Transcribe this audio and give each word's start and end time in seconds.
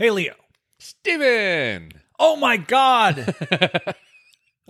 Hey, 0.00 0.10
Leo. 0.10 0.32
Steven! 0.78 1.92
Oh 2.18 2.34
my 2.36 2.56
God. 2.56 3.34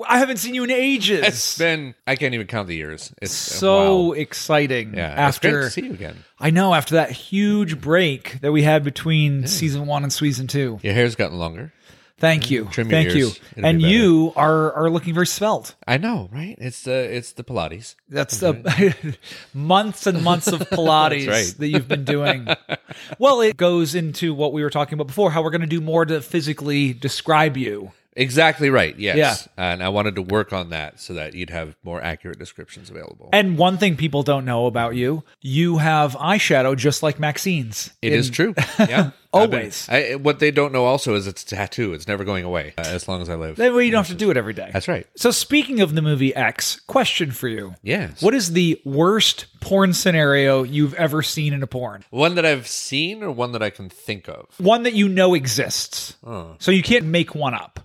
I 0.04 0.18
haven't 0.18 0.38
seen 0.38 0.56
you 0.56 0.64
in 0.64 0.72
ages. 0.72 1.24
It's 1.24 1.56
been, 1.56 1.94
I 2.04 2.16
can't 2.16 2.34
even 2.34 2.48
count 2.48 2.66
the 2.66 2.74
years. 2.74 3.14
It's 3.22 3.32
so 3.32 4.06
wow. 4.06 4.12
exciting. 4.14 4.94
Yeah, 4.94 5.06
After 5.06 5.48
it's 5.48 5.54
great 5.54 5.62
to 5.62 5.70
see 5.70 5.86
you 5.86 5.92
again. 5.92 6.16
I 6.40 6.50
know 6.50 6.74
after 6.74 6.96
that 6.96 7.12
huge 7.12 7.80
break 7.80 8.40
that 8.40 8.50
we 8.50 8.64
had 8.64 8.82
between 8.82 9.46
season 9.46 9.86
one 9.86 10.02
and 10.02 10.12
season 10.12 10.48
two. 10.48 10.80
Your 10.82 10.94
hair's 10.94 11.14
gotten 11.14 11.38
longer. 11.38 11.72
Thank 12.20 12.50
you. 12.50 12.66
Trim 12.70 12.88
Thank 12.90 13.14
you. 13.14 13.28
It'll 13.28 13.40
be 13.56 13.62
And 13.64 13.80
better. 13.80 13.92
you 13.92 14.32
are 14.36 14.72
are 14.74 14.90
looking 14.90 15.14
very 15.14 15.26
svelte. 15.26 15.74
I 15.88 15.96
know, 15.96 16.28
right? 16.30 16.54
It's 16.58 16.82
the 16.82 16.92
it's 16.92 17.32
the 17.32 17.42
Pilates. 17.42 17.94
That's 18.10 18.38
the 18.38 19.16
months 19.54 20.06
and 20.06 20.22
months 20.22 20.46
of 20.46 20.60
Pilates 20.70 21.26
right. 21.28 21.54
that 21.58 21.66
you've 21.66 21.88
been 21.88 22.04
doing. 22.04 22.46
well, 23.18 23.40
it 23.40 23.56
goes 23.56 23.94
into 23.94 24.34
what 24.34 24.52
we 24.52 24.62
were 24.62 24.70
talking 24.70 24.94
about 24.94 25.06
before, 25.06 25.30
how 25.30 25.42
we're 25.42 25.50
going 25.50 25.62
to 25.62 25.66
do 25.66 25.80
more 25.80 26.04
to 26.04 26.20
physically 26.20 26.92
describe 26.92 27.56
you. 27.56 27.92
Exactly 28.16 28.70
right. 28.70 28.98
Yes. 28.98 29.48
And 29.56 29.82
I 29.82 29.88
wanted 29.88 30.16
to 30.16 30.22
work 30.22 30.52
on 30.52 30.70
that 30.70 31.00
so 31.00 31.14
that 31.14 31.34
you'd 31.34 31.50
have 31.50 31.76
more 31.84 32.02
accurate 32.02 32.38
descriptions 32.38 32.90
available. 32.90 33.28
And 33.32 33.56
one 33.56 33.78
thing 33.78 33.96
people 33.96 34.22
don't 34.22 34.44
know 34.44 34.66
about 34.66 34.94
you, 34.96 35.22
you 35.40 35.78
have 35.78 36.12
eyeshadow 36.14 36.76
just 36.76 37.02
like 37.02 37.18
Maxine's. 37.20 37.90
It 38.02 38.12
is 38.12 38.28
In- 38.28 38.34
true. 38.34 38.54
Yeah. 38.78 39.10
I've 39.32 39.48
been- 39.48 39.60
Always. 39.60 39.88
I, 39.88 40.16
what 40.16 40.40
they 40.40 40.50
don't 40.50 40.72
know 40.72 40.86
also 40.86 41.14
is 41.14 41.28
it's 41.28 41.44
a 41.44 41.46
tattoo. 41.46 41.92
It's 41.92 42.08
never 42.08 42.24
going 42.24 42.44
away 42.44 42.74
uh, 42.76 42.80
as 42.86 43.06
long 43.06 43.22
as 43.22 43.28
I 43.30 43.36
live. 43.36 43.56
That 43.56 43.72
way 43.72 43.84
you 43.84 43.92
don't 43.92 44.00
have 44.04 44.08
to 44.08 44.18
do 44.18 44.30
it 44.32 44.36
every 44.36 44.54
day. 44.54 44.70
That's 44.72 44.88
right. 44.88 45.06
So 45.16 45.30
speaking 45.30 45.80
of 45.80 45.94
the 45.94 46.02
movie 46.02 46.34
X, 46.34 46.80
question 46.88 47.30
for 47.30 47.46
you. 47.46 47.74
Yes. 47.82 48.20
What 48.22 48.34
is 48.34 48.52
the 48.54 48.80
worst 48.84 49.46
porn 49.60 49.92
scenario 49.92 50.64
you've 50.64 50.94
ever 50.94 51.22
seen 51.22 51.52
in 51.52 51.62
a 51.62 51.68
porn? 51.68 52.04
One 52.10 52.34
that 52.34 52.44
I've 52.44 52.66
seen 52.66 53.22
or 53.22 53.30
one 53.30 53.52
that 53.52 53.62
I 53.62 53.70
can 53.70 53.88
think 53.88 54.28
of? 54.28 54.46
One 54.58 54.82
that 54.82 54.94
you 54.94 55.08
know 55.08 55.34
exists. 55.34 56.16
Oh, 56.26 56.56
So 56.58 56.72
you 56.72 56.82
can't 56.82 57.04
make 57.04 57.32
one 57.32 57.54
up. 57.54 57.78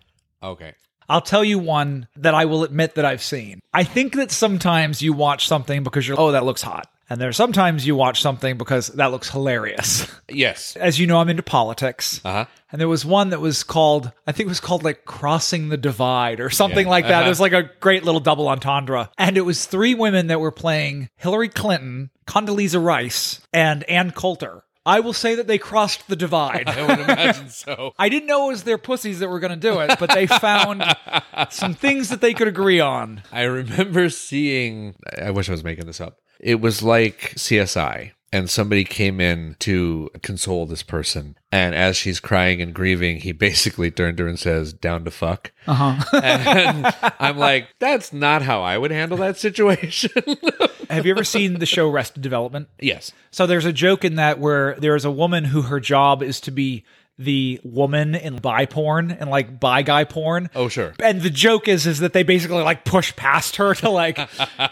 Okay. 0.52 0.74
I'll 1.08 1.22
tell 1.22 1.44
you 1.44 1.60
one 1.60 2.08
that 2.16 2.34
I 2.34 2.46
will 2.46 2.64
admit 2.64 2.96
that 2.96 3.06
I've 3.06 3.22
seen. 3.22 3.60
I 3.74 3.84
think 3.84 4.16
that 4.16 4.32
sometimes 4.32 5.04
you 5.04 5.14
watch 5.14 5.48
something 5.48 5.84
because 5.84 6.08
you're, 6.08 6.20
oh, 6.20 6.32
that 6.32 6.46
looks 6.46 6.64
hot. 6.64 6.88
And 7.08 7.22
there 7.22 7.30
are 7.30 7.34
sometimes 7.34 7.86
you 7.86 7.96
watch 7.96 8.20
something 8.24 8.58
because 8.58 8.88
that 8.88 9.12
looks 9.12 9.30
hilarious. 9.30 10.12
Yes. 10.28 10.76
As 10.76 11.00
you 11.00 11.06
know, 11.06 11.20
I'm 11.20 11.30
into 11.30 11.44
politics. 11.44 12.20
Uh 12.26 12.32
huh. 12.32 12.46
And 12.72 12.82
there 12.82 12.88
was 12.88 13.06
one 13.06 13.30
that 13.30 13.40
was 13.40 13.64
called, 13.64 14.12
I 14.26 14.32
think 14.32 14.48
it 14.48 14.50
was 14.50 14.60
called 14.60 14.84
like 14.84 15.06
Crossing 15.06 15.70
the 15.70 15.78
Divide 15.78 16.40
or 16.40 16.50
something 16.50 16.88
Yeah. 16.88 16.92
like 16.92 17.06
that. 17.06 17.20
Uh-huh. 17.20 17.26
It 17.28 17.30
was 17.30 17.40
like 17.40 17.54
a 17.54 17.70
great 17.80 18.04
little 18.04 18.20
double 18.20 18.48
entendre. 18.48 19.12
And 19.20 19.38
it 19.38 19.42
was 19.42 19.68
three 19.68 19.94
women 19.94 20.26
that 20.28 20.40
were 20.40 20.52
playing 20.52 21.10
Hillary 21.18 21.50
Clinton, 21.50 22.10
Condoleezza 22.26 22.84
Rice, 22.84 23.40
and 23.54 23.84
Ann 23.84 24.10
Coulter. 24.10 24.64
I 24.86 25.00
will 25.00 25.14
say 25.14 25.36
that 25.36 25.48
they 25.48 25.58
crossed 25.58 26.08
the 26.08 26.16
divide. 26.16 26.68
I 26.70 26.86
would 26.86 27.00
imagine 27.00 27.50
so. 27.50 27.94
I 28.00 28.10
didn't 28.10 28.28
know 28.28 28.48
it 28.48 28.52
was 28.52 28.64
their 28.64 28.78
pussies 28.78 29.20
that 29.20 29.30
were 29.30 29.40
going 29.40 29.52
to 29.52 29.72
do 29.72 29.80
it, 29.80 29.98
but 30.00 30.12
they 30.12 30.28
found 30.28 30.84
some 31.50 31.74
things 31.74 32.10
that 32.10 32.22
they 32.22 32.34
could 32.34 32.48
agree 32.48 32.80
on. 32.80 33.24
I 33.32 33.44
remember 33.44 34.10
seeing, 34.10 34.96
I 35.22 35.32
wish 35.32 35.50
I 35.50 35.54
was 35.54 35.64
making 35.64 35.88
this 35.88 36.00
up. 36.00 36.20
It 36.40 36.62
was 36.62 36.84
like 36.84 37.34
CSI, 37.36 38.12
and 38.32 38.50
somebody 38.50 38.84
came 38.84 39.22
in 39.22 39.56
to 39.60 40.10
console 40.22 40.66
this 40.66 40.84
person. 40.84 41.38
And 41.52 41.74
as 41.74 41.96
she's 41.96 42.20
crying 42.20 42.62
and 42.62 42.74
grieving, 42.74 43.22
he 43.22 43.32
basically 43.48 43.92
turned 43.92 44.18
to 44.18 44.24
her 44.24 44.30
and 44.30 44.40
says, 44.40 44.74
Down 44.74 45.06
to 45.06 45.12
fuck. 45.12 45.52
Uh 45.68 45.74
huh. 45.94 46.20
And 46.22 46.94
I'm 47.20 47.38
like, 47.38 47.70
That's 47.80 48.12
not 48.12 48.42
how 48.42 48.62
I 48.62 48.78
would 48.78 48.92
handle 48.92 49.18
that 49.20 49.38
situation. 49.38 50.12
Have 50.90 51.06
you 51.06 51.12
ever 51.12 51.24
seen 51.24 51.60
the 51.60 51.66
show 51.66 51.90
Arrested 51.90 52.22
Development? 52.22 52.68
yes. 52.80 53.12
So 53.32 53.48
there's 53.48 53.66
a 53.66 53.74
joke 53.74 54.06
in 54.06 54.16
that 54.16 54.40
where 54.40 54.76
there 54.76 54.96
is 54.96 55.06
a 55.06 55.12
woman 55.12 55.46
who 55.46 55.64
her 55.64 55.80
job 55.80 56.22
is 56.22 56.40
to 56.42 56.52
be 56.52 56.84
the 57.18 57.62
woman 57.64 58.14
in 58.16 58.36
bi 58.38 58.66
porn 58.66 59.10
and 59.12 59.30
like 59.30 59.60
bi 59.60 59.82
guy 59.84 60.04
porn. 60.04 60.50
Oh, 60.54 60.68
sure. 60.68 60.94
And 61.00 61.22
the 61.22 61.30
joke 61.30 61.68
is 61.68 61.86
is 61.88 62.00
that 62.00 62.12
they 62.14 62.24
basically 62.24 62.62
like 62.64 62.84
push 62.84 63.16
past 63.16 63.56
her 63.56 63.74
to 63.76 63.90
like 63.90 64.18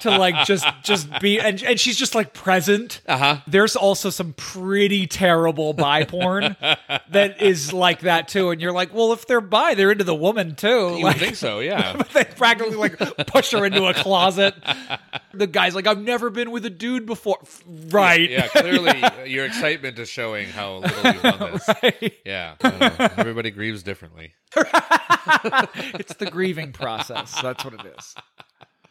to 0.01 0.11
like 0.17 0.45
just 0.45 0.65
just 0.83 1.07
be 1.21 1.39
and, 1.39 1.63
and 1.63 1.79
she's 1.79 1.97
just 1.97 2.15
like 2.15 2.33
present. 2.33 3.01
Uh 3.07 3.17
huh. 3.17 3.37
There's 3.47 3.75
also 3.75 4.09
some 4.09 4.33
pretty 4.33 5.07
terrible 5.07 5.73
bi 5.73 6.03
porn 6.03 6.57
that 7.09 7.41
is 7.41 7.71
like 7.71 8.01
that 8.01 8.27
too. 8.27 8.49
And 8.49 8.59
you're 8.61 8.73
like, 8.73 8.93
well, 8.93 9.13
if 9.13 9.25
they're 9.25 9.39
bi, 9.41 9.73
they're 9.75 9.91
into 9.91 10.03
the 10.03 10.15
woman 10.15 10.55
too. 10.55 10.95
You 10.97 11.03
Like, 11.05 11.17
think 11.17 11.35
so, 11.35 11.59
yeah. 11.59 11.93
they 12.13 12.25
practically 12.25 12.75
like 12.75 12.97
push 13.27 13.51
her 13.51 13.65
into 13.65 13.85
a 13.85 13.93
closet. 13.93 14.53
The 15.33 15.47
guy's 15.47 15.75
like, 15.75 15.87
I've 15.87 16.01
never 16.01 16.29
been 16.29 16.51
with 16.51 16.65
a 16.65 16.69
dude 16.69 17.05
before. 17.05 17.37
Right. 17.89 18.29
Yeah, 18.29 18.47
clearly 18.47 19.01
your 19.29 19.45
excitement 19.45 19.97
is 19.97 20.09
showing 20.09 20.49
how 20.49 20.77
little 20.79 21.13
you've 21.13 21.21
done 21.23 21.51
this. 21.53 21.69
Right. 21.83 22.13
Yeah. 22.25 22.32
I. 22.63 23.11
Everybody 23.17 23.51
grieves 23.51 23.83
differently. 23.83 24.33
It's 25.95 26.15
the 26.15 26.29
grieving 26.29 26.73
process. 26.73 27.39
That's 27.41 27.63
what 27.63 27.73
it 27.75 27.81
is. 27.97 28.15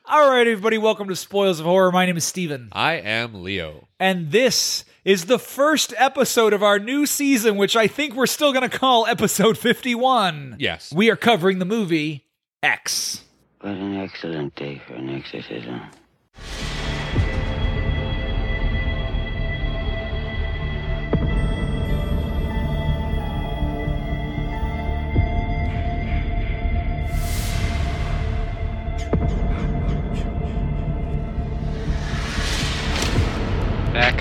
All 0.06 0.30
right, 0.30 0.46
everybody, 0.46 0.78
welcome 0.78 1.08
to 1.08 1.16
Spoils 1.16 1.60
of 1.60 1.66
Horror. 1.66 1.92
My 1.92 2.06
name 2.06 2.16
is 2.16 2.24
Steven, 2.24 2.68
I 2.72 2.94
am 2.94 3.42
Leo. 3.42 3.88
and 4.00 4.30
this 4.30 4.84
is 5.04 5.26
the 5.26 5.38
first 5.38 5.92
episode 5.98 6.52
of 6.52 6.62
our 6.62 6.78
new 6.78 7.04
season, 7.06 7.56
which 7.56 7.76
I 7.76 7.86
think 7.86 8.14
we're 8.14 8.26
still 8.26 8.52
going 8.52 8.68
to 8.68 8.78
call 8.78 9.06
episode 9.06 9.58
51. 9.58 10.56
Yes. 10.58 10.92
We 10.92 11.10
are 11.10 11.16
covering 11.16 11.58
the 11.58 11.64
movie 11.64 12.26
X. 12.62 13.22
What 13.60 13.74
an 13.74 13.96
excellent 13.96 14.54
day 14.54 14.80
for 14.86 14.94
an 14.94 15.10
exorcism. 15.10 15.82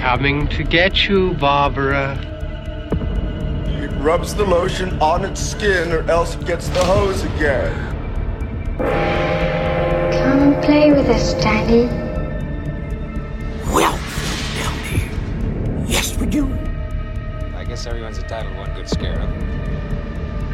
Coming 0.01 0.47
to 0.47 0.63
get 0.63 1.07
you, 1.07 1.35
Barbara. 1.35 2.17
It 3.67 3.91
rubs 4.01 4.33
the 4.33 4.43
lotion 4.43 4.99
on 4.99 5.23
its 5.23 5.39
skin 5.39 5.91
or 5.91 6.01
else 6.09 6.33
it 6.35 6.43
gets 6.47 6.69
the 6.69 6.83
hose 6.83 7.23
again. 7.23 7.71
Come 8.77 10.39
and 10.39 10.63
play 10.63 10.91
with 10.91 11.07
us, 11.07 11.35
Daddy. 11.35 11.85
Well, 13.71 13.95
down 14.57 14.75
there. 14.89 15.85
Yes, 15.87 16.17
we 16.17 16.25
do. 16.25 16.51
I 17.55 17.63
guess 17.63 17.85
everyone's 17.85 18.17
entitled 18.17 18.55
to 18.55 18.59
one 18.59 18.73
good 18.73 18.89
scare, 18.89 19.19
huh? 19.19 19.27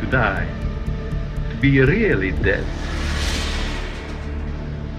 to 0.01 0.07
die, 0.07 0.47
to 1.51 1.55
be 1.55 1.79
really 1.79 2.31
dead. 2.31 2.65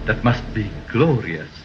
That 0.06 0.24
must 0.24 0.42
be 0.54 0.70
glorious. 0.90 1.57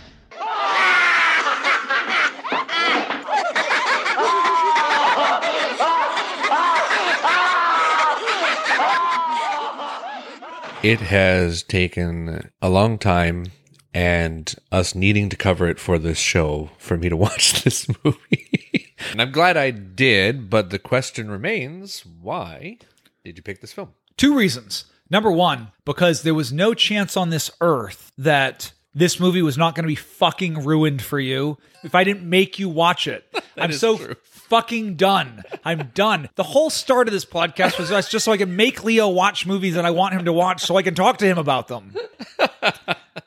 It 10.84 11.00
has 11.00 11.64
taken 11.64 12.52
a 12.62 12.70
long 12.70 12.98
time 12.98 13.46
and 13.94 14.54
us 14.70 14.94
needing 14.94 15.30
to 15.30 15.38
cover 15.38 15.70
it 15.70 15.80
for 15.80 15.98
this 15.98 16.18
show 16.18 16.72
for 16.78 16.98
me 16.98 17.08
to 17.08 17.16
watch 17.26 17.64
this 17.64 17.88
movie. 18.04 18.92
and 19.12 19.22
I'm 19.22 19.32
glad 19.32 19.56
I 19.56 19.72
did, 19.72 20.50
but 20.50 20.72
the 20.72 20.80
question 20.80 21.32
remains 21.32 22.06
why 22.06 22.80
did 23.24 23.38
you 23.38 23.44
pick 23.44 23.62
this 23.62 23.72
film? 23.72 23.94
Two 24.18 24.36
reasons. 24.36 24.84
Number 25.10 25.32
one, 25.32 25.72
because 25.86 26.24
there 26.24 26.34
was 26.34 26.52
no 26.52 26.74
chance 26.74 27.16
on 27.16 27.30
this 27.30 27.50
earth 27.62 28.12
that 28.18 28.74
this 28.94 29.22
movie 29.22 29.42
was 29.42 29.58
not 29.58 29.76
going 29.76 29.84
to 29.84 29.88
be 29.88 29.96
fucking 29.96 30.66
ruined 30.66 31.02
for 31.02 31.20
you 31.20 31.58
if 31.84 31.96
I 31.96 32.04
didn't 32.04 32.30
make 32.30 32.60
you 32.60 32.68
watch 32.68 33.08
it. 33.08 33.24
I'm 33.58 33.72
so 33.72 33.98
true. 33.98 34.16
Fucking 34.48 34.96
done. 34.96 35.44
I'm 35.64 35.92
done. 35.94 36.30
The 36.36 36.44
whole 36.44 36.70
start 36.70 37.08
of 37.08 37.14
this 37.14 37.26
podcast 37.26 37.80
was 37.80 37.92
us 37.92 38.10
just 38.10 38.26
so 38.26 38.32
I 38.32 38.38
can 38.38 38.56
make 38.56 38.84
Leo 38.84 39.10
watch 39.10 39.46
movies 39.46 39.76
that 39.76 39.86
I 39.86 39.92
want 39.92 40.14
him 40.14 40.26
to 40.26 40.34
watch 40.34 40.62
so 40.62 40.76
I 40.76 40.84
can 40.84 40.96
talk 40.96 41.18
to 41.18 41.26
him 41.26 41.38
about 41.38 41.68
them. 41.68 41.96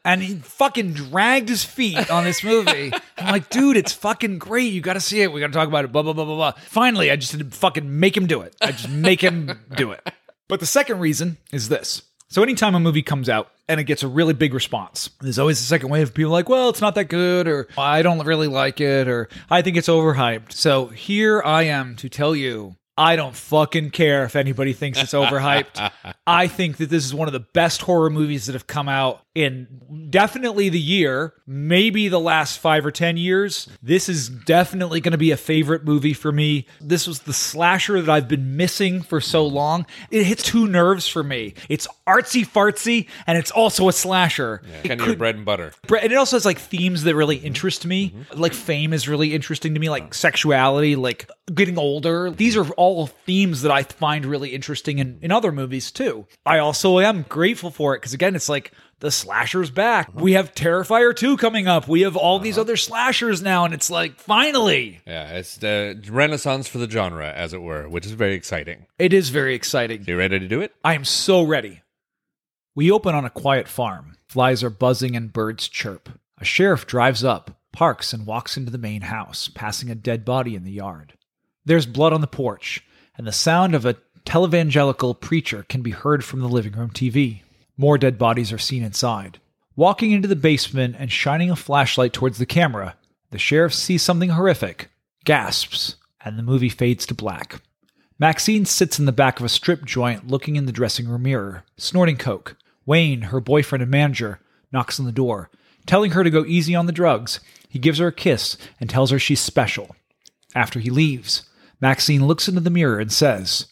And 0.04 0.22
he 0.22 0.36
fucking 0.36 0.92
dragged 0.92 1.48
his 1.48 1.64
feet 1.64 2.10
on 2.10 2.24
this 2.24 2.44
movie. 2.44 2.92
I'm 3.18 3.32
like, 3.32 3.50
dude, 3.50 3.76
it's 3.76 3.92
fucking 3.92 4.38
great. 4.38 4.72
You 4.72 4.80
got 4.80 4.94
to 4.94 5.00
see 5.00 5.20
it. 5.20 5.32
We 5.32 5.40
got 5.40 5.48
to 5.48 5.52
talk 5.52 5.68
about 5.68 5.84
it. 5.84 5.92
Blah, 5.92 6.02
blah, 6.02 6.12
blah, 6.12 6.24
blah, 6.24 6.36
blah. 6.36 6.52
Finally, 6.52 7.10
I 7.10 7.16
just 7.16 7.32
had 7.32 7.40
to 7.40 7.56
fucking 7.56 7.98
make 7.98 8.16
him 8.16 8.26
do 8.26 8.40
it. 8.42 8.54
I 8.60 8.72
just 8.72 8.88
make 8.88 9.20
him 9.20 9.58
do 9.74 9.90
it. 9.90 10.08
But 10.48 10.60
the 10.60 10.66
second 10.66 11.00
reason 11.00 11.38
is 11.52 11.68
this. 11.68 12.02
So 12.28 12.42
anytime 12.42 12.74
a 12.74 12.80
movie 12.80 13.02
comes 13.02 13.28
out 13.28 13.50
and 13.68 13.80
it 13.80 13.84
gets 13.84 14.02
a 14.02 14.08
really 14.08 14.34
big 14.34 14.54
response, 14.54 15.10
there's 15.20 15.38
always 15.38 15.60
a 15.60 15.64
second 15.64 15.88
wave 15.88 16.08
of 16.08 16.14
people 16.14 16.32
like, 16.32 16.48
well, 16.48 16.68
it's 16.68 16.80
not 16.80 16.94
that 16.94 17.04
good, 17.06 17.48
or 17.48 17.68
I 17.76 18.02
don't 18.02 18.24
really 18.24 18.48
like 18.48 18.80
it, 18.80 19.08
or 19.08 19.28
I 19.50 19.62
think 19.62 19.76
it's 19.76 19.88
overhyped. 19.88 20.52
So 20.52 20.86
here 20.86 21.42
I 21.42 21.64
am 21.64 21.96
to 21.96 22.08
tell 22.08 22.34
you. 22.34 22.76
I 22.98 23.16
don't 23.16 23.36
fucking 23.36 23.90
care 23.90 24.24
if 24.24 24.36
anybody 24.36 24.72
thinks 24.72 24.98
it's 24.98 25.12
overhyped. 25.12 25.90
I 26.26 26.46
think 26.46 26.78
that 26.78 26.88
this 26.88 27.04
is 27.04 27.12
one 27.14 27.28
of 27.28 27.32
the 27.32 27.40
best 27.40 27.82
horror 27.82 28.08
movies 28.08 28.46
that 28.46 28.54
have 28.54 28.66
come 28.66 28.88
out 28.88 29.22
in 29.36 30.08
definitely 30.08 30.70
the 30.70 30.80
year, 30.80 31.34
maybe 31.46 32.08
the 32.08 32.18
last 32.18 32.58
five 32.58 32.86
or 32.86 32.90
10 32.90 33.18
years. 33.18 33.68
This 33.82 34.08
is 34.08 34.30
definitely 34.30 35.00
going 35.02 35.12
to 35.12 35.18
be 35.18 35.30
a 35.30 35.36
favorite 35.36 35.84
movie 35.84 36.14
for 36.14 36.32
me. 36.32 36.66
This 36.80 37.06
was 37.06 37.20
the 37.20 37.34
slasher 37.34 38.00
that 38.00 38.10
I've 38.10 38.28
been 38.28 38.56
missing 38.56 39.02
for 39.02 39.20
so 39.20 39.46
long. 39.46 39.84
It 40.10 40.24
hits 40.24 40.42
two 40.42 40.66
nerves 40.66 41.06
for 41.06 41.22
me. 41.22 41.52
It's 41.68 41.86
artsy 42.06 42.46
fartsy 42.46 43.08
and 43.26 43.36
it's 43.36 43.50
also 43.50 43.88
a 43.88 43.92
slasher. 43.92 44.62
It 44.82 44.88
Kind 44.88 45.00
of 45.02 45.06
your 45.06 45.16
bread 45.16 45.36
and 45.36 45.44
butter. 45.44 45.72
Bre- 45.86 45.98
and 45.98 46.10
it 46.10 46.16
also 46.16 46.36
has 46.36 46.46
like 46.46 46.58
themes 46.58 47.02
that 47.02 47.14
really 47.14 47.36
interest 47.36 47.84
me. 47.84 48.10
Mm-hmm. 48.10 48.40
Like 48.40 48.54
fame 48.54 48.94
is 48.94 49.06
really 49.06 49.34
interesting 49.34 49.74
to 49.74 49.80
me, 49.80 49.90
like 49.90 50.04
uh-huh. 50.04 50.12
sexuality, 50.14 50.96
like 50.96 51.30
getting 51.54 51.78
older. 51.78 52.30
These 52.30 52.56
are 52.56 52.66
all 52.72 53.06
themes 53.06 53.62
that 53.62 53.70
I 53.70 53.82
find 53.82 54.24
really 54.24 54.54
interesting 54.54 54.98
in, 54.98 55.18
in 55.20 55.30
other 55.30 55.52
movies 55.52 55.92
too. 55.92 56.26
I 56.46 56.58
also 56.58 57.00
am 57.00 57.26
grateful 57.28 57.70
for 57.70 57.94
it 57.94 57.98
because 57.98 58.14
again, 58.14 58.34
it's 58.34 58.48
like 58.48 58.72
the 59.00 59.10
slasher's 59.10 59.70
back. 59.70 60.14
We 60.14 60.32
have 60.32 60.54
Terrifier 60.54 61.14
2 61.14 61.37
coming 61.37 61.69
up. 61.69 61.87
We 61.87 62.02
have 62.02 62.16
all 62.16 62.38
these 62.38 62.56
uh-huh. 62.56 62.62
other 62.62 62.76
slashers 62.76 63.43
now, 63.43 63.64
and 63.64 63.75
it's 63.75 63.90
like 63.90 64.19
finally. 64.19 65.00
Yeah, 65.06 65.32
it's 65.32 65.56
the 65.58 66.02
renaissance 66.08 66.69
for 66.69 66.78
the 66.78 66.88
genre, 66.88 67.31
as 67.31 67.52
it 67.52 67.62
were, 67.62 67.88
which 67.88 68.06
is 68.06 68.12
very 68.12 68.34
exciting. 68.34 68.87
It 68.98 69.12
is 69.12 69.28
very 69.28 69.54
exciting. 69.54 70.04
You 70.06 70.16
ready 70.16 70.38
to 70.38 70.48
do 70.48 70.60
it? 70.60 70.75
I 70.82 70.94
am 70.94 71.04
so 71.04 71.43
ready. 71.43 71.82
We 72.75 72.90
open 72.90 73.14
on 73.14 73.25
a 73.25 73.31
quiet 73.31 73.69
farm. 73.69 74.16
Flies 74.28 74.62
are 74.62 74.70
buzzing 74.70 75.16
and 75.16 75.32
birds 75.32 75.69
chirp. 75.69 76.08
A 76.38 76.44
sheriff 76.44 76.87
drives 76.87 77.25
up, 77.25 77.58
parks, 77.72 78.12
and 78.12 78.26
walks 78.26 78.56
into 78.56 78.70
the 78.70 78.78
main 78.78 79.02
house, 79.02 79.49
passing 79.49 79.90
a 79.90 79.94
dead 79.94 80.25
body 80.25 80.54
in 80.54 80.64
the 80.64 80.72
yard. 80.72 81.14
There's 81.64 81.87
blood 81.87 82.12
on 82.12 82.20
the 82.20 82.26
porch, 82.26 82.84
and 83.16 83.26
the 83.26 83.32
sound 83.32 83.75
of 83.75 83.87
a 83.87 83.96
televangelical 84.26 85.20
preacher 85.20 85.64
can 85.69 85.82
be 85.82 85.92
heard 85.92 86.25
from 86.25 86.40
the 86.40 86.49
living 86.49 86.72
room 86.72 86.90
TV. 86.90 87.42
More 87.76 87.99
dead 87.99 88.19
bodies 88.19 88.52
are 88.52 88.58
seen 88.58 88.82
inside. 88.82 89.40
Walking 89.75 90.12
into 90.12 90.28
the 90.28 90.37
basement 90.37 90.96
and 90.99 91.12
shining 91.12 91.50
a 91.50 91.56
flashlight 91.56 92.12
towards 92.12 92.38
the 92.38 92.46
camera, 92.46 92.96
the 93.31 93.38
sheriff 93.38 93.75
sees 93.75 94.02
something 94.02 94.31
horrific, 94.31 94.88
gasps, 95.25 95.96
and 96.25 96.38
the 96.38 96.43
movie 96.43 96.70
fades 96.70 97.05
to 97.06 97.14
black. 97.14 97.61
Maxine 98.19 98.64
sits 98.64 98.99
in 98.99 99.05
the 99.05 99.12
back 99.12 99.38
of 99.38 99.44
a 99.44 99.50
strip 99.50 99.84
joint 99.84 100.26
looking 100.26 100.56
in 100.56 100.64
the 100.64 100.73
dressing 100.73 101.06
room 101.06 101.25
mirror, 101.25 101.64
snorting 101.76 102.17
coke. 102.17 102.56
Wayne, 102.87 103.23
her 103.23 103.40
boyfriend 103.40 103.82
and 103.82 103.90
manager, 103.90 104.40
knocks 104.73 104.99
on 104.99 105.05
the 105.05 105.12
door, 105.12 105.50
telling 105.84 106.12
her 106.12 106.25
to 106.25 106.31
go 106.31 106.44
easy 106.46 106.75
on 106.75 106.87
the 106.87 106.93
drugs. 106.93 107.40
He 107.69 107.78
gives 107.78 107.99
her 107.99 108.06
a 108.06 108.12
kiss 108.12 108.56
and 108.81 108.88
tells 108.88 109.11
her 109.11 109.19
she's 109.19 109.40
special. 109.40 109.94
After 110.55 110.81
he 110.81 110.88
leaves, 110.88 111.43
Maxine 111.81 112.26
looks 112.26 112.49
into 112.49 112.61
the 112.61 112.70
mirror 112.70 112.99
and 112.99 113.12
says, 113.12 113.67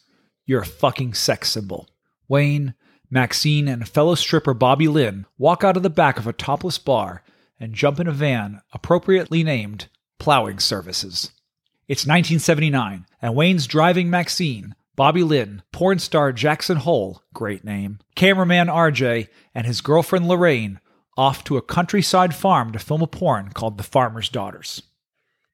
You're 0.45 0.63
a 0.63 0.67
fucking 0.67 1.15
sex 1.15 1.51
symbol. 1.51 1.89
Wayne, 2.29 2.75
Maxine, 3.11 3.69
and 3.69 3.89
fellow 3.89 4.15
stripper 4.15 4.55
Bobby 4.55 4.89
Lynn 4.89 5.27
walk 5.39 5.63
out 5.63 5.77
of 5.77 5.83
the 5.83 5.91
back 5.91 6.19
of 6.19 6.27
a 6.27 6.33
topless 6.33 6.79
bar 6.79 7.23
and 7.61 7.75
jump 7.75 8.01
in 8.01 8.07
a 8.07 8.13
van 8.13 8.61
appropriately 8.73 9.45
named 9.45 9.89
Plowing 10.19 10.59
Services. 10.59 11.31
It's 11.87 12.07
1979, 12.07 13.07
and 13.21 13.35
Wayne's 13.35 13.67
driving 13.67 14.09
Maxine, 14.09 14.75
Bobby 14.97 15.23
Lynn, 15.23 15.63
porn 15.73 15.99
star 15.99 16.33
Jackson 16.33 16.79
Hole, 16.79 17.23
great 17.35 17.65
name, 17.65 17.99
cameraman 18.15 18.69
RJ, 18.69 19.29
and 19.55 19.67
his 19.67 19.81
girlfriend 19.81 20.27
Lorraine 20.27 20.81
off 21.17 21.45
to 21.45 21.57
a 21.57 21.63
countryside 21.63 22.35
farm 22.35 22.73
to 22.73 22.79
film 22.79 23.03
a 23.03 23.07
porn 23.07 23.51
called 23.51 23.77
The 23.77 23.85
Farmer's 23.85 24.29
Daughters. 24.29 24.83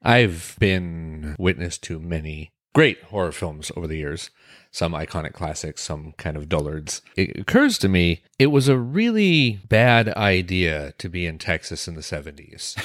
I've 0.03 0.57
been 0.59 1.37
witness 1.39 1.79
to 1.79 1.99
many 1.99 2.53
great 2.73 3.03
horror 3.05 3.33
films 3.33 3.71
over 3.77 3.87
the 3.87 3.97
years, 3.97 4.31
some 4.71 4.93
iconic 4.93 5.33
classics, 5.33 5.83
some 5.83 6.13
kind 6.17 6.37
of 6.37 6.49
dullards. 6.49 7.03
It 7.17 7.37
occurs 7.39 7.79
to 7.79 7.89
me 7.89 8.23
it 8.39 8.49
was 8.49 8.69
a 8.69 8.79
really 8.79 9.61
bad 9.69 10.09
idea 10.11 10.95
to 10.99 11.09
be 11.09 11.27
in 11.27 11.39
Texas 11.39 11.89
in 11.89 11.95
the 11.95 12.01
70s. 12.01 12.77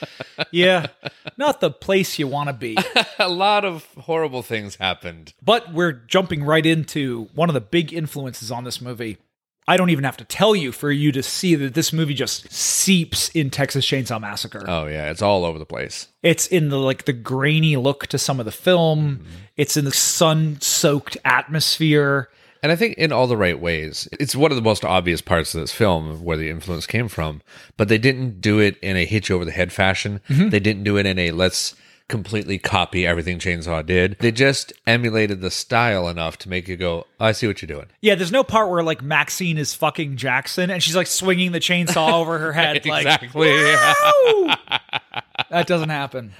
Yeah, 0.50 0.86
not 1.36 1.60
the 1.60 1.70
place 1.70 2.16
you 2.16 2.28
want 2.28 2.48
to 2.48 2.52
be. 2.52 2.76
a 3.18 3.28
lot 3.28 3.64
of 3.64 3.86
horrible 3.98 4.42
things 4.42 4.76
happened. 4.76 5.32
But 5.42 5.72
we're 5.72 5.92
jumping 5.92 6.44
right 6.44 6.64
into 6.64 7.28
one 7.34 7.50
of 7.50 7.54
the 7.54 7.60
big 7.60 7.92
influences 7.92 8.52
on 8.52 8.62
this 8.62 8.80
movie. 8.80 9.18
I 9.66 9.76
don't 9.78 9.90
even 9.90 10.04
have 10.04 10.18
to 10.18 10.24
tell 10.24 10.54
you 10.54 10.72
for 10.72 10.90
you 10.90 11.10
to 11.12 11.22
see 11.22 11.54
that 11.54 11.72
this 11.72 11.92
movie 11.92 12.12
just 12.12 12.52
seeps 12.52 13.30
in 13.30 13.48
Texas 13.48 13.86
Chainsaw 13.86 14.20
Massacre. 14.20 14.64
Oh 14.68 14.86
yeah, 14.86 15.10
it's 15.10 15.22
all 15.22 15.44
over 15.44 15.58
the 15.58 15.64
place. 15.64 16.08
It's 16.22 16.46
in 16.46 16.68
the 16.68 16.78
like 16.78 17.06
the 17.06 17.14
grainy 17.14 17.76
look 17.76 18.06
to 18.08 18.18
some 18.18 18.38
of 18.38 18.46
the 18.46 18.52
film. 18.52 19.18
Mm-hmm. 19.18 19.36
It's 19.56 19.76
in 19.76 19.84
the 19.86 19.92
sun-soaked 19.92 21.16
atmosphere. 21.24 22.28
And 22.62 22.72
I 22.72 22.76
think 22.76 22.96
in 22.96 23.12
all 23.12 23.26
the 23.26 23.36
right 23.36 23.60
ways. 23.60 24.08
It's 24.12 24.34
one 24.34 24.50
of 24.50 24.56
the 24.56 24.62
most 24.62 24.84
obvious 24.84 25.20
parts 25.20 25.54
of 25.54 25.60
this 25.60 25.72
film 25.72 26.24
where 26.24 26.38
the 26.38 26.48
influence 26.50 26.86
came 26.86 27.08
from, 27.08 27.42
but 27.76 27.88
they 27.88 27.98
didn't 27.98 28.40
do 28.40 28.58
it 28.58 28.78
in 28.78 28.96
a 28.96 29.04
hitch 29.04 29.30
over 29.30 29.44
the 29.44 29.50
head 29.50 29.72
fashion. 29.72 30.20
Mm-hmm. 30.28 30.48
They 30.48 30.60
didn't 30.60 30.84
do 30.84 30.96
it 30.96 31.06
in 31.06 31.18
a 31.18 31.30
let's 31.30 31.74
completely 32.08 32.58
copy 32.58 33.06
everything 33.06 33.38
Chainsaw 33.38 33.84
did. 33.84 34.16
They 34.20 34.32
just 34.32 34.72
emulated 34.86 35.40
the 35.40 35.50
style 35.50 36.08
enough 36.08 36.38
to 36.38 36.48
make 36.48 36.68
you 36.68 36.76
go, 36.76 37.06
I 37.18 37.32
see 37.32 37.46
what 37.46 37.62
you're 37.62 37.66
doing. 37.66 37.86
Yeah, 38.00 38.14
there's 38.14 38.32
no 38.32 38.44
part 38.44 38.70
where 38.70 38.82
like 38.82 39.02
Maxine 39.02 39.58
is 39.58 39.74
fucking 39.74 40.16
Jackson 40.16 40.70
and 40.70 40.82
she's 40.82 40.96
like 40.96 41.06
swinging 41.06 41.52
the 41.52 41.60
chainsaw 41.60 42.12
over 42.20 42.38
her 42.38 42.52
head. 42.52 42.76
Exactly. 42.76 43.28
"Woo!" 43.34 43.46
that 45.50 45.66
doesn't 45.66 45.88
happen. 45.90 46.32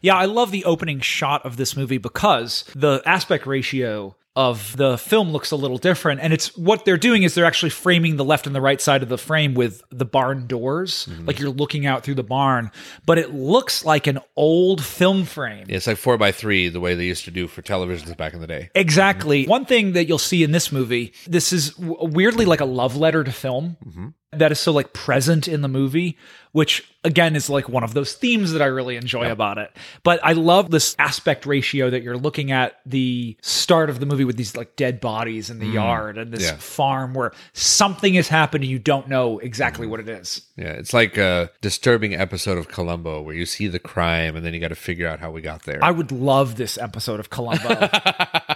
yeah, 0.00 0.16
I 0.16 0.26
love 0.26 0.50
the 0.50 0.64
opening 0.64 1.00
shot 1.00 1.44
of 1.44 1.56
this 1.56 1.76
movie 1.76 1.98
because 1.98 2.64
the 2.74 3.02
aspect 3.04 3.46
ratio 3.46 4.16
of 4.36 4.76
the 4.76 4.98
film 4.98 5.30
looks 5.30 5.50
a 5.50 5.56
little 5.56 5.78
different 5.78 6.20
and 6.20 6.32
it's 6.32 6.56
what 6.56 6.84
they're 6.84 6.96
doing 6.96 7.22
is 7.22 7.34
they're 7.34 7.44
actually 7.44 7.70
framing 7.70 8.16
the 8.16 8.24
left 8.24 8.46
and 8.46 8.54
the 8.54 8.60
right 8.60 8.80
side 8.80 9.02
of 9.02 9.08
the 9.08 9.18
frame 9.18 9.54
with 9.54 9.82
the 9.90 10.04
barn 10.04 10.46
doors 10.46 11.06
mm-hmm. 11.08 11.26
like 11.26 11.38
you're 11.38 11.50
looking 11.50 11.86
out 11.86 12.02
through 12.02 12.14
the 12.14 12.22
barn 12.22 12.70
but 13.06 13.18
it 13.18 13.32
looks 13.32 13.84
like 13.84 14.06
an 14.06 14.18
old 14.36 14.82
film 14.84 15.24
frame 15.24 15.64
It's 15.68 15.86
like 15.86 15.96
four 15.96 16.18
by 16.18 16.32
three, 16.32 16.68
the 16.68 16.80
way 16.80 16.94
they 16.94 17.06
used 17.06 17.24
to 17.24 17.30
do 17.30 17.46
for 17.46 17.62
televisions 17.62 18.16
back 18.16 18.34
in 18.34 18.40
the 18.40 18.46
day. 18.46 18.70
Exactly. 18.74 19.42
Mm-hmm. 19.42 19.50
One 19.50 19.64
thing 19.64 19.92
that 19.92 20.06
you'll 20.06 20.18
see 20.18 20.42
in 20.42 20.52
this 20.52 20.70
movie, 20.70 21.12
this 21.26 21.52
is 21.52 21.76
weirdly 21.78 22.44
like 22.44 22.60
a 22.60 22.64
love 22.64 22.96
letter 22.96 23.24
to 23.24 23.32
film 23.32 23.76
mm-hmm. 23.84 24.08
that 24.32 24.52
is 24.52 24.60
so 24.60 24.72
like 24.72 24.92
present 24.92 25.48
in 25.48 25.62
the 25.62 25.68
movie, 25.68 26.18
which 26.52 26.88
again 27.02 27.36
is 27.36 27.50
like 27.50 27.68
one 27.68 27.84
of 27.84 27.94
those 27.94 28.14
themes 28.14 28.52
that 28.52 28.62
I 28.62 28.66
really 28.66 28.96
enjoy 28.96 29.30
about 29.30 29.58
it. 29.58 29.70
But 30.02 30.20
I 30.22 30.32
love 30.32 30.70
this 30.70 30.94
aspect 30.98 31.46
ratio 31.46 31.90
that 31.90 32.02
you're 32.02 32.16
looking 32.16 32.52
at 32.52 32.80
the 32.86 33.36
start 33.42 33.90
of 33.90 34.00
the 34.00 34.06
movie 34.06 34.23
with 34.26 34.36
these 34.36 34.56
like 34.56 34.76
dead 34.76 35.00
bodies 35.00 35.50
in 35.50 35.58
the 35.58 35.66
mm. 35.66 35.74
yard 35.74 36.18
and 36.18 36.32
this 36.32 36.42
Yeah. 36.42 36.56
farm 36.56 37.14
where 37.14 37.32
something 37.52 38.14
has 38.14 38.28
happened 38.28 38.64
and 38.64 38.70
you 38.70 38.78
don't 38.78 39.08
know 39.08 39.38
exactly 39.38 39.86
mm. 39.86 39.90
what 39.90 40.00
it 40.00 40.08
is. 40.08 40.42
Yeah, 40.56 40.72
it's 40.72 40.94
like 40.94 41.16
a 41.16 41.50
disturbing 41.60 42.14
episode 42.14 42.58
of 42.58 42.68
Columbo 42.68 43.22
where 43.22 43.34
you 43.34 43.46
see 43.46 43.66
the 43.66 43.78
crime 43.78 44.36
and 44.36 44.44
then 44.44 44.54
you 44.54 44.60
got 44.60 44.68
to 44.68 44.74
figure 44.74 45.06
out 45.06 45.20
how 45.20 45.30
we 45.30 45.40
got 45.40 45.64
there. 45.64 45.78
I 45.82 45.90
would 45.90 46.12
love 46.12 46.56
this 46.56 46.78
episode 46.78 47.20
of 47.20 47.30
Columbo. 47.30 47.88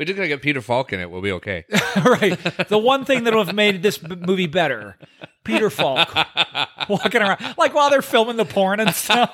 We're 0.00 0.06
just 0.06 0.16
gonna 0.16 0.28
get 0.28 0.40
Peter 0.40 0.62
Falk 0.62 0.94
in 0.94 1.00
it. 1.00 1.10
We'll 1.10 1.20
be 1.20 1.32
okay. 1.32 1.66
right. 2.06 2.38
The 2.70 2.78
one 2.78 3.04
thing 3.04 3.24
that 3.24 3.34
would 3.34 3.48
have 3.48 3.54
made 3.54 3.82
this 3.82 3.98
b- 3.98 4.16
movie 4.16 4.46
better, 4.46 4.96
Peter 5.44 5.68
Falk 5.68 6.08
walking 6.88 7.20
around 7.20 7.54
like 7.58 7.74
while 7.74 7.90
they're 7.90 8.00
filming 8.00 8.36
the 8.38 8.46
porn 8.46 8.80
and 8.80 8.94
stuff. 8.94 9.30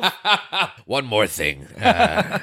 One 0.86 1.04
more 1.06 1.28
thing. 1.28 1.66
Uh, 1.80 2.40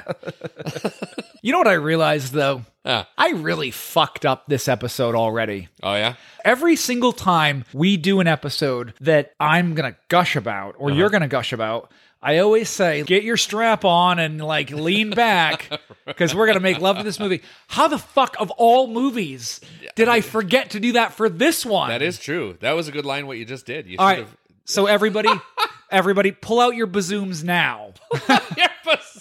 You 1.42 1.52
know 1.52 1.58
what 1.58 1.68
I 1.68 1.74
realized 1.74 2.32
though? 2.32 2.62
Ah. 2.86 3.06
I 3.18 3.32
really 3.32 3.70
fucked 3.70 4.24
up 4.24 4.46
this 4.46 4.68
episode 4.68 5.14
already. 5.14 5.68
oh 5.82 5.94
yeah. 5.94 6.14
Every 6.46 6.76
single 6.76 7.12
time 7.12 7.66
we 7.74 7.98
do 7.98 8.20
an 8.20 8.26
episode 8.26 8.94
that 9.02 9.32
I'm 9.38 9.74
gonna 9.74 9.96
gush 10.08 10.34
about 10.36 10.76
or 10.78 10.90
you're 10.90 11.10
gonna 11.10 11.28
gush 11.28 11.52
about, 11.52 11.92
I 12.24 12.38
always 12.38 12.70
say, 12.70 13.02
get 13.02 13.22
your 13.22 13.36
strap 13.36 13.84
on 13.84 14.18
and 14.18 14.42
like 14.42 14.70
lean 14.70 15.10
back 15.14 15.78
because 16.06 16.34
we're 16.34 16.46
gonna 16.46 16.58
make 16.58 16.80
love 16.80 16.96
to 16.96 17.02
this 17.02 17.20
movie. 17.20 17.42
How 17.68 17.86
the 17.86 17.98
fuck 17.98 18.36
of 18.40 18.50
all 18.52 18.86
movies 18.86 19.60
did 19.94 20.08
I 20.08 20.22
forget 20.22 20.70
to 20.70 20.80
do 20.80 20.92
that 20.92 21.12
for 21.12 21.28
this 21.28 21.66
one? 21.66 21.90
That 21.90 22.00
is 22.00 22.18
true. 22.18 22.56
That 22.60 22.72
was 22.72 22.88
a 22.88 22.92
good 22.92 23.04
line. 23.04 23.26
What 23.26 23.36
you 23.36 23.44
just 23.44 23.66
did. 23.66 23.86
You 23.86 23.98
All 23.98 24.08
should 24.08 24.20
right. 24.20 24.28
So 24.64 24.86
everybody, 24.86 25.28
everybody, 25.90 26.32
pull 26.32 26.60
out 26.60 26.74
your 26.74 26.86
bazooms 26.86 27.44
now. 27.44 27.92
have. 28.26 28.56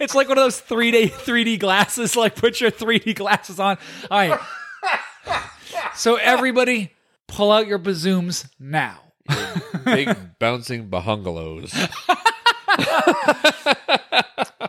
It's 0.00 0.14
like 0.14 0.28
one 0.28 0.38
of 0.38 0.44
those 0.44 0.60
three 0.60 0.92
D 0.92 1.08
three 1.08 1.44
D 1.44 1.56
glasses. 1.56 2.14
Like 2.16 2.36
put 2.36 2.60
your 2.60 2.70
three 2.70 3.00
D 3.00 3.14
glasses 3.14 3.58
on. 3.58 3.78
All 4.10 4.18
right. 4.18 4.40
So 5.94 6.16
everybody, 6.16 6.92
pull 7.26 7.50
out 7.50 7.66
your 7.66 7.78
bazooms 7.78 8.46
now. 8.58 9.00
Big 9.84 10.16
bouncing 10.38 10.88
bahungalos. 10.88 11.72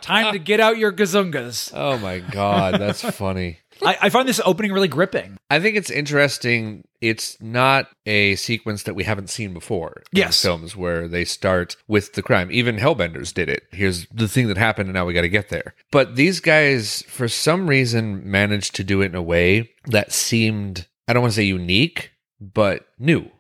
Time 0.01 0.33
to 0.33 0.39
get 0.39 0.59
out 0.59 0.77
your 0.77 0.91
gazungas. 0.91 1.71
Oh 1.73 1.97
my 1.97 2.19
god, 2.19 2.79
that's 2.79 3.01
funny. 3.15 3.59
I, 3.85 3.97
I 4.03 4.09
find 4.09 4.27
this 4.27 4.41
opening 4.43 4.73
really 4.73 4.87
gripping. 4.87 5.37
I 5.49 5.59
think 5.59 5.77
it's 5.77 5.89
interesting 5.89 6.83
it's 7.01 7.41
not 7.41 7.87
a 8.05 8.35
sequence 8.35 8.83
that 8.83 8.93
we 8.93 9.03
haven't 9.05 9.29
seen 9.29 9.53
before. 9.53 10.03
in 10.11 10.19
Yes. 10.19 10.41
films 10.41 10.75
where 10.75 11.07
they 11.07 11.23
start 11.25 11.75
with 11.87 12.13
the 12.13 12.21
crime. 12.21 12.49
Even 12.51 12.75
Hellbenders 12.77 13.33
did 13.33 13.47
it. 13.49 13.63
Here's 13.71 14.05
the 14.07 14.27
thing 14.27 14.47
that 14.47 14.57
happened, 14.57 14.89
and 14.89 14.93
now 14.95 15.05
we 15.05 15.13
got 15.13 15.21
to 15.21 15.29
get 15.29 15.47
there. 15.49 15.75
But 15.91 16.15
these 16.17 16.39
guys, 16.41 17.03
for 17.07 17.27
some 17.29 17.69
reason, 17.69 18.29
managed 18.29 18.75
to 18.75 18.83
do 18.83 19.01
it 19.01 19.05
in 19.07 19.15
a 19.15 19.21
way 19.21 19.71
that 19.85 20.11
seemed 20.11 20.87
I 21.07 21.13
don't 21.13 21.21
want 21.23 21.33
to 21.33 21.37
say 21.37 21.43
unique, 21.43 22.11
but 22.41 22.85
new. 22.99 23.31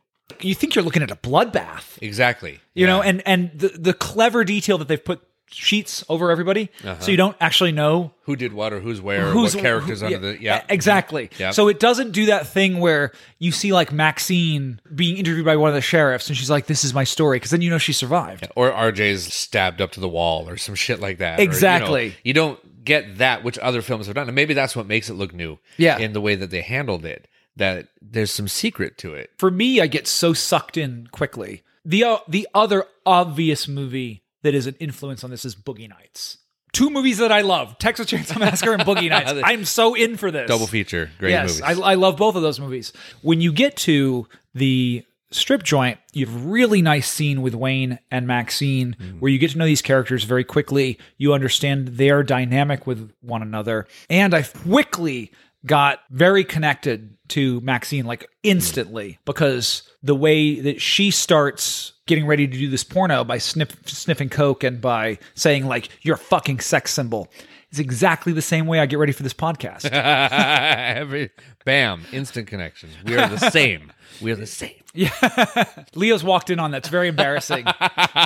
You 0.41 0.55
think 0.55 0.75
you're 0.75 0.83
looking 0.83 1.03
at 1.03 1.11
a 1.11 1.15
bloodbath, 1.15 1.97
Exactly. 2.01 2.59
you 2.73 2.85
know, 2.87 3.01
and 3.01 3.21
and 3.25 3.51
the 3.53 3.69
the 3.69 3.93
clever 3.93 4.43
detail 4.43 4.77
that 4.77 4.87
they've 4.87 5.03
put 5.03 5.21
sheets 5.51 6.03
over 6.09 6.29
everybody, 6.29 6.69
so 6.83 6.89
uh-huh. 6.91 7.05
you 7.11 7.17
don't 7.17 7.35
actually 7.41 7.71
know 7.71 8.13
who 8.23 8.35
did 8.35 8.53
what 8.53 8.71
or 8.71 8.79
who's 8.79 9.01
where, 9.01 9.27
or 9.27 9.31
who's 9.31 9.55
what 9.55 9.61
characters 9.63 10.01
who- 10.01 10.05
under 10.05 10.19
the 10.19 10.41
yeah. 10.41 10.63
exactly. 10.69 11.27
Mm-hmm. 11.29 11.41
Yeah. 11.41 11.51
So 11.51 11.67
it 11.67 11.79
doesn't 11.79 12.11
do 12.11 12.27
that 12.27 12.47
thing 12.47 12.79
where 12.79 13.11
you 13.39 13.51
see 13.51 13.73
like 13.73 13.91
Maxine 13.91 14.79
being 14.93 15.17
interviewed 15.17 15.45
by 15.45 15.55
one 15.55 15.69
of 15.69 15.75
the 15.75 15.81
sheriffs, 15.81 16.27
and 16.27 16.37
she's 16.37 16.49
like, 16.49 16.67
"This 16.67 16.83
is 16.83 16.93
my 16.93 17.03
story," 17.03 17.37
because 17.37 17.51
then 17.51 17.61
you 17.61 17.69
know 17.71 17.79
she 17.79 17.93
survived. 17.93 18.47
or 18.55 18.71
RJ's 18.71 19.33
stabbed 19.33 19.81
up 19.81 19.91
to 19.93 19.99
the 19.99 20.09
wall 20.09 20.47
or 20.47 20.57
some 20.57 20.75
shit 20.75 20.99
like 20.99 21.17
that. 21.17 21.39
Or, 21.39 21.41
you 21.41 21.47
know, 21.47 21.51
Exactly. 21.51 22.15
you, 22.23 22.33
don't 22.33 22.85
get 22.85 23.17
that, 23.17 23.43
which 23.43 23.57
other 23.59 23.81
films 23.81 24.05
have 24.05 24.15
done. 24.15 24.27
And 24.27 24.35
maybe 24.35 24.53
that's 24.53 24.75
what 24.75 24.85
makes 24.85 25.09
it 25.09 25.13
look 25.15 25.33
new. 25.33 25.57
Yeah. 25.77 25.97
In 25.97 26.13
the 26.13 26.21
way 26.21 26.35
that 26.35 26.49
they 26.51 26.61
handled 26.61 27.05
it, 27.05 27.27
that 27.55 27.87
there's 28.01 28.31
some 28.31 28.47
secret 28.47 28.97
to 28.99 29.13
it. 29.13 29.31
For 29.37 29.51
me, 29.51 29.81
I 29.81 29.87
get 29.87 30.07
so 30.07 30.33
sucked 30.33 30.77
in 30.77 31.07
quickly. 31.11 31.63
The 31.85 32.03
uh, 32.03 32.17
the 32.27 32.47
other 32.53 32.85
obvious 33.05 33.67
movie 33.67 34.23
that 34.43 34.53
is 34.53 34.67
an 34.67 34.75
influence 34.79 35.23
on 35.23 35.29
this 35.29 35.45
is 35.45 35.55
Boogie 35.55 35.89
Nights. 35.89 36.37
Two 36.71 36.89
movies 36.89 37.17
that 37.17 37.31
I 37.31 37.41
love: 37.41 37.77
Texas 37.79 38.07
Chainsaw 38.07 38.39
Massacre 38.39 38.73
and 38.73 38.83
Boogie 38.83 39.09
Nights. 39.09 39.33
I'm 39.43 39.65
so 39.65 39.95
in 39.95 40.17
for 40.17 40.31
this 40.31 40.47
Double 40.47 40.67
feature. 40.67 41.09
Great 41.19 41.31
yes, 41.31 41.59
movies. 41.59 41.79
I, 41.79 41.91
I 41.91 41.95
love 41.95 42.17
both 42.17 42.35
of 42.35 42.41
those 42.41 42.59
movies. 42.59 42.93
When 43.21 43.41
you 43.41 43.51
get 43.51 43.75
to 43.77 44.27
the 44.53 45.03
strip 45.31 45.63
joint, 45.63 45.99
you 46.13 46.25
have 46.25 46.35
a 46.35 46.39
really 46.39 46.81
nice 46.81 47.09
scene 47.09 47.41
with 47.41 47.53
Wayne 47.53 47.99
and 48.09 48.27
Maxine 48.27 48.95
where 49.19 49.31
you 49.31 49.37
get 49.37 49.51
to 49.51 49.57
know 49.57 49.65
these 49.65 49.81
characters 49.81 50.23
very 50.23 50.43
quickly. 50.43 50.97
You 51.17 51.33
understand 51.33 51.89
their 51.89 52.23
dynamic 52.23 52.87
with 52.87 53.11
one 53.21 53.41
another. 53.41 53.87
And 54.09 54.33
I 54.33 54.43
quickly 54.43 55.31
got 55.65 55.99
very 56.09 56.43
connected 56.43 57.15
to 57.29 57.61
Maxine, 57.61 58.05
like 58.05 58.29
instantly, 58.43 59.19
because 59.25 59.83
the 60.01 60.15
way 60.15 60.59
that 60.59 60.81
she 60.81 61.11
starts 61.11 61.93
getting 62.05 62.25
ready 62.25 62.47
to 62.47 62.57
do 62.57 62.69
this 62.69 62.83
porno 62.83 63.23
by 63.23 63.37
sniff, 63.37 63.75
sniffing 63.85 64.29
coke 64.29 64.63
and 64.63 64.81
by 64.81 65.17
saying 65.35 65.67
like 65.67 65.89
you're 66.01 66.15
a 66.15 66.17
fucking 66.17 66.59
sex 66.59 66.91
symbol 66.91 67.27
is 67.71 67.79
exactly 67.79 68.33
the 68.33 68.41
same 68.41 68.65
way 68.65 68.79
I 68.79 68.85
get 68.85 68.97
ready 68.97 69.11
for 69.11 69.23
this 69.23 69.33
podcast. 69.33 69.85
Every 69.91 71.29
bam, 71.65 72.03
instant 72.11 72.47
connection. 72.47 72.89
We 73.05 73.15
are 73.15 73.29
the 73.29 73.37
same. 73.51 73.91
We 74.21 74.31
are 74.31 74.35
the 74.35 74.47
same. 74.47 74.78
Leo's 75.95 76.23
walked 76.23 76.49
in 76.49 76.59
on 76.59 76.71
that's 76.71 76.89
very 76.89 77.07
embarrassing. 77.07 77.65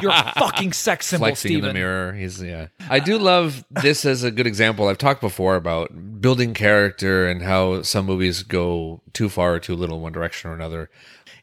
You're 0.01 0.11
a 0.11 0.33
fucking 0.37 0.73
sex 0.73 1.07
symbol, 1.07 1.27
Flexing 1.27 1.49
Steven. 1.49 1.65
in 1.65 1.67
the 1.67 1.73
mirror. 1.73 2.13
He's 2.13 2.41
yeah. 2.41 2.67
I 2.89 2.99
do 2.99 3.17
love 3.17 3.65
this 3.69 4.05
as 4.05 4.23
a 4.23 4.31
good 4.31 4.47
example. 4.47 4.87
I've 4.87 4.97
talked 4.97 5.21
before 5.21 5.55
about 5.55 6.21
building 6.21 6.53
character 6.53 7.27
and 7.27 7.41
how 7.41 7.81
some 7.81 8.05
movies 8.05 8.43
go 8.43 9.01
too 9.13 9.29
far 9.29 9.55
or 9.55 9.59
too 9.59 9.75
little 9.75 9.97
in 9.97 10.03
one 10.03 10.13
direction 10.13 10.49
or 10.51 10.53
another. 10.53 10.89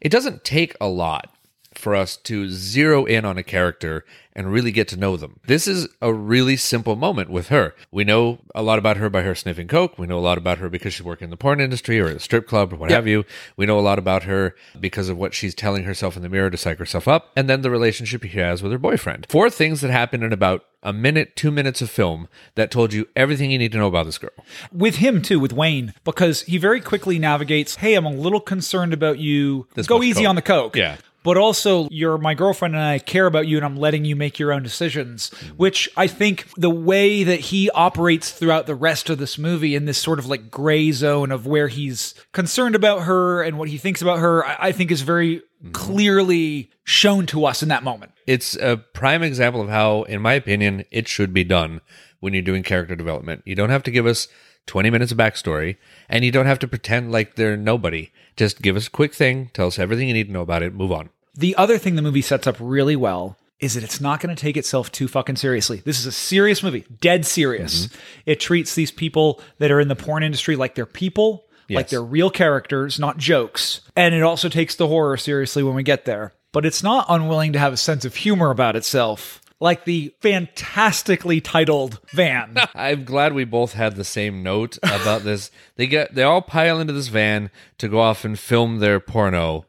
It 0.01 0.09
doesn't 0.11 0.45
take 0.45 0.75
a 0.81 0.89
lot 0.89 1.35
for 1.81 1.95
us 1.95 2.17
to 2.17 2.51
zero 2.51 3.05
in 3.05 3.25
on 3.25 3.39
a 3.39 3.43
character 3.43 4.05
and 4.35 4.53
really 4.53 4.71
get 4.71 4.89
to 4.89 4.97
know 4.97 5.17
them. 5.17 5.41
This 5.47 5.67
is 5.67 5.89
a 6.01 6.13
really 6.13 6.57
simple 6.57 6.97
moment 6.97 7.31
with 7.31 7.49
her. 7.49 7.75
We 7.91 8.05
know 8.05 8.39
a 8.55 8.63
lot 8.63 8.79
about 8.79 8.97
her 8.97 9.11
by 9.11 9.23
her 9.23 9.35
sniffing 9.35 9.69
coke. 9.69 9.99
We 9.99 10.07
know 10.07 10.19
a 10.19 10.21
lot 10.21 10.39
about 10.39 10.59
her 10.59 10.69
because 10.69 10.95
she's 10.95 11.05
working 11.05 11.27
in 11.27 11.31
the 11.31 11.37
porn 11.37 11.61
industry 11.61 12.01
or 12.01 12.07
at 12.07 12.17
a 12.17 12.21
strip 12.21 12.47
club 12.47 12.73
or 12.73 12.77
what 12.77 12.91
have 12.91 13.07
you. 13.07 13.25
We 13.57 13.67
know 13.67 13.79
a 13.79 13.81
lot 13.81 13.99
about 13.99 14.23
her 14.25 14.55
because 14.79 15.09
of 15.09 15.19
what 15.19 15.35
she's 15.35 15.55
telling 15.55 15.85
herself 15.85 16.17
in 16.17 16.23
the 16.23 16.29
mirror 16.29 16.51
to 16.51 16.57
psych 16.57 16.79
herself 16.79 17.09
up, 17.09 17.31
and 17.37 17.49
then 17.49 17.63
the 17.63 17.71
relationship 17.71 18.23
she 18.23 18.39
has 18.39 18.63
with 18.63 18.73
her 18.73 18.79
boyfriend. 18.79 19.27
Four 19.29 19.51
things 19.51 19.81
that 19.81 19.91
happen 19.91 20.23
in 20.23 20.33
about 20.33 20.65
a 20.83 20.93
minute, 20.93 21.37
two 21.37 21.51
minutes 21.51 21.83
of 21.83 21.91
film 21.91 22.29
that 22.55 22.71
told 22.71 22.93
you 22.93 23.07
everything 23.15 23.51
you 23.51 23.59
need 23.59 23.73
to 23.73 23.79
know 23.79 23.89
about 23.89 24.07
this 24.07 24.17
girl. 24.17 24.31
with 24.73 24.97
him 24.97 25.21
too, 25.21 25.39
with 25.39 25.53
Wayne, 25.53 25.93
because 26.05 26.43
he 26.43 26.57
very 26.57 26.81
quickly 26.81 27.19
navigates. 27.19 27.77
Hey, 27.77 27.95
I'm 27.95 28.07
a 28.07 28.11
little 28.11 28.41
concerned 28.41 28.95
about 28.95 29.19
you. 29.19 29.67
This 29.75 29.87
Go 29.87 30.03
easy 30.03 30.23
coke." 30.23 30.29
on 30.29 30.35
the 30.37 30.43
coke. 30.43 30.77
Yeah. 30.77 30.97
But 31.23 31.37
also, 31.37 31.89
you're 31.91 32.19
my 32.19 32.35
girlfriend 32.35 32.75
and 32.75 32.83
I 32.83 32.99
care 32.99 33.27
about 33.27 33.47
you, 33.47 33.57
and 33.57 33.65
I'm 33.67 33.77
letting 33.77 34.05
you 34.05 34.17
make 34.17 34.39
your 34.39 34.53
own 34.53 34.63
decisions. 34.63 35.31
Mm-hmm. 35.31 35.57
Which 35.57 35.89
I 35.97 36.07
think 36.07 36.47
the 36.57 36.71
way 36.71 37.25
that 37.25 37.41
he 37.41 37.71
operates 37.71 38.31
throughout 38.31 38.67
the 38.67 38.75
rest 38.75 39.11
of 39.11 39.19
this 39.19 39.37
movie 39.39 39.75
in 39.75 39.85
this 39.85 39.99
sort 39.99 40.19
of 40.19 40.27
like 40.27 40.51
gray 40.51 40.93
zone 40.93 41.31
of 41.31 41.47
where 41.47 41.69
he's 41.69 42.15
concerned 42.33 42.75
about 42.75 43.03
her 43.03 43.43
and 43.43 43.59
what 43.59 43.69
he 43.69 43.79
thinks 43.79 44.01
about 44.01 44.19
her, 44.19 44.47
I, 44.47 44.73
think 44.73 44.91
is 44.91 45.03
very 45.03 45.43
Mm-hmm. 45.61 45.73
clearly 45.73 46.71
shown 46.85 47.27
to 47.27 47.45
us 47.45 47.63
in 47.63 47.69
that 47.69 47.83
moment. 47.83 48.13
It's 48.27 48.57
a 48.57 48.79
prime 48.79 49.23
example 49.23 49.61
of 49.61 49.69
how, 49.69 50.05
in 50.05 50.23
my 50.23 50.33
opinion, 50.33 50.87
it 50.91 51.07
should 51.07 51.35
be 51.35 51.45
done 51.45 51.83
when 52.21 52.33
you're 52.33 52.43
doing 52.43 52.63
character 52.63 52.97
development. 52.97 53.43
You 53.45 53.55
don't 53.55 53.69
have 53.69 53.83
to 53.83 53.91
give 53.91 54.07
us 54.07 54.27
20 54.67 54.91
minutes 54.91 55.13
of 55.13 55.19
backstory, 55.19 55.77
and 56.09 56.25
you 56.25 56.31
don't 56.31 56.47
have 56.47 56.59
to 56.61 56.69
pretend 56.69 57.13
like 57.13 57.37
they're 57.37 57.57
nobody. 57.57 58.11
Just 58.37 58.63
give 58.63 58.77
us 58.77 58.87
a 58.87 58.91
quick 58.91 59.15
thing, 59.15 59.51
tell 59.53 59.67
us 59.67 59.79
everything 59.79 60.09
you 60.09 60.15
need 60.15 60.29
to 60.29 60.33
know 60.33 60.43
about 60.43 60.63
it, 60.63 60.75
move 60.75 60.93
on. 60.93 61.11
The 61.35 61.57
other 61.57 61.79
thing 61.79 61.97
the 61.97 62.03
movie 62.03 62.23
sets 62.23 62.47
up 62.47 62.57
really 62.59 62.97
well 62.97 63.37
is 63.61 63.75
that 63.75 63.85
it's 63.85 64.01
not 64.01 64.21
going 64.21 64.35
to 64.35 64.41
take 64.41 64.57
itself 64.57 64.91
too 64.91 65.07
fucking 65.07 65.37
seriously. 65.37 65.83
This 65.85 65.99
is 65.99 66.07
a 66.07 66.13
serious 66.13 66.63
movie, 66.63 66.87
dead 67.01 67.27
serious. 67.27 67.87
Mm-hmm. 67.87 68.01
It 68.27 68.41
treats 68.41 68.75
these 68.75 68.91
people 68.91 69.41
that 69.59 69.71
are 69.71 69.81
in 69.81 69.89
the 69.89 69.97
porn 69.97 70.23
industry 70.23 70.57
like 70.57 70.75
they're 70.75 70.87
people, 70.87 71.47
like 71.69 71.89
they're 71.89 72.03
real 72.03 72.31
characters, 72.31 72.99
not 72.99 73.17
jokes. 73.17 73.83
And 73.95 74.15
it 74.15 74.23
also 74.23 74.49
takes 74.49 74.75
the 74.75 74.89
horror 74.89 75.17
seriously 75.17 75.63
when 75.63 75.75
we 75.75 75.83
get 75.83 76.05
there. 76.05 76.33
But 76.53 76.67
it's 76.67 76.83
not 76.83 77.07
unwilling 77.09 77.53
to 77.53 77.61
have 77.61 77.73
a 77.73 77.77
sense 77.77 78.05
of 78.05 78.17
humor 78.17 78.51
about 78.51 78.75
itself, 78.75 79.40
like 79.61 79.85
the 79.85 80.13
fantastically 80.21 81.41
titled 81.41 82.01
van. 82.13 82.57
I'm 82.75 83.05
glad 83.05 83.33
we 83.35 83.45
both 83.45 83.75
had 83.75 83.97
the 83.97 84.05
same 84.05 84.43
note 84.43 84.79
about 84.83 85.23
this. 85.23 85.51
They 85.77 85.87
get 85.87 86.15
they 86.15 86.23
all 86.23 86.43
pile 86.43 86.81
into 86.81 86.93
this 86.93 87.09
van 87.09 87.51
to 87.79 87.89
go 87.89 88.01
off 88.01 88.25
and 88.25 88.39
film 88.39 88.79
their 88.79 88.99
porno, 89.01 89.67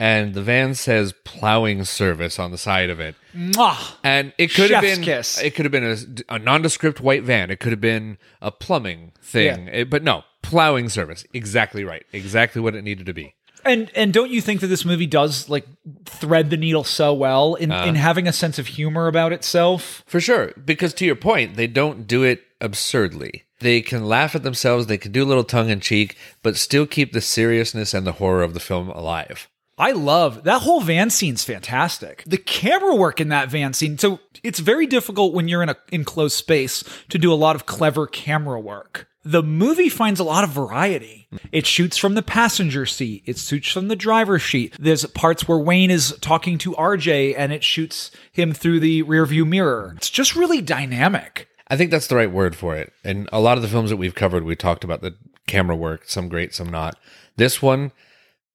and 0.00 0.34
the 0.34 0.42
van 0.42 0.74
says 0.74 1.14
plowing 1.24 1.84
service 1.84 2.38
on 2.38 2.50
the 2.50 2.58
side 2.58 2.90
of 2.90 2.98
it. 3.00 3.14
Mwah! 3.34 3.94
And 4.02 4.32
it 4.38 4.48
could 4.54 4.70
have 4.70 4.82
Chef's 4.82 4.96
been 4.96 5.04
kiss. 5.04 5.40
it 5.42 5.54
could 5.54 5.64
have 5.64 5.72
been 5.72 6.22
a, 6.28 6.34
a 6.34 6.38
nondescript 6.38 7.00
white 7.00 7.22
van. 7.22 7.50
It 7.50 7.60
could 7.60 7.72
have 7.72 7.80
been 7.80 8.18
a 8.42 8.50
plumbing 8.50 9.12
thing. 9.22 9.66
Yeah. 9.66 9.72
It- 9.72 9.90
but 9.90 10.02
no, 10.02 10.24
plowing 10.42 10.88
service. 10.88 11.24
Exactly 11.32 11.84
right. 11.84 12.04
Exactly 12.12 12.60
what 12.60 12.74
it 12.74 12.82
needed 12.82 13.06
to 13.06 13.14
be. 13.14 13.34
And 13.66 13.90
and 13.94 14.12
don't 14.12 14.30
you 14.30 14.40
think 14.40 14.60
that 14.60 14.68
this 14.68 14.84
movie 14.84 15.06
does 15.06 15.48
like 15.48 15.66
thread 16.04 16.50
the 16.50 16.56
needle 16.56 16.84
so 16.84 17.12
well 17.14 17.54
in, 17.54 17.70
Uh-huh. 17.72 17.86
in 17.88 17.94
having 17.96 18.26
a 18.28 18.32
sense 18.32 18.58
of 18.58 18.66
humor 18.66 19.06
about 19.08 19.32
itself? 19.32 20.02
For 20.06 20.20
sure. 20.20 20.52
Because 20.64 20.94
to 20.94 21.04
your 21.04 21.16
point, 21.16 21.56
they 21.56 21.66
don't 21.66 22.06
do 22.06 22.22
it 22.22 22.42
absurdly. 22.60 23.44
They 23.60 23.80
can 23.80 24.04
laugh 24.04 24.34
at 24.34 24.42
themselves, 24.42 24.86
they 24.86 24.98
can 24.98 25.12
do 25.12 25.24
a 25.24 25.26
little 25.26 25.44
tongue 25.44 25.70
in 25.70 25.80
cheek, 25.80 26.16
but 26.42 26.56
still 26.56 26.86
keep 26.86 27.12
the 27.12 27.20
seriousness 27.22 27.94
and 27.94 28.06
the 28.06 28.12
horror 28.12 28.42
of 28.42 28.52
the 28.54 28.60
film 28.60 28.90
alive. 28.90 29.48
I 29.78 29.92
love 29.92 30.44
that 30.44 30.62
whole 30.62 30.80
van 30.80 31.10
scene's 31.10 31.44
fantastic. 31.44 32.22
The 32.26 32.38
camera 32.38 32.94
work 32.94 33.20
in 33.20 33.28
that 33.28 33.50
van 33.50 33.74
scene. 33.74 33.98
So 33.98 34.20
it's 34.42 34.58
very 34.58 34.86
difficult 34.86 35.34
when 35.34 35.48
you're 35.48 35.62
in 35.62 35.68
a 35.68 35.76
enclosed 35.92 36.36
space 36.36 36.82
to 37.10 37.18
do 37.18 37.32
a 37.32 37.34
lot 37.36 37.56
of 37.56 37.66
clever 37.66 38.06
camera 38.06 38.58
work. 38.60 39.06
The 39.26 39.42
movie 39.42 39.88
finds 39.88 40.20
a 40.20 40.24
lot 40.24 40.44
of 40.44 40.50
variety. 40.50 41.26
It 41.50 41.66
shoots 41.66 41.96
from 41.96 42.14
the 42.14 42.22
passenger 42.22 42.86
seat. 42.86 43.24
It 43.26 43.38
shoots 43.38 43.72
from 43.72 43.88
the 43.88 43.96
driver's 43.96 44.44
seat. 44.44 44.76
There's 44.78 45.04
parts 45.06 45.48
where 45.48 45.58
Wayne 45.58 45.90
is 45.90 46.16
talking 46.20 46.58
to 46.58 46.74
RJ 46.74 47.34
and 47.36 47.52
it 47.52 47.64
shoots 47.64 48.12
him 48.30 48.52
through 48.52 48.78
the 48.78 49.02
rearview 49.02 49.44
mirror. 49.44 49.94
It's 49.96 50.10
just 50.10 50.36
really 50.36 50.62
dynamic. 50.62 51.48
I 51.66 51.76
think 51.76 51.90
that's 51.90 52.06
the 52.06 52.14
right 52.14 52.30
word 52.30 52.54
for 52.54 52.76
it. 52.76 52.92
And 53.02 53.28
a 53.32 53.40
lot 53.40 53.58
of 53.58 53.62
the 53.62 53.68
films 53.68 53.90
that 53.90 53.96
we've 53.96 54.14
covered, 54.14 54.44
we 54.44 54.54
talked 54.54 54.84
about 54.84 55.02
the 55.02 55.16
camera 55.48 55.74
work, 55.74 56.04
some 56.06 56.28
great, 56.28 56.54
some 56.54 56.68
not. 56.68 56.96
This 57.34 57.60
one, 57.60 57.90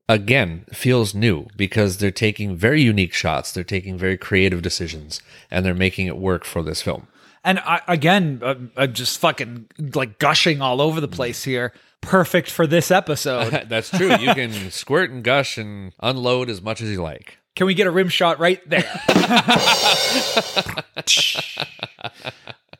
again, 0.07 0.63
feels 0.71 1.13
new 1.13 1.47
because 1.57 1.97
they're 1.97 2.11
taking 2.11 2.55
very 2.55 2.81
unique 2.81 3.13
shots, 3.13 3.51
they're 3.51 3.65
taking 3.65 3.97
very 3.97 4.17
creative 4.17 4.61
decisions, 4.61 5.21
and 5.51 5.65
they're 5.65 5.73
making 5.73 6.07
it 6.07 6.15
work 6.15 6.45
for 6.45 6.63
this 6.63 6.81
film. 6.81 7.07
And 7.43 7.59
I, 7.59 7.81
again, 7.87 8.41
I'm, 8.43 8.71
I'm 8.77 8.93
just 8.93 9.19
fucking 9.19 9.67
like 9.95 10.19
gushing 10.19 10.61
all 10.61 10.79
over 10.81 11.01
the 11.01 11.07
mm. 11.07 11.13
place 11.13 11.43
here. 11.43 11.73
Perfect 12.01 12.49
for 12.49 12.67
this 12.67 12.91
episode. 12.91 13.65
That's 13.69 13.89
true. 13.89 14.15
You 14.15 14.33
can 14.33 14.51
squirt 14.71 15.11
and 15.11 15.23
gush 15.23 15.57
and 15.57 15.93
unload 15.99 16.49
as 16.49 16.61
much 16.61 16.81
as 16.81 16.89
you 16.89 17.01
like. 17.01 17.37
Can 17.55 17.67
we 17.67 17.73
get 17.73 17.87
a 17.87 17.91
rim 17.91 18.09
shot 18.09 18.39
right 18.39 18.61
there? 18.69 18.81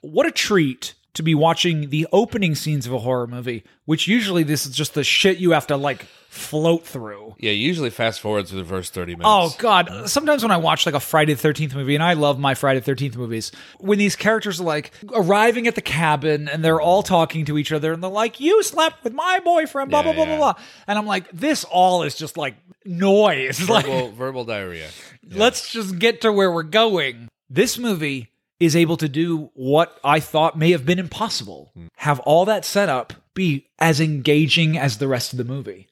what 0.02 0.26
a 0.26 0.32
treat 0.32 0.94
to 1.14 1.24
be 1.24 1.36
watching 1.36 1.90
the 1.90 2.08
opening 2.14 2.56
scenes 2.56 2.86
of 2.88 2.94
a 2.94 3.00
horror 3.00 3.28
movie, 3.28 3.64
which 3.86 4.08
usually 4.08 4.44
this 4.44 4.66
is 4.66 4.74
just 4.76 4.94
the 4.94 5.04
shit 5.04 5.38
you 5.40 5.52
have 5.52 5.68
to 5.68 5.76
like 5.78 6.04
float 6.30 6.86
through. 6.86 7.36
Yeah, 7.38 7.52
usually 7.52 7.90
fast 7.90 8.22
forward 8.22 8.46
to 8.46 8.56
the 8.56 8.64
first 8.64 8.94
30 8.94 9.14
minutes. 9.18 9.28
Oh 9.28 9.54
god, 9.58 10.10
sometimes 10.10 10.42
when 10.44 10.52
I 10.52 10.58
watch 10.58 10.86
like 10.86 10.96
a 10.96 11.02
Friday 11.02 11.34
the 11.34 11.48
13th 11.50 11.76
movie 11.76 11.96
and 11.96 12.04
I 12.04 12.14
love 12.14 12.40
my 12.40 12.54
Friday 12.56 12.80
the 12.80 12.96
13th 12.96 13.18
movies, 13.18 13.52
when 13.80 14.00
these 14.00 14.16
characters 14.16 14.62
are 14.62 14.64
like 14.64 14.94
arriving 15.14 15.68
at 15.68 15.76
the 15.76 15.82
cabin 15.82 16.48
and 16.48 16.64
they're 16.64 16.80
all 16.80 17.04
talking 17.04 17.44
to 17.46 17.58
each 17.58 17.74
other 17.74 17.92
and 17.92 18.02
they're 18.02 18.10
like 18.10 18.40
you 18.40 18.64
slept 18.64 19.04
with 19.04 19.12
my 19.12 19.40
boyfriend 19.44 19.90
blah 19.92 20.00
Yeah, 20.00 20.04
blah 20.04 20.14
blah 20.14 20.24
yeah. 20.24 20.38
blah 20.38 20.54
blah. 20.54 20.64
And 20.88 20.98
I'm 20.98 21.06
like 21.06 21.30
this 21.32 21.66
all 21.66 22.04
is 22.04 22.16
just 22.16 22.38
like 22.38 22.56
noise. 22.86 23.60
Like 23.70 23.86
Verbal, 23.86 24.12
verbal 24.12 24.46
diarrhea. 24.46 24.90
let's 25.30 25.72
just 25.72 26.00
get 26.00 26.22
to 26.22 26.32
where 26.32 26.52
we're 26.52 26.64
going. 26.64 27.28
This 27.50 27.78
movie 27.78 28.31
is 28.62 28.76
able 28.76 28.96
to 28.98 29.10
do 29.10 29.50
what 29.56 30.00
I 30.04 30.20
thought 30.20 30.58
may 30.58 30.72
have 30.72 30.86
been 30.86 31.00
impossible. 31.00 31.72
Hmm. 31.74 31.88
Have 31.98 32.20
all 32.22 32.46
that 32.46 32.64
set 32.64 32.88
up 32.88 33.14
be 33.34 33.68
as 33.80 34.00
engaging 34.00 34.78
as 34.78 34.98
the 34.98 35.08
rest 35.08 35.34
of 35.34 35.38
the 35.38 35.44
movie. 35.44 35.88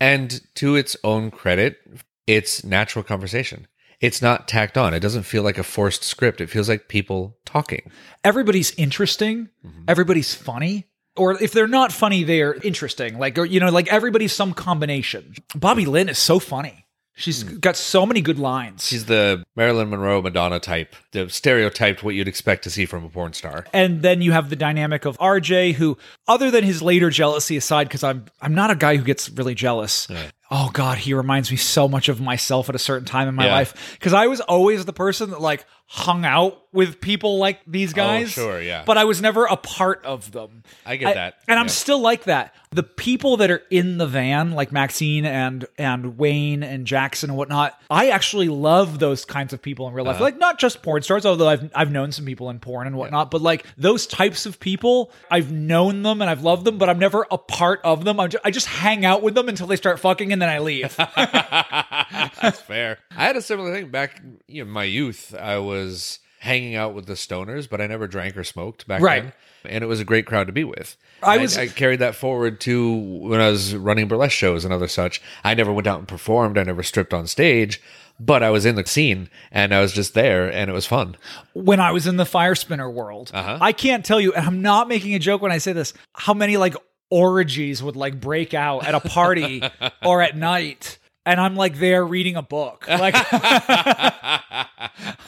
And 0.00 0.40
to 0.54 0.76
its 0.76 0.96
own 1.04 1.30
credit, 1.30 1.78
it's 2.26 2.64
natural 2.64 3.02
conversation. 3.02 3.66
It's 4.00 4.22
not 4.22 4.48
tacked 4.48 4.78
on. 4.78 4.94
It 4.94 5.00
doesn't 5.00 5.24
feel 5.24 5.42
like 5.42 5.58
a 5.58 5.62
forced 5.62 6.02
script. 6.02 6.40
It 6.40 6.50
feels 6.50 6.68
like 6.68 6.88
people 6.88 7.38
talking. 7.44 7.90
everybody's 8.24 8.72
interesting, 8.74 9.48
mm-hmm. 9.64 9.84
everybody's 9.88 10.34
funny. 10.34 10.88
Or 11.14 11.42
if 11.42 11.52
they're 11.52 11.68
not 11.68 11.92
funny, 11.92 12.24
they're 12.24 12.54
interesting. 12.54 13.18
Like, 13.18 13.36
or, 13.36 13.44
you 13.44 13.60
know, 13.60 13.70
like 13.70 13.88
everybody's 13.92 14.32
some 14.32 14.54
combination. 14.54 15.34
Bobby 15.54 15.84
Lynn 15.84 16.08
is 16.08 16.18
so 16.18 16.38
funny. 16.38 16.86
She's 17.14 17.42
hmm. 17.42 17.58
got 17.58 17.76
so 17.76 18.06
many 18.06 18.20
good 18.20 18.38
lines. 18.38 18.86
She's 18.86 19.04
the 19.04 19.44
Marilyn 19.54 19.90
Monroe 19.90 20.22
Madonna 20.22 20.58
type, 20.58 20.96
the 21.12 21.28
stereotyped 21.28 22.02
what 22.02 22.14
you'd 22.14 22.28
expect 22.28 22.64
to 22.64 22.70
see 22.70 22.86
from 22.86 23.04
a 23.04 23.08
porn 23.08 23.32
star. 23.34 23.66
and 23.72 24.02
then 24.02 24.22
you 24.22 24.32
have 24.32 24.50
the 24.50 24.56
dynamic 24.56 25.04
of 25.04 25.18
RJ, 25.18 25.74
who, 25.74 25.98
other 26.26 26.50
than 26.50 26.64
his 26.64 26.80
later 26.80 27.10
jealousy 27.10 27.56
aside, 27.56 27.88
because 27.88 28.02
I'm 28.02 28.26
I'm 28.40 28.54
not 28.54 28.70
a 28.70 28.74
guy 28.74 28.96
who 28.96 29.04
gets 29.04 29.28
really 29.28 29.54
jealous. 29.54 30.08
Oh 30.54 30.68
God, 30.74 30.98
he 30.98 31.14
reminds 31.14 31.50
me 31.50 31.56
so 31.56 31.88
much 31.88 32.10
of 32.10 32.20
myself 32.20 32.68
at 32.68 32.74
a 32.74 32.78
certain 32.78 33.06
time 33.06 33.26
in 33.26 33.34
my 33.34 33.46
Yeah. 33.46 33.54
life 33.54 33.96
because 33.98 34.12
I 34.12 34.26
was 34.26 34.40
always 34.42 34.84
the 34.84 34.92
person 34.92 35.30
that 35.30 35.40
like 35.40 35.64
hung 35.86 36.24
out 36.24 36.58
with 36.72 37.02
people 37.02 37.36
like 37.38 37.60
these 37.66 37.92
guys. 37.92 38.28
Oh, 38.38 38.42
sure, 38.48 38.62
yeah. 38.62 38.82
But 38.86 38.96
I 38.96 39.04
was 39.04 39.20
never 39.20 39.44
a 39.44 39.56
part 39.56 40.06
of 40.06 40.32
them. 40.32 40.62
I 40.86 40.96
get 40.96 41.14
that, 41.14 41.34
and 41.48 41.58
I'm 41.58 41.68
still 41.68 42.00
like 42.00 42.24
that. 42.24 42.54
The 42.70 42.82
people 42.82 43.36
that 43.38 43.50
are 43.50 43.60
in 43.70 43.98
the 43.98 44.06
van, 44.06 44.52
like 44.52 44.72
Maxine 44.72 45.26
and 45.26 45.66
and 45.76 46.16
Wayne 46.18 46.62
and 46.62 46.86
Jackson 46.86 47.28
and 47.30 47.36
whatnot, 47.38 47.78
I 47.90 48.08
actually 48.08 48.48
love 48.48 48.98
those 48.98 49.26
kinds 49.26 49.52
of 49.52 49.60
people 49.60 49.86
in 49.88 49.92
real 49.94 50.04
Uh-huh. 50.08 50.12
life. 50.14 50.20
Like 50.22 50.38
not 50.38 50.58
just 50.58 50.82
porn 50.82 51.02
stars, 51.02 51.26
although 51.26 51.48
I've 51.48 51.70
I've 51.74 51.90
known 51.90 52.10
some 52.12 52.24
people 52.24 52.48
in 52.50 52.58
porn 52.58 52.86
and 52.86 52.96
whatnot, 52.96 53.30
but 53.30 53.40
like 53.42 53.66
those 53.76 54.06
types 54.06 54.46
of 54.46 54.58
people, 54.60 55.10
I've 55.30 55.52
known 55.52 56.02
them 56.02 56.20
and 56.22 56.30
I've 56.30 56.42
loved 56.42 56.64
them, 56.66 56.78
but 56.78 56.88
I'm 56.88 56.98
never 56.98 57.26
a 57.30 57.36
part 57.38 57.80
of 57.84 58.04
them. 58.04 58.18
I'm 58.20 58.30
I 58.44 58.50
just 58.50 58.66
hang 58.66 59.04
out 59.04 59.22
with 59.22 59.34
them 59.34 59.48
until 59.50 59.66
they 59.66 59.76
start 59.76 60.00
fucking 60.00 60.32
and 60.32 60.41
then 60.42 60.48
I 60.48 60.58
leave. 60.58 60.94
That's 60.96 62.60
fair. 62.60 62.98
I 63.16 63.24
had 63.24 63.36
a 63.36 63.42
similar 63.42 63.72
thing 63.72 63.90
back 63.90 64.20
you 64.48 64.62
know, 64.62 64.68
in 64.68 64.72
my 64.72 64.84
youth. 64.84 65.34
I 65.38 65.58
was 65.58 66.18
hanging 66.40 66.74
out 66.74 66.92
with 66.92 67.06
the 67.06 67.12
stoners, 67.14 67.68
but 67.70 67.80
I 67.80 67.86
never 67.86 68.08
drank 68.08 68.36
or 68.36 68.42
smoked 68.44 68.86
back 68.88 69.00
Right. 69.00 69.22
then. 69.22 69.32
And 69.64 69.84
it 69.84 69.86
was 69.86 70.00
a 70.00 70.04
great 70.04 70.26
crowd 70.26 70.48
to 70.48 70.52
be 70.52 70.64
with. 70.64 70.96
I 71.22 71.38
was- 71.38 71.56
I, 71.56 71.68
carried 71.68 72.00
that 72.00 72.16
forward 72.16 72.60
to 72.62 72.92
when 72.92 73.40
I 73.40 73.48
was 73.48 73.76
running 73.76 74.08
burlesque 74.08 74.32
shows 74.36 74.64
and 74.64 74.74
other 74.74 74.88
such. 74.88 75.22
I 75.44 75.54
never 75.54 75.72
went 75.72 75.86
out 75.86 76.00
and 76.00 76.08
performed. 76.08 76.58
I 76.58 76.64
never 76.64 76.82
stripped 76.82 77.14
on 77.14 77.28
stage, 77.28 77.80
but 78.18 78.42
I 78.42 78.50
was 78.50 78.66
in 78.66 78.74
the 78.74 78.84
scene 78.84 79.30
and 79.52 79.72
I 79.72 79.80
was 79.80 79.92
just 79.92 80.14
there 80.14 80.50
and 80.52 80.68
it 80.68 80.72
was 80.72 80.84
fun. 80.86 81.16
when 81.52 81.78
I 81.78 81.92
was 81.92 82.08
in 82.08 82.16
the 82.16 82.26
fire 82.26 82.56
spinner 82.56 82.90
world. 82.90 83.30
Uh-huh. 83.32 83.58
I 83.60 83.70
can't 83.72 84.04
tell 84.04 84.20
you, 84.20 84.32
and 84.32 84.44
I'm 84.44 84.62
not 84.62 84.88
making 84.88 85.14
a 85.14 85.20
joke 85.20 85.42
when 85.42 85.52
I 85.52 85.58
say 85.58 85.72
this, 85.72 85.94
how 86.14 86.34
many 86.34 86.56
like 86.56 86.74
orgies 87.12 87.82
would 87.82 87.94
like 87.94 88.18
break 88.18 88.54
out 88.54 88.86
at 88.86 88.94
a 88.94 89.00
party 89.00 89.62
or 90.04 90.22
at 90.22 90.34
night. 90.36 90.98
And 91.24 91.38
I'm 91.38 91.54
like 91.54 91.78
there 91.78 92.04
reading 92.04 92.34
a 92.34 92.42
book. 92.42 92.88
Like 92.88 93.14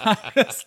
I'm, 0.00 0.16
just, 0.34 0.66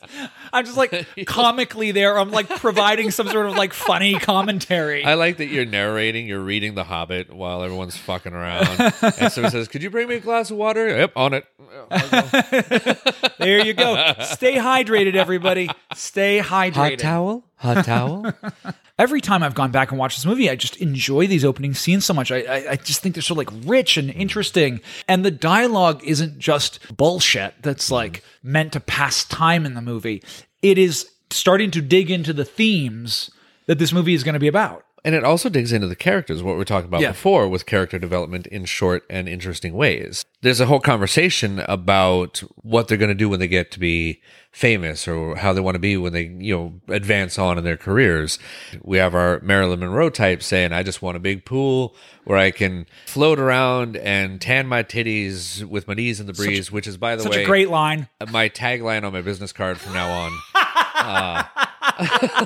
I'm 0.54 0.64
just 0.64 0.78
like 0.78 1.06
comically 1.26 1.92
there. 1.92 2.18
I'm 2.18 2.32
like 2.32 2.48
providing 2.48 3.12
some 3.12 3.28
sort 3.28 3.48
of 3.48 3.56
like 3.58 3.74
funny 3.74 4.14
commentary. 4.20 5.04
I 5.04 5.16
like 5.16 5.38
that 5.38 5.48
you're 5.48 5.66
narrating, 5.66 6.28
you're 6.28 6.40
reading 6.40 6.76
The 6.76 6.86
Hobbit 6.86 7.34
while 7.34 7.62
everyone's 7.62 7.98
fucking 7.98 8.32
around. 8.34 8.68
and 9.20 9.32
someone 9.34 9.52
says, 9.52 9.68
Could 9.68 9.84
you 9.84 9.90
bring 9.90 10.08
me 10.08 10.16
a 10.16 10.20
glass 10.22 10.50
of 10.50 10.56
water? 10.56 10.88
Yep, 10.88 11.12
on 11.18 11.34
it. 11.34 11.46
there 13.38 13.66
you 13.66 13.74
go. 13.74 14.14
Stay 14.22 14.56
hydrated, 14.56 15.16
everybody. 15.16 15.70
Stay 15.94 16.40
hydrated. 16.40 16.74
Hot 16.74 17.00
towel? 17.00 17.44
Hot 17.58 17.86
towel? 17.86 18.34
every 19.00 19.22
time 19.22 19.44
I've 19.44 19.56
gone 19.56 19.72
back 19.72 19.92
and 19.92 20.00
watched 20.00 20.18
this 20.18 20.26
movie, 20.26 20.50
I 20.50 20.56
just 20.56 20.78
enjoy 20.78 21.28
these 21.28 21.46
opening 21.46 21.74
scenes 21.74 22.06
so 22.06 22.14
much. 22.14 22.32
I, 22.32 22.42
I, 22.42 22.72
I 22.72 22.76
just 22.76 23.02
think 23.02 23.16
they're 23.16 23.22
so 23.22 23.36
like 23.36 23.50
rich 23.66 23.98
and 23.98 24.10
interesting, 24.10 24.82
and 25.08 25.24
the 25.24 25.32
dialogue 25.32 26.04
isn't 26.04 26.40
just 26.40 26.80
bullshit 26.96 27.56
that's 27.62 27.92
like 27.92 28.24
meant 28.44 28.74
to 28.74 28.80
pass 28.80 29.26
time 29.26 29.66
in 29.66 29.74
the 29.74 29.82
movie. 29.82 30.24
It 30.62 30.78
is 30.78 31.10
starting 31.30 31.72
to 31.72 31.82
dig 31.82 32.10
into 32.10 32.34
the 32.34 32.46
themes 32.46 33.30
that 33.66 33.80
this 33.80 33.92
movie 33.92 34.14
is 34.14 34.24
going 34.24 34.34
to 34.34 34.40
be 34.40 34.48
about. 34.48 34.86
And 35.08 35.16
it 35.16 35.24
also 35.24 35.48
digs 35.48 35.72
into 35.72 35.88
the 35.88 35.96
characters, 35.96 36.44
what 36.44 36.52
we 36.52 36.58
were 36.58 36.66
talking 36.66 36.90
about 36.90 37.00
Yeah. 37.00 37.12
before 37.12 37.48
with 37.48 37.66
character 37.66 37.98
development 37.98 38.46
in 38.48 38.66
short 38.66 39.06
and 39.10 39.30
interesting 39.30 39.74
ways. 39.74 40.26
There's 40.42 40.60
a 40.60 40.66
whole 40.66 40.82
conversation 40.82 41.60
about 41.66 42.44
what 42.58 42.90
they're 42.90 42.98
going 42.98 43.08
to 43.08 43.16
do 43.16 43.30
when 43.30 43.40
they 43.40 43.48
get 43.48 43.72
to 43.72 43.80
be 43.80 44.22
famous 44.52 45.08
or 45.08 45.38
how 45.38 45.54
they 45.54 45.62
want 45.62 45.76
to 45.76 45.80
be 45.80 45.96
when 45.96 46.12
they, 46.12 46.24
you 46.24 46.54
know, 46.54 46.82
advance 46.94 47.40
on 47.40 47.58
in 47.58 47.64
their 47.64 47.78
careers. 47.78 48.38
We 48.82 48.98
have 48.98 49.16
our 49.16 49.40
Marilyn 49.40 49.80
Monroe 49.80 50.10
type 50.10 50.44
saying, 50.44 50.74
I 50.74 50.84
just 50.84 51.02
want 51.02 51.16
a 51.16 51.22
big 51.22 51.46
pool 51.46 51.96
where 52.26 52.38
I 52.38 52.52
can 52.52 52.86
float 53.06 53.40
around 53.40 53.96
and 53.96 54.42
tan 54.42 54.68
my 54.68 54.84
titties 54.84 55.64
with 55.64 55.88
my 55.88 55.94
knees 55.94 56.20
in 56.20 56.28
the 56.28 56.34
breeze, 56.34 56.70
which 56.70 56.86
is, 56.86 56.98
by 56.98 57.16
the 57.16 57.24
Such 57.24 57.32
way, 57.32 57.44
a 57.44 57.46
great 57.46 57.70
line. 57.70 58.10
my 58.30 58.50
tagline 58.50 59.06
on 59.06 59.14
my 59.14 59.22
business 59.22 59.54
card 59.54 59.78
from 59.80 59.94
now 59.94 60.12
on. 60.12 60.32
Uh, 61.00 61.44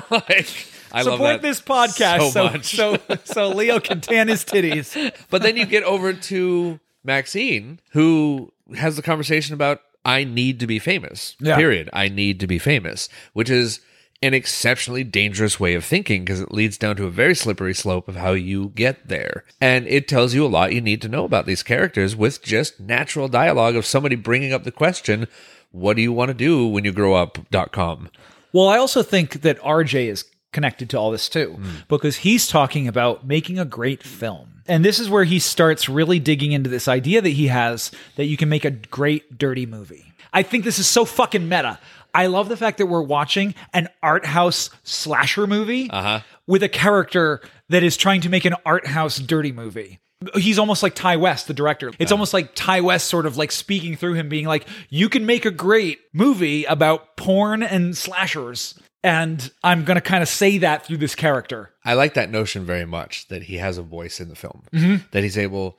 like, 0.10 0.46
I 0.92 1.02
Support 1.02 1.20
that 1.20 1.42
this 1.42 1.60
podcast 1.60 2.30
so 2.30 2.44
much. 2.44 2.76
so 2.76 2.98
so 3.24 3.48
Leo 3.48 3.80
can 3.80 4.00
tan 4.00 4.28
his 4.28 4.44
titties. 4.44 4.92
But 5.30 5.42
then 5.42 5.56
you 5.56 5.66
get 5.66 5.84
over 5.84 6.12
to 6.12 6.80
Maxine, 7.04 7.80
who 7.92 8.52
has 8.76 8.96
the 8.96 9.02
conversation 9.02 9.54
about 9.54 9.80
I 10.04 10.24
need 10.24 10.60
to 10.60 10.66
be 10.66 10.78
famous. 10.78 11.36
Yeah. 11.40 11.56
Period. 11.56 11.88
I 11.92 12.08
need 12.08 12.40
to 12.40 12.46
be 12.46 12.58
famous, 12.58 13.08
which 13.32 13.50
is 13.50 13.80
an 14.22 14.34
exceptionally 14.34 15.02
dangerous 15.02 15.58
way 15.58 15.74
of 15.74 15.84
thinking 15.84 16.24
because 16.24 16.40
it 16.40 16.52
leads 16.52 16.78
down 16.78 16.94
to 16.96 17.06
a 17.06 17.10
very 17.10 17.34
slippery 17.34 17.74
slope 17.74 18.08
of 18.08 18.16
how 18.16 18.32
you 18.32 18.70
get 18.74 19.08
there. 19.08 19.44
And 19.60 19.86
it 19.88 20.06
tells 20.06 20.32
you 20.32 20.44
a 20.44 20.48
lot 20.48 20.72
you 20.72 20.80
need 20.80 21.02
to 21.02 21.08
know 21.08 21.24
about 21.24 21.46
these 21.46 21.62
characters 21.62 22.14
with 22.14 22.42
just 22.42 22.78
natural 22.78 23.28
dialogue 23.28 23.74
of 23.74 23.86
somebody 23.86 24.14
bringing 24.14 24.52
up 24.52 24.64
the 24.64 24.70
question, 24.72 25.26
what 25.72 25.96
do 25.96 26.02
you 26.02 26.12
want 26.12 26.28
to 26.28 26.34
do 26.34 26.66
when 26.66 26.84
you 26.84 26.92
grow 26.92 27.14
up 27.14 27.38
up.com. 27.52 28.10
Well, 28.52 28.68
I 28.68 28.76
also 28.78 29.02
think 29.02 29.40
that 29.42 29.58
RJ 29.60 30.06
is 30.08 30.24
connected 30.52 30.90
to 30.90 30.98
all 30.98 31.10
this 31.10 31.28
too, 31.28 31.54
hmm. 31.54 31.70
because 31.88 32.18
he's 32.18 32.46
talking 32.46 32.86
about 32.86 33.26
making 33.26 33.58
a 33.58 33.64
great 33.64 34.02
film. 34.02 34.62
And 34.66 34.84
this 34.84 35.00
is 35.00 35.10
where 35.10 35.24
he 35.24 35.38
starts 35.38 35.88
really 35.88 36.20
digging 36.20 36.52
into 36.52 36.70
this 36.70 36.86
idea 36.86 37.20
that 37.20 37.30
he 37.30 37.48
has 37.48 37.90
that 38.16 38.26
you 38.26 38.36
can 38.36 38.48
make 38.48 38.64
a 38.64 38.70
great 38.70 39.36
dirty 39.36 39.66
movie. 39.66 40.12
I 40.32 40.42
think 40.42 40.64
this 40.64 40.78
is 40.78 40.86
so 40.86 41.04
fucking 41.04 41.48
meta. 41.48 41.78
I 42.14 42.26
love 42.26 42.48
the 42.48 42.56
fact 42.56 42.78
that 42.78 42.86
we're 42.86 43.02
watching 43.02 43.54
an 43.72 43.88
art 44.02 44.24
house 44.24 44.70
slasher 44.82 45.46
movie 45.46 45.90
uh-huh. 45.90 46.20
with 46.46 46.62
a 46.62 46.68
character 46.68 47.40
that 47.70 47.82
is 47.82 47.96
trying 47.96 48.20
to 48.22 48.28
make 48.28 48.44
an 48.44 48.54
art 48.64 48.86
house 48.86 49.18
dirty 49.18 49.52
movie. 49.52 49.98
He's 50.36 50.58
almost 50.58 50.84
like 50.84 50.94
Ti 50.94 51.16
West, 51.16 51.48
the 51.48 51.54
director. 51.54 51.90
It's 51.98 52.12
almost 52.12 52.32
like 52.32 52.54
Ti 52.54 52.80
West 52.80 53.08
sort 53.08 53.26
of 53.26 53.36
like 53.36 53.50
speaking 53.50 53.96
through 53.96 54.14
him, 54.14 54.28
being 54.28 54.46
like, 54.46 54.68
You 54.88 55.08
can 55.08 55.26
make 55.26 55.44
a 55.44 55.50
great 55.50 55.98
movie 56.12 56.64
about 56.64 57.16
porn 57.16 57.62
and 57.62 57.96
slashers. 57.96 58.78
And 59.04 59.50
I'm 59.64 59.84
going 59.84 59.96
to 59.96 60.00
kind 60.00 60.22
of 60.22 60.28
say 60.28 60.58
that 60.58 60.86
through 60.86 60.98
this 60.98 61.14
character. 61.14 61.70
I 61.84 61.94
like 61.94 62.14
that 62.14 62.30
notion 62.30 62.64
very 62.64 62.84
much 62.84 63.26
that 63.28 63.44
he 63.44 63.56
has 63.56 63.76
a 63.78 63.82
voice 63.82 64.20
in 64.20 64.28
the 64.28 64.36
film, 64.36 64.62
Mm-hmm. 64.72 64.96
that 65.10 65.22
he's 65.24 65.36
able, 65.36 65.76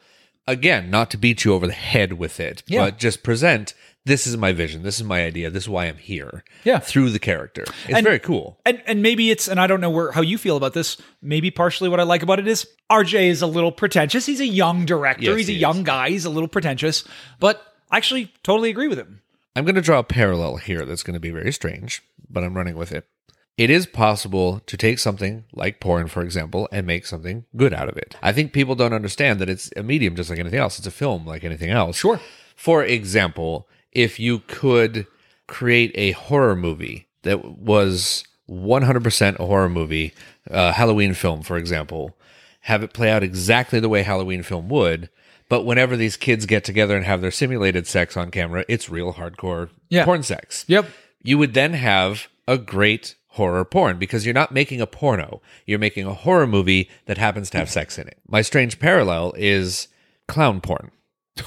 again, 0.47 0.89
not 0.89 1.09
to 1.11 1.17
beat 1.17 1.45
you 1.45 1.53
over 1.53 1.65
the 1.67 1.73
head 1.73 2.13
with 2.13 2.39
it, 2.39 2.63
Yeah. 2.67 2.85
but 2.85 2.97
just 2.97 3.23
present 3.23 3.73
this 4.05 4.27
is 4.27 4.35
my 4.35 4.51
vision, 4.51 4.83
this 4.83 4.97
is 4.97 5.05
my 5.05 5.23
idea, 5.23 5.49
this 5.49 5.63
is 5.63 5.69
why 5.69 5.85
I'm 5.85 5.95
here. 5.95 6.43
Yeah. 6.65 6.79
through 6.79 7.11
the 7.11 7.19
character. 7.19 7.63
It's 7.87 7.95
And- 7.95 8.03
very 8.03 8.19
cool. 8.19 8.59
And 8.65 8.83
and 8.85 9.01
maybe 9.01 9.31
it's 9.31 9.47
and 9.47 9.57
I 9.57 9.67
don't 9.67 9.79
know 9.79 9.89
where 9.89 10.11
how 10.11 10.19
you 10.21 10.37
feel 10.37 10.57
about 10.57 10.73
this. 10.73 10.97
Maybe 11.21 11.49
partially 11.51 11.87
what 11.87 12.01
I 12.01 12.03
like 12.03 12.21
about 12.23 12.39
it 12.39 12.47
is 12.49 12.67
RJ 12.91 13.29
is 13.29 13.41
a 13.41 13.47
little 13.47 13.71
pretentious. 13.71 14.25
He's 14.25 14.41
a 14.41 14.45
young 14.45 14.85
director. 14.85 15.23
Yes, 15.23 15.37
He's 15.37 15.49
a 15.49 15.53
he 15.53 15.59
young 15.59 15.83
guy. 15.83 16.09
He's 16.09 16.25
a 16.25 16.29
little 16.29 16.49
pretentious, 16.49 17.05
but 17.39 17.61
I 17.89 17.95
actually 17.97 18.33
totally 18.43 18.69
agree 18.69 18.89
with 18.89 18.97
him. 18.97 19.21
I'm 19.55 19.65
going 19.65 19.75
to 19.75 19.81
draw 19.81 19.99
a 19.99 20.03
parallel 20.03 20.57
here 20.57 20.85
that's 20.85 21.03
going 21.03 21.13
to 21.13 21.19
be 21.19 21.29
very 21.29 21.51
strange, 21.51 22.01
but 22.29 22.43
I'm 22.43 22.55
running 22.55 22.75
with 22.75 22.91
it. 22.91 23.07
It 23.55 23.69
is 23.69 23.85
possible 23.85 24.61
to 24.65 24.77
take 24.77 24.97
something 24.97 25.45
like 25.53 25.79
porn, 25.79 26.07
for 26.07 26.23
example, 26.23 26.67
and 26.71 26.87
make 26.87 27.05
something 27.05 27.45
good 27.55 27.71
out 27.71 27.87
of 27.87 27.97
it. 27.97 28.15
I 28.23 28.31
think 28.31 28.51
people 28.51 28.73
don't 28.73 28.93
understand 28.93 29.39
that 29.39 29.49
it's 29.49 29.69
a 29.77 29.83
medium 29.83 30.15
just 30.15 30.31
like 30.31 30.39
anything 30.39 30.59
else. 30.59 30.79
It's 30.79 30.87
a 30.87 30.91
film 30.91 31.27
like 31.27 31.43
anything 31.43 31.69
else. 31.69 31.97
Sure. 31.97 32.19
For 32.55 32.83
example, 32.83 33.67
if 33.91 34.19
you 34.19 34.39
could 34.39 35.05
create 35.47 35.91
a 35.93 36.11
horror 36.13 36.55
movie 36.55 37.07
that 37.21 37.45
was 37.59 38.23
100% 38.49 39.39
a 39.39 39.45
horror 39.45 39.69
movie, 39.69 40.13
uh, 40.49 40.71
Halloween 40.71 41.13
film, 41.13 41.43
for 41.43 41.57
example, 41.57 42.17
have 42.61 42.81
it 42.81 42.93
play 42.93 43.11
out 43.11 43.21
exactly 43.21 43.79
the 43.79 43.89
way 43.89 44.01
Halloween 44.01 44.41
film 44.41 44.67
would. 44.69 45.09
But 45.53 45.65
whenever 45.65 45.95
these 45.95 46.17
kids 46.17 46.47
get 46.47 46.63
together 46.63 46.97
and 46.97 47.05
have 47.05 47.21
their 47.21 47.29
simulated 47.29 47.85
sex 47.85 48.17
on 48.17 48.31
camera, 48.31 48.65
it's 48.67 48.89
real 48.89 49.13
hardcore 49.13 49.69
Yeah. 49.87 50.03
porn 50.03 50.23
sex. 50.23 50.65
Yep. 50.67 50.87
You 51.21 51.37
would 51.37 51.53
then 51.53 51.73
have 51.73 52.27
a 52.47 52.57
great 52.57 53.13
horror 53.27 53.63
porn 53.63 53.99
because 53.99 54.25
you're 54.25 54.33
not 54.33 54.51
making 54.51 54.81
a 54.81 54.87
porno. 54.87 55.43
You're 55.67 55.77
making 55.77 56.07
a 56.07 56.13
horror 56.15 56.47
movie 56.47 56.89
that 57.05 57.19
happens 57.19 57.51
to 57.51 57.59
have 57.59 57.69
sex 57.69 57.99
in 57.99 58.07
it. 58.07 58.17
My 58.27 58.41
strange 58.41 58.79
parallel 58.79 59.31
is 59.37 59.89
clown 60.27 60.59
porn. 60.59 60.89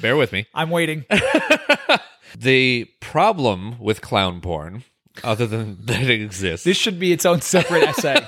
Bear 0.00 0.16
with 0.16 0.32
me. 0.32 0.46
I'm 0.54 0.70
waiting. 0.70 1.04
The 2.38 2.84
problem 3.00 3.76
with 3.80 4.00
clown 4.00 4.40
porn, 4.40 4.84
other 5.24 5.46
than 5.48 5.78
that 5.86 6.02
it 6.02 6.22
exists, 6.22 6.64
This 6.64 6.76
should 6.76 7.00
be 7.00 7.10
its 7.12 7.26
own 7.26 7.40
separate 7.40 7.82
essay. 7.82 8.24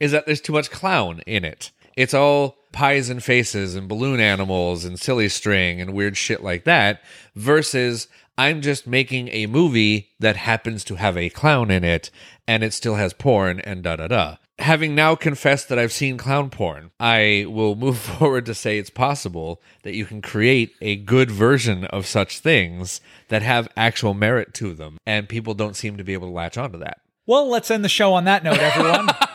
Is 0.00 0.12
that 0.12 0.26
there's 0.26 0.40
too 0.40 0.52
much 0.52 0.70
clown 0.70 1.20
in 1.26 1.44
it. 1.44 1.70
It's 1.96 2.14
all 2.14 2.56
pies 2.72 3.10
and 3.10 3.22
faces 3.22 3.74
and 3.74 3.88
balloon 3.88 4.20
animals 4.20 4.84
and 4.84 4.98
silly 4.98 5.28
string 5.28 5.80
and 5.80 5.92
weird 5.92 6.16
shit 6.16 6.42
like 6.42 6.64
that, 6.64 7.02
versus 7.36 8.08
I'm 8.38 8.62
just 8.62 8.86
making 8.86 9.28
a 9.28 9.46
movie 9.46 10.08
that 10.18 10.36
happens 10.36 10.82
to 10.84 10.94
have 10.94 11.16
a 11.16 11.28
clown 11.28 11.70
in 11.70 11.84
it 11.84 12.10
and 12.48 12.64
it 12.64 12.72
still 12.72 12.94
has 12.94 13.12
porn 13.12 13.60
and 13.60 13.82
da 13.82 13.96
da 13.96 14.08
da. 14.08 14.36
Having 14.58 14.94
now 14.94 15.14
confessed 15.14 15.68
that 15.68 15.78
I've 15.78 15.92
seen 15.92 16.18
clown 16.18 16.50
porn, 16.50 16.90
I 16.98 17.46
will 17.48 17.76
move 17.76 17.98
forward 18.18 18.46
to 18.46 18.54
say 18.54 18.78
it's 18.78 18.90
possible 18.90 19.60
that 19.82 19.94
you 19.94 20.04
can 20.04 20.22
create 20.22 20.72
a 20.80 20.96
good 20.96 21.30
version 21.30 21.84
of 21.84 22.06
such 22.06 22.38
things 22.38 23.00
that 23.28 23.42
have 23.42 23.68
actual 23.76 24.14
merit 24.14 24.52
to 24.54 24.74
them, 24.74 24.98
and 25.06 25.28
people 25.28 25.54
don't 25.54 25.76
seem 25.76 25.96
to 25.96 26.04
be 26.04 26.12
able 26.12 26.28
to 26.28 26.34
latch 26.34 26.58
onto 26.58 26.78
that. 26.78 27.00
Well, 27.26 27.48
let's 27.48 27.70
end 27.70 27.84
the 27.84 27.88
show 27.88 28.14
on 28.14 28.24
that 28.24 28.42
note, 28.42 28.58
everyone. 28.58 29.08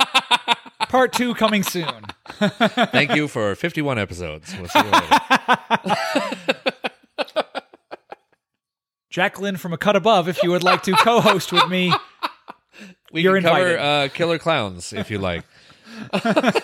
Part 0.90 1.14
two 1.14 1.34
coming 1.36 1.64
soon. 1.64 2.06
Thank 2.28 3.16
you 3.16 3.28
for 3.28 3.56
51 3.56 4.00
episodes. 4.00 4.54
We'll 4.58 4.70
see 4.70 4.80
you 4.80 4.92
later. 4.92 5.20
Jacqueline 9.10 9.58
from 9.58 9.74
A 9.74 9.78
Cut 9.78 9.96
Above, 9.96 10.28
if 10.28 10.44
you 10.44 10.52
would 10.52 10.64
like 10.64 10.84
to 10.84 10.94
co 10.94 11.22
host 11.22 11.52
with 11.52 11.68
me. 11.70 11.94
We 13.12 13.22
You're 13.22 13.40
can 13.42 13.50
cover 13.50 13.78
uh, 13.78 14.08
killer 14.10 14.38
clowns 14.38 14.92
if 14.92 15.10
you 15.10 15.20
like. 15.20 15.44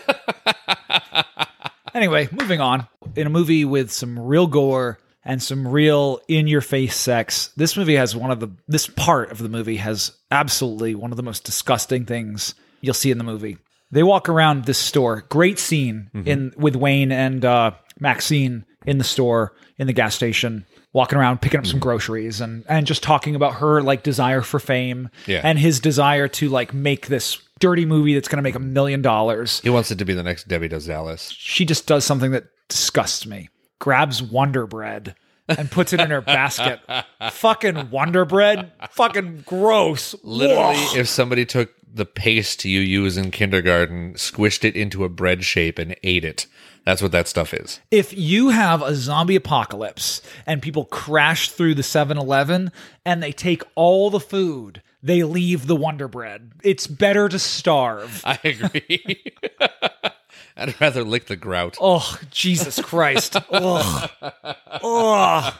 Anyway, 1.94 2.30
moving 2.32 2.62
on. 2.62 2.88
In 3.16 3.28
a 3.28 3.30
movie 3.30 3.66
with 3.66 3.92
some 3.92 4.18
real 4.18 4.48
gore 4.48 5.00
and 5.24 5.44
some 5.44 5.68
real 5.68 6.22
in 6.28 6.48
your 6.48 6.62
face 6.62 6.96
sex, 6.96 7.52
this 7.58 7.76
movie 7.76 7.96
has 7.96 8.16
one 8.16 8.32
of 8.32 8.40
the, 8.40 8.50
this 8.68 8.88
part 8.88 9.32
of 9.32 9.40
the 9.40 9.50
movie 9.50 9.78
has 9.78 10.12
absolutely 10.32 10.96
one 10.96 11.12
of 11.12 11.18
the 11.18 11.24
most 11.24 11.44
disgusting 11.44 12.06
things 12.06 12.56
you'll 12.80 12.94
see 12.94 13.12
in 13.12 13.18
the 13.18 13.24
movie. 13.24 13.58
They 13.92 14.04
walk 14.04 14.30
around 14.30 14.66
this 14.66 14.78
store. 14.78 15.26
Great 15.30 15.60
scene 15.60 16.10
in 16.26 16.54
with 16.58 16.76
Wayne 16.76 17.12
and 17.12 17.44
uh, 17.44 17.72
Maxine 18.00 18.66
in 18.86 18.98
the 18.98 19.04
store 19.04 19.54
in 19.78 19.88
the 19.88 19.94
gas 19.94 20.16
station, 20.16 20.66
walking 20.94 21.18
around 21.20 21.42
picking 21.42 21.60
up 21.60 21.66
some 21.68 21.80
groceries 21.80 22.42
and 22.42 22.64
and 22.70 22.88
just 22.88 23.04
talking 23.04 23.36
about 23.36 23.56
her 23.56 23.82
like 23.82 24.04
desire 24.04 24.42
for 24.42 24.60
fame 24.60 25.10
Yeah. 25.28 25.42
and 25.44 25.60
his 25.60 25.80
desire 25.80 26.28
to 26.30 26.50
like 26.50 26.74
make 26.74 27.08
this 27.08 27.38
dirty 27.60 27.86
movie 27.86 28.14
that's 28.16 28.28
going 28.28 28.38
to 28.38 28.42
make 28.44 28.56
a 28.56 28.60
million 28.60 29.02
dollars 29.04 29.60
He 29.62 29.70
wants 29.70 29.92
it 29.92 29.98
to 30.00 30.06
be 30.06 30.14
the 30.16 30.24
next 30.24 30.48
Debbie 30.48 30.68
Does 30.68 30.88
Dallas. 30.88 31.30
she 31.38 31.64
just 31.66 31.86
does 31.86 32.04
something 32.06 32.32
that 32.32 32.46
disgusts 32.70 33.26
me. 33.28 33.50
Grabs 33.80 34.22
Wonder 34.24 34.66
Bread 34.66 35.16
and 35.48 35.70
puts 35.70 35.92
it 35.94 36.00
in 36.00 36.10
her 36.12 36.22
basket. 36.22 36.80
Fucking 37.32 37.90
Wonder 37.92 38.26
Bread. 38.26 38.72
Fucking 38.92 39.44
gross. 39.46 40.16
Literally, 40.24 40.76
Ugh. 40.78 40.98
if 40.98 41.08
somebody 41.10 41.46
took 41.46 41.72
the 41.94 42.06
paste 42.06 42.66
you 42.66 42.80
use 42.80 43.18
in 43.18 43.32
kindergarten, 43.32 44.14
squished 44.14 44.64
it 44.64 44.76
into 44.76 45.04
a 45.04 45.10
bread 45.10 45.44
shape, 45.44 45.78
and 45.80 45.96
ate 46.04 46.24
it, 46.26 46.48
that's 46.86 47.02
what 47.02 47.12
that 47.12 47.28
stuff 47.28 47.54
is. 47.54 47.80
if 47.92 48.12
you 48.18 48.50
have 48.50 48.82
a 48.82 48.96
zombie 48.96 49.36
apocalypse 49.36 50.22
and 50.48 50.62
people 50.62 50.86
crash 50.86 51.50
through 51.50 51.76
the 51.76 51.84
7-Eleven 51.84 52.72
and 53.06 53.22
they 53.22 53.32
take 53.32 53.62
all 53.76 54.10
the 54.10 54.20
food, 54.20 54.82
they 55.04 55.24
leave 55.24 55.68
the 55.68 55.76
Wonder 55.76 56.08
Bread. 56.08 56.52
It's 56.64 56.88
better 56.88 57.30
to 57.30 57.38
starve. 57.40 58.22
I 58.26 58.40
agree. 58.44 59.24
I'd 60.58 60.80
rather 60.82 61.04
lick 61.04 61.26
the 61.26 61.36
grout. 61.36 61.78
Oh, 61.80 62.20
Jesus 62.30 62.80
Christ. 62.82 63.36
Ugh. 63.52 64.10
Ugh. 64.84 65.54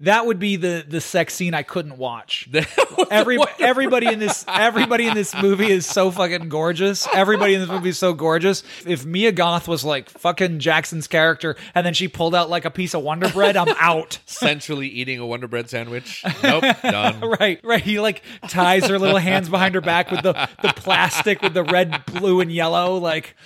That 0.00 0.26
would 0.26 0.38
be 0.38 0.56
the 0.56 0.84
the 0.86 1.00
sex 1.00 1.34
scene 1.34 1.54
I 1.54 1.62
couldn't 1.62 1.98
watch. 1.98 2.48
Every 3.10 3.38
everybody 3.60 4.06
in 4.06 4.18
this 4.18 4.44
everybody 4.48 5.06
in 5.06 5.14
this 5.14 5.34
movie 5.34 5.70
is 5.70 5.86
so 5.86 6.10
fucking 6.10 6.48
gorgeous. 6.48 7.06
Everybody 7.14 7.54
in 7.54 7.60
this 7.60 7.70
movie 7.70 7.90
is 7.90 7.98
so 7.98 8.12
gorgeous. 8.12 8.62
If 8.86 9.04
Mia 9.04 9.32
Goth 9.32 9.68
was 9.68 9.84
like 9.84 10.08
fucking 10.10 10.58
Jackson's 10.58 11.06
character 11.06 11.56
and 11.74 11.86
then 11.86 11.94
she 11.94 12.08
pulled 12.08 12.34
out 12.34 12.50
like 12.50 12.64
a 12.64 12.70
piece 12.70 12.94
of 12.94 13.02
Wonder 13.02 13.28
Bread, 13.28 13.56
I'm 13.56 13.74
out. 13.78 14.18
Centrally 14.26 14.88
eating 14.88 15.18
a 15.18 15.26
Wonder 15.26 15.48
Bread 15.48 15.70
sandwich. 15.70 16.24
Nope, 16.42 16.64
done. 16.82 17.20
Right, 17.20 17.60
right. 17.64 17.82
He 17.82 18.00
like 18.00 18.22
ties 18.48 18.86
her 18.88 18.98
little 18.98 19.18
hands 19.18 19.48
behind 19.48 19.74
her 19.74 19.80
back 19.80 20.10
with 20.10 20.22
the 20.22 20.32
the 20.62 20.72
plastic 20.74 21.40
with 21.42 21.54
the 21.54 21.64
red, 21.64 22.04
blue, 22.06 22.40
and 22.40 22.50
yellow. 22.52 22.98
Like 22.98 23.36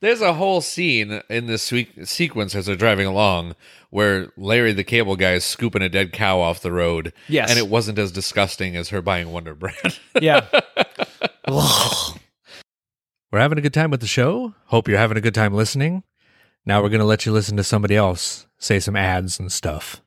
There's 0.00 0.22
a 0.22 0.32
whole 0.32 0.62
scene 0.62 1.20
in 1.28 1.46
this 1.46 1.62
swe- 1.62 2.04
sequence 2.04 2.54
as 2.54 2.66
they're 2.66 2.76
driving 2.76 3.06
along 3.06 3.54
where 3.90 4.32
Larry 4.36 4.72
the 4.72 4.84
cable 4.84 5.14
guy 5.14 5.34
is 5.34 5.44
scooping 5.44 5.82
a 5.82 5.90
dead 5.90 6.12
cow 6.12 6.40
off 6.40 6.62
the 6.62 6.72
road. 6.72 7.12
Yes. 7.28 7.50
And 7.50 7.58
it 7.58 7.68
wasn't 7.68 7.98
as 7.98 8.10
disgusting 8.10 8.76
as 8.76 8.88
her 8.88 9.02
buying 9.02 9.30
Wonder 9.30 9.54
Bread. 9.54 9.98
yeah. 10.20 10.46
We're 11.46 13.40
having 13.40 13.58
a 13.58 13.62
good 13.62 13.74
time 13.74 13.90
with 13.90 14.00
the 14.00 14.06
show. 14.06 14.54
Hope 14.66 14.88
you're 14.88 14.98
having 14.98 15.18
a 15.18 15.22
good 15.22 15.34
time 15.34 15.52
listening. 15.52 16.02
Now 16.64 16.82
we're 16.82 16.88
going 16.88 17.00
to 17.00 17.06
let 17.06 17.26
you 17.26 17.32
listen 17.32 17.56
to 17.58 17.64
somebody 17.64 17.96
else 17.96 18.46
say 18.58 18.80
some 18.80 18.96
ads 18.96 19.38
and 19.38 19.52
stuff. 19.52 20.00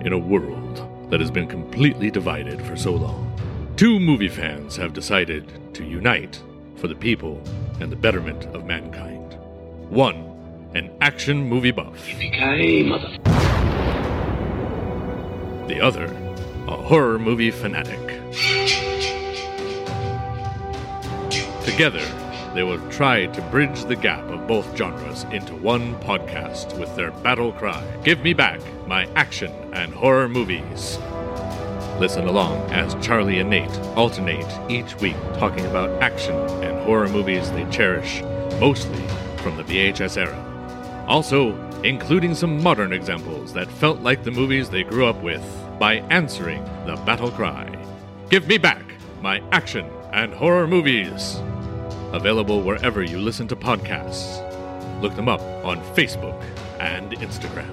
In 0.00 0.12
a 0.12 0.18
world 0.18 1.10
that 1.10 1.20
has 1.20 1.30
been 1.30 1.46
completely 1.46 2.10
divided 2.10 2.60
for 2.62 2.76
so 2.76 2.92
long, 2.92 3.32
two 3.76 4.00
movie 4.00 4.28
fans 4.28 4.76
have 4.76 4.92
decided 4.92 5.74
to 5.74 5.84
unite 5.84 6.42
for 6.82 6.88
the 6.88 6.94
people 6.96 7.40
and 7.78 7.92
the 7.92 7.96
betterment 7.96 8.44
of 8.56 8.64
mankind. 8.66 9.34
One, 9.88 10.16
an 10.74 10.90
action 11.00 11.44
movie 11.48 11.70
buff. 11.70 12.04
The 15.68 15.80
other, 15.80 16.06
a 16.66 16.76
horror 16.76 17.20
movie 17.20 17.52
fanatic. 17.52 18.00
Together, 21.62 22.04
they 22.52 22.64
will 22.64 22.80
try 22.90 23.26
to 23.26 23.42
bridge 23.42 23.84
the 23.84 23.94
gap 23.94 24.24
of 24.24 24.48
both 24.48 24.76
genres 24.76 25.22
into 25.30 25.54
one 25.54 25.94
podcast 26.00 26.76
with 26.80 26.96
their 26.96 27.12
battle 27.12 27.52
cry 27.52 27.80
Give 28.02 28.20
me 28.24 28.34
back 28.34 28.60
my 28.88 29.06
action 29.14 29.52
and 29.72 29.94
horror 29.94 30.28
movies. 30.28 30.98
Listen 32.02 32.26
along 32.26 32.58
as 32.72 32.96
Charlie 33.06 33.38
and 33.38 33.48
Nate 33.48 33.70
alternate 33.96 34.50
each 34.68 34.96
week 34.96 35.14
talking 35.34 35.64
about 35.66 36.02
action 36.02 36.34
and 36.34 36.71
horror 36.84 37.08
movies 37.08 37.50
they 37.52 37.64
cherish, 37.70 38.22
mostly 38.60 39.02
from 39.38 39.56
the 39.56 39.64
VHS 39.64 40.16
era. 40.16 41.04
Also, 41.08 41.54
including 41.82 42.34
some 42.34 42.62
modern 42.62 42.92
examples 42.92 43.52
that 43.52 43.68
felt 43.68 44.00
like 44.00 44.22
the 44.22 44.30
movies 44.30 44.70
they 44.70 44.84
grew 44.84 45.06
up 45.06 45.20
with 45.22 45.44
by 45.78 45.96
answering 46.10 46.64
the 46.86 46.96
battle 47.04 47.30
cry 47.30 47.68
Give 48.32 48.48
me 48.48 48.56
back 48.56 48.82
my 49.20 49.42
action 49.52 49.84
and 50.14 50.32
horror 50.32 50.66
movies. 50.66 51.38
Available 52.14 52.62
wherever 52.62 53.02
you 53.02 53.18
listen 53.18 53.46
to 53.48 53.56
podcasts. 53.56 54.40
Look 55.02 55.14
them 55.16 55.28
up 55.28 55.42
on 55.62 55.82
Facebook 55.94 56.42
and 56.80 57.12
Instagram. 57.12 57.70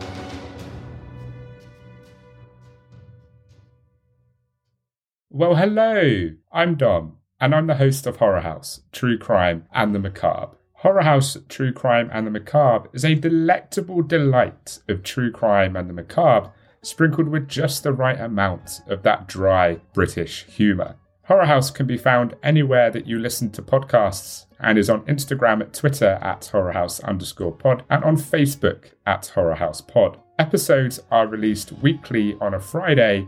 Well, 5.30 5.56
hello. 5.56 6.32
I'm 6.52 6.76
Dom, 6.76 7.18
and 7.41 7.56
I'm 7.56 7.67
the 7.67 7.75
host 7.75 8.06
of 8.06 8.17
Horror 8.17 8.41
House, 8.41 8.82
True 8.91 9.17
Crime, 9.17 9.65
and 9.73 9.95
the 9.95 9.99
Macabre. 9.99 10.56
Horror 10.73 11.04
House, 11.04 11.38
True 11.49 11.73
Crime, 11.73 12.10
and 12.13 12.25
the 12.25 12.32
Macabre 12.32 12.89
is 12.93 13.04
a 13.04 13.15
delectable 13.15 14.02
delight 14.02 14.80
of 14.88 15.04
true 15.04 15.32
crime 15.32 15.75
and 15.75 15.89
the 15.89 15.93
macabre, 15.93 16.52
sprinkled 16.82 17.28
with 17.28 17.49
just 17.49 17.84
the 17.84 17.91
right 17.91 18.19
amount 18.19 18.80
of 18.88 19.04
that 19.04 19.28
dry 19.28 19.82
British 19.93 20.45
humour. 20.45 20.95
Horror 21.25 21.45
House 21.45 21.69
can 21.69 21.86
be 21.86 21.97
found 21.97 22.36
anywhere 22.41 22.89
that 22.91 23.06
you 23.06 23.19
listen 23.19 23.52
to 23.52 23.62
podcasts 23.62 24.45
and 24.60 24.78
is 24.78 24.89
on 24.89 25.02
Instagram 25.02 25.62
at 25.62 25.73
Twitter 25.73 26.17
at 26.21 26.49
horrorhouse 26.52 27.04
underscore 27.04 27.52
pod 27.52 27.84
and 27.89 28.04
on 28.04 28.17
Facebook 28.17 28.93
at 29.06 29.28
Horror 29.28 29.56
House 29.56 29.82
Pod. 29.82 30.17
Episodes 30.39 31.02
are 31.12 31.28
released 31.28 31.71
weekly 31.71 32.36
on 32.41 32.54
a 32.54 32.60
Friday 32.60 33.28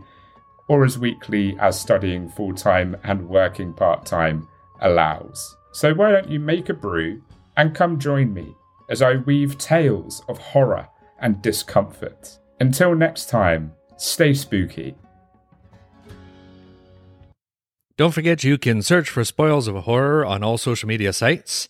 or 0.72 0.84
as 0.84 0.98
weekly 0.98 1.56
as 1.60 1.78
studying 1.78 2.28
full 2.28 2.54
time 2.54 2.96
and 3.04 3.28
working 3.28 3.72
part 3.72 4.04
time 4.04 4.48
allows. 4.80 5.56
So 5.72 5.94
why 5.94 6.10
don't 6.10 6.30
you 6.30 6.40
make 6.40 6.68
a 6.68 6.74
brew 6.74 7.22
and 7.56 7.74
come 7.74 7.98
join 7.98 8.32
me 8.32 8.54
as 8.90 9.02
I 9.02 9.16
weave 9.16 9.58
tales 9.58 10.22
of 10.28 10.38
horror 10.38 10.88
and 11.20 11.40
discomfort? 11.42 12.38
Until 12.58 12.94
next 12.94 13.28
time, 13.28 13.72
Stay 14.02 14.34
spooky. 14.34 14.96
Don't 17.96 18.10
forget 18.10 18.42
you 18.42 18.58
can 18.58 18.82
search 18.82 19.08
for 19.08 19.24
Spoils 19.24 19.68
of 19.68 19.76
Horror 19.84 20.26
on 20.26 20.42
all 20.42 20.58
social 20.58 20.88
media 20.88 21.12
sites. 21.12 21.68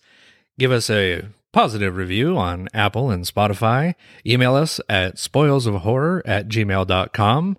Give 0.57 0.71
us 0.71 0.89
a 0.89 1.27
positive 1.51 1.95
review 1.95 2.35
on 2.35 2.69
Apple 2.73 3.11
and 3.11 3.23
Spotify. 3.23 3.93
Email 4.25 4.55
us 4.55 4.81
at 4.89 5.17
spoilsofhorror 5.17 6.23
at 6.25 6.47
gmail.com. 6.47 7.57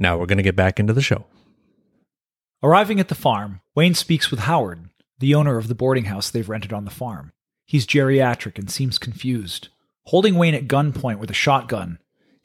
Now 0.00 0.16
we're 0.16 0.26
going 0.26 0.38
to 0.38 0.42
get 0.42 0.56
back 0.56 0.80
into 0.80 0.94
the 0.94 1.02
show. 1.02 1.26
Arriving 2.62 3.00
at 3.00 3.08
the 3.08 3.14
farm, 3.14 3.60
Wayne 3.74 3.94
speaks 3.94 4.30
with 4.30 4.40
Howard, 4.40 4.88
the 5.18 5.34
owner 5.34 5.58
of 5.58 5.68
the 5.68 5.74
boarding 5.74 6.06
house 6.06 6.30
they've 6.30 6.48
rented 6.48 6.72
on 6.72 6.86
the 6.86 6.90
farm. 6.90 7.32
He's 7.66 7.86
geriatric 7.86 8.58
and 8.58 8.70
seems 8.70 8.98
confused. 8.98 9.68
Holding 10.06 10.36
Wayne 10.36 10.54
at 10.54 10.66
gunpoint 10.66 11.18
with 11.18 11.30
a 11.30 11.34
shotgun, 11.34 11.98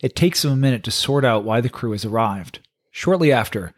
it 0.03 0.17
takes 0.17 0.43
him 0.43 0.51
a 0.51 0.57
minute 0.57 0.83
to 0.83 0.91
sort 0.91 1.23
out 1.23 1.45
why 1.45 1.61
the 1.61 1.69
crew 1.69 1.93
has 1.93 2.03
arrived. 2.03 2.59
Shortly 2.91 3.31
after, 3.31 3.73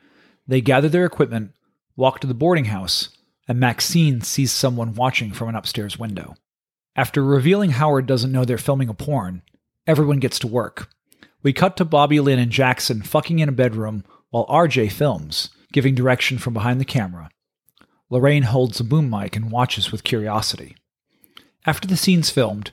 they 0.47 0.59
gather 0.59 0.89
their 0.89 1.05
equipment, 1.05 1.51
walk 1.95 2.19
to 2.21 2.27
the 2.27 2.33
boarding 2.33 2.65
house, 2.65 3.09
and 3.47 3.59
Maxine 3.59 4.21
sees 4.21 4.51
someone 4.51 4.95
watching 4.95 5.31
from 5.31 5.49
an 5.49 5.55
upstairs 5.55 5.99
window. 5.99 6.35
After 6.95 7.23
revealing 7.23 7.69
Howard 7.69 8.07
doesn't 8.07 8.31
know 8.31 8.43
they're 8.43 8.57
filming 8.57 8.89
a 8.89 8.95
porn, 8.95 9.43
everyone 9.85 10.19
gets 10.19 10.39
to 10.39 10.47
work. 10.47 10.89
We 11.43 11.53
cut 11.53 11.77
to 11.77 11.85
Bobby 11.85 12.19
Lynn 12.19 12.39
and 12.39 12.51
Jackson 12.51 13.01
fucking 13.01 13.39
in 13.39 13.49
a 13.49 13.53
bedroom 13.53 14.03
while 14.29 14.47
RJ 14.47 14.91
films, 14.91 15.49
giving 15.71 15.95
direction 15.95 16.37
from 16.37 16.53
behind 16.53 16.81
the 16.81 16.85
camera. 16.85 17.29
Lorraine 18.09 18.43
holds 18.43 18.79
a 18.79 18.83
boom 18.83 19.09
mic 19.09 19.35
and 19.35 19.51
watches 19.51 19.91
with 19.91 20.03
curiosity. 20.03 20.75
After 21.65 21.87
the 21.87 21.97
scene's 21.97 22.29
filmed, 22.29 22.71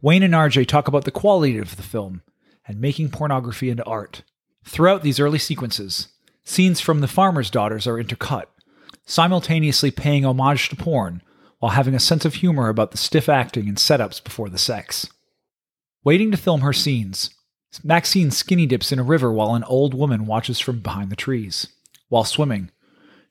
Wayne 0.00 0.22
and 0.22 0.34
RJ 0.34 0.66
talk 0.66 0.88
about 0.88 1.04
the 1.04 1.10
quality 1.10 1.58
of 1.58 1.76
the 1.76 1.82
film 1.82 2.22
and 2.66 2.80
making 2.80 3.10
pornography 3.10 3.70
into 3.70 3.84
art. 3.84 4.22
Throughout 4.64 5.02
these 5.02 5.20
early 5.20 5.38
sequences, 5.38 6.08
scenes 6.44 6.80
from 6.80 7.00
The 7.00 7.08
Farmer's 7.08 7.50
Daughters 7.50 7.86
are 7.86 8.02
intercut, 8.02 8.44
simultaneously 9.04 9.90
paying 9.90 10.24
homage 10.24 10.68
to 10.68 10.76
porn 10.76 11.22
while 11.58 11.72
having 11.72 11.94
a 11.94 12.00
sense 12.00 12.24
of 12.24 12.34
humor 12.34 12.68
about 12.68 12.90
the 12.90 12.98
stiff 12.98 13.28
acting 13.28 13.68
and 13.68 13.78
setups 13.78 14.22
before 14.22 14.48
the 14.48 14.58
sex. 14.58 15.08
Waiting 16.04 16.30
to 16.30 16.36
film 16.36 16.60
her 16.60 16.72
scenes, 16.72 17.30
Maxine 17.82 18.30
skinny 18.30 18.66
dips 18.66 18.92
in 18.92 18.98
a 18.98 19.04
river 19.04 19.32
while 19.32 19.54
an 19.54 19.64
old 19.64 19.92
woman 19.94 20.26
watches 20.26 20.58
from 20.58 20.80
behind 20.80 21.10
the 21.10 21.16
trees. 21.16 21.68
While 22.08 22.24
swimming, 22.24 22.70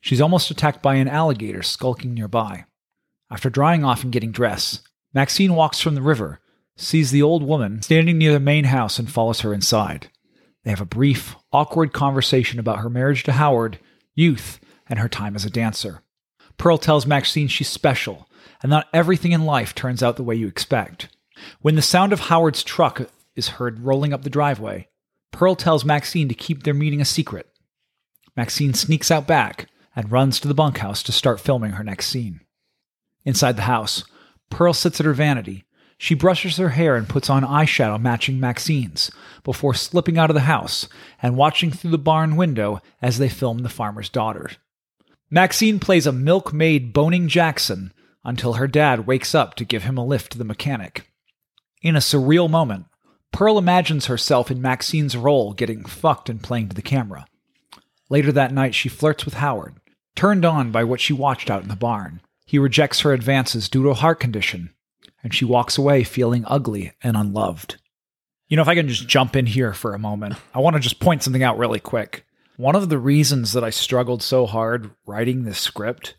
she's 0.01 0.21
almost 0.21 0.51
attacked 0.51 0.81
by 0.81 0.95
an 0.95 1.07
alligator 1.07 1.63
skulking 1.63 2.13
nearby. 2.13 2.65
After 3.31 3.49
drying 3.49 3.83
off 3.83 4.03
and 4.03 4.11
getting 4.11 4.31
dressed, 4.31 4.81
Maxine 5.13 5.55
walks 5.55 5.79
from 5.79 5.95
the 5.95 6.01
river, 6.01 6.41
sees 6.77 7.11
the 7.11 7.21
old 7.21 7.41
woman 7.41 7.81
standing 7.81 8.17
near 8.17 8.33
the 8.33 8.39
main 8.39 8.65
house, 8.65 8.99
and 8.99 9.09
follows 9.09 9.41
her 9.41 9.53
inside. 9.53 10.09
They 10.63 10.71
have 10.71 10.81
a 10.81 10.85
brief, 10.85 11.35
awkward 11.51 11.93
conversation 11.93 12.59
about 12.59 12.79
her 12.79 12.89
marriage 12.89 13.23
to 13.23 13.33
Howard, 13.33 13.79
youth, 14.13 14.59
and 14.87 14.99
her 14.99 15.09
time 15.09 15.35
as 15.35 15.45
a 15.45 15.49
dancer. 15.49 16.01
Pearl 16.57 16.77
tells 16.77 17.05
Maxine 17.05 17.47
she's 17.47 17.69
special, 17.69 18.27
and 18.61 18.69
not 18.69 18.87
everything 18.93 19.31
in 19.31 19.45
life 19.45 19.73
turns 19.73 20.03
out 20.03 20.17
the 20.17 20.23
way 20.23 20.35
you 20.35 20.47
expect. 20.47 21.09
When 21.61 21.75
the 21.75 21.81
sound 21.81 22.13
of 22.13 22.21
Howard's 22.21 22.63
truck 22.63 23.09
is 23.35 23.49
heard 23.49 23.79
rolling 23.79 24.13
up 24.13 24.23
the 24.23 24.29
driveway, 24.29 24.87
Pearl 25.31 25.55
tells 25.55 25.83
Maxine 25.83 26.29
to 26.29 26.33
keep 26.33 26.63
their 26.63 26.73
meeting 26.73 27.01
a 27.01 27.05
secret. 27.05 27.47
Maxine 28.35 28.73
sneaks 28.73 29.11
out 29.11 29.27
back 29.27 29.67
and 29.95 30.11
runs 30.11 30.39
to 30.39 30.47
the 30.47 30.53
bunkhouse 30.53 31.03
to 31.03 31.11
start 31.11 31.39
filming 31.39 31.71
her 31.71 31.83
next 31.83 32.07
scene. 32.07 32.41
Inside 33.23 33.55
the 33.55 33.63
house, 33.63 34.03
Pearl 34.49 34.73
sits 34.73 34.99
at 34.99 35.05
her 35.05 35.13
vanity. 35.13 35.65
She 35.97 36.13
brushes 36.13 36.57
her 36.57 36.69
hair 36.69 36.95
and 36.95 37.07
puts 37.07 37.29
on 37.29 37.43
eyeshadow 37.43 37.99
matching 37.99 38.39
Maxine's 38.39 39.11
before 39.43 39.73
slipping 39.73 40.17
out 40.17 40.29
of 40.29 40.33
the 40.33 40.41
house 40.41 40.87
and 41.21 41.37
watching 41.37 41.71
through 41.71 41.91
the 41.91 41.97
barn 41.97 42.35
window 42.35 42.81
as 43.01 43.17
they 43.17 43.29
film 43.29 43.59
the 43.59 43.69
farmer's 43.69 44.09
daughter. 44.09 44.51
Maxine 45.29 45.79
plays 45.79 46.05
a 46.05 46.11
milkmaid 46.11 46.93
boning 46.93 47.27
Jackson 47.27 47.93
until 48.23 48.53
her 48.53 48.67
dad 48.67 49.07
wakes 49.07 49.33
up 49.33 49.55
to 49.55 49.65
give 49.65 49.83
him 49.83 49.97
a 49.97 50.05
lift 50.05 50.31
to 50.33 50.37
the 50.37 50.43
mechanic. 50.43 51.09
In 51.81 51.95
a 51.95 51.99
surreal 51.99 52.49
moment, 52.49 52.85
Pearl 53.35 53.57
imagines 53.57 54.05
herself 54.05 54.49
in 54.49 54.61
Maxine's 54.61 55.17
role 55.17 55.51
getting 55.51 55.83
fucked 55.83 56.29
and 56.29 56.41
playing 56.41 56.69
to 56.69 56.75
the 56.75 56.81
camera. 56.81 57.25
Later 58.09 58.31
that 58.31 58.53
night, 58.53 58.73
she 58.73 58.87
flirts 58.87 59.25
with 59.25 59.33
Howard, 59.33 59.75
turned 60.15 60.45
on 60.45 60.71
by 60.71 60.85
what 60.85 61.01
she 61.01 61.11
watched 61.11 61.49
out 61.51 61.61
in 61.61 61.67
the 61.67 61.75
barn. 61.75 62.21
He 62.45 62.57
rejects 62.57 63.01
her 63.01 63.11
advances 63.11 63.67
due 63.67 63.83
to 63.83 63.89
a 63.89 63.93
heart 63.93 64.21
condition, 64.21 64.73
and 65.21 65.33
she 65.33 65.43
walks 65.43 65.77
away 65.77 66.05
feeling 66.05 66.45
ugly 66.47 66.93
and 67.03 67.17
unloved. 67.17 67.75
You 68.47 68.55
know, 68.55 68.61
if 68.61 68.69
I 68.69 68.75
can 68.75 68.87
just 68.87 69.05
jump 69.05 69.35
in 69.35 69.47
here 69.47 69.73
for 69.73 69.93
a 69.93 69.99
moment, 69.99 70.35
I 70.53 70.59
want 70.59 70.77
to 70.77 70.79
just 70.79 71.01
point 71.01 71.21
something 71.21 71.43
out 71.43 71.57
really 71.57 71.81
quick. 71.81 72.25
One 72.55 72.77
of 72.77 72.87
the 72.87 72.97
reasons 72.97 73.51
that 73.51 73.65
I 73.65 73.69
struggled 73.69 74.23
so 74.23 74.45
hard 74.45 74.91
writing 75.05 75.43
this 75.43 75.59
script 75.59 76.15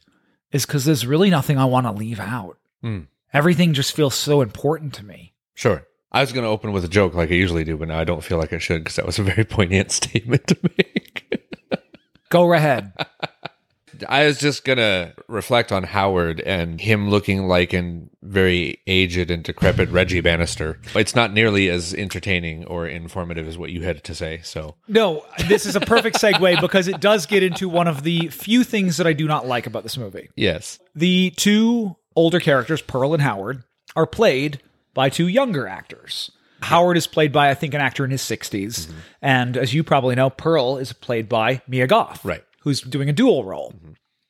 is 0.53 0.67
because 0.67 0.85
there's 0.85 1.07
really 1.07 1.31
nothing 1.31 1.57
I 1.57 1.65
want 1.65 1.87
to 1.87 1.93
leave 1.93 2.21
out. 2.21 2.59
Mm. 2.85 3.07
Everything 3.33 3.73
just 3.73 3.97
feels 3.97 4.15
so 4.15 4.43
important 4.43 4.93
to 4.93 5.07
me. 5.07 5.33
Sure. 5.55 5.87
I 6.13 6.21
was 6.21 6.33
going 6.33 6.45
to 6.45 6.51
open 6.51 6.73
with 6.73 6.85
a 6.85 6.89
joke 6.89 7.15
like 7.15 7.31
I 7.31 7.35
usually 7.35 7.65
do, 7.65 7.77
but 7.77 7.89
now 7.89 7.99
I 7.99 8.05
don't 8.05 8.25
feel 8.25 8.39
like 8.39 8.53
I 8.53 8.59
should 8.59 8.83
because 8.85 8.97
that 8.97 9.07
was 9.07 9.19
a 9.19 9.23
very 9.23 9.45
poignant 9.45 9.91
statement 9.93 10.47
to 10.49 10.59
make. 10.63 11.47
Go 12.31 12.53
ahead. 12.53 12.93
I 14.09 14.27
was 14.27 14.39
just 14.39 14.65
going 14.65 14.77
to 14.79 15.15
reflect 15.27 15.73
on 15.73 15.83
Howard 15.83 16.41
and 16.41 16.79
him 16.81 17.09
looking 17.09 17.49
like 17.49 17.73
an 17.73 18.11
very 18.23 18.81
aged 18.87 19.31
and 19.31 19.43
decrepit 19.43 19.89
Reggie 19.91 20.21
Bannister. 20.21 20.79
It's 20.95 21.15
not 21.15 21.33
nearly 21.33 21.71
as 21.71 21.95
entertaining 21.95 22.67
or 22.67 22.87
informative 22.87 23.49
as 23.49 23.57
what 23.57 23.71
you 23.71 23.83
had 23.85 24.05
to 24.05 24.15
say. 24.15 24.41
So, 24.43 24.75
No, 24.87 25.25
this 25.49 25.65
is 25.65 25.77
a 25.77 25.81
perfect 25.81 26.17
segue 26.21 26.61
because 26.61 26.89
it 26.89 27.01
does 27.01 27.25
get 27.27 27.43
into 27.43 27.69
one 27.71 27.89
of 27.89 28.03
the 28.03 28.29
few 28.29 28.65
things 28.65 28.99
that 28.99 29.07
I 29.07 29.13
do 29.15 29.27
not 29.27 29.47
like 29.47 29.67
about 29.67 29.83
this 29.83 29.97
movie. 29.97 30.29
yes. 30.37 30.79
The 30.95 31.31
two 31.37 31.97
older 32.15 32.41
characters, 32.41 32.83
Pearl 32.83 33.15
and 33.15 33.23
Howard, 33.23 33.63
are 33.95 34.07
played 34.07 34.61
by 34.97 35.11
two 35.11 35.29
younger 35.29 35.69
actors. 35.69 36.33
Howard 36.63 36.97
is 36.97 37.07
played 37.07 37.31
by, 37.33 37.51
I 37.51 37.55
think, 37.55 37.75
an 37.75 37.81
actor 37.81 38.05
in 38.05 38.11
his 38.11 38.23
60s. 38.23 38.91
And 39.23 39.57
as 39.57 39.73
you 39.75 39.85
probably 39.85 40.15
know, 40.17 40.31
Pearl 40.31 40.79
is 40.79 40.93
played 40.93 41.29
by 41.29 41.61
Mia 41.69 41.87
Goth, 41.87 42.25
Right. 42.25 42.43
who's 42.63 42.81
doing 42.81 43.09
a 43.09 43.13
dual 43.13 43.45
role. 43.45 43.75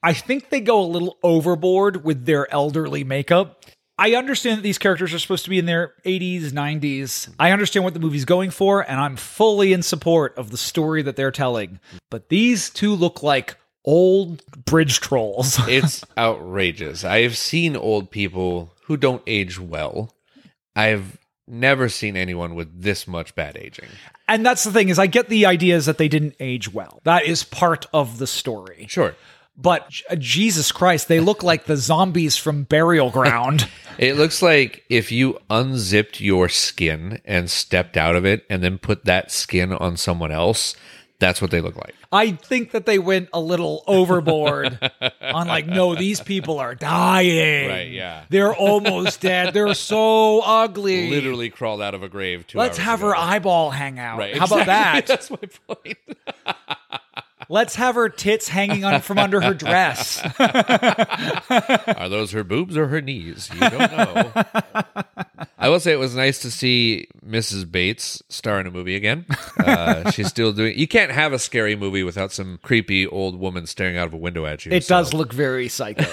I 0.03 0.13
think 0.13 0.51
they 0.51 0.61
go 0.61 0.81
a 0.81 0.85
little 0.87 1.17
overboard 1.23 2.05
with 2.05 2.27
their 2.27 2.53
elderly 2.53 3.05
makeup. 3.05 3.65
I 3.99 4.15
understand 4.15 4.59
that 4.59 4.63
these 4.63 4.77
characters 4.77 5.15
are 5.15 5.19
supposed 5.19 5.45
to 5.45 5.51
be 5.51 5.59
in 5.59 5.67
their 5.67 5.95
80s, 6.05 6.53
90s. 6.53 7.29
I 7.39 7.53
understand 7.53 7.85
what 7.85 7.95
the 7.95 8.01
movie's 8.01 8.25
going 8.27 8.51
for, 8.51 8.83
and 8.83 9.01
I'm 9.01 9.17
fully 9.17 9.73
in 9.73 9.83
support 9.83 10.37
of 10.37 10.51
the 10.51 10.59
story 10.59 11.03
that 11.03 11.17
they're 11.17 11.31
telling. 11.31 11.79
But 12.11 12.29
these 12.29 12.69
two 12.71 12.93
look 12.95 13.23
like 13.23 13.57
old 13.85 14.43
bridge 14.65 14.99
trolls. 15.01 15.59
It's 15.69 16.05
outrageous. 16.19 17.05
I've 17.05 17.37
seen 17.37 17.75
old 17.77 18.11
people 18.11 18.75
who 18.87 18.97
don't 18.97 19.23
age 19.27 19.59
well. 19.59 20.13
I've 20.77 21.19
never 21.49 21.89
seen 21.89 22.17
anyone 22.17 22.55
with 22.55 22.83
this 22.83 23.07
much 23.07 23.35
bad 23.35 23.57
aging. 23.57 23.89
And 24.29 24.45
that's 24.45 24.65
the 24.65 24.73
thing 24.73 24.89
is 24.89 24.99
I 24.99 25.07
get 25.07 25.29
the 25.29 25.47
idea 25.47 25.77
is 25.77 25.87
that 25.87 25.99
they 25.99 26.09
didn't 26.09 26.35
age 26.41 26.73
well. 26.73 27.01
That 27.05 27.25
is 27.25 27.45
part 27.45 27.87
of 27.93 28.19
the 28.19 28.27
story. 28.27 28.87
Sure. 28.89 29.15
But 29.57 29.89
J- 29.89 30.05
uh, 30.11 30.17
Jesus 30.17 30.71
Christ, 30.71 31.09
they 31.09 31.21
look 31.21 31.43
like 31.43 31.65
the 31.65 31.77
zombies 31.77 32.37
from 32.37 32.65
Burial 32.65 33.11
Ground. 33.11 33.69
It 33.99 34.17
looks 34.17 34.43
like 34.43 34.85
if 34.91 35.11
you 35.11 35.39
unzipped 35.49 36.21
your 36.21 36.51
skin 36.51 37.19
and 37.25 37.49
stepped 37.49 37.97
out 37.97 38.15
of 38.15 38.27
it 38.27 38.45
and 38.51 38.63
then 38.63 38.77
put 38.77 39.07
that 39.07 39.31
skin 39.31 39.73
on 39.73 39.97
someone 39.97 40.31
else, 40.31 40.77
that's 41.19 41.41
what 41.41 41.51
they 41.51 41.61
look 41.61 41.77
like. 41.77 41.95
I 42.13 42.33
think 42.33 42.73
that 42.73 42.87
they 42.87 42.99
went 42.99 43.29
a 43.33 43.41
little 43.41 43.83
overboard 43.87 44.79
on 45.21 45.47
like, 45.49 45.67
no, 45.67 45.95
these 45.95 46.21
people 46.21 46.59
are 46.59 46.75
dying. 46.75 47.69
Right, 47.69 47.91
yeah. 47.91 48.25
They're 48.29 48.55
almost 48.55 49.21
dead. 49.21 49.55
They're 49.55 49.75
so 49.75 50.41
ugly. 50.41 51.11
Literally 51.11 51.51
crawled 51.51 51.81
out 51.83 51.95
of 51.95 52.03
a 52.03 52.09
grave 52.09 52.47
two 52.47 52.59
Let's 52.59 52.79
have 52.79 53.01
ago. 53.01 53.09
her 53.09 53.17
eyeball 53.17 53.71
hang 53.71 53.99
out. 53.99 54.19
Right. 54.19 54.37
How 54.37 54.47
about 54.47 54.67
that? 54.67 55.07
That's 55.07 55.31
my 55.31 55.39
point. 55.69 55.99
Let's 57.49 57.77
have 57.77 57.95
her 57.95 58.09
tits 58.09 58.49
hanging 58.49 58.85
on 58.85 59.01
from 59.01 59.19
under 59.19 59.41
her 59.41 59.55
dress. 59.55 60.21
Are 60.39 62.09
those 62.09 62.33
her 62.33 62.45
boobs 62.45 62.77
or 62.77 62.89
her 62.89 63.01
knees? 63.01 63.49
You 63.53 63.61
don't 63.61 63.93
know. 63.93 64.33
I 65.59 65.69
will 65.69 65.81
say 65.81 65.93
it 65.93 65.99
was 65.99 66.15
nice 66.15 66.41
to 66.41 66.51
see 66.51 67.09
Mrs. 67.27 67.71
Bates 67.71 68.23
star 68.29 68.61
in 68.61 68.67
a 68.67 68.71
movie 68.71 68.95
again. 68.97 69.27
Uh, 69.59 70.11
she's 70.11 70.29
still 70.29 70.53
doing. 70.53 70.79
You 70.79 70.87
can't 70.87 71.11
have 71.11 71.33
a 71.33 71.39
scary 71.39 71.77
movie 71.77 72.03
without 72.03 72.31
some 72.33 72.59
creepy 72.63 73.07
old 73.07 73.39
woman 73.39 73.67
staring 73.67 73.97
out 73.97 74.07
of 74.07 74.13
a 74.15 74.17
window 74.19 74.45
at 74.47 74.67
you. 74.67 74.73
It 74.73 74.85
so- 74.85 74.97
does 74.97 75.15
look 75.15 75.33
very 75.33 75.69
psycho. 75.69 76.05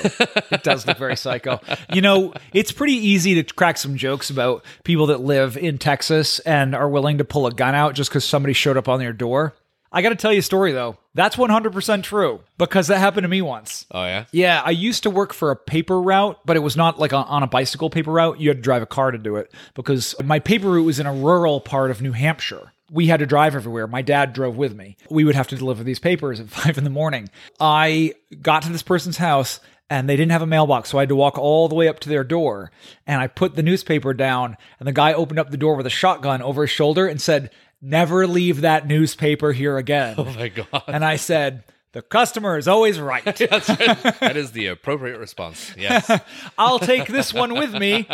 it 0.52 0.64
does 0.64 0.88
look 0.88 0.98
very 0.98 1.16
psycho. 1.18 1.60
You 1.94 2.02
know, 2.02 2.34
it's 2.54 2.72
pretty 2.72 2.94
easy 2.94 3.42
to 3.42 3.54
crack 3.54 3.78
some 3.78 3.96
jokes 3.98 4.30
about 4.30 4.66
people 4.84 5.08
that 5.08 5.22
live 5.22 5.58
in 5.58 5.78
Texas 5.78 6.40
and 6.40 6.74
are 6.74 6.90
willing 6.90 7.18
to 7.18 7.26
pull 7.26 7.46
a 7.48 7.52
gun 7.54 7.76
out 7.76 7.96
just 7.96 8.10
because 8.10 8.26
somebody 8.26 8.54
showed 8.54 8.78
up 8.78 8.88
on 8.88 9.00
their 9.00 9.14
door. 9.14 9.54
I 9.94 10.02
got 10.02 10.10
to 10.10 10.16
tell 10.16 10.34
you 10.34 10.40
a 10.40 10.42
story 10.44 10.72
though. 10.72 10.98
That's 11.14 11.36
100% 11.36 12.02
true 12.04 12.42
because 12.58 12.88
that 12.88 12.98
happened 12.98 13.24
to 13.26 13.28
me 13.30 13.42
once. 13.44 13.86
Oh 13.92 14.04
yeah. 14.04 14.26
Yeah, 14.32 14.62
I 14.66 14.72
used 14.72 15.04
to 15.04 15.10
work 15.12 15.32
for 15.34 15.52
a 15.52 15.56
paper 15.56 16.02
route, 16.02 16.40
but 16.46 16.58
it 16.58 16.62
was 16.62 16.76
not 16.76 17.00
like 17.00 17.12
a, 17.12 17.18
on 17.18 17.44
a 17.44 17.48
bicycle 17.48 17.90
paper 17.92 18.12
route. 18.12 18.40
You 18.40 18.50
had 18.50 18.58
to 18.58 18.64
drive 18.64 18.82
a 18.82 18.88
car 18.88 19.12
to 19.12 19.18
do 19.20 19.36
it 19.36 19.54
because 19.76 20.16
my 20.24 20.40
paper 20.40 20.72
route 20.72 20.86
was 20.86 21.00
in 21.00 21.06
a 21.06 21.14
rural 21.14 21.62
part 21.62 21.92
of 21.92 22.02
New 22.02 22.14
Hampshire. 22.14 22.72
we 22.92 23.08
had 23.08 23.20
to 23.20 23.26
drive 23.28 23.56
everywhere. 23.56 23.86
My 23.88 24.02
dad 24.02 24.34
drove 24.34 24.56
with 24.58 24.76
me. 24.76 24.98
We 25.10 25.24
would 25.24 25.36
have 25.36 25.48
to 25.50 25.56
deliver 25.56 25.84
these 25.84 26.00
papers 26.00 26.40
at 26.40 26.50
five 26.58 26.78
in 26.80 26.84
the 26.84 26.90
morning. 26.90 27.30
I 27.60 28.14
got 28.42 28.64
to 28.64 28.72
this 28.72 28.84
person's 28.84 29.18
house 29.18 29.60
and 29.90 30.10
they 30.10 30.16
didn't 30.16 30.32
have 30.32 30.42
a 30.42 30.48
mailbox. 30.48 30.90
So 30.90 30.98
I 30.98 31.02
had 31.02 31.10
to 31.10 31.16
walk 31.16 31.38
all 31.38 31.68
the 31.70 31.76
way 31.76 31.88
up 31.88 32.00
to 32.00 32.10
their 32.10 32.24
door. 32.24 32.72
And 33.06 33.22
I 33.22 33.28
put 33.28 33.56
the 33.56 33.62
newspaper 33.62 34.14
down 34.16 34.58
and 34.80 34.88
the 34.88 34.92
guy 34.94 35.14
opened 35.14 35.40
up 35.40 35.52
the 35.52 35.58
door 35.58 35.76
with 35.76 35.86
a 35.86 35.92
shotgun 35.92 36.42
over 36.42 36.62
his 36.64 36.72
shoulder 36.72 37.06
and 37.06 37.22
said, 37.22 37.52
Never 37.86 38.26
leave 38.26 38.62
that 38.62 38.88
newspaper 38.88 39.52
here 39.52 39.78
again. 39.78 40.16
Oh 40.18 40.24
my 40.24 40.48
god. 40.48 40.84
And 40.88 41.04
I 41.04 41.18
said, 41.18 41.66
The 41.92 42.02
customer 42.02 42.58
is 42.58 42.66
always 42.68 42.98
right. 42.98 43.24
That's 43.36 43.68
right. 43.68 44.02
That 44.22 44.38
is 44.38 44.54
the 44.54 44.68
appropriate 44.68 45.20
response. 45.20 45.74
Yes. 45.78 46.10
I'll 46.58 46.80
take 46.80 47.08
this 47.08 47.34
one 47.34 47.54
with 47.56 47.74
me. 47.74 48.08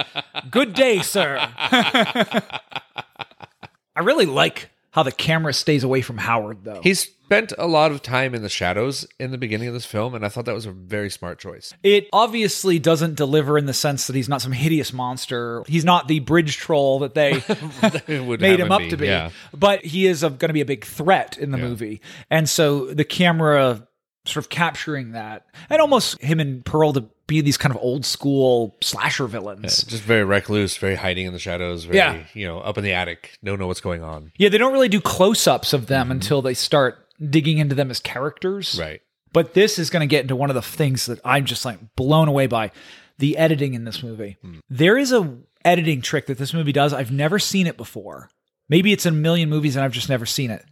Good 0.49 0.73
day, 0.73 1.01
sir. 1.03 1.37
I 3.95 4.01
really 4.01 4.25
like 4.25 4.71
how 4.91 5.03
the 5.03 5.11
camera 5.11 5.53
stays 5.53 5.83
away 5.83 6.01
from 6.01 6.17
Howard, 6.17 6.63
though. 6.63 6.81
He 6.81 6.93
spent 6.93 7.53
a 7.59 7.67
lot 7.67 7.91
of 7.91 8.01
time 8.01 8.33
in 8.33 8.41
the 8.41 8.49
shadows 8.49 9.07
in 9.19 9.29
the 9.29 9.37
beginning 9.37 9.67
of 9.67 9.73
this 9.75 9.85
film, 9.85 10.15
and 10.15 10.25
I 10.25 10.29
thought 10.29 10.45
that 10.45 10.55
was 10.55 10.65
a 10.65 10.71
very 10.71 11.11
smart 11.11 11.37
choice. 11.37 11.73
It 11.83 12.07
obviously 12.11 12.79
doesn't 12.79 13.15
deliver 13.15 13.57
in 13.57 13.67
the 13.67 13.73
sense 13.73 14.07
that 14.07 14.15
he's 14.15 14.27
not 14.27 14.41
some 14.41 14.51
hideous 14.51 14.91
monster. 14.91 15.63
He's 15.67 15.85
not 15.85 16.07
the 16.07 16.19
bridge 16.21 16.57
troll 16.57 16.99
that 16.99 17.13
they 17.13 17.33
would 18.19 18.41
made 18.41 18.59
him 18.59 18.71
up 18.71 18.79
be, 18.79 18.89
to 18.89 18.97
be. 18.97 19.05
Yeah. 19.05 19.29
But 19.53 19.85
he 19.85 20.07
is 20.07 20.21
going 20.21 20.39
to 20.39 20.53
be 20.53 20.61
a 20.61 20.65
big 20.65 20.85
threat 20.85 21.37
in 21.37 21.51
the 21.51 21.57
Yeah. 21.59 21.63
movie. 21.67 22.01
And 22.31 22.49
so 22.49 22.85
the 22.91 23.05
camera 23.05 23.87
sort 24.29 24.45
of 24.45 24.49
capturing 24.49 25.11
that, 25.11 25.45
and 25.69 25.81
almost 25.81 26.21
him 26.21 26.39
and 26.39 26.63
Pearl 26.65 26.93
to 26.93 27.01
be 27.27 27.41
these 27.41 27.57
kind 27.57 27.73
of 27.75 27.81
old 27.81 28.05
school 28.05 28.75
slasher 28.81 29.27
villains. 29.27 29.83
Just 29.83 30.03
very 30.03 30.23
recluse, 30.23 30.77
very 30.77 30.95
hiding 30.95 31.25
in 31.27 31.33
the 31.33 31.39
shadows, 31.39 31.83
very, 31.83 31.97
Yeah. 31.97 32.23
you 32.33 32.47
know, 32.47 32.59
up 32.59 32.77
in 32.77 32.83
the 32.83 32.93
attic, 32.93 33.37
don't 33.43 33.59
know 33.59 33.67
what's 33.67 33.81
going 33.81 34.01
on. 34.03 34.31
Yeah, 34.37 34.49
they 34.49 34.57
don't 34.57 34.73
really 34.73 34.89
do 34.89 34.99
close 35.01 35.45
ups 35.47 35.73
of 35.73 35.87
them 35.87 36.09
until 36.11 36.41
they 36.41 36.53
start 36.55 37.05
digging 37.29 37.57
into 37.59 37.75
them 37.75 37.91
as 37.91 37.99
characters. 37.99 38.77
Right. 38.79 39.01
But 39.31 39.53
this 39.53 39.77
is 39.77 39.89
going 39.91 40.01
to 40.01 40.07
get 40.07 40.21
into 40.23 40.35
one 40.35 40.49
of 40.49 40.55
the 40.55 40.61
things 40.63 41.05
that 41.05 41.19
I'm 41.23 41.45
just 41.45 41.65
like 41.65 41.77
blown 41.95 42.27
away 42.27 42.47
by 42.47 42.71
the 43.19 43.37
editing 43.37 43.73
in 43.75 43.83
this 43.83 44.01
movie. 44.01 44.37
There 44.69 44.97
is 44.97 45.11
a 45.11 45.37
editing 45.63 46.01
trick 46.01 46.25
that 46.27 46.37
this 46.39 46.53
movie 46.53 46.71
does. 46.71 46.93
I've 46.93 47.11
never 47.11 47.37
seen 47.37 47.67
it 47.67 47.77
before. 47.77 48.29
Maybe 48.69 48.91
it's 48.91 49.05
in 49.05 49.13
a 49.13 49.17
million 49.17 49.49
movies 49.49 49.75
and 49.75 49.83
I've 49.85 49.91
just 49.91 50.09
never 50.09 50.25
seen 50.25 50.49
it. 50.49 50.65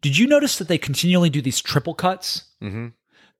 Did 0.00 0.18
you 0.18 0.26
notice 0.26 0.58
that 0.58 0.68
they 0.68 0.76
continually 0.78 1.30
do 1.30 1.40
these 1.40 1.60
triple 1.62 1.94
cuts? 1.94 2.44
Mm-hmm. 2.62 2.88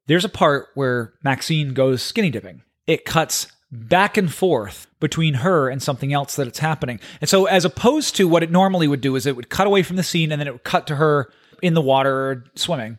There's 0.06 0.24
a 0.24 0.28
part 0.30 0.68
where 0.74 1.14
Maxine 1.22 1.74
goes 1.74 2.02
skinny 2.02 2.30
dipping. 2.30 2.62
It 2.86 3.04
cuts 3.04 3.46
back 3.70 4.16
and 4.16 4.32
forth 4.32 4.86
between 5.00 5.34
her 5.34 5.68
and 5.68 5.82
something 5.82 6.12
else 6.12 6.36
that 6.36 6.46
it's 6.46 6.60
happening. 6.60 7.00
And 7.20 7.28
so 7.28 7.46
as 7.46 7.64
opposed 7.64 8.14
to 8.16 8.28
what 8.28 8.42
it 8.42 8.50
normally 8.50 8.86
would 8.86 9.00
do 9.00 9.16
is 9.16 9.26
it 9.26 9.36
would 9.36 9.50
cut 9.50 9.66
away 9.66 9.82
from 9.82 9.96
the 9.96 10.02
scene 10.02 10.30
and 10.30 10.40
then 10.40 10.46
it 10.46 10.52
would 10.52 10.64
cut 10.64 10.86
to 10.88 10.96
her 10.96 11.32
in 11.62 11.74
the 11.74 11.80
water 11.80 12.44
swimming. 12.54 12.98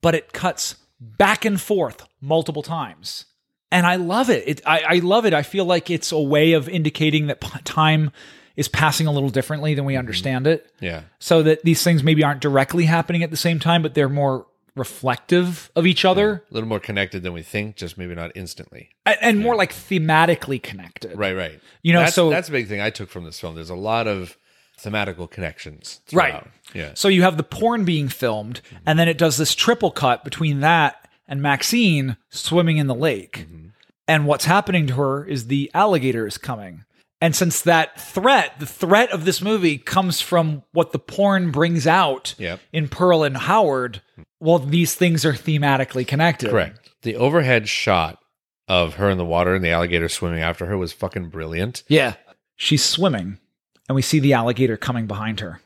But 0.00 0.14
it 0.14 0.32
cuts 0.32 0.76
back 1.00 1.44
and 1.44 1.60
forth 1.60 2.06
multiple 2.20 2.62
times. 2.62 3.24
And 3.70 3.86
I 3.86 3.96
love 3.96 4.30
it. 4.30 4.44
it 4.46 4.60
I, 4.66 4.82
I 4.86 4.98
love 4.98 5.26
it. 5.26 5.34
I 5.34 5.42
feel 5.42 5.64
like 5.64 5.90
it's 5.90 6.12
a 6.12 6.20
way 6.20 6.52
of 6.52 6.68
indicating 6.68 7.26
that 7.26 7.40
p- 7.40 7.58
time 7.64 8.12
is 8.54 8.68
passing 8.68 9.06
a 9.06 9.12
little 9.12 9.30
differently 9.30 9.74
than 9.74 9.84
we 9.84 9.94
mm-hmm. 9.94 10.00
understand 10.00 10.46
it 10.46 10.70
Yeah. 10.78 11.02
so 11.18 11.42
that 11.42 11.62
these 11.64 11.82
things 11.82 12.02
maybe 12.02 12.22
aren't 12.22 12.42
directly 12.42 12.84
happening 12.84 13.22
at 13.22 13.30
the 13.30 13.36
same 13.36 13.58
time, 13.58 13.82
but 13.82 13.94
they're 13.94 14.10
more 14.10 14.46
reflective 14.74 15.70
of 15.76 15.86
each 15.86 16.04
other 16.04 16.44
A 16.50 16.54
little 16.54 16.68
more 16.68 16.80
connected 16.80 17.22
than 17.22 17.32
we 17.32 17.42
think, 17.42 17.76
just 17.76 17.98
maybe 17.98 18.14
not 18.14 18.32
instantly. 18.34 18.90
and, 19.04 19.16
and 19.20 19.40
more 19.40 19.56
like 19.56 19.72
thematically 19.72 20.62
connected. 20.62 21.16
Right, 21.16 21.36
right. 21.36 21.60
You 21.82 21.92
know, 21.92 22.00
that's, 22.00 22.14
so- 22.14 22.30
that's 22.30 22.48
a 22.48 22.52
big 22.52 22.68
thing 22.68 22.80
I 22.80 22.90
took 22.90 23.10
from 23.10 23.24
this 23.24 23.38
film. 23.40 23.54
There's 23.54 23.70
a 23.70 23.74
lot 23.74 24.06
of 24.06 24.36
thematical 24.80 25.30
connections. 25.30 26.00
Right. 26.12 26.44
Yeah. 26.74 26.92
So 26.94 27.08
you 27.08 27.22
have 27.22 27.36
the 27.36 27.42
porn 27.42 27.84
being 27.84 28.08
filmed, 28.08 28.60
mm-hmm. 28.66 28.76
and 28.86 28.98
then 28.98 29.08
it 29.08 29.18
does 29.18 29.36
this 29.36 29.54
triple 29.54 29.90
cut 29.90 30.24
between 30.24 30.60
that 30.60 31.08
and 31.28 31.40
Maxine 31.42 32.16
swimming 32.30 32.78
in 32.78 32.86
the 32.86 32.94
lake. 32.94 33.46
Mm-hmm. 33.46 33.66
And 34.08 34.26
what's 34.26 34.46
happening 34.46 34.86
to 34.88 34.94
her 34.94 35.24
is 35.24 35.46
the 35.46 35.70
alligator 35.74 36.26
is 36.26 36.36
coming. 36.38 36.84
And 37.20 37.36
since 37.36 37.60
that 37.60 38.00
threat, 38.00 38.58
the 38.58 38.66
threat 38.66 39.12
of 39.12 39.24
this 39.24 39.40
movie 39.40 39.78
comes 39.78 40.20
from 40.20 40.64
what 40.72 40.90
the 40.90 40.98
porn 40.98 41.52
brings 41.52 41.86
out 41.86 42.34
Yep. 42.36 42.58
in 42.72 42.88
Pearl 42.88 43.22
and 43.22 43.36
Howard, 43.36 44.02
mm-hmm. 44.12 44.22
Well, 44.42 44.58
these 44.58 44.94
things 44.94 45.24
are 45.24 45.32
thematically 45.32 46.06
connected. 46.06 46.50
Correct. 46.50 46.90
The 47.02 47.16
overhead 47.16 47.68
shot 47.68 48.18
of 48.68 48.94
her 48.94 49.08
in 49.10 49.18
the 49.18 49.24
water 49.24 49.54
and 49.54 49.64
the 49.64 49.70
alligator 49.70 50.08
swimming 50.08 50.40
after 50.42 50.66
her 50.66 50.76
was 50.76 50.92
fucking 50.92 51.28
brilliant. 51.30 51.82
Yeah. 51.88 52.14
She's 52.56 52.84
swimming, 52.84 53.38
and 53.88 53.96
we 53.96 54.02
see 54.02 54.20
the 54.20 54.34
alligator 54.34 54.76
coming 54.76 55.06
behind 55.06 55.40
her. 55.40 55.60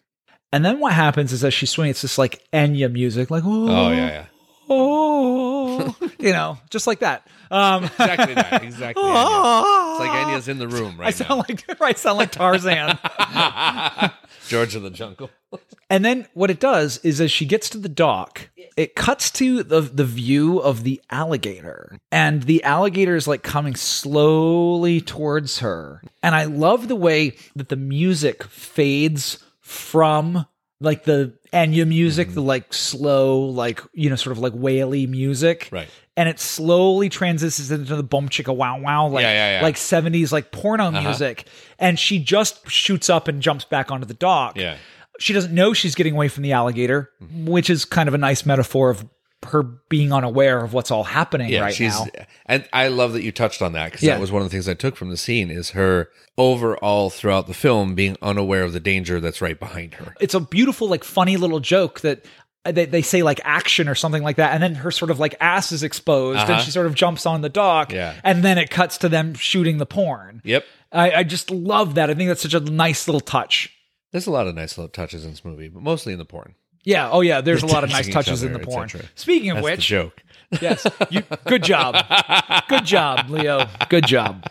And 0.52 0.64
then 0.64 0.78
what 0.80 0.92
happens 0.92 1.32
is 1.32 1.42
as 1.44 1.52
she's 1.52 1.70
swimming, 1.70 1.90
it's 1.90 2.00
just 2.02 2.18
like 2.18 2.42
Enya 2.52 2.90
music, 2.90 3.30
like, 3.30 3.42
oh, 3.44 3.68
Oh 3.68 3.90
yeah, 3.90 4.06
yeah. 4.08 4.24
oh, 4.70 5.96
you 6.18 6.32
know, 6.32 6.58
just 6.70 6.86
like 6.86 7.00
that. 7.00 7.26
Um, 7.50 7.84
Exactly 7.98 8.34
that. 8.34 8.62
Exactly. 8.62 9.02
Enya. 9.02 9.90
It's 9.90 10.00
like 10.00 10.10
Enya's 10.26 10.48
in 10.48 10.58
the 10.58 10.68
room 10.68 10.96
right 10.98 11.08
I 11.08 11.10
sound 11.10 11.30
now. 11.30 11.44
like 11.48 11.80
I 11.82 11.92
sound 11.94 12.18
like 12.18 12.32
Tarzan. 12.32 12.98
George 14.48 14.74
of 14.74 14.82
the 14.82 14.90
Jungle. 14.90 15.30
and 15.90 16.04
then 16.04 16.26
what 16.34 16.50
it 16.50 16.60
does 16.60 16.98
is 16.98 17.20
as 17.20 17.30
she 17.30 17.46
gets 17.46 17.68
to 17.70 17.78
the 17.78 17.88
dock, 17.88 18.48
it 18.76 18.94
cuts 18.94 19.30
to 19.32 19.62
the 19.62 19.80
the 19.80 20.04
view 20.04 20.58
of 20.58 20.82
the 20.82 21.00
alligator, 21.10 21.98
and 22.12 22.42
the 22.42 22.62
alligator 22.64 23.16
is 23.16 23.28
like 23.28 23.42
coming 23.42 23.74
slowly 23.74 25.00
towards 25.00 25.60
her. 25.60 26.02
And 26.22 26.34
I 26.34 26.44
love 26.44 26.88
the 26.88 26.96
way 26.96 27.36
that 27.54 27.68
the 27.68 27.76
music 27.76 28.44
fades 28.44 29.42
from 29.60 30.46
like 30.80 31.04
the 31.04 31.32
Enya 31.52 31.86
music, 31.86 32.28
the 32.28 32.40
mm-hmm. 32.40 32.48
like 32.48 32.74
slow, 32.74 33.40
like 33.40 33.80
you 33.92 34.10
know, 34.10 34.16
sort 34.16 34.32
of 34.32 34.38
like 34.38 34.52
whaley 34.52 35.06
music, 35.06 35.68
Right. 35.72 35.88
and 36.16 36.28
it 36.28 36.38
slowly 36.40 37.08
transitions 37.08 37.70
into 37.70 37.96
the 37.96 38.02
boom 38.02 38.28
chicka 38.28 38.54
wow 38.54 38.78
wow 38.80 39.06
like 39.08 39.22
Yeah, 39.22 39.32
yeah, 39.32 39.58
yeah. 39.58 39.62
like 39.64 39.76
70s 39.76 40.32
like 40.32 40.52
porno 40.52 40.84
uh-huh. 40.88 41.00
music 41.02 41.46
and 41.78 41.98
she 41.98 42.18
just 42.18 42.68
shoots 42.70 43.08
up 43.10 43.28
and 43.28 43.40
jumps 43.42 43.64
back 43.64 43.90
onto 43.90 44.06
the 44.06 44.14
dock 44.14 44.56
Yeah. 44.56 44.76
she 45.18 45.32
doesn't 45.32 45.54
know 45.54 45.72
she's 45.72 45.94
getting 45.94 46.14
away 46.14 46.28
from 46.28 46.42
the 46.42 46.52
alligator 46.52 47.10
mm-hmm. 47.22 47.46
which 47.46 47.68
is 47.70 47.84
kind 47.84 48.08
of 48.08 48.14
a 48.14 48.18
nice 48.18 48.44
metaphor 48.46 48.90
of 48.90 49.04
her 49.46 49.62
being 49.62 50.12
unaware 50.12 50.62
of 50.64 50.72
what's 50.72 50.90
all 50.90 51.04
happening 51.04 51.48
Yeah, 51.50 51.60
right 51.62 51.74
she's 51.74 51.98
now 51.98 52.06
and 52.46 52.68
I 52.72 52.88
love 52.88 53.12
that 53.14 53.22
you 53.22 53.32
touched 53.32 53.62
on 53.62 53.72
that 53.72 53.86
because 53.92 54.02
Yeah. 54.04 54.14
that 54.14 54.20
was 54.20 54.30
one 54.30 54.42
of 54.42 54.48
the 54.48 54.52
things 54.54 54.68
I 54.68 54.74
took 54.74 54.96
from 54.96 55.10
the 55.10 55.16
scene 55.16 55.50
is 55.50 55.70
her 55.70 56.10
overall 56.36 57.10
throughout 57.10 57.46
the 57.46 57.54
film 57.54 57.94
being 57.94 58.16
unaware 58.22 58.62
of 58.62 58.72
the 58.72 58.80
danger 58.80 59.20
that's 59.20 59.40
right 59.40 59.58
behind 59.58 59.94
her. 59.94 60.14
it's 60.20 60.34
a 60.34 60.40
beautiful 60.40 60.88
like 60.88 61.02
funny 61.04 61.36
little 61.36 61.60
joke 61.60 62.00
that 62.00 62.24
uh, 62.64 62.72
they, 62.72 62.84
they 62.84 63.02
say 63.02 63.22
like 63.22 63.40
action 63.44 63.88
or 63.88 63.94
something 63.94 64.22
like 64.22 64.36
that 64.36 64.52
and 64.52 64.62
then 64.62 64.74
her 64.74 64.90
sort 64.90 65.10
of 65.10 65.18
like 65.18 65.34
ass 65.40 65.72
is 65.72 65.82
exposed 65.82 66.38
Uh-huh. 66.40 66.52
and 66.54 66.62
she 66.62 66.70
sort 66.70 66.86
of 66.86 66.94
jumps 66.94 67.24
on 67.26 67.40
the 67.40 67.48
dock 67.48 67.92
Yeah. 67.92 68.14
and 68.24 68.42
then 68.44 68.58
it 68.58 68.70
cuts 68.70 68.98
to 68.98 69.08
them 69.08 69.34
shooting 69.34 69.78
the 69.78 69.86
porn 69.86 70.42
Yep. 70.44 70.64
I, 70.92 71.10
I 71.12 71.22
just 71.24 71.50
love 71.50 71.94
that 71.96 72.10
i 72.10 72.14
think 72.14 72.28
that's 72.28 72.42
such 72.42 72.54
a 72.54 72.60
nice 72.60 73.08
little 73.08 73.20
touch 73.20 73.72
There's 74.12 74.26
a 74.26 74.30
lot 74.30 74.46
of 74.46 74.54
nice 74.54 74.76
little 74.78 74.88
touches 74.90 75.24
in 75.24 75.30
this 75.32 75.44
movie, 75.44 75.68
but 75.68 75.82
mostly 75.82 76.12
in 76.12 76.18
the 76.18 76.24
porn. 76.24 76.54
Yeah. 76.86 77.10
Oh, 77.10 77.20
yeah. 77.20 77.42
There's 77.42 77.62
a 77.62 77.66
lot 77.66 77.84
of 77.84 77.90
nice 77.90 78.08
touches 78.08 78.42
in 78.42 78.54
the 78.54 78.60
porn. 78.60 78.88
Speaking 79.14 79.50
of 79.50 79.56
That's 79.56 79.64
which, 79.64 79.86
joke. 79.86 80.22
yes, 80.60 80.86
you, 81.10 81.22
good 81.46 81.64
job, 81.64 81.96
good 82.68 82.84
job, 82.84 83.28
Leo. 83.28 83.66
Good 83.88 84.06
job. 84.06 84.48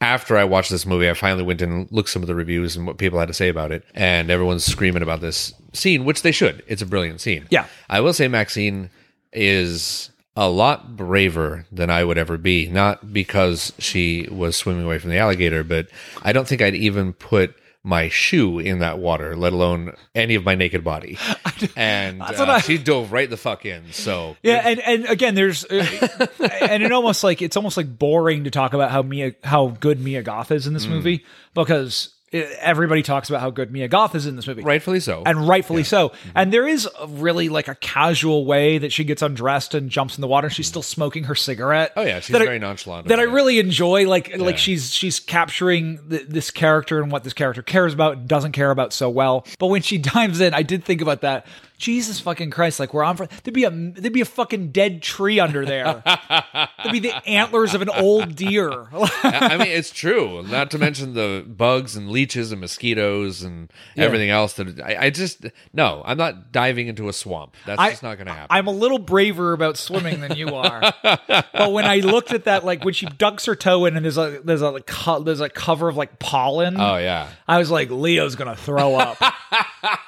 After 0.00 0.36
I 0.36 0.44
watched 0.44 0.70
this 0.70 0.86
movie, 0.86 1.10
I 1.10 1.14
finally 1.14 1.42
went 1.42 1.60
and 1.60 1.90
looked 1.90 2.10
some 2.10 2.22
of 2.22 2.28
the 2.28 2.34
reviews 2.34 2.76
and 2.76 2.86
what 2.86 2.98
people 2.98 3.18
had 3.18 3.28
to 3.28 3.34
say 3.34 3.48
about 3.48 3.72
it, 3.72 3.84
and 3.94 4.30
everyone's 4.30 4.64
screaming 4.64 5.02
about 5.02 5.20
this 5.20 5.52
scene, 5.72 6.04
which 6.04 6.22
they 6.22 6.30
should. 6.30 6.62
It's 6.68 6.82
a 6.82 6.86
brilliant 6.86 7.20
scene. 7.20 7.46
Yeah. 7.50 7.66
I 7.88 8.00
will 8.00 8.12
say 8.12 8.28
Maxine 8.28 8.90
is 9.32 10.10
a 10.36 10.48
lot 10.48 10.96
braver 10.96 11.66
than 11.72 11.90
I 11.90 12.04
would 12.04 12.18
ever 12.18 12.36
be. 12.36 12.68
Not 12.68 13.12
because 13.12 13.72
she 13.78 14.28
was 14.30 14.56
swimming 14.56 14.84
away 14.84 14.98
from 14.98 15.10
the 15.10 15.18
alligator, 15.18 15.64
but 15.64 15.88
I 16.22 16.32
don't 16.32 16.46
think 16.46 16.62
I'd 16.62 16.74
even 16.74 17.12
put 17.12 17.56
my 17.86 18.08
shoe 18.08 18.58
in 18.58 18.78
that 18.80 18.98
water, 18.98 19.36
let 19.36 19.52
alone 19.52 19.94
any 20.14 20.34
of 20.34 20.44
my 20.44 20.54
naked 20.54 20.82
body. 20.82 21.18
And 21.76 22.20
uh, 22.20 22.34
I- 22.48 22.60
she 22.60 22.78
dove 22.78 23.12
right 23.12 23.30
the 23.30 23.36
fuck 23.36 23.64
in. 23.64 23.92
So 23.92 24.36
Yeah, 24.42 24.62
and 24.64 24.80
and 24.80 25.04
again, 25.06 25.34
there's 25.34 25.64
uh, 25.64 26.26
and 26.60 26.82
it 26.82 26.90
almost 26.92 27.22
like 27.22 27.40
it's 27.42 27.56
almost 27.56 27.76
like 27.76 27.96
boring 27.98 28.44
to 28.44 28.50
talk 28.50 28.74
about 28.74 28.90
how 28.90 29.02
Mia 29.02 29.34
how 29.44 29.68
good 29.68 30.00
Mia 30.00 30.22
Goth 30.22 30.50
is 30.50 30.66
in 30.66 30.74
this 30.74 30.86
movie 30.86 31.24
because 31.54 32.12
everybody 32.34 33.02
talks 33.02 33.28
about 33.28 33.40
how 33.40 33.50
good 33.50 33.70
Mia 33.70 33.88
Goth 33.88 34.14
is 34.14 34.26
in 34.26 34.36
this 34.36 34.46
movie. 34.46 34.62
rightfully 34.62 35.00
so. 35.00 35.22
and 35.24 35.46
rightfully 35.48 35.84
so. 35.84 36.12
And 36.34 36.52
there 36.52 36.66
is 36.66 36.88
a 37.00 37.06
really 37.06 37.48
like 37.48 37.68
a 37.68 37.74
casual 37.76 38.44
way 38.44 38.78
that 38.78 38.92
she 38.92 39.04
gets 39.04 39.22
undressed 39.22 39.74
and 39.74 39.88
jumps 39.90 40.16
in 40.16 40.20
the 40.20 40.26
water. 40.28 40.48
and 40.48 40.54
She's 40.54 40.66
still 40.66 40.82
smoking 40.82 41.24
her 41.24 41.34
cigarette. 41.34 41.92
Oh, 41.96 42.02
yeah, 42.02 42.20
she's 42.20 42.32
That 42.32 42.42
I- 42.42 42.46
very 42.46 42.58
nonchalant 42.58 43.08
That 43.08 43.20
I 43.20 43.24
really 43.24 43.58
enjoy. 43.58 44.08
Like 44.08 44.36
like 44.36 44.58
she's 44.58 44.92
she's 44.92 45.20
capturing 45.20 45.98
th- 46.10 46.26
this 46.28 46.50
character 46.50 47.00
and 47.02 47.12
what 47.12 47.24
this 47.24 47.32
character 47.32 47.62
cares 47.62 47.94
about 47.94 48.16
and 48.16 48.28
doesn't 48.28 48.52
care 48.52 48.70
about 48.70 48.92
so 48.92 49.08
well. 49.08 49.46
But 49.58 49.68
when 49.68 49.82
she 49.82 49.98
dives 50.14 50.40
in, 50.40 50.54
I 50.54 50.62
did 50.62 50.84
think 50.84 51.00
about 51.00 51.20
that. 51.20 51.46
Jesus 51.76 52.20
fucking 52.20 52.50
Christ! 52.50 52.78
Like 52.80 52.94
where 52.94 53.04
I'm 53.04 53.16
from, 53.16 53.28
there'd 53.42 53.54
be 53.54 53.64
a 53.64 53.70
there'd 53.70 54.12
be 54.12 54.20
a 54.20 54.24
fucking 54.24 54.70
dead 54.70 55.02
tree 55.02 55.40
under 55.40 55.64
there. 55.66 56.02
there'd 56.04 56.92
be 56.92 57.00
the 57.00 57.14
antlers 57.28 57.74
of 57.74 57.82
an 57.82 57.88
old 57.90 58.36
deer. 58.36 58.86
I 58.92 59.56
mean, 59.58 59.68
it's 59.68 59.90
true. 59.90 60.42
Not 60.44 60.70
to 60.70 60.78
mention 60.78 61.14
the 61.14 61.44
bugs 61.46 61.96
and 61.96 62.10
leeches 62.10 62.52
and 62.52 62.60
mosquitoes 62.60 63.42
and 63.42 63.72
everything 63.96 64.30
else. 64.30 64.54
That 64.54 64.80
I, 64.80 65.06
I 65.06 65.10
just 65.10 65.46
no, 65.72 66.02
I'm 66.04 66.16
not 66.16 66.52
diving 66.52 66.86
into 66.86 67.08
a 67.08 67.12
swamp. 67.12 67.54
That's 67.66 67.80
I- 67.80 67.90
just 67.90 68.02
not 68.02 68.16
going 68.16 68.28
to 68.28 68.32
happen. 68.34 68.48
I'm 68.56 68.66
a 68.68 68.72
little 68.72 68.98
braver 68.98 69.52
about 69.52 69.76
swimming 69.76 70.20
than 70.20 70.36
you 70.36 70.48
are. 70.54 70.80
but 71.02 71.72
when 71.72 71.84
I 71.86 71.96
looked 71.96 72.32
at 72.32 72.44
that, 72.44 72.64
like 72.64 72.84
when 72.84 72.94
she 72.94 73.06
ducks 73.06 73.46
her 73.46 73.56
toe 73.56 73.84
in 73.86 73.96
and 73.96 74.04
there's 74.04 74.18
a 74.18 74.40
there's 74.44 74.62
a 74.62 74.70
like, 74.70 74.86
co- 74.86 75.20
there's 75.24 75.40
a 75.40 75.48
cover 75.48 75.88
of 75.88 75.96
like 75.96 76.18
pollen. 76.18 76.80
oh 76.80 76.96
yeah, 76.96 77.28
I 77.48 77.58
was 77.58 77.70
like, 77.70 77.90
Leo's 77.90 78.36
gonna 78.36 78.56
throw 78.56 78.94
up. 78.94 79.16
I 79.20 79.98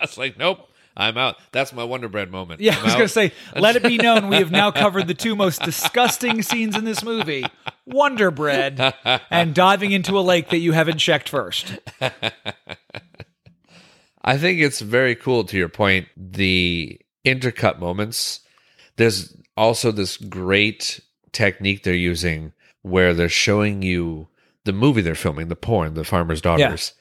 was 0.00 0.16
like, 0.16 0.38
nope, 0.38 0.68
I'm 0.98 1.16
out. 1.16 1.36
That's 1.52 1.72
my 1.72 1.84
Wonder 1.84 2.08
Bread 2.08 2.30
moment. 2.30 2.60
Yeah, 2.60 2.74
I'm 2.76 2.80
I 2.80 2.84
was 2.84 2.94
gonna 2.94 3.08
say, 3.08 3.32
let 3.56 3.76
it 3.76 3.82
be 3.84 3.96
known 3.96 4.28
we 4.28 4.36
have 4.36 4.50
now 4.50 4.70
covered 4.70 5.06
the 5.06 5.14
two 5.14 5.36
most 5.36 5.62
disgusting 5.62 6.42
scenes 6.42 6.76
in 6.76 6.84
this 6.84 7.04
movie: 7.04 7.46
Wonder 7.86 8.30
Bread 8.30 8.94
and 9.30 9.54
diving 9.54 9.92
into 9.92 10.18
a 10.18 10.20
lake 10.20 10.50
that 10.50 10.58
you 10.58 10.72
haven't 10.72 10.98
checked 10.98 11.28
first. 11.28 11.78
I 14.22 14.36
think 14.36 14.60
it's 14.60 14.80
very 14.80 15.14
cool 15.14 15.44
to 15.44 15.56
your 15.56 15.68
point, 15.70 16.08
the 16.16 17.00
intercut 17.24 17.78
moments. 17.78 18.40
There's 18.96 19.34
also 19.56 19.92
this 19.92 20.16
great 20.16 21.00
technique 21.32 21.84
they're 21.84 21.94
using 21.94 22.52
where 22.82 23.14
they're 23.14 23.28
showing 23.28 23.82
you 23.82 24.28
the 24.64 24.72
movie 24.72 25.00
they're 25.00 25.14
filming, 25.14 25.48
the 25.48 25.56
porn, 25.56 25.94
the 25.94 26.04
farmer's 26.04 26.40
daughters. 26.42 26.92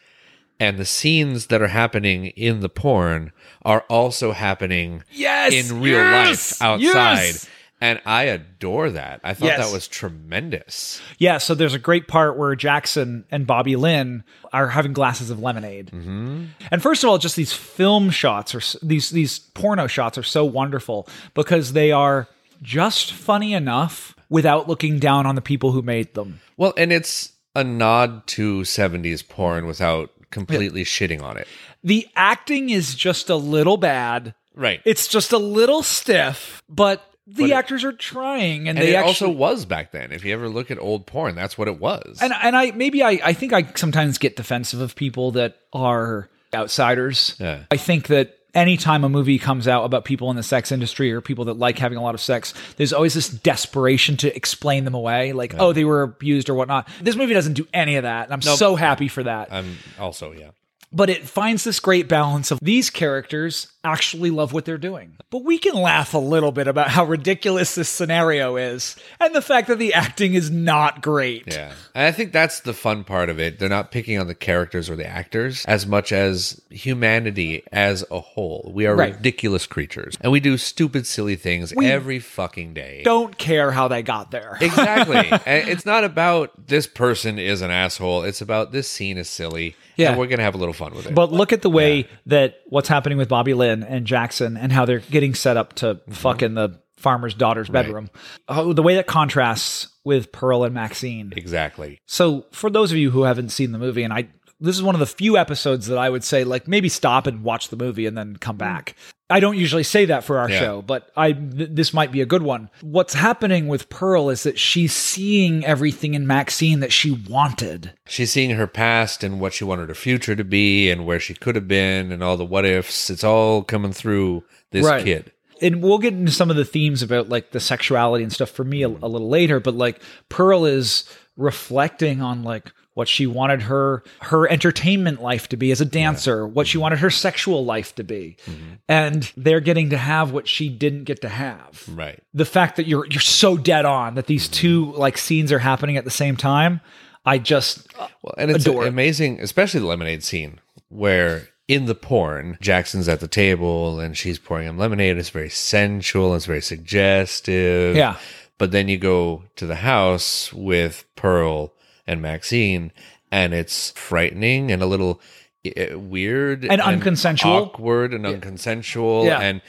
And 0.60 0.78
the 0.78 0.86
scenes 0.86 1.48
that 1.48 1.62
are 1.62 1.68
happening 1.68 2.28
in 2.28 2.62
the 2.62 2.70
porn 2.70 3.32
are 3.64 3.82
also 3.90 4.32
happening 4.32 5.04
Yes, 5.12 5.54
in 5.54 5.82
real 5.82 5.98
yes, 6.00 6.60
life 6.60 6.68
outside. 6.68 6.82
yes. 7.26 7.50
And 7.80 8.02
I 8.08 8.24
adore 8.24 8.90
that. 8.90 9.22
I 9.24 9.36
thought 9.36 9.46
Yes. 9.46 9.60
that 9.68 9.72
was 9.72 9.88
tremendous. 9.88 11.00
Yeah, 11.20 11.38
so 11.38 11.54
there's 11.54 11.76
a 11.76 11.80
great 11.80 12.08
part 12.08 12.36
where 12.38 12.56
Jackson 12.56 13.26
and 13.30 13.46
Bobby 13.46 13.76
Lynn 13.76 14.24
are 14.52 14.70
having 14.70 14.94
glasses 14.94 15.30
of 15.30 15.40
lemonade. 15.40 15.92
Mm-hmm. 15.94 16.46
And 16.72 16.82
first 16.82 17.04
of 17.04 17.10
all, 17.10 17.20
just 17.20 17.36
these 17.36 17.54
film 17.54 18.10
shots 18.10 18.56
or 18.56 18.62
these 18.86 19.12
these 19.12 19.38
porno 19.40 19.86
shots 19.86 20.18
are 20.18 20.24
so 20.24 20.44
wonderful 20.44 21.08
because 21.36 21.74
they 21.74 21.92
are 21.92 22.28
just 22.64 23.14
funny 23.14 23.54
enough 23.54 24.16
without 24.30 24.68
looking 24.68 24.98
down 24.98 25.26
on 25.28 25.36
the 25.36 25.42
people 25.42 25.72
who 25.72 25.84
made 25.84 26.16
them. 26.16 26.40
Well, 26.58 26.74
and 26.78 26.92
it's 26.92 27.34
a 27.56 27.64
nod 27.64 28.26
to 28.28 28.62
70s 28.62 29.28
porn 29.28 29.68
without 29.68 30.10
completely 30.32 30.84
shitting 30.84 31.22
on 31.22 31.38
it. 31.38 31.48
The 31.84 32.08
acting 32.16 32.70
is 32.70 32.96
just 32.96 33.30
a 33.30 33.36
little 33.36 33.78
bad. 33.78 34.34
Right. 34.56 34.82
It's 34.86 35.08
just 35.08 35.32
a 35.32 35.38
little 35.38 35.84
stiff, 35.84 36.64
but 36.68 37.04
the 37.28 37.44
But 37.44 37.50
it- 37.50 37.54
actors 37.54 37.84
are 37.84 37.92
trying, 37.94 38.68
and, 38.70 38.78
and 38.78 38.88
they 38.88 38.94
it 38.94 38.96
actually, 38.96 39.08
also 39.08 39.30
was 39.30 39.66
back 39.66 39.92
then. 39.92 40.12
If 40.12 40.24
you 40.26 40.34
ever 40.34 40.48
look 40.50 40.72
at 40.72 40.80
old 40.80 41.06
porn, 41.06 41.36
that's 41.36 41.58
what 41.58 41.68
it 41.68 41.80
was. 41.80 42.20
and 42.22 42.34
and 42.42 42.56
I 42.56 42.72
maybe 42.72 43.04
I 43.04 43.20
I 43.24 43.34
think 43.34 43.54
I 43.54 43.64
sometimes 43.76 44.18
get 44.18 44.36
defensive 44.36 44.80
of 44.82 44.96
people 44.96 45.32
that 45.32 45.58
are 45.74 46.30
outsiders. 46.56 47.36
Yeah. 47.40 47.64
I 47.70 47.78
think 47.78 48.08
that 48.08 48.37
anytime 48.58 49.04
a 49.04 49.10
movie 49.10 49.38
comes 49.40 49.68
out 49.68 49.86
about 49.86 50.04
people 50.04 50.30
in 50.32 50.36
the 50.36 50.44
sex 50.44 50.72
industry 50.72 51.14
or 51.14 51.22
people 51.22 51.46
that 51.46 51.54
like 51.54 51.78
having 51.78 51.98
a 51.98 52.02
lot 52.02 52.16
of 52.16 52.20
sex, 52.22 52.54
there's 52.76 52.92
always 52.92 53.14
this 53.14 53.30
desperation 53.30 54.18
to 54.18 54.36
explain 54.36 54.84
them 54.84 54.96
away, 54.96 55.32
like 55.32 55.54
oh 55.60 55.72
they 55.72 55.86
were 55.86 56.02
abused 56.02 56.50
or 56.50 56.56
whatnot. 56.56 56.88
This 57.02 57.16
movie 57.16 57.34
doesn't 57.34 57.54
do 57.54 57.68
any 57.74 57.96
of 57.96 58.04
that, 58.04 58.26
and 58.26 58.34
I'm 58.34 58.42
Nope. 58.44 58.58
so 58.58 58.76
happy 58.76 59.08
for 59.08 59.24
that. 59.24 59.54
I'm 59.54 59.78
also, 60.00 60.32
yeah. 60.34 60.50
but 60.92 61.10
it 61.10 61.28
finds 61.28 61.64
this 61.64 61.80
great 61.80 62.08
balance 62.10 62.52
of 62.52 62.60
these 62.62 62.90
characters 62.90 63.72
actually 63.88 64.30
love 64.30 64.54
what 64.54 64.66
they're 64.66 64.78
doing. 64.78 65.18
But 65.30 65.44
we 65.44 65.58
can 65.58 65.74
laugh 65.76 66.14
a 66.14 66.18
little 66.20 66.52
bit 66.52 66.68
about 66.68 66.90
how 66.90 67.06
ridiculous 67.06 67.76
this 67.76 67.90
scenario 67.90 68.56
is 68.56 68.96
and 69.20 69.34
the 69.36 69.42
fact 69.42 69.68
that 69.68 69.80
the 69.80 69.94
acting 69.94 70.34
is 70.36 70.50
not 70.52 71.02
great. 71.02 71.44
Yeah. 71.48 71.74
And 71.96 72.06
I 72.06 72.12
think 72.12 72.32
that's 72.32 72.62
the 72.62 72.74
fun 72.74 73.04
part 73.04 73.30
of 73.30 73.40
it. 73.40 73.60
They're 73.60 73.68
not 73.70 73.92
picking 73.92 74.20
on 74.20 74.28
the 74.28 74.36
characters 74.36 74.90
or 74.90 74.96
the 74.96 75.08
actors 75.08 75.66
as 75.66 75.86
much 75.88 76.12
as 76.12 76.62
humanity 76.70 77.64
as 77.72 78.06
a 78.12 78.20
whole. 78.20 78.72
We 78.74 78.86
are 78.86 78.96
Right. 78.96 79.16
ridiculous 79.16 79.66
creatures 79.68 80.18
and 80.22 80.32
we 80.32 80.40
do 80.40 80.58
stupid, 80.58 81.06
silly 81.06 81.36
things 81.36 81.74
every 81.82 82.20
fucking 82.20 82.74
day. 82.74 83.02
Don't 83.04 83.38
care 83.38 83.72
how 83.72 83.88
they 83.88 84.02
got 84.02 84.32
there. 84.32 84.58
Exactly. 84.68 85.18
and 85.46 85.68
it's 85.70 85.86
not 85.86 86.04
about 86.04 86.68
this 86.68 86.88
person 86.88 87.40
is 87.40 87.62
an 87.62 87.72
asshole. 87.72 88.24
It's 88.24 88.42
about 88.42 88.72
this 88.72 88.88
scene 88.90 89.18
is 89.18 89.30
silly. 89.30 89.76
Yeah. 89.96 90.10
And 90.10 90.20
we're 90.20 90.28
going 90.28 90.38
to 90.38 90.44
have 90.44 90.54
a 90.56 90.58
little 90.60 90.74
fun 90.74 90.94
with 90.94 91.08
it. 91.08 91.16
But 91.16 91.32
look 91.32 91.52
at 91.52 91.62
the 91.64 91.70
way 91.70 92.08
that 92.28 92.62
what's 92.68 92.88
happening 92.88 93.18
with 93.18 93.28
Bobby 93.30 93.54
Lynn 93.56 93.77
and 93.84 94.06
Jackson 94.06 94.58
and 94.58 94.72
how 94.72 94.86
they're 94.86 95.00
getting 95.00 95.34
set 95.34 95.58
up 95.58 95.74
to 95.76 96.00
fuck 96.10 96.42
in 96.42 96.54
the 96.56 96.80
farmer's 96.98 97.34
daughter's 97.34 97.70
bedroom. 97.70 98.10
Oh, 98.48 98.74
the 98.74 98.84
way 98.84 98.96
that 98.96 99.08
contrasts 99.08 99.88
with 100.04 100.32
Pearl 100.32 100.64
and 100.64 100.74
Maxine. 100.74 101.34
exactly. 101.36 102.00
So, 102.06 102.46
for 102.52 102.70
those 102.70 102.92
of 102.92 102.98
you 102.98 103.12
who 103.12 103.24
haven't 103.24 103.50
seen 103.50 103.72
the 103.72 103.78
movie, 103.78 104.04
and 104.04 104.14
I, 104.14 104.30
this 104.60 104.76
is 104.76 104.84
one 104.84 104.96
of 104.96 105.00
the 105.00 105.06
few 105.06 105.38
episodes 105.38 105.88
that 105.88 105.98
I 105.98 106.10
would 106.10 106.24
say, 106.24 106.44
like, 106.44 106.68
maybe 106.68 106.90
stop 106.90 107.28
and 107.28 107.44
watch 107.44 107.70
the 107.70 107.76
movie 107.76 108.06
and 108.06 108.18
then 108.18 108.38
come 108.38 108.56
hmm. 108.56 108.60
back. 108.60 108.96
I 109.30 109.42
don't 109.42 109.58
usually 109.58 109.84
say 109.84 110.06
that 110.06 110.24
for 110.24 110.38
our 110.40 110.50
Yeah. 110.50 110.60
show, 110.60 110.82
but 110.82 111.12
I 111.18 111.34
th- 111.34 111.72
this 111.74 111.94
might 111.94 112.14
be 112.14 112.22
a 112.22 112.26
good 112.26 112.44
one. 112.44 112.70
What's 112.82 113.14
happening 113.14 113.68
with 113.68 113.90
Pearl 113.90 114.30
is 114.30 114.44
that 114.44 114.58
she's 114.58 114.94
seeing 114.94 115.66
everything 115.66 116.14
in 116.14 116.26
Maxine 116.26 116.80
that 116.80 116.94
she 116.94 117.12
wanted. 117.12 117.92
She's 118.08 118.32
seeing 118.32 118.52
her 118.52 118.68
past 118.68 119.26
and 119.26 119.42
what 119.42 119.54
she 119.54 119.66
wanted 119.66 119.90
her 119.90 119.96
future 119.96 120.34
to 120.36 120.46
be 120.46 120.90
and 120.90 121.06
where 121.06 121.20
she 121.20 121.34
could 121.34 121.56
have 121.56 121.68
been 121.68 122.14
and 122.14 122.24
all 122.24 122.38
the 122.38 122.46
what 122.46 122.66
ifs. 122.66 123.10
It's 123.10 123.24
all 123.24 123.64
coming 123.64 123.92
through 123.92 124.44
this 124.72 124.86
Right. 124.86 125.04
kid. 125.04 125.32
and 125.60 125.82
we'll 125.82 125.98
get 125.98 126.14
into 126.14 126.32
some 126.32 126.52
of 126.52 126.56
the 126.56 126.64
themes 126.64 127.02
about 127.02 127.30
like 127.30 127.50
the 127.50 127.60
sexuality 127.60 128.24
and 128.24 128.32
stuff 128.32 128.52
for 128.52 128.64
me 128.64 128.84
a, 128.84 128.90
hmm. 128.90 129.04
a 129.04 129.08
little 129.08 129.28
later 129.28 129.60
but 129.60 129.74
like 129.74 130.00
pearl 130.30 130.66
is 130.66 131.04
reflecting 131.36 132.22
on 132.22 132.44
like 132.44 132.72
what 132.98 133.08
she 133.08 133.28
wanted 133.28 133.62
her 133.62 134.04
her 134.22 134.50
entertainment 134.50 135.22
life 135.22 135.48
to 135.48 135.56
be 135.56 135.70
as 135.70 135.80
a 135.80 135.86
dancer 135.86 136.48
what 136.48 136.66
she 136.66 136.78
mm-hmm. 136.78 136.84
wanted 136.84 137.00
her 137.00 137.12
sexual 137.12 137.64
life 137.64 137.94
to 137.94 138.04
be 138.04 138.36
mm-hmm. 138.46 138.74
and 138.90 139.32
they're 139.38 139.60
getting 139.60 139.92
to 139.92 139.98
have 139.98 140.32
what 140.32 140.48
she 140.48 140.68
didn't 140.68 141.04
get 141.04 141.22
to 141.22 141.30
have 141.30 141.84
Right. 141.88 142.20
the 142.34 142.46
fact 142.46 142.76
that 142.78 142.88
you're 142.88 143.06
you're 143.06 143.22
so 143.22 143.56
dead 143.56 143.86
on 143.86 144.16
that 144.16 144.26
these 144.26 144.46
mm-hmm. 144.46 144.54
two 144.54 144.92
like 144.94 145.20
scenes 145.20 145.52
are 145.52 145.60
happening 145.60 145.96
at 145.96 146.06
the 146.06 146.12
same 146.12 146.36
time 146.36 146.82
i 147.24 147.38
just 147.38 147.88
Well, 148.24 148.34
and 148.38 148.50
it's 148.50 148.66
Adore 148.66 148.88
amazing, 148.88 149.42
especially 149.42 149.80
the 149.80 149.86
lemonade 149.86 150.24
scene 150.24 150.60
where 150.90 151.50
in 151.68 151.86
the 151.86 151.96
porn, 151.96 152.58
Jackson's 152.62 153.10
at 153.10 153.20
the 153.20 153.28
table 153.28 154.00
and 154.00 154.18
she's 154.18 154.40
pouring 154.40 154.68
him 154.68 154.78
lemonade. 154.78 155.18
It's 155.18 155.30
very 155.30 155.50
sensual. 155.50 156.34
It's 156.34 156.46
very 156.46 156.62
suggestive. 156.62 157.96
Yeah. 157.96 158.18
But 158.58 158.72
then 158.72 158.88
you 158.88 158.98
go 158.98 159.44
to 159.58 159.66
the 159.66 159.76
house 159.76 160.52
with 160.54 161.06
Pearl 161.16 161.74
and 162.08 162.22
Maxine, 162.22 162.92
and 163.32 163.54
it's 163.54 163.92
frightening 163.92 164.72
and 164.72 164.82
a 164.82 164.86
little 164.86 165.20
uh, 165.66 166.00
weird 166.00 166.64
And 166.66 166.82
unconsensual. 166.82 167.46
awkward 167.64 168.14
and 168.14 168.26
unconsensual, 168.26 169.26
Yeah. 169.26 169.40
and 169.42 169.62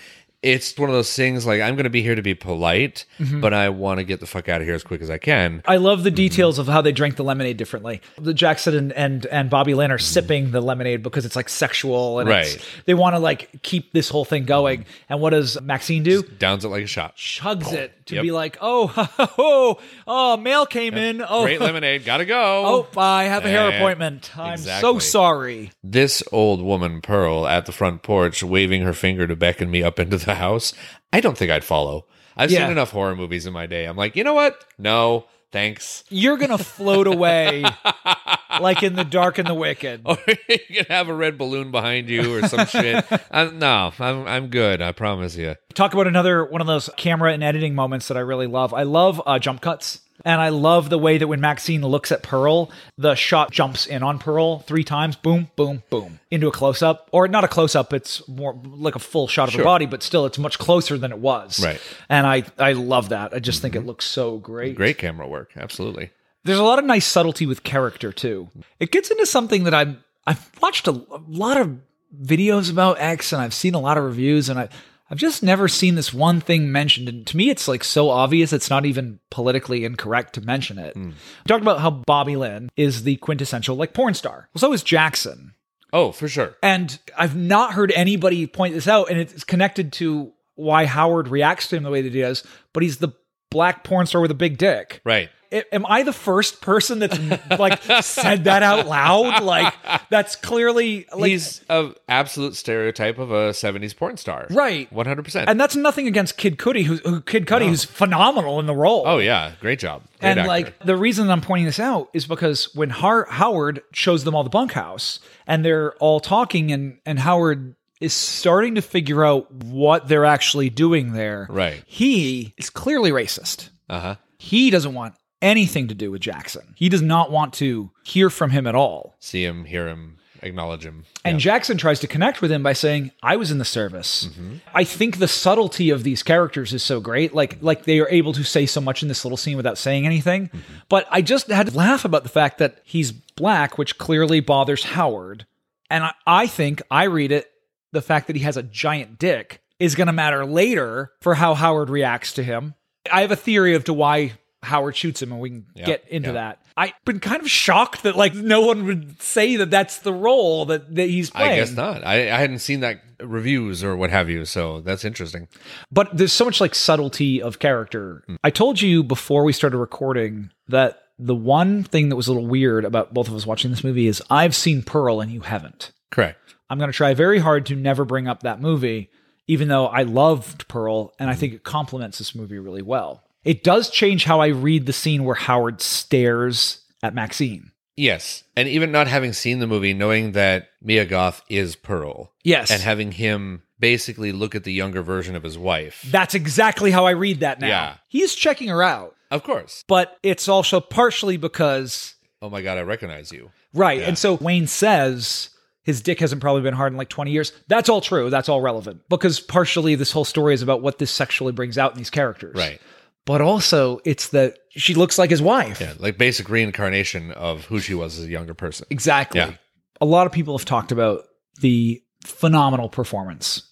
it's 0.42 0.78
one 0.78 0.88
of 0.88 0.94
those 0.94 1.12
things 1.14 1.44
like 1.46 1.60
I'm 1.60 1.74
going 1.74 1.84
to 1.84 1.90
be 1.90 2.02
here 2.02 2.14
to 2.14 2.22
be 2.22 2.34
polite, 2.34 3.04
Mm-hmm. 3.18 3.40
but 3.40 3.52
I 3.52 3.68
want 3.70 3.98
to 3.98 4.04
get 4.04 4.20
the 4.20 4.26
fuck 4.26 4.48
out 4.48 4.60
of 4.60 4.66
here 4.68 4.74
as 4.76 4.84
quick 4.84 5.00
as 5.02 5.10
I 5.10 5.18
can. 5.18 5.62
I 5.66 5.76
love 5.76 6.04
the 6.04 6.10
details 6.12 6.58
of 6.60 6.68
how 6.68 6.80
they 6.80 6.92
drank 6.92 7.16
the 7.16 7.24
lemonade 7.24 7.56
differently. 7.56 8.00
The 8.16 8.32
Jackson 8.32 8.74
and 8.76 8.92
and, 8.92 9.26
and 9.26 9.50
Bobby 9.50 9.74
Lynn 9.74 9.90
are 9.90 9.98
sipping 9.98 10.52
the 10.52 10.60
lemonade 10.60 11.02
because 11.02 11.24
it's 11.26 11.34
like 11.34 11.48
sexual 11.48 12.20
and 12.20 12.28
it's- 12.28 12.54
Right. 12.56 12.64
they 12.86 12.94
want 12.94 13.14
to 13.16 13.18
like 13.18 13.62
keep 13.62 13.92
this 13.92 14.08
whole 14.08 14.24
thing 14.24 14.44
going. 14.44 14.86
And 15.08 15.20
what 15.20 15.30
does 15.30 15.60
Maxine 15.60 16.02
do? 16.04 16.22
Downs 16.22 16.64
it 16.64 16.68
like 16.68 16.84
a 16.84 16.86
shot. 16.86 17.16
Chugs 17.16 17.72
it 17.72 17.92
to 18.06 18.14
Yep. 18.16 18.22
be 18.22 18.30
like, 18.30 18.56
oh, 18.60 18.92
oh, 19.38 19.78
oh, 20.06 20.36
mail 20.36 20.66
came 20.66 20.94
in. 20.94 21.22
Oh, 21.28 21.42
Great 21.44 21.60
lemonade, 21.60 22.04
gotta 22.04 22.24
go. 22.24 22.86
oh, 22.96 23.00
I 23.00 23.24
have 23.24 23.44
a 23.44 23.48
hair 23.48 23.70
Eh, 23.72 23.76
appointment. 23.76 24.30
I'm 24.38 24.56
so 24.58 24.98
sorry. 25.00 25.72
This 25.82 26.22
old 26.32 26.62
woman, 26.62 27.00
Pearl, 27.00 27.46
at 27.48 27.66
the 27.66 27.72
front 27.72 28.02
porch, 28.02 28.42
waving 28.44 28.82
her 28.82 28.92
finger 28.92 29.26
to 29.26 29.34
beckon 29.36 29.70
me 29.70 29.82
up 29.82 29.98
into 29.98 30.16
the 30.18 30.27
house. 30.34 30.72
I 31.12 31.20
don't 31.20 31.36
think 31.38 31.50
I'd 31.50 31.64
follow. 31.64 32.06
I've 32.36 32.50
Yeah. 32.50 32.60
seen 32.64 32.72
enough 32.72 32.90
horror 32.92 33.16
movies 33.16 33.46
in 33.46 33.52
my 33.52 33.66
day. 33.66 33.84
I'm 33.84 33.96
like, 33.96 34.14
you 34.16 34.22
know 34.24 34.34
what? 34.34 34.64
No, 34.78 35.24
thanks. 35.50 36.04
You're 36.08 36.36
gonna 36.36 36.58
float 36.58 37.06
away 37.06 37.64
like 38.60 38.82
in 38.82 38.94
the 38.94 39.04
dark 39.04 39.38
and 39.38 39.48
the 39.48 39.54
wicked. 39.54 40.02
Or 40.06 40.16
you 40.48 40.58
can 40.76 40.86
have 40.88 41.08
a 41.08 41.14
red 41.14 41.36
balloon 41.38 41.70
behind 41.70 42.08
you 42.08 42.34
or 42.36 42.46
some 42.48 42.66
shit. 42.66 43.04
I'm, 43.30 43.58
no, 43.60 43.92
I'm 43.98 44.26
I'm 44.26 44.46
good. 44.48 44.80
I 44.82 44.92
promise 44.92 45.36
you. 45.36 45.56
talk 45.74 45.92
about 45.94 46.06
another 46.06 46.44
one 46.44 46.60
of 46.60 46.66
those 46.66 46.88
camera 46.96 47.32
and 47.32 47.42
editing 47.42 47.74
moments 47.74 48.08
that 48.08 48.16
I 48.16 48.20
really 48.20 48.46
love. 48.46 48.72
I 48.74 48.82
love 48.84 49.20
uh, 49.26 49.38
jump 49.38 49.60
cuts. 49.60 50.00
And 50.24 50.40
I 50.40 50.48
love 50.48 50.90
the 50.90 50.98
way 50.98 51.18
that 51.18 51.26
when 51.26 51.40
Maxine 51.40 51.82
looks 51.82 52.10
at 52.10 52.22
Pearl, 52.22 52.70
the 52.96 53.14
shot 53.14 53.50
jumps 53.50 53.86
in 53.86 54.02
on 54.02 54.18
Pearl 54.18 54.60
three 54.60 54.84
times, 54.84 55.16
boom, 55.16 55.50
boom, 55.56 55.82
boom, 55.90 56.18
into 56.30 56.48
a 56.48 56.52
close 56.52 56.82
up. 56.82 57.08
Or 57.12 57.28
not 57.28 57.44
a 57.44 57.48
close 57.48 57.74
up, 57.76 57.92
it's 57.92 58.26
more 58.28 58.60
like 58.64 58.96
a 58.96 59.00
full 59.00 59.28
shot 59.28 59.48
of 59.48 59.54
her 59.54 59.64
body, 59.64 59.86
but 59.86 60.02
still 60.02 60.26
it's 60.26 60.38
much 60.38 60.58
closer 60.58 60.98
than 60.98 61.12
it 61.12 61.18
was. 61.18 61.62
Right. 61.62 61.80
And 62.08 62.26
I, 62.26 62.44
I 62.58 62.72
love 62.72 63.10
that. 63.10 63.32
I 63.32 63.38
just 63.38 63.62
think 63.62 63.74
it 63.74 63.78
mm-hmm. 63.78 63.88
looks 63.88 64.04
so 64.04 64.38
great. 64.38 64.74
Great 64.74 64.98
camera 64.98 65.28
work. 65.28 65.52
Absolutely. 65.56 66.10
There's 66.44 66.58
a 66.58 66.64
lot 66.64 66.78
of 66.78 66.84
nice 66.84 67.06
subtlety 67.06 67.46
with 67.46 67.62
character 67.62 68.12
too. 68.12 68.48
It 68.80 68.90
gets 68.90 69.10
into 69.10 69.26
something 69.26 69.64
that 69.64 69.74
I'm 69.74 70.02
I've 70.26 70.50
watched 70.60 70.88
a, 70.88 70.92
a 70.92 71.22
lot 71.26 71.56
of 71.58 71.78
videos 72.22 72.70
about 72.70 73.00
X 73.00 73.32
and 73.32 73.42
I've 73.42 73.54
seen 73.54 73.74
a 73.74 73.80
lot 73.80 73.98
of 73.98 74.04
reviews 74.04 74.48
and 74.48 74.58
I 74.58 74.68
I've 75.10 75.18
just 75.18 75.42
never 75.42 75.68
seen 75.68 75.94
this 75.94 76.12
one 76.12 76.40
thing 76.40 76.70
mentioned. 76.70 77.08
And 77.08 77.26
to 77.26 77.36
me, 77.36 77.50
it's 77.50 77.66
like 77.66 77.82
so 77.82 78.10
obvious 78.10 78.52
it's 78.52 78.70
not 78.70 78.84
even 78.84 79.20
politically 79.30 79.84
incorrect 79.84 80.34
to 80.34 80.40
mention 80.40 80.78
it. 80.78 80.94
Hmm. 80.94 81.08
We 81.08 81.48
talked 81.48 81.62
about 81.62 81.80
how 81.80 81.90
Bobby 81.90 82.36
Lynn 82.36 82.70
is 82.76 83.04
the 83.04 83.16
quintessential 83.16 83.76
like 83.76 83.94
porn 83.94 84.14
star. 84.14 84.48
Well, 84.52 84.60
so 84.60 84.72
is 84.72 84.82
Jackson. 84.82 85.54
Oh, 85.92 86.12
for 86.12 86.28
sure. 86.28 86.56
And 86.62 86.98
I've 87.16 87.36
not 87.36 87.72
heard 87.72 87.92
anybody 87.92 88.46
point 88.46 88.74
this 88.74 88.86
out, 88.86 89.08
and 89.10 89.18
it's 89.18 89.44
connected 89.44 89.92
to 89.94 90.32
why 90.54 90.84
Howard 90.84 91.28
reacts 91.28 91.68
to 91.68 91.76
him 91.76 91.82
the 91.84 91.90
way 91.90 92.02
that 92.02 92.12
he 92.12 92.20
does. 92.20 92.44
But 92.74 92.82
he's 92.82 92.98
the 92.98 93.12
black 93.50 93.84
porn 93.84 94.06
star 94.06 94.20
with 94.20 94.30
a 94.30 94.34
big 94.34 94.58
dick. 94.58 95.00
Right. 95.04 95.30
I- 95.50 95.64
am 95.72 95.86
I 95.86 96.02
the 96.02 96.12
first 96.12 96.60
person 96.60 96.98
that's 96.98 97.18
like 97.58 97.82
said 98.02 98.44
that 98.44 98.62
out 98.62 98.86
loud? 98.86 99.42
Like 99.42 99.72
that's 100.10 100.36
clearly 100.36 101.06
like 101.10 101.30
He's 101.30 101.64
a 101.70 101.92
absolute 102.06 102.54
stereotype 102.54 103.18
of 103.18 103.30
a 103.30 103.50
70s 103.52 103.96
porn 103.96 104.18
star. 104.18 104.46
Right. 104.50 104.92
100%. 104.92 105.44
and 105.46 105.58
that's 105.58 105.74
nothing 105.74 106.06
against 106.06 106.36
Kid 106.36 106.58
Cudi, 106.58 106.82
who, 106.84 106.96
who 106.96 107.22
Kid 107.22 107.46
Cudi, 107.46 107.66
who's 107.66 107.84
phenomenal 107.86 108.60
in 108.60 108.66
the 108.66 108.74
role. 108.74 109.04
oh, 109.06 109.16
yeah. 109.18 109.52
Great 109.60 109.78
job. 109.78 110.02
Great 110.20 110.30
and 110.32 110.40
actor. 110.40 110.48
like 110.48 110.78
the 110.84 110.96
reason 110.96 111.30
I'm 111.30 111.40
pointing 111.40 111.64
this 111.64 111.80
out 111.80 112.10
is 112.12 112.26
because 112.26 112.74
when 112.74 112.90
Har- 112.90 113.28
Howard 113.30 113.80
shows 113.92 114.24
them 114.24 114.34
all 114.34 114.44
the 114.44 114.50
bunkhouse 114.50 115.18
and 115.46 115.64
they're 115.64 115.94
all 115.94 116.20
talking 116.20 116.72
and 116.72 116.98
and 117.06 117.18
Howard 117.20 117.74
is 118.00 118.12
starting 118.12 118.76
to 118.76 118.82
figure 118.82 119.24
out 119.24 119.50
what 119.52 120.08
they're 120.08 120.24
actually 120.24 120.70
doing 120.70 121.12
there. 121.12 121.46
Right. 121.50 121.82
He 121.86 122.54
is 122.56 122.70
clearly 122.70 123.10
racist. 123.10 123.70
Uh 123.88 124.00
huh. 124.00 124.14
He 124.38 124.70
doesn't 124.70 124.94
want 124.94 125.14
anything 125.42 125.88
to 125.88 125.94
do 125.94 126.10
with 126.10 126.20
Jackson. 126.20 126.74
He 126.76 126.88
does 126.88 127.02
not 127.02 127.30
want 127.30 127.54
to 127.54 127.90
hear 128.04 128.30
from 128.30 128.50
him 128.50 128.66
at 128.66 128.74
all. 128.74 129.16
See 129.20 129.44
him, 129.44 129.64
hear 129.64 129.88
him, 129.88 130.18
acknowledge 130.42 130.84
him. 130.84 131.04
And 131.24 131.38
Jackson 131.40 131.76
tries 131.76 132.00
to 132.00 132.06
connect 132.06 132.40
with 132.40 132.50
him 132.52 132.62
by 132.62 132.72
saying, 132.72 133.12
"I 133.22 133.36
was 133.36 133.50
in 133.50 133.58
the 133.58 133.64
service." 133.64 134.28
I 134.74 134.84
think 134.84 135.18
the 135.18 135.28
subtlety 135.28 135.90
of 135.90 136.04
these 136.04 136.22
characters 136.22 136.72
is 136.72 136.82
so 136.82 137.00
great. 137.00 137.34
Like 137.34 137.58
like 137.60 137.84
they 137.84 138.00
are 138.00 138.08
able 138.08 138.32
to 138.34 138.44
say 138.44 138.66
so 138.66 138.80
much 138.80 139.02
in 139.02 139.08
this 139.08 139.24
little 139.24 139.36
scene 139.36 139.56
without 139.56 139.78
saying 139.78 140.06
anything. 140.06 140.50
But 140.88 141.06
I 141.10 141.22
just 141.22 141.48
had 141.48 141.68
to 141.68 141.76
laugh 141.76 142.04
about 142.04 142.22
the 142.22 142.28
fact 142.28 142.58
that 142.58 142.80
he's 142.84 143.12
black, 143.12 143.78
which 143.78 143.98
clearly 143.98 144.40
bothers 144.40 144.84
Howard. 144.84 145.46
And 145.90 146.04
I, 146.04 146.12
I 146.26 146.46
think 146.46 146.82
I 146.90 147.04
read 147.04 147.32
it 147.32 147.50
the 147.92 148.02
fact 148.02 148.26
that 148.26 148.36
he 148.36 148.42
has 148.42 148.56
a 148.56 148.62
giant 148.62 149.18
dick 149.18 149.60
is 149.78 149.94
going 149.94 150.08
to 150.08 150.12
matter 150.12 150.44
later 150.44 151.12
for 151.20 151.34
how 151.34 151.54
Howard 151.54 151.90
reacts 151.90 152.32
to 152.34 152.42
him. 152.42 152.74
I 153.10 153.22
have 153.22 153.30
a 153.30 153.36
theory 153.36 153.74
of 153.74 153.84
to 153.84 153.92
why 153.94 154.32
Howard 154.62 154.96
shoots 154.96 155.22
him, 155.22 155.30
and 155.32 155.40
we 155.40 155.50
can 155.50 155.66
Yeah, 155.74 155.86
get 155.86 156.04
into 156.08 156.28
yeah. 156.30 156.32
that. 156.34 156.62
I've 156.76 156.92
been 157.04 157.20
kind 157.20 157.40
of 157.42 157.50
shocked 157.50 158.02
that 158.04 158.16
like 158.16 158.34
no 158.34 158.60
one 158.60 158.84
would 158.86 159.20
say 159.22 159.56
that 159.56 159.70
that's 159.70 159.98
the 159.98 160.12
role 160.12 160.66
that, 160.66 160.94
that 160.94 161.08
he's 161.08 161.30
playing. 161.30 161.52
I 161.52 161.56
guess 161.56 161.72
not. 161.72 162.04
I, 162.06 162.22
I 162.30 162.38
hadn't 162.38 162.58
seen 162.60 162.80
that 162.80 163.00
reviews 163.20 163.82
or 163.82 163.96
what 163.96 164.10
have 164.10 164.28
you, 164.28 164.44
so 164.44 164.80
that's 164.80 165.04
interesting. 165.04 165.48
but 165.90 166.16
there's 166.16 166.32
so 166.32 166.44
much 166.44 166.60
like 166.60 166.74
subtlety 166.74 167.40
of 167.42 167.58
character. 167.58 168.22
Mm. 168.28 168.36
I 168.44 168.50
told 168.50 168.80
you 168.80 169.02
before 169.02 169.42
we 169.44 169.52
started 169.52 169.78
recording 169.78 170.50
that 170.68 171.02
the 171.18 171.34
one 171.34 171.82
thing 171.82 172.10
that 172.10 172.16
was 172.16 172.28
a 172.28 172.32
little 172.32 172.46
weird 172.46 172.84
about 172.84 173.12
both 173.12 173.26
of 173.28 173.34
us 173.34 173.44
watching 173.46 173.70
this 173.72 173.82
movie 173.82 174.06
is 174.06 174.22
I've 174.30 174.54
seen 174.54 174.82
Pearl 174.82 175.20
and 175.20 175.32
you 175.32 175.40
haven't. 175.40 175.90
Correct. 176.12 176.38
I'm 176.70 176.78
going 176.78 176.90
to 176.90 176.96
try 176.96 177.14
very 177.14 177.38
hard 177.38 177.66
to 177.66 177.76
never 177.76 178.04
bring 178.04 178.28
up 178.28 178.42
that 178.42 178.60
movie, 178.60 179.10
even 179.46 179.68
though 179.68 179.86
I 179.86 180.02
loved 180.02 180.68
Pearl 180.68 181.14
and 181.18 181.28
I 181.28 181.32
mm-hmm. 181.32 181.40
think 181.40 181.54
it 181.54 181.64
complements 181.64 182.18
this 182.18 182.34
movie 182.34 182.58
really 182.58 182.82
well. 182.82 183.22
It 183.44 183.64
does 183.64 183.88
change 183.90 184.24
how 184.24 184.40
I 184.40 184.48
read 184.48 184.86
the 184.86 184.92
scene 184.92 185.24
where 185.24 185.34
Howard 185.34 185.80
stares 185.80 186.82
at 187.02 187.14
Maxine. 187.14 187.72
Yes. 187.96 188.44
And 188.56 188.68
even 188.68 188.92
not 188.92 189.08
having 189.08 189.32
seen 189.32 189.58
the 189.58 189.66
movie, 189.66 189.94
knowing 189.94 190.32
that 190.32 190.68
Mia 190.80 191.04
Goth 191.04 191.42
is 191.48 191.74
Pearl. 191.74 192.32
Yes. 192.44 192.70
And 192.70 192.80
having 192.80 193.12
him 193.12 193.62
basically 193.80 194.32
look 194.32 194.54
at 194.54 194.64
the 194.64 194.72
younger 194.72 195.02
version 195.02 195.34
of 195.34 195.42
his 195.42 195.58
wife. 195.58 196.04
That's 196.10 196.34
exactly 196.34 196.90
how 196.90 197.06
I 197.06 197.10
read 197.10 197.40
that 197.40 197.60
now. 197.60 197.68
Yeah. 197.68 197.96
He's 198.08 198.34
checking 198.34 198.68
her 198.68 198.82
out, 198.82 199.16
Of 199.30 199.42
course. 199.42 199.84
but 199.88 200.16
it's 200.22 200.48
also 200.48 200.80
partially 200.80 201.36
because 201.36 202.14
Oh 202.40 202.50
my 202.50 202.62
God, 202.62 202.78
I 202.78 202.82
recognize 202.82 203.32
you. 203.32 203.50
Right. 203.74 204.00
Yeah. 204.00 204.08
And 204.08 204.18
so 204.18 204.34
Wayne 204.34 204.68
says 204.68 205.50
his 205.88 206.02
dick 206.02 206.20
hasn't 206.20 206.42
probably 206.42 206.60
been 206.60 206.74
hard 206.74 206.92
in 206.92 206.98
like 206.98 207.08
20 207.08 207.30
years. 207.30 207.50
That's 207.66 207.88
all 207.88 208.02
true. 208.02 208.28
That's 208.28 208.50
all 208.50 208.60
relevant 208.60 209.00
because 209.08 209.40
partially 209.40 209.94
this 209.94 210.12
whole 210.12 210.26
story 210.26 210.52
is 210.52 210.60
about 210.60 210.82
what 210.82 210.98
this 210.98 211.10
sexually 211.10 211.50
brings 211.50 211.78
out 211.78 211.92
in 211.92 211.96
these 211.96 212.10
characters. 212.10 212.56
Right. 212.56 212.78
But 213.24 213.40
also 213.40 213.98
it's 214.04 214.28
that 214.28 214.58
she 214.68 214.92
looks 214.92 215.16
like 215.16 215.30
his 215.30 215.40
wife. 215.40 215.80
Yeah. 215.80 215.94
Like 215.98 216.18
basic 216.18 216.50
reincarnation 216.50 217.32
of 217.32 217.64
who 217.64 217.80
she 217.80 217.94
was 217.94 218.18
as 218.18 218.26
a 218.26 218.28
younger 218.28 218.52
person. 218.52 218.86
Exactly. 218.90 219.40
Yeah. 219.40 219.54
A 219.98 220.04
lot 220.04 220.26
of 220.26 220.32
people 220.32 220.58
have 220.58 220.66
talked 220.66 220.92
about 220.92 221.22
the 221.62 222.02
phenomenal 222.22 222.90
performance 222.90 223.62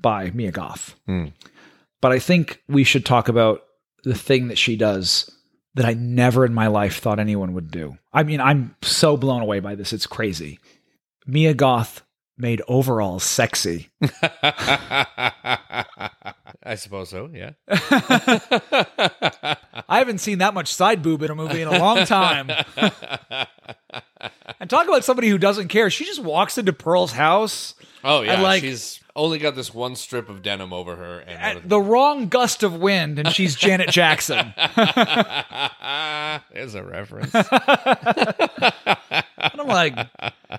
by 0.00 0.30
Mia 0.30 0.52
Goth. 0.52 0.94
Hmm. 1.06 1.26
But 2.00 2.12
I 2.12 2.20
think 2.20 2.62
we 2.68 2.84
should 2.84 3.04
talk 3.04 3.26
about 3.26 3.62
the 4.04 4.14
thing 4.14 4.46
that 4.48 4.58
she 4.58 4.76
does 4.76 5.28
that 5.74 5.84
I 5.84 5.94
never 5.94 6.46
in 6.46 6.54
my 6.54 6.68
life 6.68 7.00
thought 7.00 7.18
anyone 7.18 7.54
would 7.54 7.72
do. 7.72 7.98
I 8.12 8.22
mean, 8.22 8.40
I'm 8.40 8.76
so 8.82 9.16
blown 9.16 9.42
away 9.42 9.58
by 9.58 9.74
this. 9.74 9.92
It's 9.92 10.06
crazy. 10.06 10.60
Mia 11.26 11.54
Goth 11.54 12.02
made 12.38 12.62
overalls 12.68 13.24
sexy. 13.24 13.88
I 16.62 16.74
suppose 16.76 17.08
so, 17.10 17.30
yeah. 17.32 17.52
I 19.88 19.98
haven't 19.98 20.18
seen 20.18 20.38
that 20.38 20.52
much 20.54 20.72
side 20.74 21.02
boob 21.02 21.22
in 21.22 21.30
a 21.30 21.34
movie 21.34 21.62
in 21.62 21.68
a 21.68 21.78
long 21.78 22.04
time. 22.06 22.50
and 24.60 24.68
talk 24.68 24.86
about 24.88 25.04
somebody 25.04 25.28
who 25.28 25.38
doesn't 25.38 25.68
care. 25.68 25.88
She 25.90 26.04
just 26.04 26.22
walks 26.22 26.58
into 26.58 26.72
Pearl's 26.72 27.12
house. 27.12 27.74
Oh 28.04 28.22
yeah, 28.22 28.34
And, 28.34 28.42
like- 28.42 28.62
she's 28.62 29.00
only 29.14 29.38
got 29.38 29.54
this 29.54 29.72
one 29.72 29.96
strip 29.96 30.28
of 30.28 30.42
denim 30.42 30.72
over 30.74 30.94
her, 30.96 31.20
and 31.20 31.62
the 31.64 31.80
wrong 31.80 32.28
gust 32.28 32.62
of 32.62 32.74
wind, 32.76 33.18
and 33.18 33.28
she's 33.32 33.54
Janet 33.56 33.88
Jackson. 33.88 34.52
there's 36.52 36.74
a 36.74 36.82
reference. 36.84 37.32
And 39.38 39.60
I'm 39.60 39.66
like, 39.66 39.96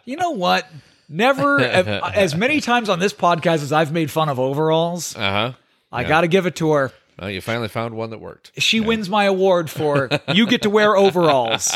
you 0.05 0.17
know 0.17 0.31
what? 0.31 0.67
Never, 1.09 1.59
as 1.61 2.35
many 2.35 2.59
times 2.61 2.89
on 2.89 2.99
this 2.99 3.13
podcast 3.13 3.63
as 3.63 3.71
I've 3.71 3.91
made 3.91 4.11
fun 4.11 4.29
of 4.29 4.39
overalls, 4.39 5.15
Uh 5.15 5.19
huh. 5.31 5.53
I 5.91 6.03
got 6.03 6.21
to 6.21 6.27
give 6.27 6.45
it 6.45 6.55
to 6.57 6.71
her. 6.73 6.91
Well, 7.19 7.29
you 7.31 7.41
finally 7.41 7.67
found 7.69 7.95
one 7.95 8.09
that 8.11 8.19
worked. 8.19 8.51
She 8.61 8.79
wins 8.79 9.09
my 9.09 9.23
award 9.23 9.69
for 9.69 10.09
you 10.33 10.45
get 10.47 10.61
to 10.63 10.69
wear 10.69 10.95
overalls. 10.95 11.75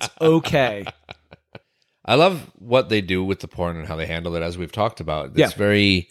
It's 0.00 0.08
okay. 0.20 0.84
I 2.04 2.14
love 2.14 2.50
what 2.54 2.88
they 2.88 3.00
do 3.00 3.24
with 3.24 3.40
the 3.40 3.48
porn 3.48 3.76
and 3.76 3.86
how 3.88 3.96
they 3.96 4.06
handle 4.06 4.34
it, 4.36 4.42
as 4.42 4.56
we've 4.56 4.70
talked 4.72 5.00
about. 5.00 5.30
It's 5.30 5.38
Yeah. 5.38 5.48
very 5.48 6.08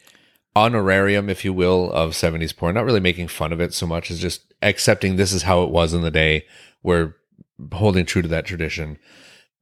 honorarium, 0.55 1.29
if 1.29 1.45
you 1.45 1.53
will, 1.53 1.91
of 1.91 2.11
70s 2.11 2.55
porn. 2.55 2.75
Not 2.75 2.85
really 2.85 2.99
making 2.99 3.27
fun 3.29 3.53
of 3.53 3.61
it 3.61 3.73
so 3.73 3.85
much 3.87 4.11
as 4.11 4.19
just 4.19 4.41
accepting 4.61 5.15
this 5.15 5.31
is 5.31 5.43
how 5.43 5.63
it 5.63 5.69
was 5.69 5.93
in 5.93 6.01
the 6.01 6.11
day. 6.11 6.45
We're 6.83 7.15
holding 7.71 8.05
true 8.05 8.21
to 8.21 8.27
that 8.27 8.45
tradition. 8.45 8.97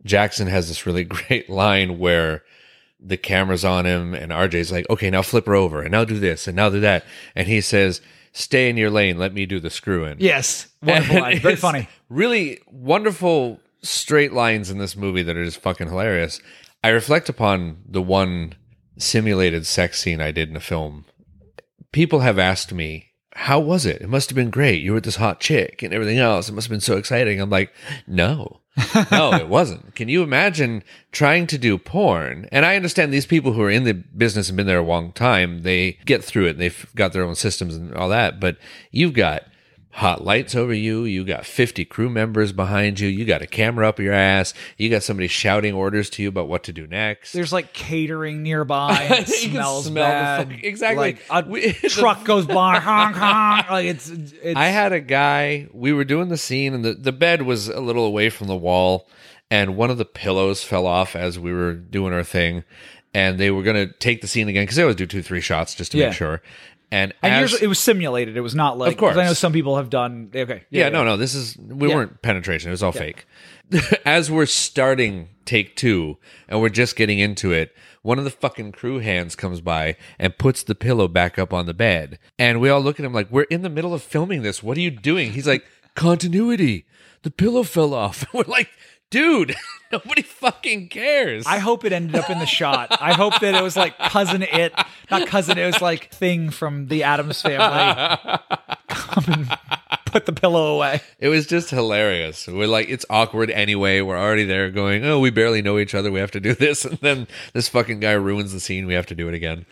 Jackson 0.03 0.47
has 0.47 0.67
this 0.67 0.85
really 0.85 1.03
great 1.05 1.49
line 1.49 1.99
where 1.99 2.43
the 2.99 3.17
camera's 3.17 3.65
on 3.65 3.85
him 3.85 4.13
and 4.13 4.31
RJ's 4.31 4.71
like, 4.71 4.89
okay, 4.89 5.09
now 5.09 5.21
flip 5.21 5.45
her 5.45 5.55
over 5.55 5.81
and 5.81 5.91
now 5.91 6.03
do 6.05 6.19
this 6.19 6.47
and 6.47 6.55
now 6.55 6.69
do 6.69 6.79
that. 6.79 7.05
And 7.35 7.47
he 7.47 7.61
says, 7.61 8.01
stay 8.31 8.69
in 8.69 8.77
your 8.77 8.89
lane. 8.89 9.17
Let 9.17 9.33
me 9.33 9.45
do 9.45 9.59
the 9.59 9.69
screw 9.69 10.05
in. 10.05 10.17
Yes. 10.19 10.67
Wonderful 10.81 11.19
line. 11.19 11.39
Very 11.39 11.55
funny. 11.57 11.87
Really 12.09 12.61
wonderful 12.67 13.59
straight 13.81 14.33
lines 14.33 14.71
in 14.71 14.77
this 14.77 14.95
movie 14.95 15.23
that 15.23 15.37
are 15.37 15.45
just 15.45 15.61
fucking 15.61 15.87
hilarious. 15.87 16.39
I 16.83 16.89
reflect 16.89 17.29
upon 17.29 17.77
the 17.87 18.01
one 18.01 18.55
simulated 18.97 19.65
sex 19.65 19.99
scene 19.99 20.21
I 20.21 20.31
did 20.31 20.49
in 20.49 20.55
a 20.55 20.61
film. 20.61 21.05
People 21.91 22.19
have 22.19 22.39
asked 22.39 22.73
me, 22.73 23.11
how 23.33 23.59
was 23.59 23.85
it? 23.85 24.01
It 24.01 24.09
must 24.09 24.29
have 24.29 24.35
been 24.35 24.49
great. 24.49 24.81
You 24.81 24.91
were 24.91 24.95
with 24.95 25.05
this 25.05 25.17
hot 25.17 25.39
chick 25.39 25.83
and 25.83 25.93
everything 25.93 26.17
else. 26.17 26.47
It 26.47 26.53
must 26.53 26.67
have 26.67 26.71
been 26.71 26.79
so 26.81 26.97
exciting. 26.97 27.39
I'm 27.39 27.49
like, 27.49 27.73
no, 28.07 28.61
no, 29.11 29.33
it 29.33 29.47
wasn't. 29.47 29.95
Can 29.95 30.09
you 30.09 30.21
imagine 30.21 30.83
trying 31.11 31.47
to 31.47 31.57
do 31.57 31.77
porn? 31.77 32.47
And 32.51 32.65
I 32.65 32.75
understand 32.75 33.13
these 33.13 33.25
people 33.25 33.53
who 33.53 33.61
are 33.61 33.69
in 33.69 33.85
the 33.85 33.93
business 33.93 34.49
and 34.49 34.57
been 34.57 34.67
there 34.67 34.79
a 34.79 34.83
long 34.83 35.13
time, 35.13 35.63
they 35.63 35.93
get 36.05 36.23
through 36.23 36.47
it. 36.47 36.57
They've 36.57 36.85
got 36.95 37.13
their 37.13 37.23
own 37.23 37.35
systems 37.35 37.75
and 37.75 37.93
all 37.95 38.09
that. 38.09 38.39
But 38.39 38.57
you've 38.91 39.13
got 39.13 39.43
hot 39.95 40.23
lights 40.25 40.53
over 40.55 40.73
you. 40.73 41.05
You 41.05 41.23
got 41.23 41.45
50 41.45 41.85
crew 41.85 42.09
members 42.09 42.51
behind 42.51 42.99
you. 42.99 43.07
You 43.07 43.23
got 43.23 43.41
a 43.41 43.47
camera 43.47 43.87
up 43.87 43.97
your 43.97 44.11
ass. 44.13 44.53
You 44.77 44.89
got 44.89 45.03
somebody 45.03 45.27
shouting 45.29 45.73
orders 45.73 46.09
to 46.11 46.21
you 46.21 46.27
about 46.29 46.49
what 46.49 46.63
to 46.65 46.73
do 46.73 46.85
next. 46.85 47.31
There's 47.31 47.53
like 47.53 47.71
catering 47.71 48.43
nearby. 48.43 49.07
And 49.09 49.19
it 49.27 49.27
smells 49.29 49.85
smell 49.85 50.03
bad. 50.05 50.49
fuck- 50.51 50.63
exactly. 50.63 50.97
Like 50.97 51.21
a 51.29 51.49
We- 51.49 51.71
the- 51.71 51.89
truck 51.89 52.25
goes 52.25 52.45
by. 52.45 52.79
honk, 52.79 53.15
honk. 53.15 53.69
Like 53.69 53.85
it's, 53.85 54.09
it's 54.09 54.55
I 54.57 54.65
had 54.65 54.91
a 54.91 54.99
guy, 54.99 55.67
we 55.73 55.93
were 55.93 56.03
doing 56.03 56.27
the 56.29 56.37
scene, 56.37 56.73
and 56.73 56.83
the, 56.83 56.93
the 56.93 57.13
bed 57.13 57.43
was 57.43 57.69
a 57.69 57.79
little 57.79 58.03
away 58.05 58.29
from 58.29 58.47
the 58.47 58.55
wall, 58.57 59.07
and 59.49 59.77
one 59.77 59.89
of 59.89 59.97
the 59.97 60.03
pillows 60.05 60.61
fell 60.61 60.85
off 60.87 61.15
as 61.15 61.39
we 61.39 61.53
were 61.53 61.73
doing 61.73 62.11
our 62.13 62.23
thing. 62.23 62.63
And 63.13 63.37
they 63.39 63.49
were 63.49 63.63
going 63.63 63.77
to 63.87 63.93
take 63.93 64.19
the 64.19 64.27
scene 64.27 64.49
again 64.49 64.63
because 64.63 64.75
they 64.75 64.81
always 64.81 64.97
do 64.97 65.05
two, 65.05 65.21
three 65.21 65.39
shots 65.39 65.73
just 65.73 65.93
to 65.93 65.97
Yeah. 65.97 66.07
make 66.07 66.15
sure. 66.15 66.41
And, 66.95 67.13
And 67.21 67.33
as, 67.33 67.51
yours, 67.51 67.61
it 67.61 67.67
was 67.67 67.77
simulated. 67.79 68.37
It 68.37 68.41
was 68.41 68.55
not 68.55 68.77
like 68.77 68.93
Of 68.93 68.97
course, 68.97 69.17
I 69.17 69.25
know 69.25 69.33
some 69.33 69.51
people 69.51 69.75
have 69.75 69.89
done. 69.89 70.31
Okay, 70.33 70.63
yeah, 70.69 70.87
no, 70.87 71.03
no, 71.03 71.17
this 71.17 71.35
is 71.35 71.57
we 71.57 71.89
Yeah. 71.89 71.95
weren't 71.95 72.21
penetration. 72.21 72.69
It 72.69 72.71
was 72.71 72.83
all 72.83 72.93
fake. 72.93 73.25
As 74.05 74.31
we're 74.31 74.45
starting 74.45 75.27
take 75.43 75.75
two 75.75 76.17
and 76.47 76.61
we're 76.61 76.69
just 76.69 76.95
getting 76.95 77.19
into 77.19 77.51
it, 77.51 77.75
one 78.01 78.17
of 78.17 78.23
the 78.23 78.31
fucking 78.31 78.71
crew 78.71 78.99
hands 78.99 79.35
comes 79.35 79.59
by 79.59 79.97
and 80.17 80.37
puts 80.37 80.63
the 80.63 80.75
pillow 80.75 81.09
back 81.09 81.37
up 81.37 81.51
on 81.51 81.65
the 81.65 81.73
bed, 81.73 82.17
and 82.39 82.61
we 82.61 82.69
all 82.69 82.79
look 82.81 82.97
at 82.97 83.05
him 83.05 83.11
like 83.13 83.29
we're 83.29 83.43
in 83.43 83.61
the 83.61 83.69
middle 83.69 83.93
of 83.93 84.01
filming 84.01 84.41
this. 84.43 84.63
What 84.63 84.77
are 84.77 84.81
you 84.81 84.91
doing? 84.91 85.33
He's 85.33 85.47
like, 85.47 85.65
continuity. 85.95 86.85
The 87.23 87.31
pillow 87.31 87.63
fell 87.63 87.93
off. 87.93 88.25
We're 88.33 88.43
like, 88.43 88.69
dude, 89.09 89.55
nobody 89.91 90.21
fucking 90.21 90.89
cares. 90.89 91.45
I 91.45 91.59
hope 91.59 91.85
it 91.85 91.93
ended 91.93 92.15
up 92.15 92.29
in 92.29 92.39
the 92.39 92.45
shot. 92.45 92.95
I 93.01 93.13
hope 93.13 93.39
that 93.39 93.55
it 93.55 93.61
was 93.63 93.75
like 93.75 93.97
cousin 93.97 94.43
it, 94.43 94.73
not 95.09 95.27
cousin. 95.27 95.57
It 95.57 95.65
was 95.65 95.81
like 95.81 96.11
thing 96.11 96.49
from 96.49 96.87
the 96.87 97.03
Addams 97.03 97.41
family. 97.41 98.17
Come 98.87 99.23
and 99.27 99.59
put 100.05 100.25
the 100.25 100.33
pillow 100.33 100.75
away. 100.75 101.01
It 101.19 101.29
was 101.29 101.45
just 101.45 101.69
hilarious. 101.69 102.47
We're 102.47 102.67
like, 102.67 102.89
it's 102.89 103.05
awkward 103.09 103.49
anyway. 103.49 104.01
We're 104.01 104.17
already 104.17 104.45
there 104.45 104.69
going, 104.69 105.05
oh, 105.05 105.19
we 105.19 105.29
barely 105.29 105.61
know 105.61 105.77
each 105.77 105.95
other. 105.95 106.11
We 106.11 106.19
have 106.19 106.31
to 106.31 106.39
do 106.39 106.53
this. 106.53 106.85
And 106.95 106.99
then 106.99 107.27
this 107.53 107.67
fucking 107.67 107.99
guy 107.99 108.11
ruins 108.11 108.53
the 108.53 108.59
scene. 108.59 108.85
We 108.85 108.93
have 108.93 109.07
to 109.07 109.15
do 109.15 109.27
it 109.27 109.33
again. 109.33 109.65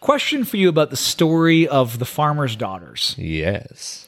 Question 0.00 0.44
for 0.44 0.56
you 0.56 0.68
about 0.68 0.90
the 0.90 0.96
story 0.96 1.68
of 1.68 1.98
the 2.00 2.04
farmer's 2.04 2.56
daughters. 2.56 3.14
Yes. 3.16 4.07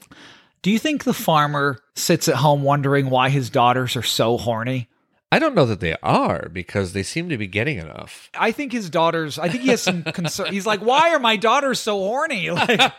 Do 0.62 0.70
you 0.70 0.78
think 0.78 1.04
the 1.04 1.14
farmer 1.14 1.78
sits 1.94 2.28
at 2.28 2.36
home 2.36 2.62
wondering 2.62 3.08
why 3.08 3.30
his 3.30 3.48
daughters 3.48 3.96
are 3.96 4.02
so 4.02 4.36
horny? 4.36 4.88
I 5.32 5.38
don't 5.38 5.54
know 5.54 5.64
that 5.66 5.80
they 5.80 5.94
are 6.02 6.48
because 6.48 6.92
they 6.92 7.04
seem 7.04 7.28
to 7.28 7.38
be 7.38 7.46
getting 7.46 7.78
enough. 7.78 8.28
I 8.34 8.50
think 8.50 8.72
his 8.72 8.90
daughters. 8.90 9.38
I 9.38 9.48
think 9.48 9.62
he 9.62 9.68
has 9.70 9.80
some 9.80 10.02
concern. 10.12 10.52
He's 10.52 10.66
like, 10.66 10.80
"Why 10.80 11.14
are 11.14 11.20
my 11.20 11.36
daughters 11.36 11.78
so 11.78 11.98
horny?" 11.98 12.50
Like 12.60 12.92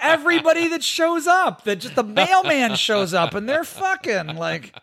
everybody 0.00 0.68
that 0.68 0.84
shows 0.84 1.26
up, 1.26 1.64
that 1.64 1.80
just 1.80 1.96
the 1.96 2.04
mailman 2.04 2.76
shows 2.76 3.12
up 3.12 3.34
and 3.34 3.48
they're 3.48 3.64
fucking 3.64 4.36
like. 4.36 4.74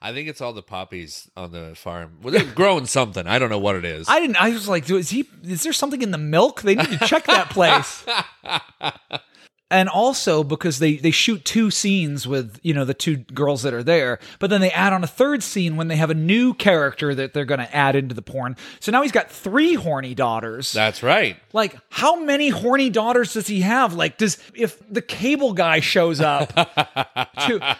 I 0.00 0.12
think 0.12 0.28
it's 0.28 0.40
all 0.40 0.52
the 0.52 0.62
poppies 0.62 1.28
on 1.36 1.50
the 1.50 1.72
farm. 1.74 2.18
Well, 2.22 2.32
they're 2.32 2.44
growing 2.44 2.86
something. 2.86 3.26
I 3.26 3.40
don't 3.40 3.50
know 3.50 3.58
what 3.58 3.74
it 3.74 3.84
is. 3.84 4.08
I 4.08 4.20
didn't. 4.20 4.40
I 4.40 4.50
was 4.50 4.68
like, 4.68 4.88
"Is 4.88 5.10
he? 5.10 5.28
Is 5.42 5.64
there 5.64 5.72
something 5.72 6.00
in 6.00 6.12
the 6.12 6.18
milk? 6.18 6.62
They 6.62 6.76
need 6.76 6.90
to 6.90 7.06
check 7.06 7.26
that 7.26 7.50
place." 7.50 8.06
and 9.70 9.88
also 9.88 10.42
because 10.42 10.78
they 10.78 10.96
they 10.96 11.10
shoot 11.10 11.44
two 11.44 11.70
scenes 11.70 12.26
with 12.26 12.58
you 12.62 12.72
know 12.72 12.84
the 12.84 12.94
two 12.94 13.18
girls 13.18 13.62
that 13.62 13.74
are 13.74 13.82
there 13.82 14.18
but 14.38 14.50
then 14.50 14.60
they 14.60 14.70
add 14.70 14.92
on 14.92 15.04
a 15.04 15.06
third 15.06 15.42
scene 15.42 15.76
when 15.76 15.88
they 15.88 15.96
have 15.96 16.10
a 16.10 16.14
new 16.14 16.54
character 16.54 17.14
that 17.14 17.34
they're 17.34 17.44
going 17.44 17.60
to 17.60 17.76
add 17.76 17.96
into 17.96 18.14
the 18.14 18.22
porn. 18.22 18.56
So 18.80 18.92
now 18.92 19.02
he's 19.02 19.12
got 19.12 19.30
three 19.30 19.74
horny 19.74 20.14
daughters. 20.14 20.72
That's 20.72 21.02
right. 21.02 21.36
like 21.52 21.76
how 21.90 22.20
many 22.20 22.48
horny 22.48 22.90
daughters 22.90 23.34
does 23.34 23.46
he 23.46 23.60
have? 23.60 23.94
Like 23.94 24.18
does 24.18 24.38
if 24.54 24.82
the 24.88 25.02
cable 25.02 25.52
guy 25.52 25.80
shows 25.80 26.20
up 26.20 26.54
to 26.54 27.76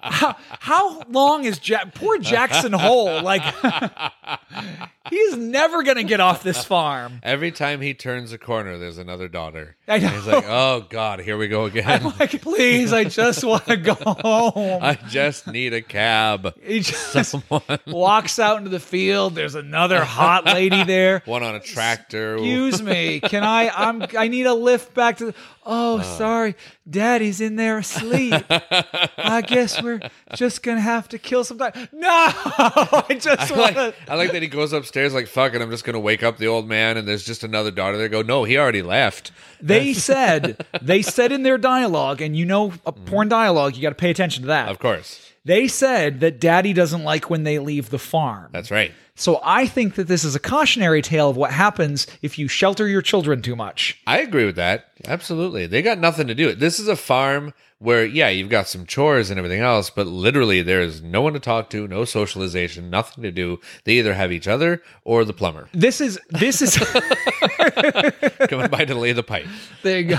how, 0.00 0.36
how 0.60 1.02
long 1.08 1.44
is 1.44 1.58
Jack 1.58 1.94
poor 1.94 2.18
Jackson 2.18 2.72
Hole 2.72 3.22
like 3.22 3.42
he's 5.10 5.36
never 5.36 5.82
going 5.82 5.96
to 5.96 6.04
get 6.04 6.20
off 6.20 6.42
this 6.42 6.64
farm 6.68 7.20
Every 7.22 7.52
time 7.52 7.80
he 7.80 7.94
turns 7.94 8.32
a 8.32 8.38
corner, 8.38 8.78
there's 8.78 8.98
another 8.98 9.28
daughter. 9.28 9.76
I 9.86 9.98
know. 9.98 10.08
He's 10.08 10.26
like, 10.26 10.44
oh 10.46 10.86
God, 10.88 11.20
here 11.20 11.36
we 11.36 11.48
go 11.48 11.64
again. 11.64 11.84
I'm 12.06 12.18
like 12.18 12.40
please 12.42 12.92
I 12.92 13.04
just 13.04 13.44
want 13.44 13.66
to 13.66 13.76
go 13.76 13.94
home 13.94 14.82
I 14.82 14.94
just 15.08 15.46
need 15.46 15.74
a 15.74 15.82
cab. 15.82 16.54
He 16.62 16.80
just 16.80 17.34
walks 17.86 18.38
out 18.38 18.58
into 18.58 18.70
the 18.70 18.80
field. 18.80 19.34
There's 19.34 19.54
another 19.54 20.04
hot 20.04 20.44
lady 20.44 20.84
there. 20.84 21.22
One 21.24 21.42
on 21.42 21.54
a 21.54 21.60
tractor. 21.60 22.34
Excuse 22.34 22.82
me. 22.82 23.20
Can 23.20 23.44
I? 23.44 23.68
I'm. 23.68 24.04
I 24.16 24.28
need 24.28 24.46
a 24.46 24.54
lift 24.54 24.94
back 24.94 25.18
to. 25.18 25.26
The, 25.26 25.34
oh, 25.68 25.98
uh. 25.98 26.02
sorry, 26.02 26.56
Daddy's 26.88 27.40
in 27.40 27.56
there 27.56 27.78
asleep. 27.78 28.34
I 28.50 29.42
guess 29.46 29.80
we're 29.80 30.00
just 30.34 30.62
gonna 30.62 30.80
have 30.80 31.08
to 31.10 31.18
kill 31.18 31.44
some 31.44 31.58
time. 31.58 31.72
No, 31.92 32.08
I 32.10 33.16
just 33.20 33.52
I 33.52 33.56
want 33.56 33.76
like. 33.76 33.94
I 34.08 34.14
like 34.16 34.32
that 34.32 34.42
he 34.42 34.48
goes 34.48 34.72
upstairs 34.72 35.14
like 35.14 35.28
fuck 35.28 35.54
it. 35.54 35.62
I'm 35.62 35.70
just 35.70 35.84
gonna 35.84 36.00
wake 36.00 36.22
up 36.22 36.38
the 36.38 36.48
old 36.48 36.66
man, 36.66 36.96
and 36.96 37.06
there's 37.06 37.24
just 37.24 37.44
another 37.44 37.70
daughter 37.70 37.96
there. 37.96 38.08
Go, 38.08 38.22
no, 38.22 38.44
he 38.44 38.56
already 38.58 38.82
left. 38.82 39.30
They 39.60 39.92
said. 40.08 40.64
They 40.82 41.02
said 41.02 41.30
in 41.30 41.42
their 41.42 41.58
dialogue, 41.58 42.20
and 42.20 42.36
you 42.36 42.46
know, 42.46 42.72
a 42.86 42.92
mm-hmm. 42.92 43.04
porn 43.04 43.28
dialogue. 43.28 43.76
You 43.76 43.82
got 43.82 43.90
to 43.90 43.94
pay 43.94 44.10
attention 44.10 44.42
to 44.42 44.48
that. 44.48 44.68
Of 44.68 44.78
course, 44.78 45.32
They 45.44 45.68
said 45.68 46.20
that 46.20 46.40
Daddy 46.40 46.72
doesn't 46.72 47.04
like 47.04 47.28
when 47.30 47.44
they 47.44 47.58
leave 47.58 47.90
the 47.90 47.98
farm. 47.98 48.48
that's 48.52 48.70
right. 48.70 48.92
So 49.18 49.40
I 49.42 49.66
think 49.66 49.96
that 49.96 50.06
this 50.06 50.24
is 50.24 50.34
a 50.34 50.40
cautionary 50.40 51.02
tale 51.02 51.28
of 51.28 51.36
what 51.36 51.50
happens 51.50 52.06
if 52.22 52.38
you 52.38 52.46
shelter 52.48 52.86
your 52.86 53.02
children 53.02 53.42
too 53.42 53.56
much. 53.56 54.00
I 54.06 54.20
agree 54.20 54.44
with 54.44 54.56
that. 54.56 54.86
Absolutely. 55.06 55.66
They 55.66 55.82
got 55.82 55.98
nothing 55.98 56.28
to 56.28 56.34
do. 56.34 56.54
This 56.54 56.78
is 56.80 56.88
a 56.88 56.96
farm 56.96 57.52
where, 57.80 58.04
yeah, 58.04 58.28
you've 58.28 58.48
got 58.48 58.66
some 58.66 58.84
chores 58.86 59.30
and 59.30 59.38
everything 59.38 59.60
else, 59.60 59.88
but 59.90 60.06
literally 60.08 60.62
there 60.62 60.80
is 60.80 61.00
no 61.00 61.22
one 61.22 61.32
to 61.34 61.38
talk 61.38 61.70
to, 61.70 61.86
no 61.86 62.04
socialization, 62.04 62.90
nothing 62.90 63.22
to 63.22 63.30
do. 63.30 63.60
They 63.84 63.92
either 63.94 64.14
have 64.14 64.32
each 64.32 64.48
other 64.48 64.82
or 65.04 65.24
the 65.24 65.32
plumber 65.32 65.68
This 65.72 66.00
is 66.00 66.18
this 66.30 66.60
is 66.60 66.76
coming 68.48 68.68
by 68.68 68.84
to 68.84 68.94
lay 68.96 69.12
the 69.12 69.22
pipe. 69.22 69.46
there 69.82 70.00
you 70.00 70.16
go. 70.16 70.18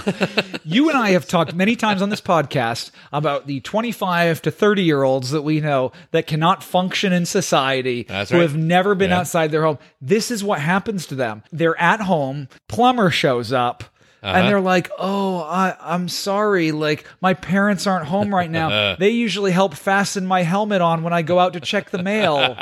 You 0.64 0.90
and 0.90 0.98
I 0.98 1.10
have 1.12 1.28
talked 1.28 1.54
many 1.54 1.76
times 1.76 2.02
on 2.02 2.10
this 2.10 2.22
podcast 2.22 2.92
about 3.12 3.48
the 3.48 3.60
25 3.60 4.42
to 4.44 4.52
30 4.52 4.84
year 4.84 5.04
olds 5.04 5.32
that 5.32 5.42
we 5.42 5.60
know 5.60 5.92
that 6.12 6.28
cannot 6.28 6.64
function 6.64 7.12
in 7.12 7.26
society 7.26 8.04
That's 8.04 8.32
who 8.32 8.40
have 8.40 8.56
never 8.56 8.89
been 8.96 9.10
Yeah. 9.12 9.20
outside 9.20 9.52
their 9.52 9.64
home. 9.64 9.78
This 10.02 10.32
is 10.32 10.44
what 10.44 10.60
happens 10.60 11.06
to 11.08 11.16
them. 11.16 11.44
They're 11.52 11.80
at 11.80 12.02
home, 12.02 12.48
plumber 12.68 13.10
shows 13.12 13.52
up. 13.54 13.84
Uh-huh. 14.22 14.36
And 14.38 14.50
they're 14.50 14.60
like, 14.60 14.92
"Oh, 15.00 15.38
I, 15.40 15.78
I'm 15.80 16.10
sorry. 16.10 16.74
Like 16.74 17.06
my 17.22 17.34
parents 17.34 17.88
aren't 17.88 18.08
home 18.08 18.36
right 18.36 18.52
now. 18.52 18.96
they 19.00 19.12
usually 19.12 19.52
help 19.52 19.76
fasten 19.76 20.26
my 20.26 20.42
helmet 20.44 20.82
on 20.82 21.04
when 21.04 21.14
I 21.14 21.22
go 21.22 21.40
out 21.40 21.54
to 21.54 21.62
check 21.62 21.90
the 21.92 22.04
mail. 22.04 22.58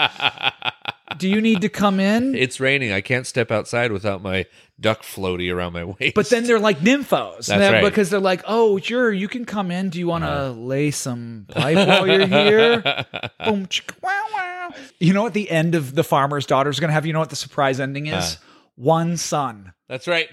Do 1.17 1.27
you 1.27 1.41
need 1.41 1.61
to 1.61 1.69
come 1.69 1.99
in?" 1.99 2.35
It's 2.35 2.59
raining. 2.59 2.91
I 2.91 3.01
can't 3.01 3.25
step 3.25 3.49
outside 3.49 3.91
without 3.91 4.21
my 4.21 4.45
duck 4.79 5.01
floaty 5.03 5.53
around 5.53 5.73
my 5.73 5.83
waist. 5.99 6.15
But 6.15 6.29
then 6.29 6.43
they're 6.45 6.59
like 6.59 6.79
nymphos. 6.79 7.47
That's 7.47 7.71
right. 7.73 7.83
Because 7.83 8.09
they're 8.09 8.19
like, 8.19 8.43
oh, 8.47 8.77
sure, 8.79 9.11
you 9.11 9.27
can 9.27 9.45
come 9.45 9.71
in. 9.71 9.89
Do 9.89 9.99
you 9.99 10.07
want 10.07 10.23
to 10.23 10.51
lay 10.51 10.91
some 10.91 11.45
pipe 11.49 11.75
while 11.87 12.07
you're 12.07 12.27
here? 12.27 12.81
Boom, 13.45 13.67
chicka, 13.67 14.01
wow, 14.01 14.25
wow. 14.33 14.69
You 14.99 15.13
know 15.13 15.23
what 15.23 15.33
the 15.33 15.49
end 15.49 15.75
of 15.75 15.95
The 15.95 16.03
Farmer's 16.03 16.45
Daughter 16.45 16.69
is 16.69 16.79
going 16.79 16.89
to 16.89 16.93
have? 16.93 17.05
You 17.05 17.13
know 17.13 17.19
what 17.19 17.29
the 17.29 17.35
surprise 17.35 17.79
ending 17.79 18.07
is? 18.07 18.35
Uh. 18.35 18.37
One 18.75 19.17
son. 19.17 19.73
that's 19.87 20.07
right. 20.07 20.29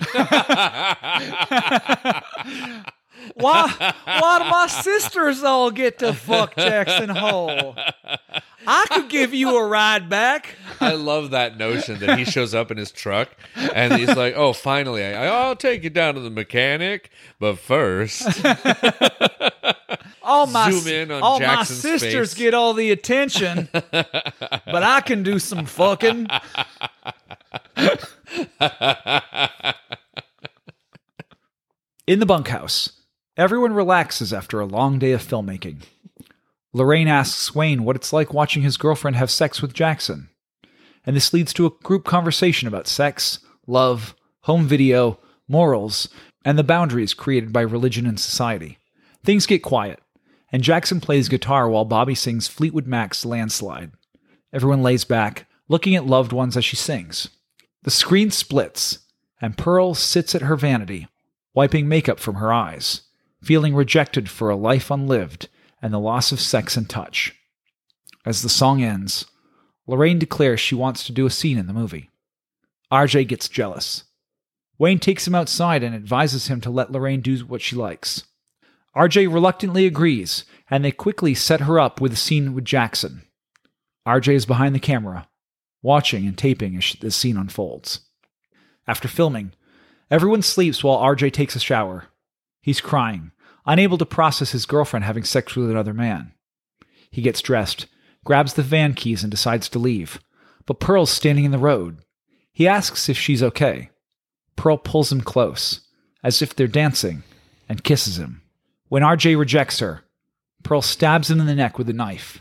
Why, 3.35 3.95
why 4.05 4.39
do 4.39 4.45
my 4.51 4.67
sisters 4.69 5.43
all 5.43 5.71
get 5.71 5.99
to 5.99 6.13
fuck 6.15 6.57
Jackson 6.57 7.11
Hole? 7.11 7.77
I 8.67 8.87
could 8.91 9.09
give 9.09 9.35
you 9.35 9.57
a 9.57 9.67
ride 9.67 10.09
back. 10.09 10.55
I 10.81 10.95
love 10.95 11.31
that 11.33 11.59
notion 11.59 11.99
that 12.01 12.19
he 12.19 12.25
shows 12.25 12.55
up 12.55 12.71
in 12.71 12.77
his 12.77 12.91
truck 12.93 13.31
and 13.75 13.95
he's 13.95 14.15
like, 14.17 14.35
"Oh, 14.37 14.53
finally, 14.53 15.05
I, 15.05 15.27
I'll 15.27 15.57
take 15.57 15.83
you 15.85 15.91
down 15.91 16.15
to 16.15 16.21
the 16.21 16.31
mechanic, 16.31 17.11
but 17.39 17.59
first, 17.59 18.23
All 20.23 20.47
my, 20.47 20.71
Zoom 20.71 20.87
in 20.93 21.11
on 21.11 21.23
all 21.23 21.39
Jackson's 21.39 21.85
my 21.85 21.91
sisters 21.99 22.33
face. 22.33 22.39
get 22.39 22.55
all 22.55 22.73
the 22.73 22.91
attention, 22.91 23.69
but 23.73 24.83
I 24.83 25.01
can 25.03 25.23
do 25.23 25.39
some 25.39 25.67
fucking. 25.67 26.27
In 32.07 32.21
the 32.21 32.27
bunkhouse, 32.27 32.93
everyone 33.37 33.73
relaxes 33.73 34.33
after 34.33 34.61
a 34.61 34.67
long 34.67 34.99
day 34.99 35.13
of 35.13 35.23
filmmaking. 35.23 35.83
Lorraine 36.73 37.09
asks 37.09 37.55
Wayne 37.55 37.85
what 37.85 37.97
it's 37.97 38.13
like 38.13 38.33
watching 38.33 38.63
his 38.63 38.77
girlfriend 38.77 39.17
have 39.17 39.31
sex 39.31 39.61
with 39.61 39.73
Jackson. 39.73 40.29
And 41.07 41.15
this 41.15 41.33
leads 41.33 41.53
to 41.55 41.67
a 41.67 41.71
group 41.83 42.05
conversation 42.05 42.69
about 42.69 42.87
sex, 42.87 43.41
love, 43.67 44.15
home 44.43 44.67
video, 44.67 45.19
morals, 45.49 46.09
and 46.45 46.59
the 46.59 46.65
boundaries 46.65 47.15
created 47.15 47.53
by 47.53 47.61
religion 47.61 48.07
and 48.07 48.19
society. 48.19 48.79
Things 49.25 49.47
get 49.47 49.63
quiet, 49.63 50.01
and 50.53 50.63
Jackson 50.63 51.01
plays 51.01 51.29
guitar 51.29 51.69
while 51.69 51.85
Bobby 51.85 52.15
sings 52.15 52.47
Fleetwood 52.49 52.87
Mac's 52.87 53.25
Landslide. 53.25 53.93
Everyone 54.53 54.83
lays 54.83 55.05
back, 55.05 55.47
looking 55.69 55.95
at 55.97 56.07
loved 56.07 56.33
ones 56.33 56.57
as 56.57 56.65
she 56.65 56.77
sings. 56.77 57.31
The 57.83 57.91
screen 57.91 58.31
splits, 58.31 59.01
and 59.41 59.59
Pearl 59.59 59.95
sits 59.95 60.35
at 60.35 60.43
her 60.43 60.57
vanity, 60.57 61.09
wiping 61.55 61.89
makeup 61.89 62.21
from 62.21 62.37
her 62.37 62.53
eyes, 62.53 63.03
feeling 63.45 63.75
rejected 63.75 64.29
for 64.29 64.51
a 64.51 64.57
life 64.57 64.91
unlived 64.91 65.49
and 65.83 65.93
the 65.93 65.99
loss 65.99 66.33
of 66.33 66.41
sex 66.41 66.77
and 66.77 66.89
touch. 66.89 67.35
As 68.25 68.43
the 68.43 68.49
song 68.49 68.83
ends, 68.83 69.27
Lorraine 69.87 70.19
declares 70.19 70.61
she 70.61 70.75
wants 70.75 71.05
to 71.05 71.13
do 71.13 71.27
a 71.27 71.31
scene 71.31 71.59
in 71.59 71.67
the 71.67 71.73
movie. 71.73 72.11
RJ 72.93 73.29
gets 73.29 73.49
jealous. 73.49 74.05
Wayne 74.79 74.99
takes 74.99 75.27
him 75.27 75.35
outside 75.35 75.83
and 75.83 75.95
advises 75.95 76.49
him 76.49 76.61
to 76.63 76.71
let 76.71 76.91
Lorraine 76.91 77.21
do 77.21 77.39
what 77.45 77.63
she 77.63 77.77
likes. 77.77 78.25
RJ 78.97 79.33
reluctantly 79.33 79.87
agrees, 79.87 80.45
and 80.71 80.85
they 80.85 80.91
quickly 80.91 81.35
set 81.35 81.61
her 81.61 81.79
up 81.79 82.01
with 82.01 82.13
a 82.13 82.17
scene 82.17 82.55
with 82.55 82.65
Jackson. 82.65 83.25
RJ 84.07 84.35
is 84.35 84.47
behind 84.47 84.75
the 84.75 84.81
camera, 84.81 85.29
watching 85.83 86.27
and 86.27 86.37
taping 86.37 86.77
as 86.77 86.97
the 87.01 87.11
scene 87.11 87.37
unfolds. 87.37 88.01
After 88.87 89.09
filming, 89.09 89.53
Everyone 90.11 90.43
sleeps 90.43 90.85
while 90.85 90.99
RJ 90.99 91.33
takes 91.33 91.57
a 91.57 91.61
shower. 91.61 92.05
He's 92.61 92.81
crying, 92.81 93.33
unable 93.67 93.99
to 93.99 94.07
process 94.07 94.53
his 94.53 94.67
girlfriend 94.67 95.05
having 95.05 95.25
sex 95.25 95.55
with 95.55 95.71
another 95.71 95.95
man. 95.95 96.33
He 97.11 97.23
gets 97.23 97.41
dressed, 97.41 97.87
grabs 98.25 98.55
the 98.55 98.63
van 98.63 98.95
keys, 98.95 99.23
and 99.23 99.31
decides 99.31 99.69
to 99.71 99.79
leave. 99.79 100.19
But 100.67 100.81
Pearl's 100.81 101.11
standing 101.11 101.45
in 101.45 101.51
the 101.51 101.59
road. 101.59 101.99
He 102.53 102.69
asks 102.69 103.09
if 103.09 103.19
she's 103.19 103.43
okay. 103.43 103.91
Pearl 104.57 104.77
pulls 104.77 105.13
him 105.13 105.21
close, 105.21 105.81
as 106.23 106.41
if 106.41 106.55
they're 106.55 106.67
dancing, 106.67 107.23
and 107.69 107.85
kisses 107.85 108.19
him. 108.19 108.43
When 108.89 109.03
RJ 109.03 109.39
rejects 109.39 109.81
her, 109.81 110.03
Pearl 110.63 110.83
stabs 110.83 111.31
him 111.31 111.41
in 111.41 111.47
the 111.47 111.55
neck 111.55 111.79
with 111.79 111.89
a 111.89 111.93
knife. 111.93 112.41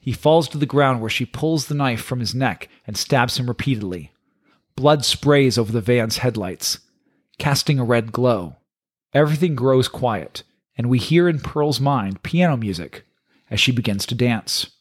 He 0.00 0.12
falls 0.12 0.48
to 0.48 0.58
the 0.58 0.66
ground 0.66 1.00
where 1.00 1.10
she 1.10 1.24
pulls 1.24 1.66
the 1.66 1.74
knife 1.74 2.02
from 2.02 2.20
his 2.20 2.34
neck 2.34 2.68
and 2.86 2.96
stabs 2.96 3.38
him 3.38 3.46
repeatedly. 3.46 4.12
Blood 4.76 5.04
sprays 5.04 5.56
over 5.56 5.72
the 5.72 5.80
van's 5.80 6.18
headlights, 6.18 6.80
casting 7.38 7.78
a 7.78 7.84
red 7.84 8.12
glow. 8.12 8.56
Everything 9.14 9.54
grows 9.54 9.86
quiet, 9.86 10.42
and 10.76 10.88
we 10.88 10.98
hear 10.98 11.28
in 11.28 11.38
Pearl's 11.38 11.80
mind 11.80 12.22
piano 12.24 12.56
music 12.56 13.06
as 13.48 13.60
she 13.60 13.70
begins 13.70 14.04
to 14.06 14.14
dance, 14.14 14.72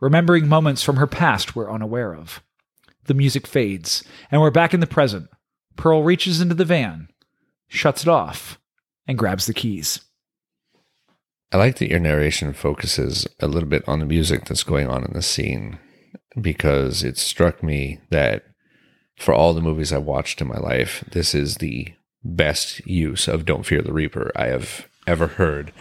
remembering 0.00 0.48
moments 0.48 0.82
from 0.82 0.96
her 0.96 1.06
past 1.06 1.54
we're 1.54 1.70
unaware 1.70 2.14
of. 2.14 2.42
The 3.04 3.14
music 3.14 3.46
fades, 3.46 4.02
and 4.30 4.40
we're 4.40 4.50
back 4.50 4.72
in 4.72 4.80
the 4.80 4.86
present. 4.86 5.28
Pearl 5.76 6.02
reaches 6.02 6.40
into 6.40 6.54
the 6.54 6.64
van, 6.64 7.08
shuts 7.68 8.02
it 8.02 8.08
off, 8.08 8.58
and 9.06 9.18
grabs 9.18 9.44
the 9.44 9.52
keys. 9.52 10.00
I 11.52 11.58
like 11.58 11.76
that 11.78 11.90
your 11.90 12.00
narration 12.00 12.54
focuses 12.54 13.28
a 13.40 13.46
little 13.46 13.68
bit 13.68 13.86
on 13.86 13.98
the 13.98 14.06
music 14.06 14.46
that's 14.46 14.64
going 14.64 14.88
on 14.88 15.04
in 15.04 15.12
the 15.12 15.22
scene 15.22 15.78
because 16.40 17.04
it 17.04 17.18
struck 17.18 17.62
me 17.62 18.00
that 18.10 18.44
for 19.16 19.34
all 19.34 19.54
the 19.54 19.60
movies 19.60 19.92
I've 19.92 20.04
watched 20.04 20.40
in 20.40 20.48
my 20.48 20.56
life, 20.58 21.04
this 21.12 21.34
is 21.34 21.56
the 21.56 21.92
best 22.24 22.84
use 22.86 23.28
of 23.28 23.44
Don't 23.44 23.66
Fear 23.66 23.82
the 23.82 23.92
Reaper 23.92 24.32
I 24.34 24.46
have 24.46 24.88
ever 25.06 25.26
heard 25.26 25.72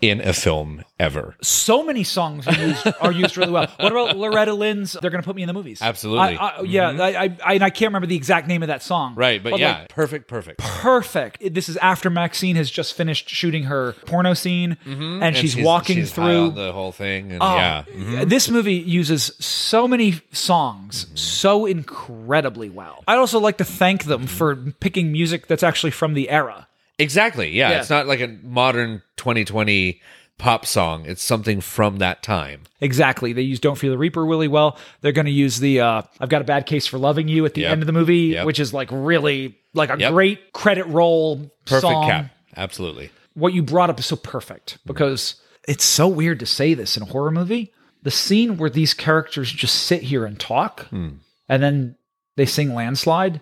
in 0.00 0.20
a 0.20 0.32
film 0.32 0.84
ever. 0.98 1.34
So 1.42 1.82
many 1.84 2.04
songs 2.04 2.46
are 2.46 2.54
used, 2.54 2.86
are 3.00 3.12
used 3.12 3.36
really 3.36 3.52
well. 3.52 3.66
What 3.78 3.92
about 3.92 4.16
Loretta 4.16 4.54
Lynn's 4.54 4.92
"They're 5.00 5.10
Gonna 5.10 5.22
Put 5.22 5.36
Me 5.36 5.42
in 5.42 5.46
the 5.46 5.52
Movies"? 5.52 5.80
Absolutely. 5.82 6.36
I, 6.36 6.46
I, 6.48 6.60
yeah, 6.62 6.88
I, 6.90 7.08
I, 7.24 7.36
I, 7.44 7.54
and 7.54 7.64
I 7.64 7.70
can't 7.70 7.90
remember 7.90 8.06
the 8.06 8.16
exact 8.16 8.48
name 8.48 8.62
of 8.62 8.68
that 8.68 8.82
song. 8.82 9.14
Right, 9.14 9.42
but, 9.42 9.58
yeah, 9.58 9.80
like, 9.80 9.88
perfect, 9.90 10.28
perfect. 10.28 10.58
perfect. 10.60 11.54
This 11.54 11.68
is 11.68 11.76
after 11.78 12.10
Maxine 12.10 12.56
has 12.56 12.70
just 12.70 12.94
finished 12.94 13.28
shooting 13.28 13.64
her 13.64 13.92
porno 14.06 14.34
scene, 14.34 14.76
Mhm. 14.86 15.22
and, 15.22 15.36
she's, 15.36 15.56
walking 15.56 15.96
she's 15.96 16.12
through 16.12 16.50
the 16.52 16.72
whole 16.72 16.92
thing. 16.92 17.32
And 17.32 17.42
Oh, 17.42 17.54
yeah. 17.56 17.84
Mhm. 17.94 18.28
This 18.28 18.48
movie 18.48 18.74
uses 18.74 19.32
so 19.38 19.86
many 19.88 20.20
songs 20.32 21.04
Mm-hmm. 21.04 21.16
so 21.16 21.66
incredibly 21.66 22.68
well. 22.70 23.04
I'd 23.06 23.18
also 23.18 23.38
like 23.40 23.58
to 23.58 23.64
thank 23.64 24.04
them 24.04 24.26
for 24.26 24.56
picking 24.56 25.12
music 25.12 25.46
that's 25.46 25.62
actually 25.62 25.90
from 25.90 26.14
the 26.14 26.28
era. 26.30 26.66
Exactly. 27.00 27.50
Yeah, 27.50 27.70
Yeah. 27.70 27.80
It's 27.80 27.90
not 27.90 28.06
like 28.06 28.20
a 28.20 28.28
modern 28.42 29.02
2020 29.16 30.00
pop 30.38 30.64
song. 30.64 31.04
It's 31.06 31.22
something 31.22 31.60
from 31.60 31.98
that 31.98 32.22
time. 32.22 32.62
Exactly. 32.80 33.32
They 33.32 33.42
use 33.42 33.60
Don't 33.60 33.76
Fear 33.76 33.90
the 33.90 33.98
Reaper 33.98 34.24
really 34.24 34.48
well. 34.48 34.78
They're 35.02 35.12
going 35.12 35.26
to 35.26 35.30
use 35.32 35.58
the 35.60 35.80
uh, 35.80 36.02
I've 36.18 36.28
Got 36.30 36.40
a 36.42 36.44
Bad 36.44 36.64
Case 36.66 36.86
for 36.86 36.98
Loving 36.98 37.28
You 37.28 37.44
at 37.44 37.54
the 37.54 37.62
Yep. 37.62 37.72
end 37.72 37.82
of 37.82 37.86
the 37.86 37.92
movie, 37.92 38.16
Yep. 38.34 38.46
which 38.46 38.58
is 38.60 38.72
like 38.72 38.88
really 38.90 39.56
like 39.74 39.90
a 39.90 39.98
Yep. 39.98 40.12
great 40.12 40.52
credit 40.52 40.86
roll 40.86 41.50
Perfect 41.66 41.80
song. 41.82 42.08
cap. 42.08 42.30
Absolutely. 42.56 43.10
What 43.34 43.52
you 43.52 43.62
brought 43.62 43.90
up 43.90 43.98
is 44.00 44.06
so 44.06 44.16
perfect 44.16 44.78
because 44.86 45.34
it's 45.68 45.84
so 45.84 46.08
weird 46.08 46.40
to 46.40 46.46
say 46.46 46.72
this 46.74 46.96
in 46.96 47.02
a 47.02 47.06
horror 47.06 47.30
movie. 47.30 47.72
The 48.02 48.10
scene 48.10 48.56
where 48.56 48.70
these 48.70 48.94
characters 48.94 49.52
just 49.52 49.74
sit 49.82 50.02
here 50.02 50.24
and 50.24 50.40
talk 50.40 50.86
Hmm. 50.88 51.08
and 51.50 51.62
then 51.62 51.96
they 52.36 52.46
sing 52.46 52.74
Landslide 52.74 53.40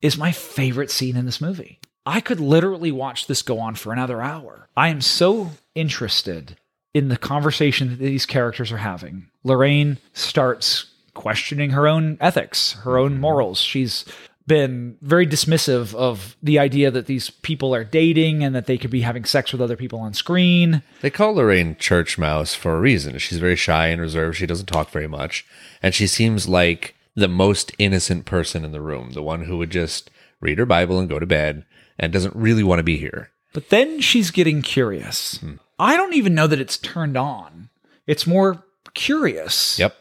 is 0.00 0.16
my 0.16 0.30
favorite 0.30 0.90
scene 0.92 1.16
in 1.16 1.26
this 1.26 1.40
movie. 1.40 1.80
I 2.06 2.20
could 2.20 2.40
literally 2.40 2.92
watch 2.92 3.26
this 3.26 3.42
go 3.42 3.58
on 3.58 3.74
for 3.74 3.92
another 3.92 4.20
hour. 4.20 4.68
I 4.76 4.88
am 4.88 5.00
so 5.00 5.50
interested 5.74 6.56
in 6.94 7.08
the 7.08 7.16
conversation 7.16 7.90
that 7.90 7.98
these 7.98 8.26
characters 8.26 8.72
are 8.72 8.78
having. 8.78 9.28
Lorraine 9.44 9.98
starts 10.12 10.86
questioning 11.14 11.70
her 11.70 11.86
own 11.86 12.16
ethics, 12.20 12.72
her 12.84 12.96
own 12.98 13.12
mm-hmm. 13.12 13.20
morals. 13.20 13.60
She's 13.60 14.04
been 14.46 14.96
very 15.02 15.26
dismissive 15.26 15.94
of 15.94 16.36
the 16.42 16.58
idea 16.58 16.90
that 16.90 17.06
these 17.06 17.28
people 17.28 17.74
are 17.74 17.84
dating 17.84 18.42
and 18.42 18.54
that 18.54 18.66
they 18.66 18.78
could 18.78 18.90
be 18.90 19.02
having 19.02 19.24
sex 19.24 19.52
with 19.52 19.60
other 19.60 19.76
people 19.76 20.00
on 20.00 20.14
screen. 20.14 20.82
They 21.02 21.10
call 21.10 21.34
Lorraine 21.34 21.76
Church 21.76 22.16
Mouse 22.16 22.54
for 22.54 22.74
a 22.74 22.80
reason. 22.80 23.18
She's 23.18 23.38
very 23.38 23.56
shy 23.56 23.88
and 23.88 24.00
reserved. 24.00 24.38
She 24.38 24.46
doesn't 24.46 24.66
talk 24.66 24.90
very 24.90 25.06
much. 25.06 25.44
And 25.82 25.94
she 25.94 26.06
seems 26.06 26.48
like 26.48 26.94
the 27.14 27.28
most 27.28 27.72
innocent 27.78 28.24
person 28.24 28.64
in 28.64 28.72
the 28.72 28.80
room, 28.80 29.10
the 29.10 29.22
one 29.22 29.44
who 29.44 29.58
would 29.58 29.70
just 29.70 30.10
read 30.40 30.58
her 30.58 30.66
Bible 30.66 30.98
and 30.98 31.08
go 31.08 31.18
to 31.18 31.26
bed 31.26 31.66
and 31.98 32.12
doesn't 32.12 32.36
really 32.36 32.62
want 32.62 32.78
to 32.78 32.84
be 32.84 32.96
here. 32.96 33.30
But 33.52 33.70
then 33.70 34.00
she's 34.00 34.30
getting 34.30 34.62
curious. 34.62 35.38
Hmm. 35.38 35.54
I 35.78 35.96
don't 35.96 36.14
even 36.14 36.34
know 36.34 36.46
that 36.46 36.60
it's 36.60 36.76
turned 36.76 37.16
on. 37.16 37.70
It's 38.06 38.26
more 38.26 38.64
curious. 38.94 39.78
Yep. 39.78 39.96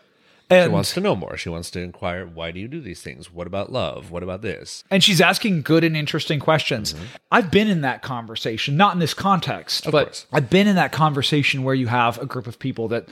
And, 0.49 0.69
she 0.69 0.73
wants 0.73 0.93
to 0.93 1.01
know 1.01 1.15
more. 1.15 1.35
She 1.35 1.49
wants 1.49 1.69
to 1.71 1.81
inquire, 1.81 2.25
why 2.25 2.51
do 2.51 2.59
you 2.59 2.69
do 2.69 2.79
these 2.79 3.01
things? 3.01 3.31
What 3.31 3.47
about 3.47 3.69
love? 3.71 4.11
What 4.11 4.23
about 4.23 4.41
this? 4.41 4.85
and 4.89 5.03
she's 5.03 5.19
asking 5.19 5.63
good 5.63 5.83
and 5.83 5.95
interesting 5.95 6.39
questions. 6.39 6.93
Mm-hmm. 6.93 7.05
I've 7.31 7.51
been 7.51 7.67
in 7.67 7.81
that 7.81 8.01
conversation, 8.01 8.77
not 8.77 8.93
in 8.93 8.99
this 8.99 9.13
context, 9.13 9.85
Of 9.85 9.91
but 9.91 10.05
course. 10.05 10.25
I've 10.31 10.49
been 10.49 10.67
in 10.67 10.75
that 10.77 10.93
conversation 10.93 11.63
where 11.63 11.75
you 11.75 11.87
have 11.87 12.17
a 12.19 12.25
group 12.25 12.47
of 12.47 12.59
people 12.59 12.87
that 12.89 13.09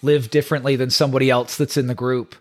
live 0.00 0.30
differently 0.30 0.74
than 0.74 0.88
somebody 0.88 1.28
else 1.28 1.56
that's 1.56 1.76
in 1.76 1.86
the 1.86 1.94
group. 1.94 2.34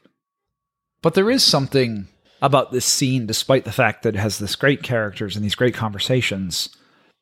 But 1.01 1.15
there 1.15 1.29
is 1.29 1.43
something 1.43 2.07
about 2.43 2.73
this 2.73 2.85
scene, 2.85 3.25
despite 3.25 3.63
the 3.63 3.71
fact 3.71 4.03
that 4.03 4.15
it 4.15 4.19
has 4.19 4.37
this 4.37 4.57
great 4.57 4.83
characters 4.83 5.35
and 5.35 5.43
these 5.43 5.55
great 5.55 5.73
conversations, 5.73 6.69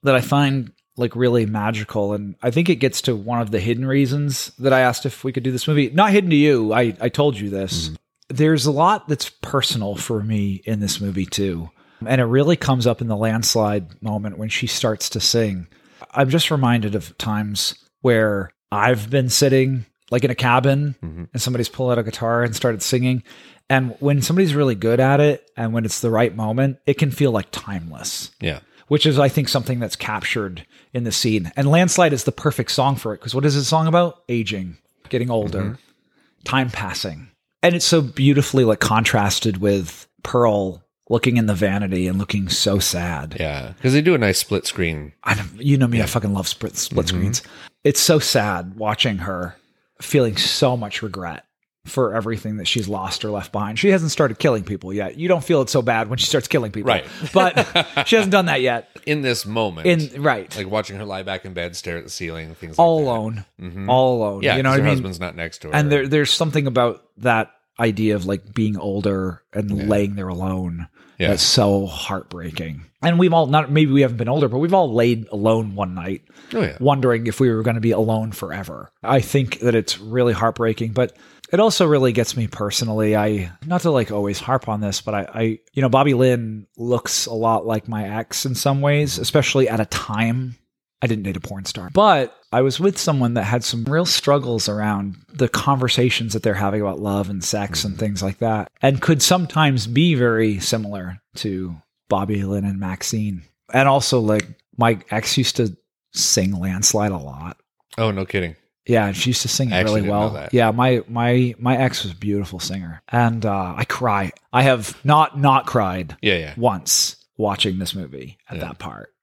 that 0.02 0.16
I 0.16 0.20
find 0.20 0.74
like 0.98 1.16
really 1.16 1.46
magical. 1.46 2.14
And 2.14 2.36
I 2.42 2.50
think 2.50 2.70
it 2.70 2.78
gets 2.78 3.04
to 3.04 3.16
one 3.16 3.40
of 3.40 3.52
the 3.52 3.60
hidden 3.60 3.86
reasons 3.86 4.48
that 4.58 4.74
I 4.74 4.82
asked 4.82 5.06
if 5.06 5.24
we 5.24 5.32
could 5.32 5.44
do 5.44 5.52
this 5.52 5.68
movie. 5.68 5.92
Not 5.92 6.12
hidden 6.12 6.32
to 6.32 6.36
you. 6.36 6.74
I, 6.74 6.96
I 7.00 7.10
told 7.10 7.40
you 7.40 7.52
this. 7.52 7.90
Mm-hmm. 7.90 7.96
There's 8.36 8.66
a 8.66 8.72
lot 8.72 9.08
that's 9.08 9.30
personal 9.30 9.96
for 9.96 10.24
me 10.24 10.64
in 10.66 10.80
this 10.80 11.00
movie 11.00 11.28
too. 11.28 11.70
And 12.06 12.20
it 12.20 12.26
really 12.26 12.56
comes 12.56 12.88
up 12.88 13.00
in 13.00 13.08
the 13.08 13.16
landslide 13.16 14.02
moment 14.02 14.40
when 14.40 14.50
she 14.50 14.66
starts 14.66 15.08
to 15.12 15.20
sing. 15.20 15.68
I'm 16.10 16.32
just 16.32 16.50
reminded 16.50 16.96
of 16.96 17.16
times 17.20 17.76
where 18.02 18.50
I've 18.72 19.12
been 19.12 19.30
sitting 19.30 19.86
like 20.10 20.24
in 20.24 20.32
a 20.32 20.36
cabin 20.36 20.96
mm-hmm. 21.02 21.26
and 21.32 21.42
somebody's 21.42 21.70
pulled 21.70 21.92
out 21.92 22.00
a 22.00 22.04
guitar 22.04 22.44
and 22.44 22.56
started 22.56 22.82
singing. 22.82 23.24
And 23.72 23.96
when 24.02 24.22
somebody's 24.22 24.54
really 24.54 24.76
good 24.76 25.00
at 25.00 25.22
it 25.22 25.50
and 25.56 25.72
when 25.72 25.86
it's 25.86 26.02
the 26.02 26.10
right 26.10 26.36
moment, 26.36 26.80
it 26.86 26.96
can 26.96 27.10
feel 27.10 27.32
like 27.32 27.48
timeless 27.52 28.32
Yeah. 28.42 28.60
which 28.90 29.06
is 29.06 29.18
I 29.18 29.30
think 29.30 29.48
something 29.48 29.80
that's 29.80 29.96
captured 29.96 30.66
in 30.94 31.06
the 31.06 31.12
scene. 31.14 31.54
And 31.56 31.70
Landslide 31.70 32.12
is 32.12 32.26
the 32.26 32.34
perfect 32.34 32.72
song 32.72 32.98
for 32.98 33.14
it 33.14 33.20
because 33.20 33.34
what 33.34 33.46
is 33.46 33.56
the 33.56 33.64
song 33.64 33.88
about? 33.88 34.24
Aging, 34.28 34.78
getting 35.08 35.30
older, 35.30 35.62
mm-hmm. 35.62 36.44
time 36.44 36.70
passing. 36.70 37.30
And 37.64 37.74
it's 37.74 37.86
so 37.86 38.02
beautifully 38.02 38.66
like 38.66 38.82
contrasted 38.82 39.62
with 39.62 40.06
Pearl 40.22 40.84
looking 41.10 41.38
in 41.38 41.46
the 41.46 41.56
vanity 41.56 42.08
and 42.08 42.20
looking 42.20 42.50
so 42.50 42.78
sad. 42.78 43.38
Yeah. 43.40 43.72
Because 43.78 43.94
they 43.94 44.02
do 44.02 44.16
a 44.16 44.18
nice 44.18 44.40
split 44.40 44.68
screen. 44.68 45.14
I 45.24 45.36
don't, 45.36 45.62
you 45.62 45.78
know 45.78 45.88
me, 45.88 46.02
I 46.02 46.08
fucking 46.08 46.34
love 46.34 46.50
split, 46.50 46.76
split 46.76 47.06
mm-hmm. 47.06 47.16
screens. 47.16 47.42
It's 47.86 48.02
so 48.02 48.20
sad 48.20 48.76
watching 48.76 49.20
her 49.20 49.56
feeling 50.02 50.36
so 50.36 50.76
much 50.76 51.02
regret 51.02 51.46
for 51.86 52.14
everything 52.14 52.58
that 52.58 52.68
she's 52.68 52.88
lost 52.88 53.26
or 53.26 53.32
left 53.32 53.52
behind. 53.52 53.80
She 53.80 53.90
hasn't 53.90 54.12
started 54.12 54.38
killing 54.38 54.64
people 54.64 54.94
yet. 54.94 55.18
You 55.18 55.28
don't 55.28 55.44
feel 55.44 55.62
it 55.64 55.70
so 55.70 55.82
bad 55.82 56.10
when 56.10 56.20
she 56.20 56.28
starts 56.28 56.48
killing 56.48 56.72
people. 56.72 56.90
Right. 56.90 57.06
But 57.34 57.58
she 58.08 58.16
hasn't 58.16 58.32
done 58.32 58.46
that 58.46 58.62
yet. 58.62 58.90
In 59.08 59.24
this 59.24 59.46
moment. 59.48 59.88
In 59.88 60.22
right. 60.22 60.56
like 60.56 60.70
watching 60.70 60.98
her 60.98 61.06
lie 61.06 61.24
back 61.24 61.44
in 61.44 61.54
bed, 61.54 61.76
stare 61.76 61.98
at 61.98 62.04
the 62.04 62.10
ceiling, 62.12 62.54
things 62.54 62.78
all 62.78 62.98
like 62.98 63.06
that. 63.06 63.12
alone, 63.12 63.46
Mhm. 63.60 63.90
all 63.90 64.18
alone. 64.18 64.44
Yeah, 64.44 64.58
you 64.58 64.64
know 64.64 64.70
what 64.70 64.76
I 64.76 64.78
her 64.78 64.84
mean. 64.84 64.92
husband's 64.94 65.20
not 65.20 65.36
next 65.36 65.60
to 65.64 65.70
her. 65.70 65.74
and 65.76 65.92
there, 65.92 66.08
there's 66.08 66.32
something 66.32 66.68
about 66.68 67.04
that 67.18 67.52
idea 67.80 68.16
of 68.16 68.26
like 68.26 68.54
being 68.54 68.78
older 68.78 69.42
and 69.54 69.90
laying 69.90 70.14
there 70.16 70.28
alone 70.28 70.88
Yeah. 71.18 71.30
that's 71.30 71.42
so 71.42 71.88
heartbreaking. 71.88 72.86
And 73.02 73.18
we've 73.18 73.34
all 73.34 73.48
not 73.48 73.72
maybe 73.72 73.92
we 73.92 74.02
haven't 74.02 74.18
been 74.18 74.30
older, 74.30 74.48
but 74.48 74.60
we've 74.60 74.74
all 74.76 74.94
laid 74.94 75.28
alone 75.32 75.74
one 75.74 75.96
night, 75.96 76.22
Oh, 76.54 76.62
yeah. 76.62 76.78
wondering 76.80 77.26
if 77.26 77.40
we 77.40 77.50
were 77.50 77.64
going 77.64 77.74
to 77.76 77.82
be 77.82 77.90
alone 77.92 78.32
forever. 78.34 78.92
I 79.02 79.20
think 79.22 79.60
that 79.62 79.74
it's 79.74 80.00
really 80.00 80.34
heartbreaking, 80.34 80.92
but 80.92 81.16
it 81.52 81.60
also 81.60 81.86
really 81.86 82.14
gets 82.14 82.38
me 82.38 82.48
personally. 82.48 83.16
I 83.16 83.52
not 83.66 83.82
to 83.82 83.92
like 83.92 84.12
always 84.12 84.40
harp 84.40 84.68
on 84.68 84.82
this, 84.82 85.02
but 85.02 85.14
I, 85.14 85.28
I 85.34 85.42
you 85.74 85.82
know 85.82 85.90
Bobby 85.90 86.14
Lynn 86.14 86.68
looks 86.78 87.26
a 87.26 87.34
lot 87.34 87.66
like 87.66 87.88
my 87.88 88.18
ex 88.20 88.46
in 88.46 88.56
some 88.56 88.82
ways, 88.82 89.18
especially 89.18 89.68
at 89.70 89.80
a 89.80 89.86
time 89.86 90.56
I 91.02 91.08
didn't 91.08 91.24
date 91.24 91.38
a 91.38 91.42
porn 91.42 91.66
star, 91.66 91.90
but 91.92 92.36
I 92.52 92.62
was 92.62 92.80
with 92.80 92.98
someone 92.98 93.34
that 93.34 93.44
had 93.44 93.64
some 93.64 93.86
real 93.86 94.06
struggles 94.06 94.70
around 94.70 95.16
the 95.34 95.50
conversations 95.50 96.34
that 96.34 96.44
they're 96.44 96.54
having 96.54 96.82
about 96.82 97.00
love 97.00 97.30
and 97.30 97.44
sex 97.44 97.84
and 97.84 97.94
mm-hmm. 97.94 98.00
things 98.00 98.22
like 98.22 98.38
that, 98.40 98.70
and 98.82 99.02
could 99.02 99.22
sometimes 99.22 99.88
be 99.88 100.16
very 100.16 100.60
similar 100.60 101.20
to 101.38 101.76
Bobby 102.08 102.44
Lynn 102.44 102.66
and 102.66 102.80
Maxine. 102.80 103.44
And 103.74 103.88
also, 103.88 104.20
like, 104.20 104.46
my 104.78 105.00
ex 105.10 105.38
used 105.38 105.56
to 105.56 105.76
sing 106.14 106.60
Landslide 106.60 107.12
a 107.12 107.18
lot. 107.18 107.58
Oh, 107.98 108.12
no 108.12 108.26
kidding. 108.26 108.56
Yeah, 108.92 109.08
and 109.08 109.16
she 109.16 109.30
used 109.30 109.44
to 109.44 109.48
sing 109.48 109.72
it 109.72 109.84
really 109.84 110.02
well. 110.02 110.50
Yeah, 110.52 110.72
my 110.72 111.02
my 111.08 111.56
my 111.58 111.78
ex 111.78 112.04
was 112.04 112.12
a 112.12 112.16
beautiful 112.16 112.60
singer, 112.60 113.02
and 113.08 113.46
uh, 113.46 113.74
I 113.78 113.86
cry. 113.86 114.34
I 114.52 114.64
have 114.64 114.98
not 115.06 115.40
not 115.40 115.66
cried 115.66 116.18
Yeah, 116.22 116.38
yeah. 116.38 116.54
once 116.58 117.16
watching 117.38 117.80
this 117.80 117.96
movie 117.96 118.38
at 118.50 118.60
that 118.60 118.80
part. 118.80 119.14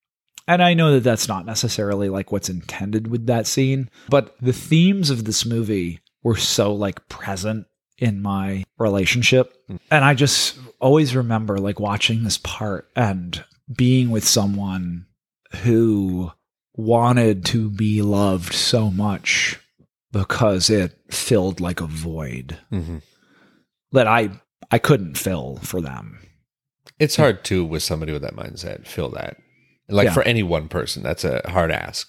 And 0.46 0.62
I 0.62 0.72
know 0.72 0.94
that 0.94 1.04
that's 1.04 1.28
not 1.28 1.44
necessarily 1.44 2.08
like 2.08 2.32
what's 2.32 2.48
intended 2.48 3.08
with 3.08 3.26
that 3.26 3.46
scene, 3.46 3.90
but 4.08 4.34
the 4.40 4.54
themes 4.54 5.10
of 5.10 5.24
this 5.24 5.44
movie 5.44 6.00
were 6.22 6.36
so 6.36 6.72
like 6.72 7.06
present 7.10 7.66
in 7.98 8.22
my 8.22 8.64
relationship. 8.78 9.52
And 9.90 10.02
I 10.04 10.14
just 10.14 10.58
always 10.80 11.14
remember 11.14 11.58
like 11.58 11.78
watching 11.78 12.24
this 12.24 12.38
part 12.38 12.88
and 12.96 13.44
being 13.76 14.08
with 14.08 14.26
someone 14.26 15.04
who 15.62 16.32
wanted 16.79 17.45
to 17.47 17.68
be 17.68 18.01
loved 18.03 18.55
so 18.55 18.91
much 18.91 19.59
because 20.12 20.70
it 20.70 20.97
filled 21.11 21.61
like 21.61 21.81
a 21.81 21.87
void 21.87 22.57
Mhm. 22.72 23.03
that 23.93 24.07
I 24.07 24.31
I 24.70 24.79
couldn't 24.79 25.16
fill 25.18 25.57
for 25.62 25.81
them. 25.81 26.18
It's 26.99 27.16
hard 27.16 27.43
to 27.45 27.64
with 27.64 27.83
somebody 27.83 28.12
with 28.12 28.22
that 28.22 28.37
mindset 28.37 28.87
fill 28.87 29.11
that. 29.11 29.37
Like 29.89 30.07
Yeah. 30.07 30.12
for 30.14 30.22
any 30.22 30.43
one 30.43 30.68
person, 30.68 31.03
that's 31.03 31.24
a 31.24 31.43
hard 31.49 31.70
ask. 31.70 32.09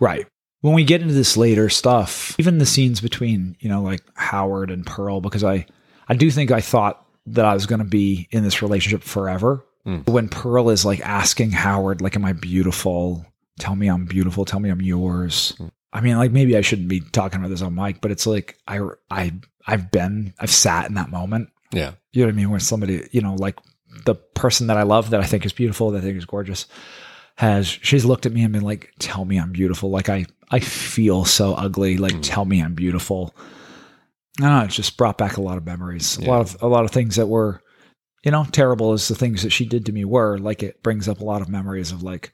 Right. 0.00 0.26
When 0.60 0.74
we 0.74 0.84
get 0.84 1.02
into 1.02 1.14
this 1.14 1.36
later 1.36 1.68
stuff, 1.68 2.34
even 2.38 2.58
the 2.58 2.66
scenes 2.66 3.00
between, 3.00 3.56
you 3.60 3.68
know, 3.68 3.82
like 3.82 4.02
Howard 4.14 4.70
and 4.70 4.84
Pearl, 4.84 5.20
because 5.20 5.44
I, 5.44 5.66
I 6.08 6.14
do 6.14 6.30
think 6.30 6.50
I 6.50 6.60
thought 6.60 7.04
that 7.26 7.44
I 7.44 7.54
was 7.54 7.66
going 7.66 7.78
to 7.80 7.84
be 7.84 8.28
in 8.30 8.42
this 8.44 8.60
relationship 8.62 9.02
forever. 9.02 9.64
When 10.06 10.28
Pearl 10.30 10.70
is 10.70 10.84
like 10.86 11.00
asking 11.00 11.50
Howard, 11.52 12.00
like, 12.00 12.16
am 12.16 12.24
I 12.24 12.32
beautiful? 12.32 13.26
Tell 13.58 13.76
me 13.76 13.88
I'm 13.88 14.06
beautiful. 14.06 14.44
Tell 14.44 14.60
me 14.60 14.70
I'm 14.70 14.82
yours. 14.82 15.54
Mm. 15.58 15.70
I 15.92 16.00
mean, 16.00 16.16
like 16.16 16.32
maybe 16.32 16.56
I 16.56 16.60
shouldn't 16.60 16.88
be 16.88 17.00
talking 17.00 17.38
about 17.38 17.50
this 17.50 17.62
on 17.62 17.74
mic, 17.74 18.00
but 18.00 18.10
it's 18.10 18.26
like 18.26 18.58
I, 18.66 18.80
I, 19.10 19.32
I've 19.66 19.90
been, 19.90 20.34
I've 20.40 20.50
sat 20.50 20.86
in 20.88 20.94
that 20.94 21.10
moment. 21.10 21.50
Yeah. 21.72 21.92
You 22.12 22.22
know 22.22 22.28
what 22.28 22.34
I 22.34 22.36
mean? 22.36 22.50
Where 22.50 22.60
somebody, 22.60 23.08
you 23.12 23.20
know, 23.20 23.34
like 23.34 23.58
the 24.04 24.14
person 24.14 24.66
that 24.68 24.76
I 24.76 24.82
love, 24.82 25.10
that 25.10 25.20
I 25.20 25.24
think 25.24 25.46
is 25.46 25.52
beautiful, 25.52 25.90
that 25.90 25.98
I 25.98 26.00
think 26.00 26.18
is 26.18 26.24
gorgeous, 26.24 26.66
has 27.36 27.66
she's 27.66 28.04
looked 28.04 28.26
at 28.26 28.32
me 28.32 28.42
and 28.44 28.52
been 28.52 28.62
like, 28.62 28.92
"Tell 28.98 29.24
me 29.24 29.38
I'm 29.38 29.52
beautiful." 29.52 29.90
Like 29.90 30.08
I, 30.08 30.26
I 30.50 30.60
feel 30.60 31.24
so 31.24 31.54
ugly. 31.54 31.96
Like 31.96 32.12
mm. 32.12 32.20
tell 32.22 32.44
me 32.44 32.60
I'm 32.60 32.74
beautiful. 32.74 33.34
I 34.38 34.42
don't 34.42 34.58
know. 34.58 34.64
It's 34.64 34.76
just 34.76 34.96
brought 34.96 35.18
back 35.18 35.36
a 35.36 35.42
lot 35.42 35.58
of 35.58 35.66
memories. 35.66 36.18
A 36.18 36.22
lot 36.22 36.40
of 36.40 36.62
a 36.62 36.66
lot 36.66 36.84
of 36.84 36.90
things 36.90 37.16
that 37.16 37.26
were, 37.26 37.62
you 38.24 38.30
know, 38.30 38.44
terrible 38.50 38.92
as 38.92 39.08
the 39.08 39.14
things 39.14 39.42
that 39.42 39.50
she 39.50 39.64
did 39.64 39.86
to 39.86 39.92
me 39.92 40.04
were. 40.04 40.38
Like 40.38 40.62
it 40.62 40.82
brings 40.82 41.08
up 41.08 41.20
a 41.20 41.24
lot 41.24 41.42
of 41.42 41.48
memories 41.48 41.92
of 41.92 42.02
like 42.02 42.32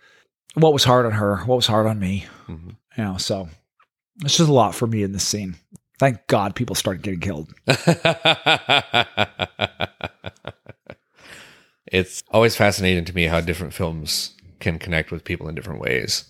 what 0.55 0.73
was 0.73 0.85
hard 0.85 1.07
on 1.07 1.13
her, 1.13 1.39
what 1.39 1.57
was 1.57 1.67
hard 1.67 1.87
on 1.87 1.99
me. 1.99 2.27
Mm-hmm. 2.49 2.71
You 2.97 3.05
know, 3.05 3.17
so 3.17 3.49
it's 4.25 4.37
just 4.37 4.49
a 4.49 4.53
lot 4.53 4.75
for 4.75 4.87
me 4.87 5.03
in 5.03 5.13
this 5.13 5.27
scene. 5.27 5.57
Thank 5.99 6.27
God 6.27 6.55
people 6.55 6.75
started 6.75 7.03
getting 7.03 7.21
killed. 7.21 7.53
it's 11.87 12.23
always 12.31 12.57
fascinating 12.57 13.05
to 13.05 13.15
me 13.15 13.25
how 13.25 13.41
different 13.41 13.75
films 13.75 14.35
can 14.61 14.79
connect 14.79 15.11
with 15.11 15.25
people 15.25 15.49
in 15.49 15.55
different 15.55 15.81
ways. 15.81 16.25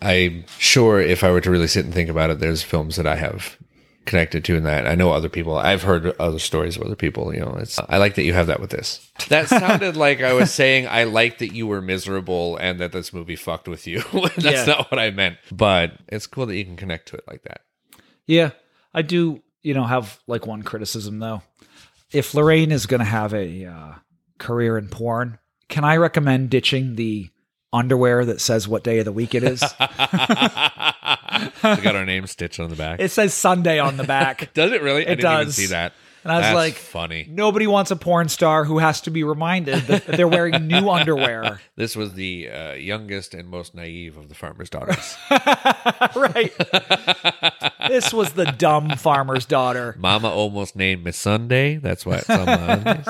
I'm 0.00 0.44
sure 0.58 1.00
if 1.00 1.22
I 1.22 1.30
were 1.30 1.40
to 1.40 1.50
really 1.50 1.68
sit 1.68 1.84
and 1.84 1.94
think 1.94 2.10
about 2.10 2.30
it, 2.30 2.40
there's 2.40 2.62
films 2.62 2.96
that 2.96 3.06
I 3.06 3.14
have 3.16 3.56
connected 4.04 4.44
to 4.46 4.56
in 4.56 4.64
that. 4.64 4.86
I 4.86 4.94
know 4.94 5.12
other 5.12 5.28
people. 5.28 5.56
I've 5.56 5.82
heard 5.82 6.06
other 6.18 6.38
stories 6.38 6.76
of 6.76 6.82
other 6.82 6.96
people. 6.96 7.34
You 7.34 7.40
know, 7.40 7.56
it's. 7.60 7.78
I 7.88 7.98
like 7.98 8.14
that 8.16 8.24
you 8.24 8.32
have 8.32 8.48
that 8.48 8.60
with 8.60 8.70
this. 8.70 9.10
That 9.28 9.48
sounded 9.48 9.96
like 9.96 10.22
I 10.22 10.32
was 10.32 10.52
saying 10.52 10.86
I 10.88 11.04
like 11.04 11.38
that 11.38 11.54
you 11.54 11.66
were 11.66 11.80
miserable 11.80 12.56
and 12.56 12.80
that 12.80 12.92
this 12.92 13.12
movie 13.12 13.36
fucked 13.36 13.68
with 13.68 13.86
you. 13.86 14.02
That's 14.12 14.44
Yeah. 14.44 14.64
not 14.64 14.90
what 14.90 14.98
I 14.98 15.10
meant. 15.10 15.38
But 15.50 15.92
it's 16.08 16.26
cool 16.26 16.46
that 16.46 16.56
you 16.56 16.64
can 16.64 16.76
connect 16.76 17.08
to 17.08 17.16
it 17.16 17.24
like 17.28 17.42
that. 17.44 17.60
Yeah, 18.26 18.50
I 18.92 19.02
do. 19.02 19.42
You 19.62 19.74
know, 19.74 19.84
have 19.84 20.18
like 20.26 20.46
one 20.46 20.62
criticism 20.62 21.18
though. 21.20 21.42
If 22.12 22.34
Lorraine 22.34 22.72
is 22.72 22.86
going 22.86 22.98
to 23.00 23.04
have 23.06 23.32
a 23.32 23.64
uh, 23.66 23.92
career 24.38 24.76
in 24.76 24.88
porn, 24.88 25.38
can 25.68 25.84
I 25.84 25.96
recommend 25.96 26.50
ditching 26.50 26.96
the 26.96 27.30
underwear 27.72 28.24
that 28.26 28.40
says 28.40 28.68
what 28.68 28.84
day 28.84 28.98
of 28.98 29.06
the 29.06 29.12
week 29.12 29.34
it 29.34 29.42
is? 29.44 29.62
We 31.62 31.82
got 31.82 31.96
our 31.96 32.04
name 32.06 32.26
stitched 32.26 32.60
on 32.60 32.70
the 32.70 32.76
back. 32.76 33.00
it 33.00 33.10
says 33.10 33.34
Sunday 33.34 33.78
on 33.78 33.96
the 33.96 34.04
back. 34.04 34.52
does 34.54 34.72
it 34.72 34.82
really? 34.82 35.06
I 35.06 35.12
It 35.12 35.16
didn't 35.16 35.32
even 35.32 35.46
does. 35.46 35.54
see 35.56 35.66
that. 35.66 35.92
And 36.24 36.30
I 36.30 36.36
was 36.36 36.44
That's 36.44 36.54
like, 36.54 36.74
funny. 36.74 37.26
Nobody 37.28 37.66
wants 37.66 37.90
a 37.90 37.96
porn 37.96 38.28
star 38.28 38.62
who 38.64 38.78
has 38.78 39.00
to 39.00 39.10
be 39.10 39.24
reminded 39.24 39.82
that 39.88 40.06
they're 40.06 40.28
wearing 40.28 40.68
new 40.68 40.88
underwear. 40.88 41.60
This 41.74 41.96
was 41.96 42.12
the 42.14 42.48
uh, 42.48 42.72
youngest 42.74 43.34
and 43.34 43.48
most 43.48 43.74
naive 43.74 44.16
of 44.16 44.28
the 44.28 44.36
farmer's 44.36 44.70
daughters. 44.70 45.16
right. 46.14 46.52
this 47.88 48.12
was 48.12 48.34
the 48.34 48.54
dumb 48.56 48.90
farmer's 48.90 49.46
daughter. 49.46 49.96
Mama 49.98 50.28
almost 50.28 50.76
named 50.76 51.04
me 51.04 51.10
Sunday. 51.12 51.76
That's 51.76 52.06
why 52.06 52.16
it's 52.16 52.30
on 52.30 52.46
my. 52.46 53.02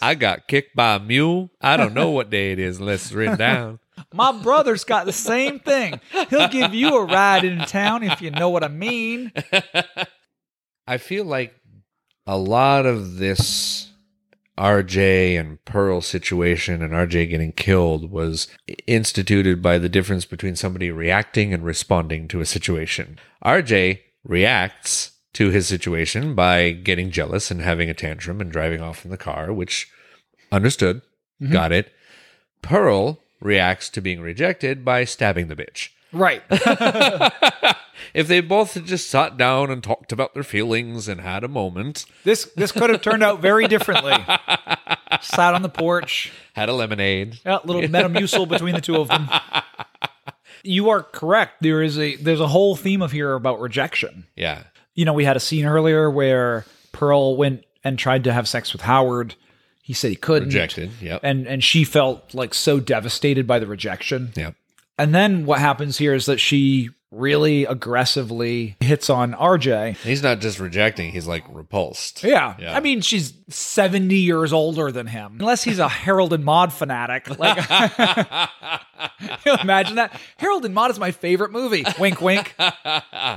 I 0.00 0.14
got 0.14 0.48
kicked 0.48 0.74
by 0.74 0.94
a 0.94 0.98
mule. 1.00 1.50
I 1.60 1.76
don't 1.76 1.92
know 1.94 2.10
what 2.10 2.30
day 2.30 2.52
it 2.52 2.58
is 2.58 2.78
unless 2.78 3.04
it's 3.06 3.12
written 3.12 3.36
down. 3.36 3.80
My 4.12 4.32
brother's 4.32 4.84
got 4.84 5.06
the 5.06 5.12
same 5.12 5.58
thing. 5.58 6.00
He'll 6.30 6.48
give 6.48 6.74
you 6.74 6.96
a 6.96 7.04
ride 7.04 7.44
into 7.44 7.66
town 7.66 8.02
if 8.02 8.20
you 8.20 8.30
know 8.30 8.50
what 8.50 8.64
I 8.64 8.68
mean. 8.68 9.32
I 10.86 10.98
feel 10.98 11.24
like 11.24 11.54
a 12.26 12.36
lot 12.36 12.86
of 12.86 13.16
this 13.16 13.90
RJ 14.58 15.38
and 15.38 15.62
Pearl 15.64 16.00
situation 16.00 16.82
and 16.82 16.92
RJ 16.92 17.30
getting 17.30 17.52
killed 17.52 18.10
was 18.10 18.48
instituted 18.86 19.60
by 19.60 19.78
the 19.78 19.88
difference 19.88 20.24
between 20.24 20.56
somebody 20.56 20.90
reacting 20.90 21.52
and 21.52 21.64
responding 21.64 22.26
to 22.28 22.40
a 22.40 22.46
situation. 22.46 23.18
RJ 23.44 24.00
reacts 24.24 25.12
to 25.34 25.50
his 25.50 25.68
situation 25.68 26.34
by 26.34 26.70
getting 26.70 27.10
jealous 27.10 27.50
and 27.50 27.60
having 27.60 27.90
a 27.90 27.94
tantrum 27.94 28.40
and 28.40 28.50
driving 28.50 28.80
off 28.80 29.04
in 29.04 29.10
the 29.10 29.18
car, 29.18 29.52
which 29.52 29.90
understood, 30.50 31.02
mm-hmm. 31.40 31.52
got 31.52 31.72
it. 31.72 31.92
Pearl 32.62 33.20
reacts 33.40 33.88
to 33.90 34.00
being 34.00 34.20
rejected 34.20 34.84
by 34.84 35.04
stabbing 35.04 35.48
the 35.48 35.56
bitch. 35.56 35.90
Right. 36.12 36.42
if 38.14 38.28
they 38.28 38.40
both 38.40 38.74
had 38.74 38.86
just 38.86 39.10
sat 39.10 39.36
down 39.36 39.70
and 39.70 39.82
talked 39.82 40.12
about 40.12 40.34
their 40.34 40.42
feelings 40.42 41.08
and 41.08 41.20
had 41.20 41.44
a 41.44 41.48
moment, 41.48 42.06
This 42.24 42.44
this 42.56 42.72
could 42.72 42.90
have 42.90 43.02
turned 43.02 43.22
out 43.22 43.40
very 43.40 43.66
differently. 43.68 44.14
Sat 45.20 45.54
on 45.54 45.62
the 45.62 45.68
porch, 45.68 46.32
had 46.54 46.68
a 46.68 46.72
lemonade. 46.72 47.38
a 47.44 47.60
little 47.64 47.82
metamucil 47.82 48.48
between 48.48 48.74
the 48.74 48.80
two 48.80 48.96
of 48.96 49.08
them. 49.08 49.28
You 50.62 50.90
are 50.90 51.02
correct. 51.02 51.62
There 51.62 51.82
is 51.82 51.98
a 51.98 52.16
there's 52.16 52.40
a 52.40 52.48
whole 52.48 52.76
theme 52.76 53.02
of 53.02 53.12
here 53.12 53.34
about 53.34 53.60
rejection. 53.60 54.26
Yeah. 54.36 54.64
You 54.94 55.04
know, 55.04 55.12
we 55.12 55.24
had 55.24 55.36
a 55.36 55.40
scene 55.40 55.64
earlier 55.64 56.10
where 56.10 56.64
Pearl 56.92 57.36
went 57.36 57.64
and 57.84 57.98
tried 57.98 58.24
to 58.24 58.32
have 58.32 58.48
sex 58.48 58.72
with 58.72 58.82
Howard. 58.82 59.34
He 59.86 59.92
said 59.92 60.10
he 60.10 60.16
couldn't. 60.16 60.48
Rejected. 60.48 60.90
Yep. 61.00 61.20
And 61.22 61.46
and 61.46 61.62
she 61.62 61.84
felt 61.84 62.34
like 62.34 62.54
so 62.54 62.80
devastated 62.80 63.46
by 63.46 63.60
the 63.60 63.68
rejection. 63.68 64.32
Yep. 64.34 64.56
And 64.98 65.14
then 65.14 65.46
what 65.46 65.60
happens 65.60 65.96
here 65.96 66.12
is 66.12 66.26
that 66.26 66.40
she 66.40 66.90
really 67.12 67.64
aggressively 67.66 68.76
hits 68.80 69.08
on 69.08 69.32
RJ. 69.34 69.96
He's 69.98 70.24
not 70.24 70.40
just 70.40 70.58
rejecting, 70.58 71.12
he's 71.12 71.28
like 71.28 71.44
repulsed. 71.48 72.24
Yeah. 72.24 72.56
Yeah. 72.58 72.76
I 72.76 72.80
mean, 72.80 73.00
she's 73.00 73.32
70 73.48 74.16
years 74.16 74.52
older 74.52 74.90
than 74.90 75.06
him. 75.06 75.36
Unless 75.38 75.62
he's 75.62 75.78
a 75.78 75.88
Harold 75.88 76.32
and 76.32 76.44
Maude 76.44 76.72
fanatic. 76.72 77.38
Like, 77.38 77.58
you 79.46 79.54
imagine 79.62 79.94
that? 79.96 80.20
Harold 80.38 80.64
and 80.64 80.74
Maude 80.74 80.90
is 80.90 80.98
my 80.98 81.12
favorite 81.12 81.52
movie. 81.52 81.84
Wink, 82.00 82.20
wink. 82.20 82.56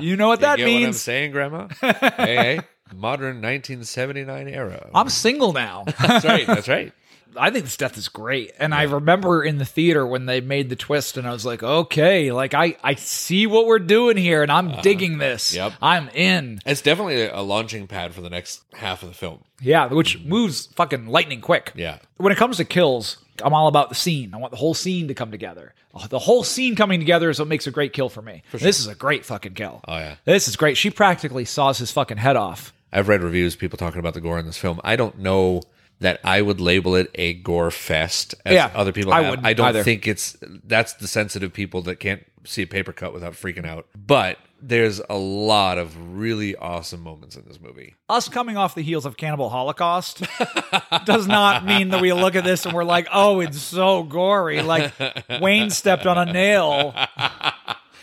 You 0.02 0.16
know 0.16 0.30
what 0.30 0.40
You 0.40 0.46
that 0.46 0.58
get 0.58 0.74
what 0.74 0.84
I'm 0.84 0.94
saying, 0.94 1.32
Grandma? 1.32 1.68
hey, 1.82 1.92
hey. 2.18 2.60
Modern 2.94 3.42
1979 3.42 4.48
era. 4.48 4.90
I'm 4.94 5.10
single 5.10 5.54
now. 5.54 5.86
That's 6.02 6.26
right. 6.26 6.48
That's 6.48 6.68
right. 6.68 6.94
I 7.38 7.52
think 7.52 7.66
this 7.66 7.78
death 7.78 7.98
is 7.98 8.10
great. 8.10 8.52
And 8.60 8.74
I 8.74 8.84
remember 8.84 9.44
in 9.44 9.58
the 9.58 9.66
theater 9.66 10.06
when 10.06 10.26
they 10.26 10.42
made 10.42 10.70
the 10.70 10.76
twist, 10.76 11.18
and 11.18 11.28
I 11.28 11.32
was 11.32 11.46
like, 11.46 11.62
okay, 11.62 12.32
like 12.32 12.54
I, 12.54 12.76
I 12.84 12.96
see 12.96 13.48
what 13.48 13.66
we're 13.66 13.80
doing 13.80 14.18
here, 14.18 14.42
and 14.42 14.52
I'm 14.52 14.70
uh-huh. 14.70 14.82
digging 14.82 15.20
this. 15.20 15.54
Yep. 15.54 15.74
I'm 15.82 16.10
in. 16.10 16.60
It's 16.66 16.82
definitely 16.82 17.28
a 17.28 17.42
launching 17.42 17.88
pad 17.88 18.14
for 18.14 18.22
the 18.22 18.30
next 18.30 18.64
half 18.74 19.04
of 19.04 19.10
the 19.10 19.16
film. 19.16 19.44
Yeah, 19.62 19.88
which 19.88 20.20
moves 20.24 20.68
fucking 20.68 21.08
lightning 21.08 21.42
quick. 21.42 21.72
Yeah. 21.76 22.00
When 22.18 22.32
it 22.32 22.38
comes 22.38 22.58
to 22.58 22.66
kills, 22.66 23.18
I'm 23.44 23.54
all 23.54 23.68
about 23.68 23.90
the 23.90 23.96
scene. 23.96 24.34
I 24.34 24.38
want 24.38 24.52
the 24.52 24.58
whole 24.58 24.74
scene 24.74 25.08
to 25.10 25.14
come 25.14 25.32
together. 25.32 25.74
Oh, 25.94 26.06
The 26.08 26.20
whole 26.20 26.44
scene 26.44 26.76
coming 26.76 27.00
together 27.00 27.30
is 27.30 27.40
what 27.40 27.48
makes 27.48 27.66
a 27.66 27.72
great 27.72 27.94
kill 27.94 28.10
for 28.10 28.22
me. 28.22 28.44
This 28.52 28.80
is 28.80 28.88
a 28.88 28.96
great 28.96 29.26
fucking 29.26 29.56
kill. 29.56 29.82
Oh, 29.88 29.98
yeah. 29.98 30.16
This 30.24 30.48
is 30.48 30.56
great. 30.56 30.78
She 30.78 30.92
practically 30.92 31.46
saws 31.46 31.80
his 31.80 31.92
fucking 31.92 32.18
head 32.18 32.36
off. 32.36 32.74
I've 32.92 33.08
read 33.08 33.22
reviews, 33.24 33.56
people 33.56 33.78
talking 33.78 34.00
about 34.00 34.14
the 34.14 34.22
gore 34.22 34.40
in 34.40 34.46
this 34.46 34.58
film. 34.58 34.80
I 34.84 34.96
don't 34.96 35.20
know 35.20 35.62
that 36.00 36.20
I 36.24 36.42
would 36.42 36.62
label 36.62 36.96
it 36.96 37.12
a 37.16 37.34
gore 37.34 37.72
fest 37.72 38.34
as 38.46 38.54
Yeah, 38.54 38.72
other 38.74 38.92
people 38.94 39.12
I 39.14 39.30
wouldn't 39.30 39.46
I 39.46 39.54
don't 39.54 39.68
either. 39.68 39.84
think 39.84 40.08
it's 40.08 40.38
that's 40.64 40.94
the 40.94 41.08
sensitive 41.08 41.52
people 41.54 41.82
that 41.84 41.98
can't 41.98 42.24
see 42.46 42.62
a 42.62 42.68
paper 42.68 42.94
cut 42.94 43.14
without 43.14 43.34
freaking 43.34 43.66
out. 43.66 43.86
But 43.96 44.38
there's 44.62 45.02
a 45.10 45.18
lot 45.18 45.78
of 45.78 46.18
really 46.18 46.56
awesome 46.56 47.02
moments 47.02 47.36
in 47.36 47.44
this 47.46 47.60
movie. 47.62 47.96
Us 48.10 48.28
coming 48.30 48.58
off 48.58 48.76
the 48.76 48.82
heels 48.82 49.06
of 49.06 49.18
Cannibal 49.18 49.50
Holocaust 49.50 50.24
does 51.06 51.28
not 51.28 51.66
mean 51.66 51.90
that 51.90 52.02
we 52.02 52.12
look 52.14 52.36
at 52.36 52.44
this 52.44 52.66
and 52.66 52.74
we're 52.74 52.84
like, 52.86 53.08
oh, 53.14 53.40
it's 53.42 53.60
so 53.62 54.04
gory. 54.04 54.62
Like 54.62 54.94
Wayne 55.42 55.70
stepped 55.70 56.06
on 56.06 56.18
a 56.18 56.32
nail. 56.32 56.94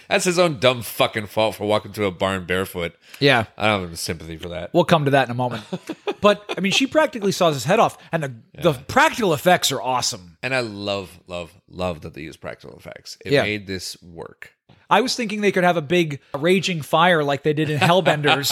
That's 0.08 0.24
his 0.24 0.38
own 0.38 0.58
dumb 0.58 0.82
fucking 0.82 1.26
fault 1.26 1.56
for 1.56 1.66
walking 1.66 1.92
through 1.92 2.06
a 2.06 2.10
barn 2.10 2.44
barefoot. 2.46 2.94
Yeah. 3.20 3.44
I 3.56 3.66
don't 3.66 3.88
have 3.88 3.98
sympathy 3.98 4.36
for 4.36 4.48
that. 4.50 4.72
We'll 4.72 4.84
come 4.84 5.04
to 5.06 5.10
that 5.12 5.26
in 5.26 5.30
a 5.30 5.34
moment. 5.34 5.64
but 6.20 6.44
I 6.56 6.60
mean, 6.60 6.72
she 6.72 6.86
practically 6.86 7.32
saws 7.32 7.54
his 7.54 7.64
head 7.64 7.78
off, 7.80 7.98
and 8.12 8.22
the, 8.22 8.34
the 8.62 8.72
practical 8.72 9.32
effects 9.34 9.72
are 9.72 9.80
awesome. 9.82 10.36
And 10.42 10.54
I 10.54 10.60
love, 10.60 11.18
love, 11.26 11.52
love 11.68 12.02
that 12.02 12.14
they 12.14 12.22
use 12.22 12.36
practical 12.36 12.76
effects. 12.76 13.18
It 13.24 13.32
Yeah. 13.32 13.42
made 13.42 13.66
this 13.66 14.00
work. 14.02 14.52
I 14.88 15.00
was 15.00 15.16
thinking 15.16 15.40
they 15.40 15.50
could 15.50 15.64
have 15.64 15.76
a 15.76 15.82
big 15.82 16.20
raging 16.32 16.80
fire 16.80 17.24
like 17.24 17.42
they 17.42 17.52
did 17.52 17.70
in 17.70 17.80
Hellbenders. 17.80 18.50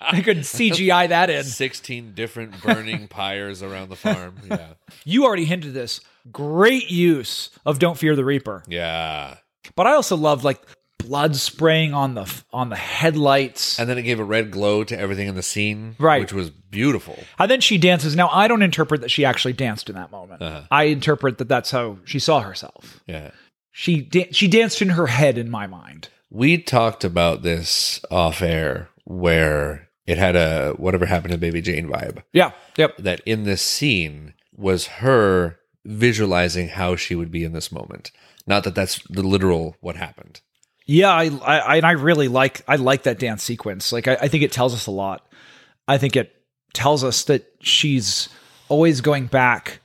they 0.12 0.20
could 0.20 0.38
CGI 0.38 1.08
that 1.10 1.30
in. 1.30 1.44
16 1.44 2.12
different 2.14 2.60
burning 2.60 3.06
pyres 3.08 3.62
around 3.62 3.90
the 3.90 3.96
farm. 3.96 4.34
Yeah. 4.50 4.70
You 5.04 5.24
already 5.24 5.44
hinted 5.44 5.74
this. 5.74 6.00
Great 6.32 6.90
use 6.90 7.50
of 7.64 7.78
"Don't 7.78 7.96
Fear 7.96 8.16
the 8.16 8.24
Reaper," 8.24 8.64
Yeah. 8.66 9.36
but 9.76 9.86
I 9.86 9.92
also 9.92 10.16
loved 10.16 10.42
like 10.42 10.60
blood 10.98 11.36
spraying 11.36 11.94
on 11.94 12.14
the 12.14 12.42
on 12.52 12.68
the 12.68 12.76
headlights. 12.76 13.78
And 13.78 13.88
then 13.88 13.98
it 13.98 14.02
gave 14.02 14.18
a 14.20 14.24
red 14.24 14.50
glow 14.50 14.84
to 14.84 14.98
everything 14.98 15.28
in 15.28 15.34
the 15.34 15.42
scene, 15.42 15.96
Right. 15.98 16.20
which 16.20 16.32
was 16.32 16.50
beautiful. 16.50 17.18
And 17.38 17.50
then 17.50 17.60
she 17.60 17.78
dances. 17.78 18.16
Now 18.16 18.28
I 18.28 18.48
don't 18.48 18.62
interpret 18.62 19.00
that 19.02 19.10
she 19.10 19.24
actually 19.24 19.52
danced 19.52 19.88
in 19.88 19.94
that 19.96 20.10
moment. 20.10 20.42
Uh-huh. 20.42 20.62
I 20.70 20.84
interpret 20.84 21.38
that 21.38 21.48
that's 21.48 21.70
how 21.70 21.98
she 22.04 22.18
saw 22.18 22.40
herself. 22.40 23.00
Yeah. 23.06 23.30
She 23.72 24.00
da- 24.00 24.30
she 24.32 24.48
danced 24.48 24.82
in 24.82 24.90
her 24.90 25.06
head 25.06 25.38
in 25.38 25.50
my 25.50 25.66
mind. 25.66 26.08
We 26.30 26.58
talked 26.58 27.04
about 27.04 27.42
this 27.42 28.00
off 28.10 28.42
air 28.42 28.88
where 29.04 29.88
it 30.06 30.18
had 30.18 30.34
a 30.34 30.72
whatever 30.76 31.06
happened 31.06 31.32
to 31.32 31.38
Baby 31.38 31.60
Jane 31.62 31.88
vibe. 31.88 32.22
Yeah. 32.32 32.52
Yep. 32.76 32.96
That 32.98 33.20
in 33.26 33.44
this 33.44 33.62
scene 33.62 34.34
was 34.56 34.86
her 34.86 35.58
visualizing 35.84 36.68
how 36.70 36.96
she 36.96 37.14
would 37.14 37.30
be 37.30 37.44
in 37.44 37.52
this 37.52 37.70
moment. 37.70 38.10
Not 38.46 38.64
that 38.64 38.74
that's 38.74 39.00
the 39.08 39.22
literal 39.22 39.76
what 39.80 39.96
happened. 39.96 40.40
Yeah, 40.86 41.12
I, 41.12 41.26
I 41.26 41.76
and 41.76 41.86
I 41.86 41.92
really 41.92 42.28
like 42.28 42.62
I 42.68 42.76
like 42.76 43.02
that 43.04 43.18
dance 43.18 43.42
sequence. 43.42 43.92
Like 43.92 44.06
I, 44.06 44.14
I 44.22 44.28
think 44.28 44.44
it 44.44 44.52
tells 44.52 44.72
us 44.72 44.86
a 44.86 44.92
lot. 44.92 45.26
I 45.88 45.98
think 45.98 46.16
it 46.16 46.32
tells 46.72 47.02
us 47.02 47.24
that 47.24 47.44
she's 47.60 48.28
always 48.68 49.00
going 49.00 49.26
back 49.26 49.80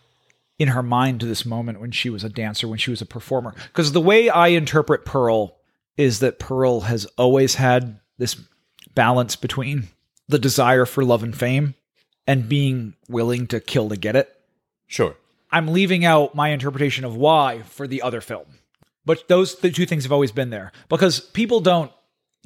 in 0.60 0.70
her 0.70 0.84
mind 0.84 1.20
to 1.20 1.26
this 1.26 1.46
moment 1.46 1.82
when 1.82 1.92
she 1.92 2.10
was 2.10 2.24
a 2.24 2.30
dancer, 2.30 2.68
when 2.68 2.78
she 2.78 2.92
was 2.92 3.02
a 3.02 3.06
performer. 3.06 3.56
Because 3.68 3.94
the 3.94 4.02
way 4.02 4.30
I 4.30 4.50
interpret 4.50 5.06
Pearl 5.06 5.58
is 5.98 6.20
that 6.20 6.40
Pearl 6.40 6.82
has 6.82 7.06
always 7.18 7.56
had 7.56 8.00
this 8.18 8.40
balance 8.94 9.36
between 9.36 9.88
the 10.28 10.40
desire 10.40 10.86
for 10.86 11.04
love 11.04 11.24
and 11.24 11.36
fame 11.36 11.74
and 12.28 12.48
being 12.48 12.94
willing 13.10 13.48
to 13.48 13.60
kill 13.60 13.90
to 13.90 13.98
get 13.98 14.16
it. 14.16 14.30
Sure. 14.86 15.16
I'm 15.52 15.70
leaving 15.70 16.06
out 16.06 16.36
my 16.36 16.50
interpretation 16.50 17.06
of 17.06 17.16
why 17.16 17.64
for 17.64 17.88
the 17.88 18.02
other 18.02 18.22
film. 18.22 18.46
But 19.06 19.28
those 19.28 19.56
the 19.60 19.72
two 19.72 19.86
things 19.86 20.04
have 20.04 20.12
always 20.12 20.32
been 20.32 20.50
there 20.52 20.72
because 20.90 21.20
people 21.20 21.60
don't 21.60 21.92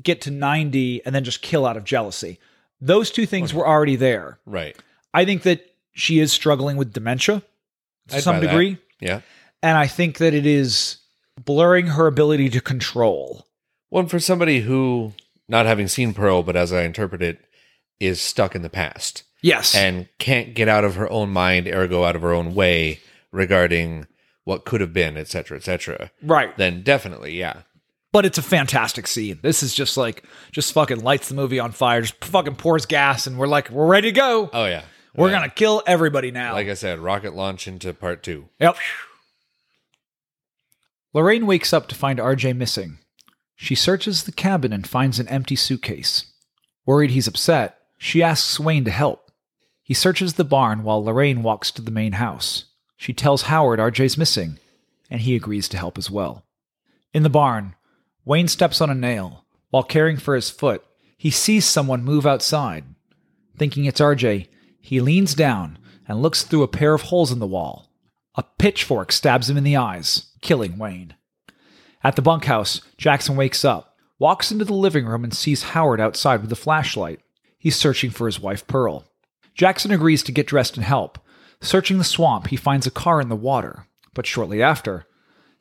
get 0.02 0.22
to 0.22 0.32
90 0.32 1.06
and 1.06 1.14
then 1.16 1.24
just 1.24 1.42
kill 1.42 1.66
out 1.66 1.78
of 1.78 1.84
jealousy. 1.84 2.40
Those 2.82 3.12
two 3.12 3.26
things 3.26 3.54
were 3.54 3.68
already 3.68 3.96
there. 3.96 4.40
Right. 4.46 4.78
I 5.14 5.26
think 5.26 5.44
that 5.44 5.66
she 5.94 6.20
is 6.20 6.32
struggling 6.34 6.76
with 6.78 6.94
dementia 6.94 7.42
to 8.10 8.16
I'd 8.18 8.24
some 8.24 8.36
buy 8.36 8.40
that. 8.42 8.48
degree, 8.48 8.78
Yeah. 9.00 9.22
and 9.64 9.78
I 9.78 9.88
think 9.88 10.18
that 10.18 10.34
it 10.34 10.46
is 10.46 10.98
blurring 11.44 11.88
her 11.88 12.08
ability 12.08 12.50
to 12.50 12.62
control. 12.62 13.48
One 13.90 14.08
for 14.08 14.20
somebody 14.20 14.62
who, 14.62 15.14
not 15.48 15.66
having 15.66 15.88
seen 15.88 16.14
Pearl, 16.14 16.44
but 16.44 16.56
as 16.58 16.74
I 16.74 16.82
interpret 16.84 17.22
it, 17.22 17.40
is 18.00 18.20
stuck 18.22 18.56
in 18.56 18.62
the 18.62 18.70
past 18.70 19.24
Yes. 19.42 19.74
and 19.74 20.08
can't 20.20 20.54
get 20.54 20.68
out 20.68 20.84
of 20.84 20.96
her 20.96 21.10
own 21.10 21.30
mind, 21.30 21.68
ergo 21.68 22.04
out 22.04 22.16
of 22.18 22.22
her 22.24 22.34
own 22.34 22.54
way 22.56 23.00
regarding 23.32 24.06
what 24.46 24.64
could 24.66 24.80
have 24.82 24.94
been, 24.94 25.18
et 25.18 25.28
cetera, 25.28 25.58
et 25.58 25.64
cetera. 25.64 26.12
right. 26.24 26.56
Then 26.58 26.82
definitely, 26.82 27.38
yeah. 27.38 27.62
But 28.14 28.26
it's 28.26 28.38
a 28.38 28.42
fantastic 28.42 29.08
scene. 29.08 29.40
This 29.42 29.62
is 29.62 29.74
just 29.74 29.98
like 29.98 30.24
just 30.54 30.72
fucking 30.72 31.02
lights 31.02 31.28
the 31.28 31.36
movie 31.36 31.60
on 31.60 31.74
fire, 31.74 32.02
just 32.02 32.24
fucking 32.24 32.56
pours 32.56 32.86
gas 32.86 33.28
and 33.28 33.38
we're 33.38 33.48
like 33.48 33.70
we're 33.70 33.86
ready 33.88 34.08
to 34.14 34.16
go. 34.16 34.50
Oh 34.54 34.66
yeah. 34.66 34.84
we're 35.14 35.32
Yeah. 35.32 35.42
to 35.42 35.50
kill 35.50 35.84
everybody 35.86 36.32
now. 36.32 36.54
like 36.54 36.70
I 36.70 36.76
said, 36.76 37.00
rocket 37.00 37.36
launch 37.36 37.68
into 37.68 37.94
part 37.94 38.24
two. 38.24 38.48
Yep. 38.62 38.78
Lorraine 41.14 41.46
wakes 41.46 41.74
up 41.74 41.88
to 41.88 41.96
find 41.96 42.20
RJ 42.20 42.56
missing. 42.56 43.00
She 43.56 43.76
searches 43.76 44.24
the 44.24 44.32
cabin 44.32 44.74
and 44.74 44.88
finds 44.88 45.20
an 45.20 45.28
empty 45.30 45.56
suitcase. 45.56 46.26
Worried 46.86 47.12
he's 47.12 47.28
upset, 47.28 47.78
she 47.98 48.22
asks 48.22 48.60
Wayne 48.60 48.84
to 48.86 48.92
help. 48.92 49.32
He 49.82 49.94
searches 49.94 50.34
the 50.34 50.44
barn 50.44 50.84
while 50.84 51.04
Lorraine 51.04 51.42
walks 51.44 51.72
to 51.72 51.82
the 51.82 51.92
main 51.92 52.14
house. 52.14 52.66
She 52.98 53.14
tells 53.14 53.44
Howard 53.44 53.80
RJ's 53.80 54.18
missing, 54.18 54.60
and 55.10 55.22
he 55.22 55.36
agrees 55.36 55.68
to 55.70 55.78
help 55.78 55.98
as 55.98 56.10
well. 56.10 56.46
In 57.14 57.24
the 57.24 57.30
barn, 57.30 57.76
Wayne 58.24 58.48
steps 58.48 58.82
on 58.82 58.90
a 58.90 58.96
nail. 58.96 59.46
While 59.70 59.84
caring 59.84 60.18
for 60.18 60.36
his 60.36 60.50
foot, 60.50 60.84
he 61.18 61.30
sees 61.30 61.66
someone 61.66 62.04
move 62.04 62.26
outside. 62.26 62.86
Thinking 63.58 63.86
it's 63.86 64.02
RJ, 64.02 64.48
he 64.80 65.02
leans 65.02 65.34
down 65.34 65.78
and 66.08 66.22
looks 66.22 66.44
through 66.44 66.64
a 66.64 66.68
pair 66.68 66.94
of 66.94 67.04
holes 67.04 67.32
in 67.32 67.40
the 67.40 67.48
wall. 67.48 67.90
A 68.36 68.44
pitchfork 68.44 69.12
stabs 69.12 69.50
him 69.50 69.58
in 69.58 69.64
the 69.64 69.78
eyes, 69.78 70.32
killing 70.42 70.78
Wayne. 70.78 71.16
At 72.04 72.16
the 72.16 72.22
bunkhouse, 72.22 72.82
Jackson 72.98 73.36
wakes 73.36 73.66
up, 73.66 73.96
walks 74.20 74.52
into 74.52 74.66
the 74.66 74.74
living 74.74 75.06
room, 75.06 75.24
and 75.24 75.34
sees 75.34 75.64
Howard 75.64 76.00
outside 76.00 76.42
with 76.42 76.52
a 76.52 76.56
flashlight. 76.56 77.20
He's 77.58 77.76
searching 77.76 78.12
for 78.12 78.28
his 78.28 78.40
wife, 78.40 78.68
Pearl. 78.68 79.06
Jackson 79.56 79.92
agrees 79.92 80.22
to 80.24 80.32
get 80.32 80.48
dressed 80.48 80.76
and 80.76 80.86
help. 80.86 81.18
Searching 81.66 81.98
the 81.98 82.04
swamp, 82.04 82.48
he 82.48 82.56
finds 82.56 82.86
a 82.86 82.92
car 82.92 83.20
in 83.20 83.28
the 83.28 83.36
water. 83.36 83.88
But 84.14 84.28
shortly 84.28 84.62
after, 84.62 85.08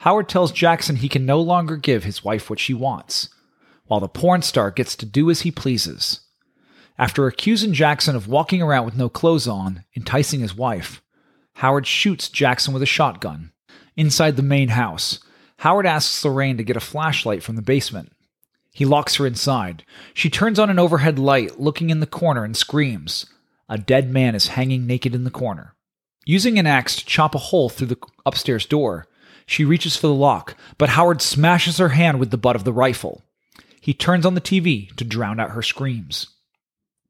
Howard 0.00 0.28
tells 0.28 0.52
Jackson 0.52 0.96
he 0.96 1.08
can 1.08 1.24
no 1.24 1.40
longer 1.40 1.78
give 1.78 2.04
his 2.04 2.22
wife 2.22 2.50
what 2.50 2.58
she 2.60 2.74
wants, 2.74 3.30
while 3.86 4.00
the 4.00 4.08
porn 4.08 4.42
star 4.42 4.70
gets 4.70 4.96
to 4.96 5.06
do 5.06 5.30
as 5.30 5.40
he 5.40 5.50
pleases. 5.50 6.20
After 6.98 7.26
accusing 7.26 7.72
Jackson 7.72 8.14
of 8.14 8.28
walking 8.28 8.60
around 8.60 8.84
with 8.84 8.98
no 8.98 9.08
clothes 9.08 9.48
on, 9.48 9.84
enticing 9.96 10.40
his 10.40 10.54
wife, 10.54 11.00
Howard 11.54 11.86
shoots 11.86 12.28
Jackson 12.28 12.74
with 12.74 12.82
a 12.82 12.86
shotgun. 12.86 13.52
Inside 13.96 14.36
the 14.36 14.42
main 14.42 14.68
house, 14.68 15.20
Howard 15.60 15.86
asks 15.86 16.22
Lorraine 16.22 16.58
to 16.58 16.64
get 16.64 16.76
a 16.76 16.80
flashlight 16.80 17.42
from 17.42 17.56
the 17.56 17.62
basement. 17.62 18.12
He 18.72 18.84
locks 18.84 19.14
her 19.14 19.26
inside. 19.26 19.86
She 20.12 20.28
turns 20.28 20.58
on 20.58 20.68
an 20.68 20.78
overhead 20.78 21.18
light, 21.18 21.58
looking 21.58 21.88
in 21.88 22.00
the 22.00 22.06
corner, 22.06 22.44
and 22.44 22.54
screams. 22.54 23.24
A 23.70 23.78
dead 23.78 24.10
man 24.10 24.34
is 24.34 24.48
hanging 24.48 24.86
naked 24.86 25.14
in 25.14 25.24
the 25.24 25.30
corner. 25.30 25.74
Using 26.26 26.58
an 26.58 26.66
axe 26.66 26.96
to 26.96 27.04
chop 27.04 27.34
a 27.34 27.38
hole 27.38 27.68
through 27.68 27.88
the 27.88 27.98
upstairs 28.24 28.66
door, 28.66 29.06
she 29.46 29.64
reaches 29.64 29.96
for 29.96 30.06
the 30.06 30.14
lock, 30.14 30.56
but 30.78 30.90
Howard 30.90 31.20
smashes 31.20 31.78
her 31.78 31.90
hand 31.90 32.18
with 32.18 32.30
the 32.30 32.38
butt 32.38 32.56
of 32.56 32.64
the 32.64 32.72
rifle. 32.72 33.22
He 33.80 33.92
turns 33.92 34.24
on 34.24 34.34
the 34.34 34.40
TV 34.40 34.94
to 34.96 35.04
drown 35.04 35.38
out 35.38 35.50
her 35.50 35.62
screams. 35.62 36.28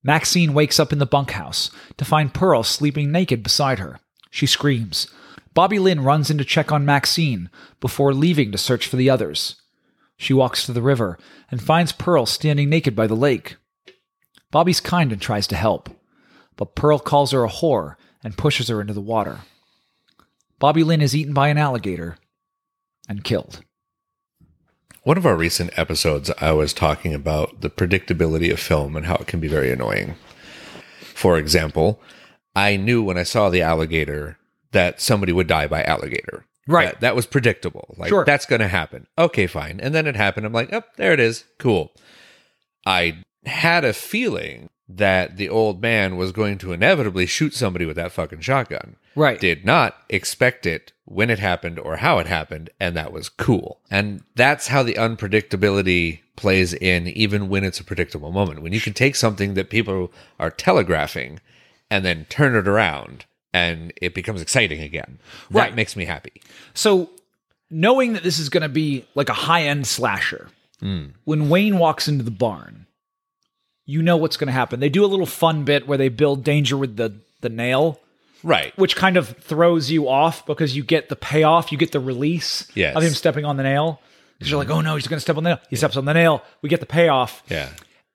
Maxine 0.03 0.53
wakes 0.53 0.81
up 0.81 0.93
in 0.93 0.99
the 0.99 1.07
bunkhouse 1.07 1.71
to 1.97 2.05
find 2.05 2.35
Pearl 2.35 2.63
sleeping 2.63 3.13
naked 3.13 3.43
beside 3.43 3.79
her. 3.79 4.01
She 4.31 4.47
screams. 4.47 5.07
Bobby 5.55 5.79
Lynn 5.79 6.03
runs 6.03 6.31
in 6.31 6.39
to 6.39 6.45
check 6.45 6.73
on 6.73 6.85
Maxine 6.85 7.49
before 7.81 8.13
leaving 8.13 8.51
to 8.51 8.59
search 8.59 8.89
for 8.89 8.97
the 8.97 9.09
others. 9.09 9.55
She 10.17 10.35
walks 10.35 10.67
to 10.67 10.73
the 10.73 10.83
river 10.83 11.19
and 11.51 11.63
finds 11.63 11.93
Pearl 11.93 12.27
standing 12.27 12.69
naked 12.69 12.97
by 12.97 13.07
the 13.07 13.15
lake. 13.15 13.57
Bobby's 14.51 14.81
kind 14.81 15.13
and 15.13 15.23
tries 15.23 15.47
to 15.47 15.57
help, 15.57 15.89
but 16.57 16.75
Pearl 16.75 16.99
calls 16.99 17.31
her 17.31 17.45
a 17.45 17.49
whore 17.49 17.95
and 18.25 18.37
pushes 18.37 18.69
her 18.69 18.81
into 18.81 18.93
the 18.95 19.01
water. 19.01 19.41
Bobby 20.59 20.83
Lynn 20.83 21.03
is 21.03 21.15
eaten 21.15 21.35
by 21.35 21.49
an 21.49 21.59
alligator 21.59 22.17
and 23.09 23.23
killed. 23.23 23.61
One 25.03 25.19
of 25.19 25.27
our 25.27 25.37
recent 25.37 25.79
episodes, 25.79 26.31
I 26.41 26.53
was 26.53 26.73
talking 26.73 27.13
about 27.13 27.61
the 27.61 27.69
predictability 27.69 28.51
of 28.51 28.59
film 28.59 28.97
and 28.97 29.05
how 29.05 29.17
it 29.17 29.27
can 29.27 29.39
be 29.39 29.49
very 29.49 29.71
annoying. 29.71 30.15
For 31.03 31.37
example, 31.37 32.01
I 32.57 32.77
knew 32.77 33.03
when 33.03 33.19
I 33.19 33.23
saw 33.25 33.51
the 33.51 33.61
alligator 33.61 34.39
that 34.73 35.01
somebody 35.03 35.33
would 35.33 35.47
die 35.47 35.67
by 35.67 35.83
alligator. 35.85 36.47
Right. 36.67 36.93
That, 36.93 37.01
that 37.03 37.17
was 37.17 37.27
predictable. 37.27 37.95
Like, 37.99 38.09
Sure. 38.09 38.25
that's 38.25 38.47
going 38.47 38.61
to 38.61 38.69
happen. 38.69 39.07
Okay, 39.19 39.47
fine. 39.47 39.79
And 39.81 39.95
then 39.95 40.07
it 40.07 40.17
happened. 40.17 40.47
I'm 40.47 40.53
like, 40.55 40.73
oh, 40.73 40.83
there 40.97 41.13
it 41.13 41.21
is. 41.21 41.45
Cool. 41.59 41.93
I 42.87 43.19
had 43.45 43.85
a 43.85 43.93
feeling 43.93 44.71
that 44.89 45.37
the 45.37 45.49
old 45.49 45.81
man 45.81 46.17
was 46.17 46.33
going 46.33 46.59
to 46.59 46.73
inevitably 46.73 47.27
shoot 47.27 47.55
somebody 47.55 47.87
with 47.87 47.97
that 47.97 48.13
fucking 48.13 48.41
shotgun. 48.41 48.97
Right. 49.15 49.41
Did 49.41 49.65
not 49.65 49.97
expect 50.09 50.67
it 50.67 50.93
when 51.05 51.31
it 51.31 51.39
happened 51.39 51.79
or 51.79 51.97
how 51.97 52.19
it 52.19 52.27
happened, 52.27 52.71
and 52.81 52.97
that 52.97 53.13
was 53.13 53.29
cool. 53.29 53.81
And 53.91 54.23
that's 54.35 54.69
how 54.69 54.83
the 54.83 54.95
unpredictability 54.95 56.21
plays 56.37 56.75
in, 56.75 57.07
even 57.09 57.49
when 57.49 57.65
it's 57.65 57.81
a 57.81 57.85
predictable 57.85 58.33
moment. 58.33 58.63
When 58.63 58.73
you 58.73 58.81
can 58.81 58.93
take 58.93 59.15
something 59.17 59.55
that 59.55 59.71
people 59.71 60.13
are 60.39 60.51
telegraphing 60.51 61.41
and 61.91 62.05
then 62.05 62.27
turn 62.29 62.55
it 62.55 62.67
around 62.69 63.25
and 63.53 63.93
it 64.03 64.15
becomes 64.15 64.43
exciting 64.43 64.81
again. 64.83 65.19
That 65.51 65.59
Right. 65.59 65.75
makes 65.77 65.95
me 65.95 66.07
happy. 66.07 66.43
So, 66.75 67.11
knowing 67.71 68.13
that 68.15 68.25
this 68.25 68.39
is 68.39 68.49
going 68.49 68.63
to 68.65 68.69
be 68.69 69.07
like 69.15 69.29
a 69.29 69.35
high 69.35 69.63
end 69.63 69.87
slasher, 69.87 70.49
hmm. 70.81 71.07
when 71.25 71.49
Wayne 71.49 71.79
walks 71.79 72.09
into 72.09 72.25
the 72.25 72.31
barn, 72.33 72.84
you 73.87 74.03
know 74.03 74.17
what's 74.17 74.37
going 74.37 74.47
to 74.49 74.53
happen. 74.53 74.81
They 74.81 74.89
do 74.89 75.05
a 75.05 75.07
little 75.07 75.27
fun 75.27 75.65
bit 75.65 75.87
where 75.87 75.99
they 75.99 76.09
build 76.09 76.43
danger 76.45 76.77
with 76.77 76.97
the, 76.97 77.15
the 77.41 77.49
nail, 77.49 78.01
Right. 78.43 78.77
which 78.79 78.97
kind 78.97 79.17
of 79.17 79.29
throws 79.39 79.91
you 79.91 80.09
off 80.09 80.45
because 80.47 80.77
you 80.77 80.83
get 80.83 81.09
the 81.09 81.17
payoff, 81.17 81.71
you 81.73 81.79
get 81.79 81.93
the 81.93 82.01
release 82.01 82.71
Yes. 82.75 82.95
of 82.97 83.03
him 83.03 83.13
stepping 83.15 83.45
on 83.45 83.57
the 83.57 83.63
nail. 83.63 84.01
Because 84.39 84.51
you're 84.51 84.59
like, 84.59 84.71
oh 84.71 84.81
no, 84.81 84.97
he's 84.97 85.07
going 85.07 85.17
to 85.19 85.21
step 85.21 85.37
on 85.37 85.45
the 85.45 85.51
nail. 85.51 85.61
He 85.71 85.77
steps 85.77 85.97
on 85.97 86.05
the 86.07 86.13
nail. 86.15 86.43
We 86.61 86.69
get 86.69 86.81
the 86.81 86.87
payoff. 86.87 87.43
Yeah. 87.49 87.69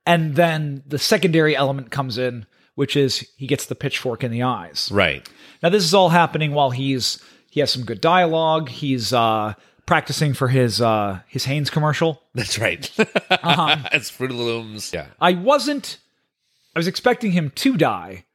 And 0.06 0.36
then 0.36 0.84
the 0.88 1.00
secondary 1.00 1.56
element 1.56 1.92
comes 1.92 2.18
in, 2.18 2.46
which 2.76 2.96
is 2.96 3.28
he 3.38 3.48
gets 3.48 3.66
the 3.68 3.76
pitchfork 3.76 4.24
in 4.24 4.32
the 4.32 4.44
eyes. 4.44 4.90
Right. 4.92 5.28
Now 5.64 5.70
this 5.70 5.84
is 5.84 5.94
all 5.94 6.10
happening 6.10 6.54
while 6.54 6.72
he's 6.72 7.24
he 7.52 7.60
has 7.62 7.72
some 7.72 7.84
good 7.84 8.02
dialogue. 8.02 8.70
He's 8.70 9.14
uh 9.14 9.54
practicing 9.90 10.36
for 10.36 10.48
his 10.50 10.80
uh 10.80 11.20
his 11.28 11.46
Hanes 11.46 11.70
commercial. 11.70 12.22
That's 12.36 12.58
right. 12.60 12.90
Uh-huh. 13.32 13.78
it's 13.94 14.10
Fruit 14.10 14.32
of 14.32 14.38
the 14.38 14.44
Looms. 14.44 14.92
Yeah. 14.94 15.08
I 15.20 15.34
wasn't 15.34 15.98
I 16.76 16.80
was 16.80 16.88
expecting 16.88 17.32
him 17.32 17.52
to 17.56 17.76
die. 17.78 18.26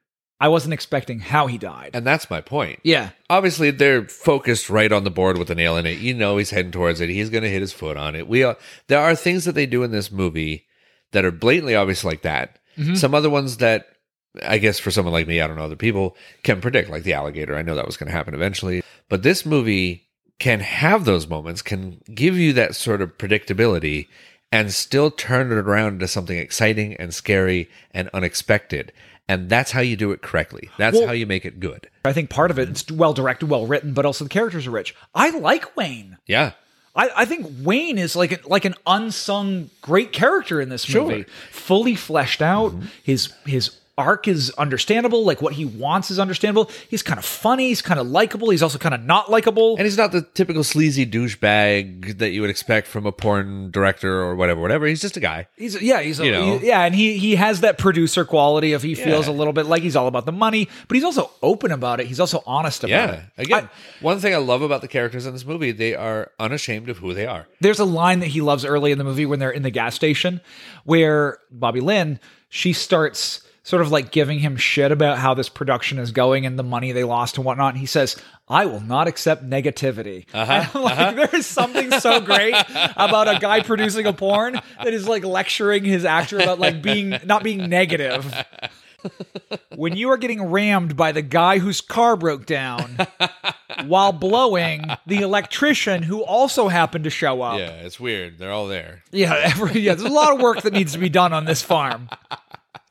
I 0.40 0.48
wasn't 0.48 0.74
expecting 0.74 1.20
how 1.20 1.46
he 1.46 1.56
died. 1.58 1.92
And 1.94 2.04
that's 2.06 2.28
my 2.28 2.40
point. 2.40 2.80
Yeah. 2.82 3.10
Obviously, 3.30 3.70
they're 3.70 4.04
focused 4.08 4.68
right 4.68 4.90
on 4.90 5.04
the 5.04 5.10
board 5.10 5.38
with 5.38 5.48
the 5.48 5.54
nail 5.54 5.76
in 5.76 5.86
it. 5.86 5.98
You 5.98 6.12
know, 6.14 6.36
he's 6.36 6.50
heading 6.50 6.72
towards 6.72 7.00
it. 7.00 7.08
He's 7.08 7.30
going 7.30 7.44
to 7.44 7.50
hit 7.50 7.60
his 7.60 7.72
foot 7.72 7.96
on 7.96 8.16
it. 8.16 8.26
We 8.28 8.42
are, 8.42 8.56
there 8.88 9.00
are 9.00 9.14
things 9.14 9.44
that 9.44 9.52
they 9.54 9.66
do 9.66 9.84
in 9.84 9.92
this 9.92 10.10
movie 10.10 10.66
that 11.12 11.24
are 11.24 11.30
blatantly 11.30 11.76
obvious 11.76 12.02
like 12.04 12.22
that. 12.22 12.58
Mhm. 12.76 12.96
Some 12.96 13.14
other 13.14 13.30
ones 13.30 13.58
that 13.58 13.86
I 14.42 14.58
guess 14.58 14.78
for 14.80 14.90
someone 14.90 15.12
like 15.12 15.28
me, 15.28 15.40
I 15.40 15.46
don't 15.46 15.56
know 15.56 15.64
other 15.64 15.76
people 15.76 16.16
can 16.42 16.60
predict, 16.60 16.90
like 16.90 17.04
the 17.04 17.12
alligator. 17.14 17.56
I 17.56 17.62
know 17.62 17.76
that 17.76 17.86
was 17.86 17.96
going 17.96 18.08
to 18.10 18.16
happen 18.16 18.34
eventually, 18.34 18.82
but 19.08 19.22
this 19.22 19.46
movie 19.46 20.03
can 20.38 20.60
have 20.60 21.04
those 21.04 21.26
moments, 21.28 21.62
can 21.62 22.00
give 22.14 22.36
you 22.36 22.52
that 22.54 22.74
sort 22.74 23.00
of 23.00 23.16
predictability, 23.18 24.08
and 24.52 24.72
still 24.72 25.10
turn 25.10 25.50
it 25.50 25.54
around 25.58 25.94
into 25.94 26.08
something 26.08 26.36
exciting 26.38 26.94
and 26.94 27.14
scary 27.14 27.68
and 27.92 28.08
unexpected. 28.14 28.92
And 29.28 29.48
that's 29.48 29.70
how 29.70 29.80
you 29.80 29.96
do 29.96 30.12
it 30.12 30.20
correctly. 30.22 30.68
That's 30.76 30.96
Well- 30.98 31.06
how 31.06 31.12
you 31.12 31.26
make 31.26 31.44
it 31.44 31.58
good. 31.60 31.88
I 32.04 32.12
think 32.12 32.28
part 32.30 32.50
of 32.50 32.58
it 32.58 32.68
it's 32.68 32.90
well 32.90 33.14
directed, 33.14 33.48
well 33.48 33.66
written, 33.66 33.94
but 33.94 34.04
also 34.04 34.24
the 34.24 34.30
characters 34.30 34.66
are 34.66 34.70
rich. 34.70 34.94
I 35.14 35.30
like 35.30 35.74
Wayne. 35.76 36.18
Yeah. 36.26 36.52
I, 36.94 37.10
I 37.16 37.24
think 37.24 37.46
Wayne 37.62 37.98
is 37.98 38.14
like 38.14 38.30
a, 38.32 38.48
like 38.48 38.64
an 38.64 38.74
unsung 38.86 39.70
great 39.80 40.12
character 40.12 40.60
in 40.60 40.68
this 40.68 40.84
Sure. 40.84 41.02
movie, 41.02 41.24
fully 41.50 41.94
fleshed 41.96 42.42
out. 42.42 42.72
Mm-hmm. 42.72 42.86
His 43.02 43.32
his 43.46 43.70
arc 43.96 44.26
is 44.26 44.50
understandable. 44.58 45.24
Like 45.24 45.40
what 45.40 45.52
he 45.54 45.64
wants 45.64 46.10
is 46.10 46.18
understandable. 46.18 46.70
He's 46.88 47.02
kind 47.02 47.18
of 47.18 47.24
funny. 47.24 47.68
He's 47.68 47.80
kind 47.82 48.00
of 48.00 48.06
likable. 48.08 48.50
He's 48.50 48.62
also 48.62 48.78
kind 48.78 48.94
of 48.94 49.02
not 49.04 49.30
likable. 49.30 49.76
And 49.76 49.84
he's 49.84 49.96
not 49.96 50.10
the 50.12 50.22
typical 50.22 50.64
sleazy 50.64 51.06
douchebag 51.06 52.18
that 52.18 52.30
you 52.30 52.40
would 52.40 52.50
expect 52.50 52.86
from 52.86 53.06
a 53.06 53.12
porn 53.12 53.70
director 53.70 54.20
or 54.22 54.34
whatever, 54.34 54.60
whatever. 54.60 54.86
He's 54.86 55.00
just 55.00 55.16
a 55.16 55.20
guy. 55.20 55.46
He's 55.56 55.80
yeah, 55.80 56.00
he's 56.00 56.18
a, 56.20 56.26
You 56.26 56.32
know. 56.32 56.58
he- 56.58 56.66
yeah, 56.66 56.80
and 56.84 56.94
he 56.94 57.18
he 57.18 57.36
has 57.36 57.60
that 57.60 57.78
producer 57.78 58.24
quality 58.24 58.72
of 58.72 58.82
he 58.82 58.94
feels 58.94 59.28
a 59.28 59.32
little 59.32 59.52
bit 59.52 59.66
like 59.66 59.82
he's 59.82 59.96
all 59.96 60.06
about 60.08 60.26
the 60.26 60.32
money, 60.32 60.68
but 60.88 60.94
he's 60.96 61.04
also 61.04 61.30
open 61.42 61.70
about 61.70 62.00
it. 62.00 62.06
He's 62.06 62.20
also 62.20 62.42
honest 62.46 62.84
about 62.84 63.10
it. 63.10 63.12
Yeah. 63.12 63.20
it. 63.36 63.42
Again, 63.44 63.68
one 64.00 64.18
thing 64.18 64.34
I 64.34 64.38
love 64.38 64.62
about 64.62 64.80
the 64.80 64.88
characters 64.88 65.26
in 65.26 65.32
this 65.32 65.44
movie, 65.44 65.70
they 65.72 65.94
are 65.94 66.30
unashamed 66.40 66.88
of 66.88 66.98
who 66.98 67.14
they 67.14 67.26
are. 67.26 67.46
There's 67.60 67.78
a 67.78 67.84
line 67.84 68.20
that 68.20 68.28
he 68.28 68.40
loves 68.40 68.64
early 68.64 68.90
in 68.92 68.98
the 68.98 69.04
movie 69.04 69.26
when 69.26 69.38
they're 69.38 69.50
in 69.50 69.62
the 69.62 69.70
gas 69.70 69.94
station 69.94 70.40
where 70.84 71.38
Bobby 71.50 71.80
Lynn, 71.80 72.18
she 72.48 72.72
starts 72.72 73.43
sort 73.64 73.82
of 73.82 73.90
like 73.90 74.12
giving 74.12 74.38
him 74.38 74.56
shit 74.56 74.92
about 74.92 75.18
how 75.18 75.34
this 75.34 75.48
production 75.48 75.98
is 75.98 76.12
going 76.12 76.46
and 76.46 76.58
the 76.58 76.62
money 76.62 76.92
they 76.92 77.02
lost 77.02 77.36
and 77.36 77.44
whatnot. 77.44 77.72
And 77.72 77.80
he 77.80 77.86
says, 77.86 78.14
I 78.46 78.66
will 78.66 78.80
not 78.80 79.08
accept 79.08 79.48
negativity. 79.48 80.26
Uh-huh, 80.32 80.78
like, 80.80 81.16
there 81.16 81.30
is 81.32 81.46
something 81.46 81.90
so 81.92 82.20
great 82.20 82.54
about 82.96 83.26
a 83.26 83.38
guy 83.40 83.62
producing 83.62 84.06
a 84.06 84.12
porn 84.12 84.60
that 84.82 84.92
is 84.92 85.08
like 85.08 85.24
lecturing 85.24 85.82
his 85.82 86.04
actor 86.04 86.38
about 86.38 86.60
like 86.60 86.82
being 86.82 87.18
not 87.24 87.42
being 87.42 87.68
negative. 87.68 88.32
when 89.76 89.96
you 89.96 90.10
are 90.10 90.16
getting 90.16 90.42
rammed 90.42 90.96
by 90.96 91.12
the 91.12 91.22
guy 91.22 91.58
whose 91.58 91.80
car 91.80 92.16
broke 92.16 92.46
down 92.46 92.96
while 93.84 94.12
blowing 94.12 94.84
the 95.06 95.18
electrician 95.18 96.02
who 96.02 96.22
also 96.22 96.68
happened 96.68 97.04
to 97.04 97.10
show 97.10 97.42
up. 97.42 97.58
Yeah, 97.58 97.70
it's 97.70 98.00
weird. 98.00 98.38
They're 98.38 98.52
all 98.52 98.68
there. 98.68 99.02
Yeah, 99.10 99.34
every, 99.42 99.80
yeah, 99.80 99.94
there's 99.94 100.10
a 100.10 100.12
lot 100.14 100.32
of 100.34 100.40
work 100.40 100.62
that 100.62 100.72
needs 100.72 100.92
to 100.92 100.98
be 100.98 101.08
done 101.08 101.32
on 101.32 101.44
this 101.44 101.62
farm. 101.62 102.08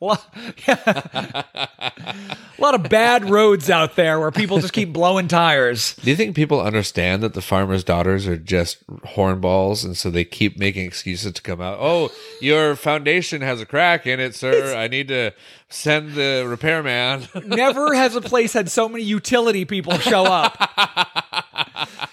A 0.04 0.06
lot, 0.06 0.34
yeah. 0.68 1.42
a 1.56 2.60
lot 2.60 2.74
of 2.74 2.90
bad 2.90 3.30
roads 3.30 3.70
out 3.70 3.96
there 3.96 4.20
where 4.20 4.30
people 4.30 4.58
just 4.58 4.74
keep 4.74 4.92
blowing 4.92 5.28
tires. 5.28 5.94
Do 5.96 6.10
you 6.10 6.16
think 6.16 6.36
people 6.36 6.60
understand 6.60 7.22
that 7.22 7.32
the 7.32 7.40
farmers' 7.40 7.82
daughters 7.84 8.26
are 8.26 8.36
just 8.36 8.86
hornballs 8.86 9.82
and 9.82 9.96
so 9.96 10.10
they 10.10 10.24
keep 10.24 10.58
making 10.58 10.84
excuses 10.84 11.32
to 11.32 11.40
come 11.40 11.62
out? 11.62 11.78
Oh, 11.80 12.10
your 12.42 12.76
foundation 12.76 13.40
has 13.40 13.62
a 13.62 13.66
crack 13.66 14.06
in 14.06 14.20
it, 14.20 14.34
sir. 14.34 14.76
I 14.76 14.88
need 14.88 15.08
to 15.08 15.32
send 15.70 16.12
the 16.12 16.44
repairman. 16.46 17.26
Never 17.46 17.94
has 17.94 18.14
a 18.14 18.20
place 18.20 18.52
had 18.52 18.70
so 18.70 18.90
many 18.90 19.04
utility 19.04 19.64
people 19.64 19.96
show 19.98 20.24
up. 20.24 20.60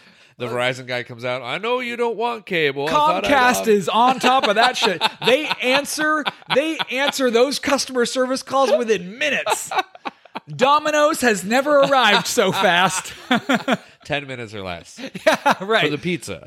the 0.41 0.47
Verizon 0.47 0.87
guy 0.87 1.03
comes 1.03 1.23
out. 1.23 1.43
I 1.43 1.59
know 1.59 1.79
you 1.79 1.95
don't 1.95 2.17
want 2.17 2.47
cable. 2.47 2.87
Comcast 2.87 3.67
is 3.67 3.87
on 3.87 4.19
top 4.19 4.47
of 4.47 4.55
that 4.55 4.75
shit. 4.75 5.01
They 5.25 5.45
answer 5.61 6.23
they 6.55 6.77
answer 6.89 7.29
those 7.29 7.59
customer 7.59 8.05
service 8.05 8.41
calls 8.41 8.71
within 8.75 9.19
minutes. 9.19 9.69
Domino's 10.49 11.21
has 11.21 11.43
never 11.43 11.77
arrived 11.77 12.25
so 12.25 12.51
fast. 12.51 13.13
10 14.05 14.25
minutes 14.25 14.55
or 14.55 14.63
less 14.63 14.99
yeah, 15.27 15.63
right. 15.63 15.85
for 15.85 15.91
the 15.91 15.97
pizza. 15.99 16.43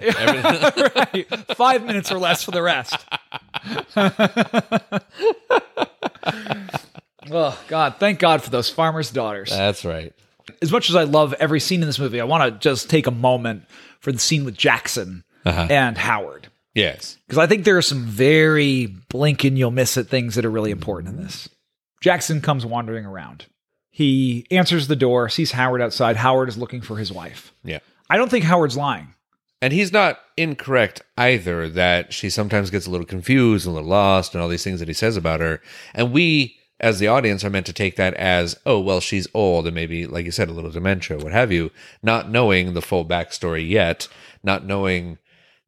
Right. 0.96 1.26
Five 1.56 1.84
minutes 1.84 2.10
or 2.10 2.18
less 2.18 2.42
for 2.42 2.50
the 2.50 2.62
rest. 2.62 2.96
oh 7.30 7.58
God! 7.68 7.96
Thank 8.00 8.18
God 8.18 8.42
for 8.42 8.50
those 8.50 8.68
farmers' 8.68 9.10
daughters. 9.10 9.50
That's 9.50 9.84
right. 9.84 10.12
As 10.62 10.70
much 10.72 10.88
as 10.90 10.96
I 10.96 11.04
love 11.04 11.32
every 11.34 11.60
scene 11.60 11.80
in 11.82 11.86
this 11.86 11.98
movie, 11.98 12.20
I 12.20 12.24
want 12.24 12.52
to 12.52 12.58
just 12.58 12.90
take 12.90 13.06
a 13.06 13.10
moment 13.10 13.64
for 14.00 14.12
the 14.12 14.18
scene 14.18 14.44
with 14.44 14.56
Jackson 14.56 15.24
Uh-huh. 15.44 15.66
and 15.70 15.96
Howard 15.98 16.48
Yes. 16.74 17.16
because 17.26 17.38
I 17.38 17.46
think 17.46 17.64
there 17.64 17.76
are 17.76 17.82
some 17.82 18.04
very 18.04 18.86
blink 18.86 19.44
and 19.44 19.56
you'll 19.58 19.70
miss 19.70 19.96
it 19.96 20.08
things 20.08 20.34
that 20.34 20.44
are 20.44 20.50
really 20.50 20.70
important 20.70 21.16
in 21.16 21.22
this. 21.24 21.48
Jackson 22.02 22.40
comes 22.40 22.66
wandering 22.66 23.06
around. 23.06 23.46
He 23.90 24.46
answers 24.50 24.88
the 24.88 24.96
door, 24.96 25.28
sees 25.28 25.52
Howard 25.52 25.80
outside. 25.80 26.16
Howard 26.16 26.48
is 26.48 26.58
looking 26.58 26.80
for 26.82 26.96
his 26.96 27.12
wife. 27.12 27.52
Yeah. 27.62 27.78
I 28.10 28.16
don't 28.16 28.30
think 28.30 28.44
Howard's 28.44 28.76
lying. 28.76 29.14
And 29.62 29.72
he's 29.72 29.92
not 29.92 30.18
incorrect 30.36 31.00
either 31.16 31.68
that 31.70 32.12
she 32.12 32.28
sometimes 32.28 32.70
gets 32.70 32.86
a 32.86 32.90
little 32.90 33.06
confused, 33.06 33.66
and 33.66 33.72
a 33.72 33.74
little 33.76 33.88
lost, 33.88 34.34
and 34.34 34.42
all 34.42 34.48
these 34.48 34.64
things 34.64 34.80
that 34.80 34.88
he 34.88 34.94
says 34.94 35.16
about 35.16 35.40
her. 35.40 35.62
And 35.94 36.12
we, 36.12 36.56
as 36.80 36.98
the 36.98 37.06
audience, 37.06 37.44
are 37.44 37.50
meant 37.50 37.66
to 37.66 37.72
take 37.72 37.96
that 37.96 38.14
as, 38.14 38.58
oh, 38.66 38.80
well, 38.80 39.00
she's 39.00 39.28
old 39.32 39.66
and 39.66 39.74
maybe, 39.74 40.06
like 40.06 40.24
you 40.24 40.30
said, 40.32 40.48
a 40.48 40.52
little 40.52 40.70
dementia, 40.70 41.18
what 41.18 41.32
have 41.32 41.52
you, 41.52 41.70
not 42.02 42.30
knowing 42.30 42.74
the 42.74 42.82
full 42.82 43.04
backstory 43.04 43.66
yet, 43.68 44.08
not 44.42 44.64
knowing 44.66 45.18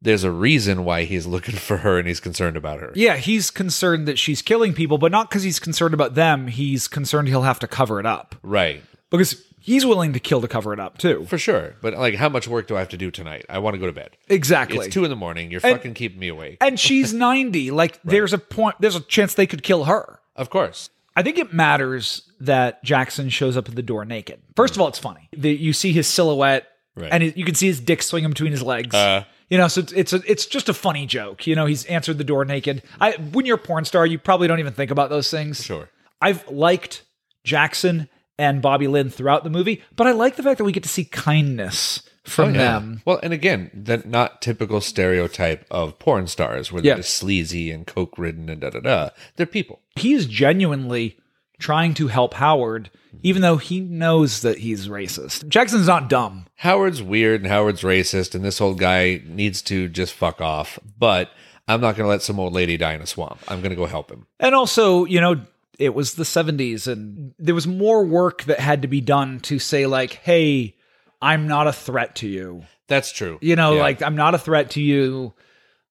there's 0.02 0.24
a 0.24 0.30
reason 0.30 0.84
why 0.84 1.04
he's 1.04 1.26
looking 1.26 1.54
for 1.54 1.78
her 1.78 1.98
and 1.98 2.06
he's 2.08 2.20
concerned 2.20 2.56
about 2.56 2.80
her. 2.80 2.92
Yeah, 2.94 3.16
he's 3.16 3.50
concerned 3.50 4.06
that 4.08 4.18
she's 4.18 4.42
killing 4.42 4.74
people, 4.74 4.98
but 4.98 5.12
not 5.12 5.30
because 5.30 5.42
he's 5.42 5.58
concerned 5.60 5.94
about 5.94 6.14
them. 6.14 6.48
He's 6.48 6.88
concerned 6.88 7.28
he'll 7.28 7.42
have 7.42 7.60
to 7.60 7.68
cover 7.68 7.98
it 8.00 8.06
up 8.06 8.34
Right. 8.42 8.82
because 9.10 9.42
he's 9.60 9.86
willing 9.86 10.12
to 10.12 10.20
kill 10.20 10.40
to 10.42 10.48
cover 10.48 10.72
it 10.72 10.80
up 10.80 10.98
too. 10.98 11.24
For 11.28 11.38
sure. 11.38 11.76
But 11.80 11.94
like, 11.94 12.14
how 12.16 12.28
much 12.28 12.46
work 12.46 12.66
do 12.66 12.76
I 12.76 12.80
have 12.80 12.90
to 12.90 12.96
do 12.98 13.10
tonight? 13.10 13.46
I 13.48 13.58
want 13.60 13.74
to 13.74 13.78
go 13.80 13.86
to 13.86 13.92
bed. 13.92 14.10
Exactly. 14.28 14.78
It's 14.86 14.94
two 14.94 15.04
in 15.04 15.10
the 15.10 15.16
morning. 15.16 15.50
You're 15.50 15.60
And- 15.64 15.76
fucking 15.76 15.94
keeping 15.94 16.18
me 16.18 16.28
awake. 16.28 16.58
and 16.60 16.78
she's 16.78 17.12
90. 17.14 17.70
Like 17.70 18.00
there's 18.02 18.32
a 18.32 18.38
point 18.38 18.76
there's 18.80 18.96
a 18.96 19.00
chance 19.00 19.34
they 19.34 19.46
could 19.46 19.62
kill 19.62 19.84
her. 19.84 20.18
Of 20.36 20.50
course. 20.50 20.90
I 21.16 21.22
think 21.22 21.38
it 21.38 21.52
matters 21.52 22.22
that 22.40 22.84
Jackson 22.84 23.30
shows 23.30 23.56
up 23.56 23.68
at 23.68 23.74
the 23.74 23.82
door 23.82 24.04
naked. 24.04 24.40
First 24.54 24.76
of 24.76 24.82
all, 24.82 24.88
it's 24.88 24.98
funny. 24.98 25.28
The, 25.36 25.50
you 25.52 25.72
see 25.72 25.92
his 25.92 26.06
silhouette 26.06 26.66
Right. 26.94 27.10
and 27.12 27.22
it, 27.22 27.36
you 27.36 27.44
can 27.44 27.54
see 27.54 27.66
his 27.66 27.78
dick 27.80 28.02
swinging 28.02 28.30
between 28.30 28.52
his 28.52 28.62
legs. 28.62 28.94
Uh. 28.94 29.24
you 29.50 29.58
know, 29.58 29.68
so 29.68 29.80
it's 29.82 29.92
it's, 29.92 30.12
a, 30.14 30.22
it's 30.30 30.46
just 30.46 30.68
a 30.70 30.74
funny 30.74 31.04
joke. 31.06 31.46
You 31.46 31.54
know, 31.54 31.66
he's 31.66 31.84
answered 31.86 32.16
the 32.16 32.24
door 32.24 32.44
naked. 32.46 32.82
I 33.00 33.12
when 33.32 33.44
you're 33.44 33.56
a 33.56 33.58
porn 33.60 33.84
star, 33.84 34.06
you 34.06 34.18
probably 34.18 34.48
don't 34.48 34.60
even 34.60 34.72
think 34.72 34.90
about 34.90 35.10
those 35.10 35.30
things. 35.30 35.62
Sure. 35.62 35.90
I've 36.22 36.48
liked 36.50 37.02
Jackson 37.44 38.08
and 38.38 38.62
Bobby 38.62 38.86
Lynn 38.88 39.10
throughout 39.10 39.44
the 39.44 39.50
movie, 39.50 39.82
but 39.94 40.06
I 40.06 40.12
like 40.12 40.36
the 40.36 40.42
fact 40.42 40.56
that 40.58 40.64
we 40.64 40.72
get 40.72 40.82
to 40.84 40.88
see 40.88 41.04
kindness 41.04 42.02
from 42.26 42.50
Oh, 42.50 42.52
yeah. 42.52 42.58
them. 42.72 43.02
Well, 43.04 43.20
and 43.22 43.32
again, 43.32 43.70
the 43.74 43.98
not 44.04 44.42
typical 44.42 44.80
stereotype 44.80 45.64
of 45.70 45.98
porn 45.98 46.26
stars 46.26 46.70
where 46.72 46.82
they're 46.82 46.96
Yeah. 46.96 47.02
sleazy 47.02 47.70
and 47.70 47.86
coke 47.86 48.18
ridden 48.18 48.48
and 48.48 48.60
da 48.60 48.70
da 48.70 48.80
da. 48.80 49.10
They're 49.36 49.46
people. 49.46 49.80
He's 49.96 50.26
genuinely 50.26 51.16
trying 51.58 51.94
to 51.94 52.08
help 52.08 52.34
Howard, 52.34 52.90
even 53.22 53.40
though 53.42 53.56
he 53.56 53.80
knows 53.80 54.42
that 54.42 54.58
he's 54.58 54.88
racist. 54.88 55.48
Jackson's 55.48 55.86
not 55.86 56.08
dumb. 56.10 56.46
Howard's 56.56 57.02
weird 57.02 57.40
and 57.42 57.50
Howard's 57.50 57.80
racist, 57.82 58.34
and 58.34 58.44
this 58.44 58.60
old 58.60 58.78
guy 58.78 59.22
needs 59.26 59.62
to 59.62 59.88
just 59.88 60.12
fuck 60.12 60.40
off. 60.42 60.78
But 60.98 61.30
I'm 61.66 61.80
not 61.80 61.96
going 61.96 62.04
to 62.04 62.10
let 62.10 62.22
some 62.22 62.38
old 62.38 62.52
lady 62.52 62.76
die 62.76 62.92
in 62.92 63.00
a 63.00 63.06
swamp. 63.06 63.40
I'm 63.48 63.60
going 63.60 63.70
to 63.70 63.76
go 63.76 63.86
help 63.86 64.10
him. 64.10 64.26
And 64.38 64.54
also, 64.54 65.04
you 65.06 65.20
know, 65.20 65.40
it 65.78 65.94
was 65.94 66.14
the 66.14 66.22
70s 66.24 66.86
and 66.86 67.34
there 67.38 67.54
was 67.54 67.66
more 67.66 68.04
work 68.04 68.44
that 68.44 68.60
had 68.60 68.82
to 68.82 68.88
be 68.88 69.00
done 69.00 69.40
to 69.40 69.58
say, 69.58 69.86
like, 69.86 70.12
hey, 70.12 70.75
I'm 71.22 71.48
not 71.48 71.66
a 71.66 71.72
threat 71.72 72.16
to 72.16 72.28
you. 72.28 72.64
That's 72.88 73.10
true. 73.10 73.38
You 73.40 73.56
know, 73.56 73.74
Yeah. 73.74 73.80
like, 73.82 74.02
I'm 74.02 74.16
not 74.16 74.34
a 74.34 74.38
threat 74.38 74.70
to 74.72 74.80
you. 74.82 75.32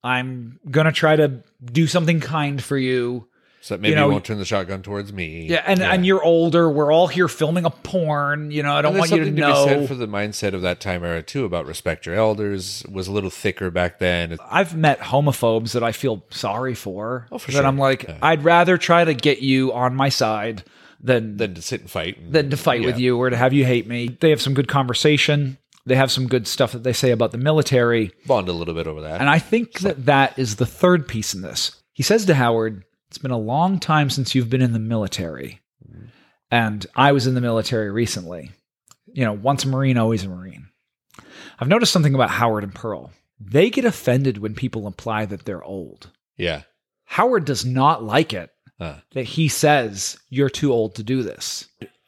I'm 0.04 0.60
going 0.70 0.86
to 0.86 0.92
try 0.92 1.16
to 1.16 1.42
do 1.64 1.88
something 1.88 2.20
kind 2.20 2.64
for 2.64 2.78
you. 2.78 3.28
So 3.62 3.76
maybe 3.78 3.90
you 3.90 3.96
know, 3.96 4.06
you 4.06 4.12
won't 4.12 4.26
turn 4.26 4.38
the 4.38 4.46
shotgun 4.46 4.84
towards 4.84 5.12
me. 5.12 5.48
yeah, 5.48 5.64
and 5.66 5.82
and 5.82 6.06
you're 6.06 6.24
older. 6.24 6.70
We're 6.70 6.92
all 6.94 7.08
here 7.08 7.28
filming 7.28 7.66
a 7.66 7.72
porn. 7.72 8.52
You 8.52 8.62
know, 8.62 8.76
I 8.76 8.84
don't 8.84 8.96
want 8.96 9.10
you 9.10 9.18
to 9.18 9.26
something 9.26 9.42
know. 9.42 9.66
be 9.66 9.70
said 9.72 9.88
for 9.88 9.96
the 9.96 10.08
mindset 10.08 10.54
of 10.54 10.62
that 10.62 10.80
time 10.80 11.04
era 11.04 11.24
too 11.24 11.46
about 11.46 11.66
respect 11.66 12.06
your 12.06 12.14
elders 12.14 12.86
was 12.88 13.08
a 13.08 13.12
little 13.12 13.32
thicker 13.32 13.72
back 13.72 13.98
then. 13.98 14.38
I've 14.52 14.76
met 14.78 15.00
homophobes 15.00 15.72
that 15.72 15.84
I 15.84 15.94
feel 15.94 16.24
sorry 16.30 16.76
for. 16.76 17.26
Oh, 17.32 17.40
for 17.40 17.48
that 17.54 17.58
sure. 17.58 17.66
I'm 17.66 17.80
like, 17.80 18.08
I'd 18.22 18.44
rather 18.44 18.78
try 18.78 19.04
to 19.04 19.16
get 19.16 19.42
you 19.42 19.74
on 19.74 19.96
my 19.96 20.10
side 20.10 20.64
than 21.06 21.38
Than 21.38 21.54
to 21.56 21.62
sit 21.62 21.82
and 21.82 21.90
fight. 21.90 22.18
and- 22.18 22.34
than 22.34 22.50
to 22.50 22.58
fight 22.58 22.84
with 22.84 23.00
you 23.00 23.18
or 23.18 23.30
to 23.30 23.38
have 23.38 23.54
you 23.54 23.66
hate 23.66 23.88
me. 23.88 24.18
They 24.20 24.30
have 24.32 24.42
some 24.42 24.54
good 24.54 24.68
conversation. 24.68 25.58
They 25.86 25.96
have 25.96 26.12
some 26.12 26.28
good 26.28 26.48
stuff 26.48 26.72
that 26.72 26.84
they 26.84 26.94
say 26.94 27.12
about 27.12 27.32
the 27.32 27.38
military. 27.38 28.12
Bond 28.26 28.50
a 28.50 28.54
little 28.54 28.74
bit 28.74 28.88
over 28.88 29.02
that. 29.02 29.20
And 29.22 29.30
I 29.30 29.38
think 29.40 29.80
that 29.82 30.06
that 30.08 30.38
is 30.40 30.56
the 30.56 30.66
third 30.66 31.08
piece 31.08 31.34
in 31.36 31.42
this. 31.42 31.82
He 31.94 32.02
says 32.04 32.26
to 32.26 32.34
Howard, 32.34 32.84
It's 33.10 33.20
been 33.20 33.30
a 33.32 33.38
long 33.38 33.80
time 33.80 34.10
since 34.10 34.34
you've 34.34 34.50
been 34.50 34.64
in 34.64 34.74
the 34.74 34.80
military. 34.80 35.62
And 36.52 36.86
I 36.96 37.12
was 37.12 37.28
in 37.28 37.36
the 37.36 37.42
military 37.42 37.92
recently. 37.92 38.52
You 39.14 39.26
know, 39.26 39.34
once 39.34 39.64
a 39.64 39.68
Marine, 39.68 39.98
always 39.98 40.24
a 40.24 40.30
Marine. 40.30 40.68
I've 41.60 41.68
noticed 41.68 41.94
something 41.94 42.16
about 42.16 42.32
Howard 42.32 42.64
and 42.64 42.74
Pearl. 42.76 43.12
They 43.40 43.70
get 43.70 43.86
offended 43.86 44.38
when 44.40 44.56
people 44.56 44.88
imply 44.88 45.26
that 45.26 45.46
they're 45.46 45.64
old. 45.64 46.10
yeah. 46.38 46.64
Howard 47.08 47.46
does 47.46 47.64
not 47.64 48.04
like 48.04 48.34
it 48.34 48.50
Uh 48.80 48.96
that 49.12 49.24
he 49.24 49.48
says, 49.48 50.18
You're 50.30 50.50
too 50.50 50.72
old 50.74 50.96
to 50.96 51.04
do 51.04 51.24
this. 51.24 51.68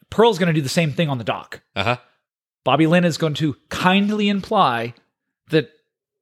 Pearl's 0.09 0.37
going 0.39 0.47
to 0.47 0.53
do 0.53 0.61
the 0.61 0.69
same 0.69 0.91
thing 0.93 1.09
on 1.09 1.17
the 1.17 1.23
dock. 1.23 1.61
huh. 1.75 1.97
Bobby 2.63 2.87
Lynn 2.87 3.05
is 3.05 3.17
going 3.17 3.33
to 3.35 3.55
kindly 3.69 4.27
imply 4.29 4.93
that, 5.49 5.69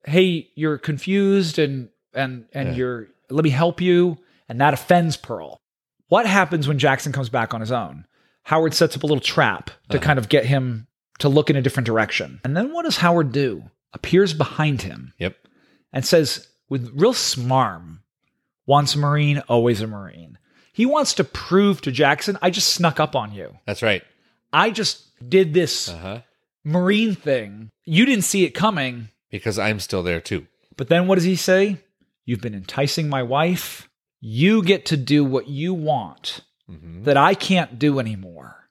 hey, 0.06 0.50
you're 0.56 0.78
confused 0.78 1.58
and 1.60 1.90
and 2.14 2.46
and 2.54 2.70
Yeah. 2.70 2.76
you're 2.76 3.08
let 3.30 3.44
me 3.44 3.50
help 3.50 3.82
you, 3.82 4.18
and 4.48 4.62
that 4.62 4.74
offends 4.74 5.18
Pearl. 5.18 5.60
What 6.10 6.28
happens 6.28 6.68
when 6.68 6.78
Jackson 6.78 7.12
comes 7.12 7.30
back 7.30 7.54
on 7.56 7.62
his 7.62 7.72
own? 7.72 8.06
Howard 8.44 8.76
sets 8.76 8.96
up 8.96 9.02
a 9.02 9.08
little 9.08 9.20
trap 9.22 9.72
to 9.90 9.98
kind 9.98 10.20
of 10.20 10.30
get 10.30 10.46
him 10.46 10.86
to 11.18 11.28
look 11.30 11.50
in 11.50 11.56
a 11.56 11.62
different 11.64 11.88
direction. 11.88 12.40
And 12.44 12.56
then 12.56 12.72
what 12.72 12.84
does 12.86 12.98
Howard 12.98 13.32
do? 13.32 13.64
Appears 13.94 14.34
behind 14.36 14.84
him 14.84 15.14
Yep. 15.18 15.36
and 15.92 16.06
says 16.06 16.48
with 16.70 16.92
real 16.94 17.14
smarm, 17.14 18.02
once 18.66 18.96
a 18.96 19.00
Marine, 19.00 19.40
always 19.48 19.82
a 19.82 19.88
Marine. 19.88 20.38
He 20.74 20.86
wants 20.86 21.14
to 21.16 21.24
prove 21.24 21.82
to 21.82 21.92
Jackson, 21.92 22.38
I 22.42 22.50
just 22.50 22.70
snuck 22.74 23.00
up 23.00 23.16
on 23.16 23.34
you. 23.34 23.58
That's 23.66 23.82
right. 23.82 24.04
I 24.52 24.72
just 24.72 25.04
did 25.30 25.54
this 25.54 25.90
Uh 25.90 25.98
huh. 25.98 26.22
Marine 26.64 27.16
thing. 27.16 27.70
You 27.86 28.06
didn't 28.06 28.24
see 28.24 28.44
it 28.44 28.52
coming. 28.52 29.10
Because 29.32 29.60
I'm 29.60 29.80
still 29.80 30.04
there 30.04 30.20
too. 30.22 30.48
But 30.78 30.90
then 30.90 31.08
what 31.08 31.16
does 31.16 31.24
he 31.24 31.36
say? 31.36 31.78
You've 32.26 32.42
been 32.42 32.56
enticing 32.56 33.08
my 33.08 33.22
wife. 33.24 33.88
You 34.20 34.64
get 34.64 34.86
to 34.88 34.98
do 34.98 35.24
what 35.24 35.48
you 35.48 35.74
want 35.74 36.42
Mm-hmm. 36.70 37.04
that 37.04 37.16
I 37.16 37.36
can't 37.36 37.78
do 37.78 38.00
anymore. 38.00 38.65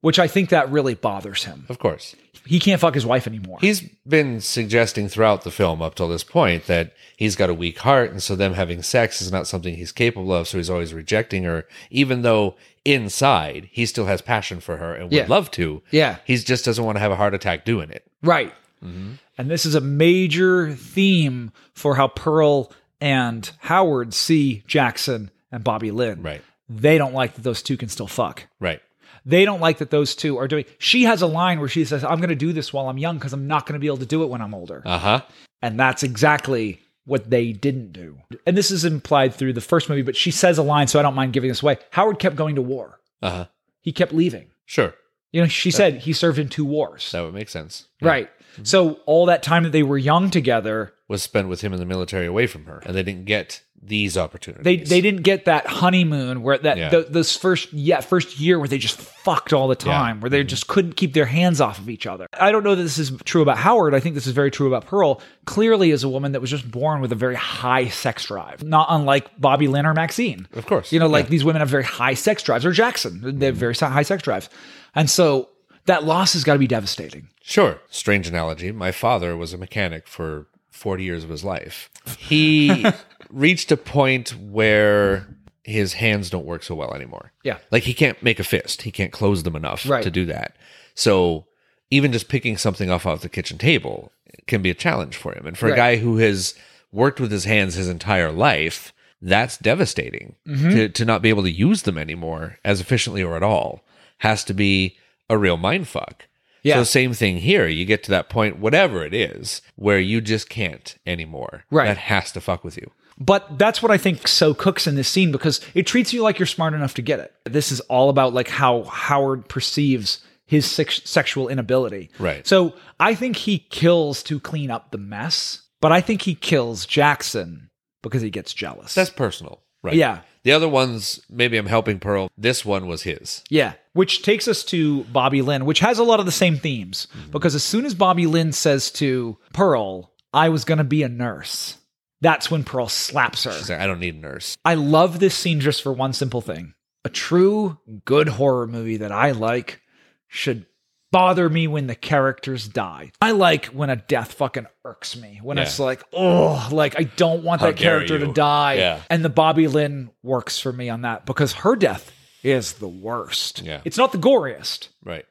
Which 0.00 0.18
I 0.20 0.28
think 0.28 0.50
that 0.50 0.70
really 0.70 0.94
bothers 0.94 1.44
him. 1.44 1.66
Of 1.68 1.78
course. 1.80 2.14
He 2.46 2.60
can't 2.60 2.80
fuck 2.80 2.94
his 2.94 3.04
wife 3.04 3.26
anymore. 3.26 3.58
He's 3.60 3.80
been 4.06 4.40
suggesting 4.40 5.08
throughout 5.08 5.42
the 5.42 5.50
film 5.50 5.82
up 5.82 5.96
till 5.96 6.08
this 6.08 6.22
point 6.24 6.66
that 6.66 6.92
he's 7.16 7.34
got 7.36 7.50
a 7.50 7.54
weak 7.54 7.78
heart, 7.80 8.10
and 8.10 8.22
so 8.22 8.36
them 8.36 8.54
having 8.54 8.82
sex 8.82 9.20
is 9.20 9.32
not 9.32 9.46
something 9.48 9.74
he's 9.74 9.92
capable 9.92 10.32
of, 10.32 10.46
so 10.48 10.56
he's 10.56 10.70
always 10.70 10.94
rejecting 10.94 11.42
her, 11.42 11.66
even 11.90 12.22
though 12.22 12.54
inside 12.84 13.68
he 13.72 13.84
still 13.86 14.06
has 14.06 14.22
passion 14.22 14.60
for 14.60 14.76
her 14.78 14.94
and 14.94 15.04
would 15.04 15.12
Yeah. 15.12 15.26
love 15.28 15.50
to. 15.52 15.82
Yeah. 15.90 16.16
He 16.24 16.36
just 16.36 16.64
doesn't 16.64 16.84
want 16.84 16.96
to 16.96 17.00
have 17.00 17.12
a 17.12 17.16
heart 17.16 17.34
attack 17.34 17.64
doing 17.64 17.90
it. 17.90 18.04
Right. 18.22 18.54
Mm-hmm. 18.82 19.14
And 19.36 19.50
this 19.50 19.66
is 19.66 19.74
a 19.74 19.80
major 19.80 20.72
theme 20.74 21.52
for 21.74 21.96
how 21.96 22.08
Pearl 22.08 22.72
and 23.00 23.50
Howard 23.58 24.14
see 24.14 24.62
Jackson 24.66 25.30
and 25.52 25.62
Bobby 25.62 25.90
Lynn. 25.90 26.22
Right. 26.22 26.42
They 26.68 26.98
don't 26.98 27.14
like 27.14 27.34
that 27.34 27.42
those 27.42 27.62
two 27.62 27.76
can 27.76 27.88
still 27.88 28.06
fuck. 28.06 28.46
Right. 28.60 28.80
They 29.28 29.44
don't 29.44 29.60
like 29.60 29.78
that 29.78 29.90
those 29.90 30.14
two 30.16 30.38
are 30.38 30.48
doing. 30.48 30.64
She 30.78 31.04
has 31.04 31.22
a 31.22 31.26
line 31.26 31.60
where 31.60 31.68
she 31.68 31.84
says, 31.84 32.02
I'm 32.02 32.16
going 32.18 32.30
to 32.30 32.34
do 32.34 32.52
this 32.52 32.72
while 32.72 32.88
I'm 32.88 32.98
young 32.98 33.16
because 33.18 33.32
I'm 33.32 33.46
not 33.46 33.66
going 33.66 33.74
to 33.74 33.78
be 33.78 33.86
able 33.86 33.98
to 33.98 34.06
do 34.06 34.22
it 34.22 34.26
when 34.30 34.40
I'm 34.40 34.54
older. 34.54 34.82
Uh 34.84 34.98
huh. 34.98 35.20
And 35.62 35.78
that's 35.78 36.02
exactly 36.02 36.80
what 37.04 37.28
they 37.30 37.52
didn't 37.52 37.92
do. 37.92 38.18
And 38.46 38.56
this 38.56 38.70
is 38.70 38.84
implied 38.84 39.34
through 39.34 39.52
the 39.52 39.60
first 39.60 39.88
movie, 39.88 40.02
but 40.02 40.16
she 40.16 40.30
says 40.30 40.56
a 40.58 40.62
line, 40.62 40.88
so 40.88 40.98
I 40.98 41.02
don't 41.02 41.14
mind 41.14 41.32
giving 41.34 41.48
this 41.48 41.62
away. 41.62 41.76
Howard 41.90 42.18
kept 42.18 42.36
going 42.36 42.54
to 42.56 42.62
war, 42.62 43.00
Uh 43.22 43.30
huh. 43.30 43.44
he 43.82 43.92
kept 43.92 44.12
leaving. 44.12 44.46
Sure. 44.66 44.94
You 45.32 45.42
know, 45.42 45.46
she 45.48 45.70
said 45.70 45.98
he 45.98 46.14
served 46.14 46.38
in 46.38 46.48
two 46.48 46.64
wars. 46.64 47.12
That 47.12 47.20
would 47.20 47.34
make 47.34 47.50
sense. 47.50 47.86
Right. 48.00 48.30
So 48.62 48.94
all 49.06 49.26
that 49.26 49.42
time 49.42 49.62
that 49.64 49.70
they 49.72 49.82
were 49.82 49.98
young 49.98 50.30
together, 50.30 50.94
Was 51.06 51.22
spent 51.22 51.48
with 51.48 51.60
him 51.60 51.72
in 51.74 51.78
the 51.78 51.84
military 51.86 52.24
away 52.26 52.46
from 52.46 52.64
her, 52.64 52.82
and 52.86 52.94
they 52.96 53.02
didn't 53.02 53.26
get 53.26 53.62
these 53.82 54.16
opportunities. 54.16 54.64
they 54.64 54.76
they 54.76 55.00
didn't 55.00 55.22
get 55.22 55.44
that 55.46 55.66
honeymoon 55.66 56.42
where 56.42 56.58
that 56.58 56.76
Yeah. 56.76 56.90
th- 56.90 57.06
this 57.08 57.36
first 57.36 57.72
yeah 57.72 58.00
first 58.00 58.38
year 58.38 58.58
where 58.58 58.68
they 58.68 58.78
just 58.78 58.98
fucked 59.00 59.52
all 59.52 59.68
the 59.68 59.76
time 59.76 60.20
where 60.20 60.28
they 60.28 60.40
mm-hmm. 60.40 60.48
just 60.48 60.66
couldn't 60.66 60.94
keep 60.96 61.14
their 61.14 61.26
hands 61.26 61.60
off 61.60 61.78
of 61.78 61.88
each 61.88 62.06
other. 62.06 62.26
I 62.38 62.52
don't 62.52 62.64
know 62.64 62.74
that 62.74 62.82
this 62.82 62.98
is 62.98 63.12
true 63.24 63.42
about 63.42 63.58
Howard. 63.58 63.94
I 63.94 64.00
think 64.00 64.14
this 64.14 64.26
is 64.26 64.32
very 64.32 64.50
true 64.50 64.66
about 64.66 64.86
Pearl. 64.86 65.20
Clearly, 65.46 65.90
is 65.90 66.04
a 66.04 66.08
woman 66.08 66.32
that 66.32 66.40
was 66.40 66.50
just 66.50 66.70
born 66.70 67.00
with 67.00 67.12
a 67.12 67.14
very 67.16 67.34
high 67.34 67.88
sex 67.88 68.26
drive, 68.26 68.62
not 68.62 68.88
unlike 68.90 69.40
Bobby 69.40 69.68
Lynn 69.68 69.86
or 69.86 69.94
Maxine. 69.94 70.46
Of 70.52 70.66
course. 70.66 70.92
You 70.92 70.98
know, 70.98 71.06
like 71.06 71.26
Yeah. 71.26 71.30
these 71.30 71.44
women 71.44 71.60
have 71.60 71.68
very 71.68 71.84
high 71.84 72.14
sex 72.14 72.42
drives, 72.42 72.66
or 72.66 72.72
Jackson, 72.72 73.20
they 73.38 73.46
have 73.46 73.54
mm-hmm. 73.54 73.60
very 73.60 73.74
high 73.74 74.02
sex 74.02 74.22
drives, 74.22 74.50
and 74.94 75.08
so 75.08 75.48
that 75.86 76.04
loss 76.04 76.34
has 76.34 76.44
got 76.44 76.52
to 76.52 76.58
be 76.58 76.66
devastating. 76.66 77.28
Sure. 77.42 77.80
Strange 77.88 78.28
analogy. 78.28 78.72
My 78.72 78.92
father 78.92 79.36
was 79.36 79.54
a 79.54 79.58
mechanic 79.58 80.06
for 80.06 80.46
40 80.70 81.02
years 81.02 81.24
of 81.24 81.30
his 81.30 81.44
life. 81.44 81.90
He 82.18 82.84
reached 83.30 83.70
a 83.72 83.76
point 83.76 84.30
where 84.38 85.26
his 85.64 85.94
hands 85.94 86.30
don't 86.30 86.46
work 86.46 86.62
so 86.62 86.74
well 86.74 86.94
anymore. 86.94 87.32
Yeah. 87.44 87.58
Like 87.70 87.82
he 87.82 87.94
can't 87.94 88.22
make 88.22 88.38
a 88.40 88.44
fist, 88.44 88.82
he 88.82 88.90
can't 88.90 89.12
close 89.12 89.42
them 89.42 89.56
enough 89.56 89.88
Right. 89.88 90.02
to 90.02 90.10
do 90.10 90.24
that. 90.26 90.56
So 90.94 91.46
even 91.90 92.12
just 92.12 92.28
picking 92.28 92.56
something 92.56 92.90
off 92.90 93.06
off 93.06 93.20
the 93.20 93.28
kitchen 93.28 93.58
table 93.58 94.12
can 94.46 94.62
be 94.62 94.70
a 94.70 94.74
challenge 94.74 95.16
for 95.16 95.32
him. 95.34 95.46
And 95.46 95.56
for 95.58 95.66
Right. 95.66 95.74
a 95.74 95.76
guy 95.76 95.96
who 95.96 96.18
has 96.18 96.54
worked 96.92 97.20
with 97.20 97.30
his 97.30 97.44
hands 97.44 97.74
his 97.74 97.88
entire 97.88 98.32
life, 98.32 98.92
that's 99.20 99.58
devastating. 99.58 100.36
Mm-hmm. 100.46 100.70
To, 100.70 100.88
to 100.88 101.04
not 101.04 101.22
be 101.22 101.28
able 101.28 101.42
to 101.42 101.50
use 101.50 101.82
them 101.82 101.98
anymore 101.98 102.58
as 102.64 102.80
efficiently 102.80 103.22
or 103.22 103.36
at 103.36 103.42
all 103.42 103.84
has 104.18 104.44
to 104.44 104.54
be 104.54 104.96
a 105.28 105.36
real 105.36 105.56
mind 105.56 105.86
fuck. 105.88 106.26
Yeah. 106.62 106.76
So 106.76 106.84
same 106.84 107.12
thing 107.12 107.38
here. 107.38 107.66
You 107.68 107.84
get 107.84 108.02
to 108.04 108.10
that 108.10 108.28
point, 108.28 108.58
whatever 108.58 109.04
it 109.04 109.14
is, 109.14 109.62
where 109.76 109.98
you 110.00 110.20
just 110.20 110.48
can't 110.48 110.96
anymore. 111.06 111.64
Right. 111.70 111.86
That 111.86 111.98
has 111.98 112.32
to 112.32 112.40
fuck 112.40 112.64
with 112.64 112.76
you. 112.76 112.90
But 113.20 113.58
that's 113.58 113.82
what 113.82 113.90
I 113.90 113.98
think 113.98 114.28
so 114.28 114.54
cooks 114.54 114.86
in 114.86 114.94
this 114.94 115.08
scene 115.08 115.32
because 115.32 115.60
it 115.74 115.86
treats 115.86 116.12
you 116.12 116.22
like 116.22 116.38
you're 116.38 116.46
smart 116.46 116.74
enough 116.74 116.94
to 116.94 117.02
get 117.02 117.20
it. 117.20 117.34
This 117.44 117.72
is 117.72 117.80
all 117.80 118.10
about 118.10 118.32
like 118.32 118.48
how 118.48 118.84
Howard 118.84 119.48
perceives 119.48 120.20
his 120.46 120.70
sex- 120.70 121.02
sexual 121.04 121.48
inability. 121.48 122.10
Right. 122.18 122.46
So 122.46 122.74
I 122.98 123.14
think 123.14 123.36
he 123.36 123.58
kills 123.58 124.22
to 124.24 124.40
clean 124.40 124.70
up 124.70 124.90
the 124.90 124.98
mess, 124.98 125.62
but 125.80 125.92
I 125.92 126.00
think 126.00 126.22
he 126.22 126.34
kills 126.34 126.86
Jackson 126.86 127.70
because 128.02 128.22
he 128.22 128.30
gets 128.30 128.54
jealous. 128.54 128.94
That's 128.94 129.10
personal. 129.10 129.62
Right. 129.82 129.94
Yeah. 129.94 130.20
The 130.44 130.52
other 130.52 130.68
ones, 130.68 131.20
maybe 131.28 131.56
I'm 131.58 131.66
helping 131.66 131.98
Pearl. 131.98 132.30
This 132.38 132.64
one 132.64 132.86
was 132.86 133.02
his. 133.02 133.44
Yeah, 133.50 133.74
which 133.92 134.22
takes 134.22 134.48
us 134.48 134.62
to 134.64 135.04
Bobby 135.04 135.42
Lynn, 135.42 135.66
which 135.66 135.80
has 135.80 135.98
a 135.98 136.04
lot 136.04 136.20
of 136.20 136.26
the 136.26 136.32
same 136.32 136.56
themes. 136.56 137.08
Mm-hmm. 137.12 137.30
Because 137.32 137.54
as 137.54 137.64
soon 137.64 137.84
as 137.84 137.94
Bobby 137.94 138.26
Lynn 138.26 138.52
says 138.52 138.90
to 138.92 139.36
Pearl, 139.52 140.12
I 140.32 140.48
was 140.48 140.64
going 140.64 140.78
to 140.78 140.84
be 140.84 141.02
a 141.02 141.08
nurse, 141.08 141.76
that's 142.20 142.50
when 142.50 142.64
Pearl 142.64 142.88
slaps 142.88 143.44
her. 143.44 143.52
She's 143.52 143.70
like, 143.70 143.80
I 143.80 143.86
don't 143.86 144.00
need 144.00 144.14
a 144.16 144.18
nurse. 144.18 144.56
I 144.64 144.74
love 144.74 145.20
this 145.20 145.34
scene 145.34 145.60
just 145.60 145.82
for 145.82 145.92
one 145.92 146.12
simple 146.12 146.40
thing. 146.40 146.74
A 147.04 147.08
true 147.08 147.78
good 148.04 148.28
horror 148.28 148.66
movie 148.66 148.98
that 148.98 149.12
I 149.12 149.30
like 149.30 149.80
should 150.26 150.66
bother 151.10 151.48
me 151.48 151.66
when 151.68 151.86
the 151.86 151.94
characters 151.94 152.68
die. 152.68 153.12
I 153.22 153.30
like 153.30 153.66
when 153.66 153.88
a 153.88 153.96
death 153.96 154.32
fucking 154.34 154.66
irks 154.84 155.16
me. 155.16 155.40
When 155.42 155.56
Yeah. 155.56 155.62
it's 155.62 155.78
like, 155.78 156.02
oh, 156.12 156.68
like 156.70 156.98
I 156.98 157.04
don't 157.04 157.44
want 157.44 157.60
How 157.62 157.68
that 157.68 157.76
character 157.76 158.18
to 158.18 158.32
die. 158.32 158.74
Yeah. 158.74 159.00
And 159.08 159.24
the 159.24 159.30
Bobby 159.30 159.68
Lynn 159.68 160.10
works 160.22 160.58
for 160.58 160.72
me 160.72 160.90
on 160.90 161.02
that 161.02 161.24
because 161.24 161.52
her 161.54 161.76
death 161.76 162.12
is 162.42 162.74
the 162.74 162.88
worst. 162.88 163.62
Yeah. 163.62 163.80
It's 163.84 163.96
not 163.96 164.12
the 164.12 164.18
goriest, 164.18 164.88
Right. 165.04 165.24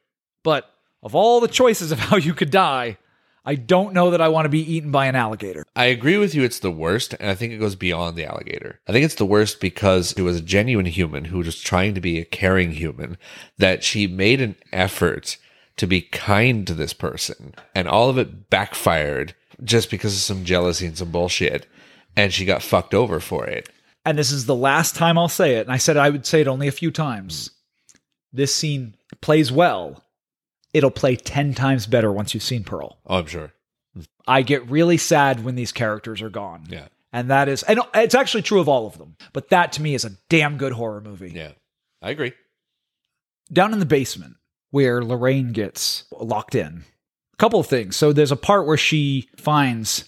but 0.43 0.67
of 1.03 1.13
all 1.13 1.41
the 1.41 1.47
choices 1.47 1.91
of 1.91 1.99
how 1.99 2.17
you 2.17 2.33
could 2.33 2.49
die, 2.49 2.97
I 3.47 3.55
don't 3.55 3.93
know 3.93 4.11
that 4.11 4.19
I 4.19 4.27
want 4.27 4.43
to 4.43 4.49
be 4.49 4.73
eaten 4.73 4.91
by 4.91 5.05
an 5.05 5.15
alligator. 5.15 5.65
I 5.73 5.85
agree 5.85 6.17
with 6.17 6.35
you. 6.35 6.43
It's 6.43 6.59
the 6.59 6.69
worst, 6.69 7.13
and 7.13 7.29
I 7.29 7.33
think 7.33 7.53
it 7.53 7.59
goes 7.59 7.75
beyond 7.75 8.17
the 8.17 8.25
alligator. 8.25 8.81
I 8.89 8.91
think 8.91 9.05
it's 9.05 9.15
the 9.15 9.25
worst 9.25 9.61
because 9.61 10.11
it 10.17 10.21
was 10.21 10.35
a 10.35 10.41
genuine 10.41 10.85
human 10.85 11.23
who 11.23 11.37
was 11.37 11.61
trying 11.61 11.95
to 11.95 12.01
be 12.01 12.19
a 12.19 12.25
caring 12.25 12.71
human. 12.71 13.17
That 13.57 13.85
she 13.85 14.05
made 14.05 14.41
an 14.41 14.57
effort 14.73 15.37
to 15.77 15.87
be 15.87 16.01
kind 16.01 16.67
to 16.67 16.73
this 16.73 16.91
person, 16.91 17.55
and 17.73 17.87
all 17.87 18.09
of 18.09 18.17
it 18.17 18.49
backfired 18.49 19.33
just 19.63 19.89
because 19.89 20.13
of 20.13 20.19
some 20.19 20.43
jealousy 20.43 20.85
and 20.85 20.97
some 20.97 21.11
bullshit, 21.11 21.67
and 22.17 22.33
she 22.33 22.43
got 22.43 22.61
fucked 22.61 22.93
over 22.93 23.21
for 23.21 23.45
it. 23.45 23.69
and 24.03 24.17
this 24.17 24.31
is 24.31 24.45
the 24.45 24.55
last 24.55 24.93
time 24.95 25.17
I'll 25.17 25.29
say 25.29 25.55
it, 25.55 25.61
and 25.61 25.71
I 25.71 25.77
said 25.77 25.95
I 25.95 26.09
would 26.09 26.25
say 26.25 26.41
it 26.41 26.49
only 26.49 26.67
a 26.67 26.71
few 26.73 26.91
times. 26.91 27.51
This 28.33 28.53
scene 28.53 28.95
plays 29.21 29.53
well. 29.53 30.03
It'll 30.77 30.91
play 30.91 31.15
10 31.15 31.55
times 31.55 31.87
better 31.87 32.11
once 32.11 32.35
you've 32.35 32.43
seen 32.43 32.63
Pearl. 32.63 32.99
Oh, 33.07 33.17
I'm 33.17 33.25
sure. 33.25 33.51
I 34.27 34.43
get 34.43 34.69
really 34.69 34.97
sad 34.97 35.43
when 35.43 35.55
these 35.55 35.71
characters 35.71 36.21
are 36.21 36.29
gone. 36.29 36.65
Yeah. 36.69 36.87
And 37.11 37.31
that 37.31 37.49
is, 37.49 37.63
and 37.63 37.79
it's 37.95 38.13
actually 38.13 38.43
true 38.43 38.59
of 38.59 38.69
all 38.69 38.85
of 38.85 38.99
them. 38.99 39.15
But 39.33 39.49
that 39.49 39.71
to 39.73 39.81
me 39.81 39.95
is 39.95 40.05
a 40.05 40.11
damn 40.29 40.57
good 40.57 40.73
horror 40.73 41.01
movie. 41.01 41.31
Yeah, 41.31 41.53
I 41.99 42.11
agree. 42.11 42.33
Down 43.51 43.73
in 43.73 43.79
the 43.79 43.85
basement 43.85 44.35
where 44.69 45.01
Lorraine 45.01 45.51
gets 45.51 46.03
locked 46.11 46.53
in, 46.53 46.83
a 47.33 47.37
couple 47.37 47.59
of 47.59 47.65
things. 47.65 47.95
So 47.95 48.13
there's 48.13 48.31
a 48.31 48.35
part 48.35 48.67
where 48.67 48.77
she 48.77 49.29
finds 49.35 50.05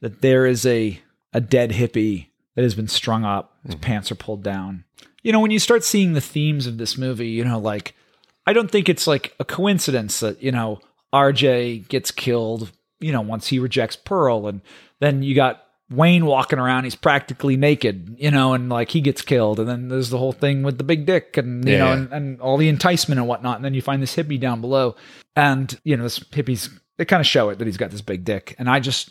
that 0.00 0.20
there 0.20 0.46
is 0.46 0.64
a 0.64 1.00
a 1.32 1.40
dead 1.40 1.72
hippie 1.72 2.28
that 2.54 2.62
has 2.62 2.76
been 2.76 2.86
strung 2.86 3.24
up. 3.24 3.56
His 3.64 3.74
mm-hmm. 3.74 3.82
pants 3.82 4.12
are 4.12 4.16
pulled 4.16 4.44
down. 4.44 4.84
You 5.24 5.32
know, 5.32 5.40
when 5.40 5.50
you 5.50 5.58
start 5.58 5.82
seeing 5.82 6.12
the 6.12 6.20
themes 6.20 6.66
of 6.68 6.78
this 6.78 6.96
movie, 6.96 7.30
you 7.30 7.44
know, 7.44 7.58
like 7.58 7.96
I 8.46 8.52
don't 8.52 8.70
think 8.70 8.88
it's 8.88 9.06
like 9.06 9.34
a 9.40 9.44
coincidence 9.44 10.20
that, 10.20 10.42
you 10.42 10.52
know, 10.52 10.80
RJ 11.12 11.88
gets 11.88 12.10
killed, 12.10 12.70
you 13.00 13.12
know, 13.12 13.20
once 13.20 13.48
he 13.48 13.58
rejects 13.58 13.96
Pearl 13.96 14.46
and 14.46 14.60
then 15.00 15.22
you 15.22 15.34
got 15.34 15.62
Wayne 15.90 16.26
walking 16.26 16.58
around, 16.58 16.84
he's 16.84 16.94
practically 16.94 17.56
naked, 17.56 18.16
you 18.18 18.30
know, 18.30 18.54
and 18.54 18.68
like 18.68 18.90
he 18.90 19.00
gets 19.00 19.22
killed. 19.22 19.60
And 19.60 19.68
then 19.68 19.88
there's 19.88 20.10
the 20.10 20.18
whole 20.18 20.32
thing 20.32 20.62
with 20.62 20.78
the 20.78 20.84
big 20.84 21.06
dick 21.06 21.36
and, 21.36 21.66
you 21.66 21.74
Yeah, 21.74 21.84
know, 21.84 21.92
and, 21.92 22.12
and 22.12 22.40
all 22.40 22.56
the 22.56 22.68
enticement 22.68 23.18
and 23.18 23.28
whatnot. 23.28 23.56
And 23.56 23.64
then 23.64 23.74
you 23.74 23.82
find 23.82 24.02
this 24.02 24.16
hippie 24.16 24.40
down 24.40 24.60
below. 24.60 24.96
And, 25.36 25.78
you 25.84 25.96
know, 25.96 26.04
this 26.04 26.18
hippie's, 26.18 26.70
they 26.96 27.04
kind 27.04 27.20
of 27.20 27.26
show 27.26 27.50
it 27.50 27.58
that 27.58 27.66
he's 27.66 27.76
got 27.76 27.90
this 27.90 28.02
big 28.02 28.24
dick. 28.24 28.54
And 28.58 28.68
I 28.68 28.80
just, 28.80 29.10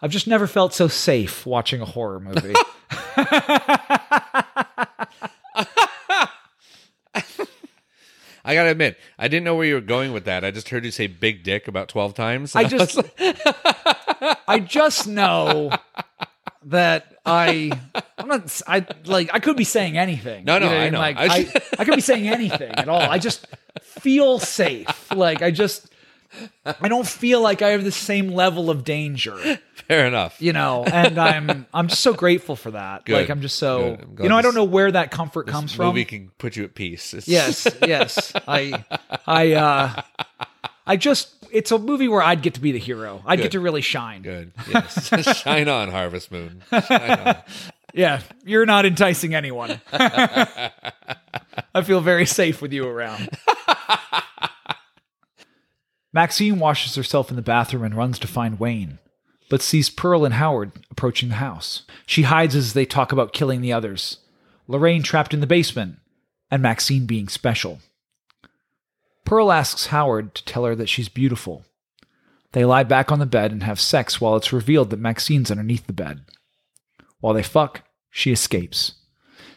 I've 0.00 0.10
just 0.10 0.26
never 0.26 0.46
felt 0.46 0.74
so 0.74 0.88
safe 0.88 1.46
watching 1.46 1.80
a 1.80 1.84
horror 1.84 2.20
movie. 2.20 2.54
I 8.48 8.54
gotta 8.54 8.70
admit, 8.70 8.96
I 9.18 9.28
didn't 9.28 9.44
know 9.44 9.54
where 9.56 9.66
you 9.66 9.74
were 9.74 9.82
going 9.82 10.14
with 10.14 10.24
that. 10.24 10.42
I 10.42 10.50
just 10.50 10.70
heard 10.70 10.82
you 10.82 10.90
say 10.90 11.06
"big 11.06 11.42
dick" 11.42 11.68
about 11.68 11.88
twelve 11.88 12.14
times. 12.14 12.56
I 12.56 12.64
just, 12.64 12.98
I 14.48 14.58
just 14.66 15.06
know 15.06 15.70
that 16.64 17.14
I, 17.26 17.70
I'm 18.16 18.26
not, 18.26 18.62
I 18.66 18.86
like, 19.04 19.28
I 19.34 19.40
could 19.40 19.58
be 19.58 19.64
saying 19.64 19.98
anything. 19.98 20.46
No, 20.46 20.58
no, 20.58 20.64
You 20.64 20.72
what 20.72 20.80
I 20.80 20.88
know. 20.88 20.98
Like, 20.98 21.16
I 21.18 21.24
I, 21.24 21.52
I, 21.78 21.84
could 21.84 21.94
be 21.94 22.00
saying 22.00 22.26
anything 22.26 22.70
at 22.70 22.88
all. 22.88 23.02
I 23.02 23.18
just 23.18 23.46
feel 23.82 24.38
safe. 24.38 25.12
Like, 25.14 25.42
I 25.42 25.50
just, 25.50 25.92
I 26.64 26.88
don't 26.88 27.06
feel 27.06 27.40
like 27.40 27.62
I 27.62 27.70
have 27.70 27.84
the 27.84 27.92
same 27.92 28.28
level 28.30 28.70
of 28.70 28.84
danger, 28.84 29.36
fair 29.88 30.06
enough. 30.06 30.40
you 30.40 30.52
know. 30.52 30.84
And 30.84 31.18
I'm, 31.18 31.66
I'm 31.72 31.88
just 31.88 32.02
so 32.02 32.12
grateful 32.12 32.54
for 32.56 32.70
that. 32.72 33.04
Good. 33.04 33.14
Like, 33.14 33.30
I'm 33.30 33.40
just 33.40 33.56
so, 33.58 33.98
I'm 34.00 34.16
you 34.22 34.28
know, 34.28 34.36
I 34.36 34.42
don't 34.42 34.54
know 34.54 34.64
where 34.64 34.90
that 34.92 35.10
comfort 35.10 35.46
comes 35.46 35.72
from. 35.72 35.86
movie 35.86 36.04
can 36.04 36.30
put 36.38 36.56
you 36.56 36.64
at 36.64 36.74
peace. 36.74 37.14
It's- 37.14 37.28
Yes, 37.28 37.66
yes. 37.86 38.32
I, 38.46 38.84
I, 39.26 39.52
uh, 39.54 40.02
I 40.86 40.96
just, 40.96 41.34
it's 41.50 41.70
a 41.70 41.78
movie 41.78 42.08
where 42.08 42.22
I'd 42.22 42.42
get 42.42 42.54
to 42.54 42.60
be 42.60 42.72
the 42.72 42.78
hero. 42.78 43.22
I'd 43.26 43.36
Good. 43.36 43.42
get 43.44 43.52
to 43.52 43.60
really 43.60 43.80
shine. 43.82 44.22
good. 44.22 44.52
Yes, 44.70 45.36
shine 45.42 45.68
on, 45.68 45.90
Harvest 45.90 46.30
Moon. 46.30 46.62
Shine 46.70 47.10
on. 47.10 47.36
Yeah, 47.94 48.20
you're 48.44 48.66
not 48.66 48.84
enticing 48.84 49.34
anyone. 49.34 49.80
I 49.90 50.70
feel 51.82 52.02
very 52.02 52.26
safe 52.26 52.60
with 52.60 52.70
you 52.74 52.86
around. 52.86 53.30
Maxine 56.12 56.58
washes 56.58 56.94
herself 56.94 57.30
in 57.30 57.36
the 57.36 57.42
bathroom 57.42 57.84
and 57.84 57.94
runs 57.94 58.18
to 58.18 58.26
find 58.26 58.58
Wayne, 58.58 58.98
but 59.50 59.62
sees 59.62 59.90
Pearl 59.90 60.24
and 60.24 60.34
Howard 60.34 60.72
approaching 60.90 61.28
the 61.28 61.36
house. 61.36 61.82
She 62.06 62.22
hides 62.22 62.54
as 62.54 62.72
they 62.72 62.86
talk 62.86 63.12
about 63.12 63.32
killing 63.32 63.60
the 63.60 63.72
others. 63.72 64.18
Lorraine 64.66 65.02
trapped 65.02 65.34
in 65.34 65.40
the 65.40 65.46
basement, 65.46 65.96
and 66.50 66.62
Maxine 66.62 67.06
being 67.06 67.28
special. 67.28 67.80
Pearl 69.24 69.52
asks 69.52 69.88
Howard 69.88 70.34
to 70.34 70.44
tell 70.44 70.64
her 70.64 70.74
that 70.74 70.88
she's 70.88 71.10
beautiful. 71.10 71.64
They 72.52 72.64
lie 72.64 72.84
back 72.84 73.12
on 73.12 73.18
the 73.18 73.26
bed 73.26 73.52
and 73.52 73.62
have 73.62 73.80
sex 73.80 74.20
while 74.20 74.36
it's 74.36 74.52
revealed 74.52 74.88
that 74.90 75.00
Maxine's 75.00 75.50
underneath 75.50 75.86
the 75.86 75.92
bed. 75.92 76.24
While 77.20 77.34
they 77.34 77.42
fuck, 77.42 77.82
she 78.10 78.32
escapes. 78.32 78.94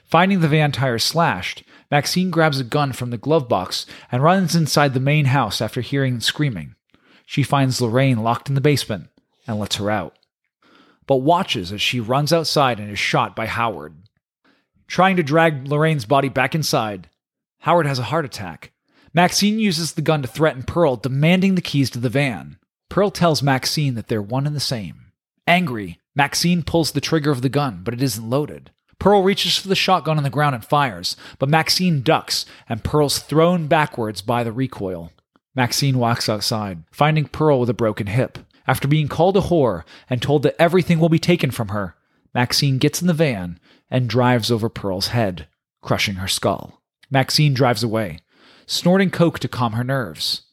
Finding 0.03 0.41
the 0.41 0.49
van 0.49 0.73
tires 0.73 1.06
slashed, 1.06 1.64
Maxine 1.92 2.32
grabs 2.32 2.60
a 2.60 2.64
gun 2.64 2.94
from 2.94 3.10
the 3.10 3.18
glove 3.18 3.50
box 3.50 3.86
and 4.12 4.24
runs 4.24 4.56
inside 4.56 4.94
the 4.94 5.00
main 5.02 5.26
house 5.26 5.62
after 5.62 5.82
hearing 5.82 6.22
screaming. 6.22 6.76
She 7.26 7.44
finds 7.44 7.82
Lorraine 7.82 8.24
locked 8.24 8.48
in 8.48 8.56
the 8.56 8.62
basement 8.62 9.10
and 9.46 9.60
lets 9.60 9.76
her 9.76 9.92
out, 9.92 10.18
but 11.06 11.18
watches 11.18 11.72
as 11.74 11.82
she 11.82 12.00
runs 12.00 12.32
outside 12.32 12.80
and 12.80 12.90
is 12.90 12.98
shot 12.98 13.36
by 13.36 13.46
Howard. 13.46 13.96
Trying 14.88 15.18
to 15.18 15.24
drag 15.24 15.68
Lorraine's 15.68 16.06
body 16.06 16.30
back 16.30 16.56
inside, 16.56 17.10
Howard 17.60 17.86
has 17.86 18.00
a 18.00 18.04
heart 18.04 18.26
attack. 18.26 18.72
Maxine 19.14 19.60
uses 19.60 19.94
the 19.94 20.02
gun 20.02 20.22
to 20.22 20.28
threaten 20.28 20.64
Pearl, 20.64 20.96
demanding 20.96 21.56
the 21.56 21.62
keys 21.62 21.90
to 21.90 22.00
the 22.00 22.10
van. 22.10 22.58
Pearl 22.90 23.12
tells 23.12 23.44
Maxine 23.44 23.96
that 23.96 24.08
they're 24.08 24.22
one 24.22 24.48
and 24.48 24.56
the 24.56 24.62
same. 24.62 25.12
Angry, 25.46 26.00
Maxine 26.16 26.64
pulls 26.64 26.92
the 26.92 27.02
trigger 27.02 27.32
of 27.32 27.42
the 27.42 27.50
gun, 27.50 27.82
but 27.84 27.94
it 27.94 28.02
isn't 28.02 28.30
loaded. 28.30 28.72
Pearl 29.02 29.23
reaches 29.23 29.57
for 29.57 29.68
the 29.68 29.73
shotgun 29.73 30.18
on 30.18 30.23
the 30.23 30.30
ground 30.30 30.53
and 30.53 30.64
fires, 30.64 31.18
but 31.40 31.49
Maxine 31.49 32.03
ducks, 32.03 32.45
and 32.69 32.84
Pearl's 32.84 33.18
thrown 33.18 33.65
backwards 33.65 34.22
by 34.22 34.44
the 34.44 34.52
recoil. 34.52 35.11
Maxine 35.56 35.98
walks 35.98 36.30
outside, 36.30 36.84
finding 36.91 37.26
Pearl 37.26 37.60
with 37.60 37.69
a 37.72 37.73
broken 37.73 38.06
hip. 38.06 38.38
After 38.68 38.88
being 38.88 39.07
called 39.07 39.36
a 39.36 39.41
whore 39.41 39.86
and 40.07 40.22
told 40.22 40.44
that 40.44 40.56
everything 40.61 40.99
will 40.99 41.10
be 41.10 41.18
taken 41.18 41.49
from 41.49 41.69
her, 41.69 41.95
Maxine 42.36 42.78
gets 42.78 43.02
in 43.02 43.07
the 43.07 43.14
van 43.15 43.60
and 43.90 44.07
drives 44.07 44.52
over 44.52 44.69
Pearl's 44.69 45.07
head, 45.07 45.48
crushing 45.82 46.15
her 46.15 46.28
skull. 46.28 46.84
Maxine 47.10 47.56
drives 47.56 47.82
away, 47.82 48.19
snorting 48.68 49.10
coke 49.10 49.40
to 49.40 49.48
calm 49.48 49.73
her 49.73 49.84
nerves. 49.84 50.44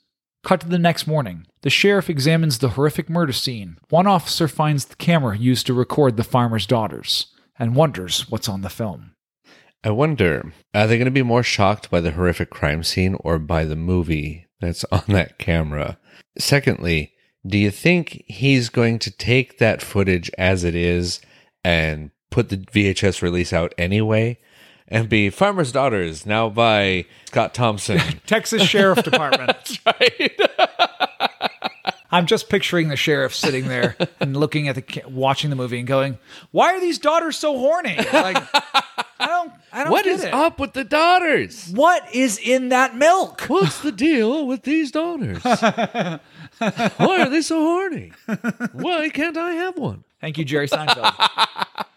Cut 0.43 0.63
to 0.63 0.69
the 0.69 0.79
next 0.79 1.07
morning. 1.07 1.47
The 1.61 1.69
sheriff 1.69 2.09
examines 2.09 2.61
the 2.61 2.71
horrific 2.71 3.11
murder 3.11 3.35
scene. 3.35 3.77
One 3.91 4.07
officer 4.07 4.49
finds 4.49 4.87
the 4.87 4.97
camera 4.97 5.37
used 5.37 5.67
to 5.67 5.75
record 5.75 6.17
the 6.17 6.25
farmer's 6.25 6.65
daughters 6.65 7.27
and 7.59 7.75
wonders 7.75 8.29
what's 8.31 8.49
on 8.49 8.63
the 8.63 8.71
film. 8.71 9.15
I 9.85 9.91
wonder, 9.91 10.53
are 10.75 10.87
they 10.87 10.99
going 10.99 11.07
to 11.07 11.11
be 11.11 11.23
more 11.23 11.43
shocked 11.43 11.91
by 11.91 12.01
the 12.01 12.11
horrific 12.13 12.51
crime 12.51 12.83
scene 12.83 13.17
or 13.21 13.39
by 13.39 13.65
the 13.65 13.77
movie 13.77 14.47
that's 14.61 14.85
on 14.93 15.05
that 15.09 15.39
camera? 15.39 15.99
Secondly, 16.39 17.13
do 17.47 17.59
you 17.59 17.71
think 17.71 18.25
he's 18.27 18.69
going 18.69 18.99
to 19.01 19.11
take 19.11 19.59
that 19.59 19.81
footage 19.81 20.31
as 20.37 20.65
it 20.65 20.75
is 20.75 21.21
and 21.65 22.11
put 22.31 22.49
the 22.49 22.59
VHS 22.59 23.23
release 23.23 23.53
out 23.53 23.73
anyway? 23.79 24.39
And 24.91 25.09
be 25.09 25.29
Farmer's 25.29 25.71
Daughters, 25.71 26.25
now 26.25 26.49
by 26.49 27.05
Scott 27.27 27.53
Thompson. 27.53 27.99
Texas 28.27 28.63
Sheriff 28.63 29.03
Department. 29.05 29.47
That's 29.47 29.87
right. 29.87 31.28
I'm 32.11 32.27
just 32.27 32.49
picturing 32.49 32.89
the 32.89 32.97
sheriff 32.97 33.35
sitting 33.35 33.69
there 33.69 33.97
and 34.21 34.37
looking 34.37 34.69
at 34.69 34.75
the 34.77 35.03
watching 35.09 35.51
the 35.51 35.57
movie 35.57 35.79
and 35.79 35.87
going, 35.87 36.19
"Why 36.51 36.75
are 36.75 36.81
these 36.81 36.99
daughters 36.99 37.37
so 37.37 37.57
horny?" 37.59 37.97
Like, 37.97 38.39
I 39.21 39.27
don't, 39.27 39.53
I 39.73 39.83
don't 39.85 39.93
What 39.93 40.07
is 40.07 40.25
it. 40.25 40.33
up 40.33 40.59
with 40.61 40.73
the 40.73 40.85
daughters? 40.85 41.71
What 41.75 42.15
is 42.15 42.39
in 42.39 42.71
that 42.71 42.97
milk? 42.97 43.43
What's 43.43 43.81
the 43.83 43.93
deal 43.93 44.47
with 44.47 44.63
these 44.63 44.91
daughters? 44.91 45.43
Why 45.45 46.21
are 47.21 47.29
they 47.29 47.43
so 47.43 47.61
horny? 47.61 48.13
Why 48.73 49.09
can't 49.11 49.37
I 49.37 49.53
have 49.55 49.77
one? 49.77 50.05
Thank 50.21 50.39
you, 50.39 50.45
Jerry 50.45 50.69
Seinfeld. 50.69 51.15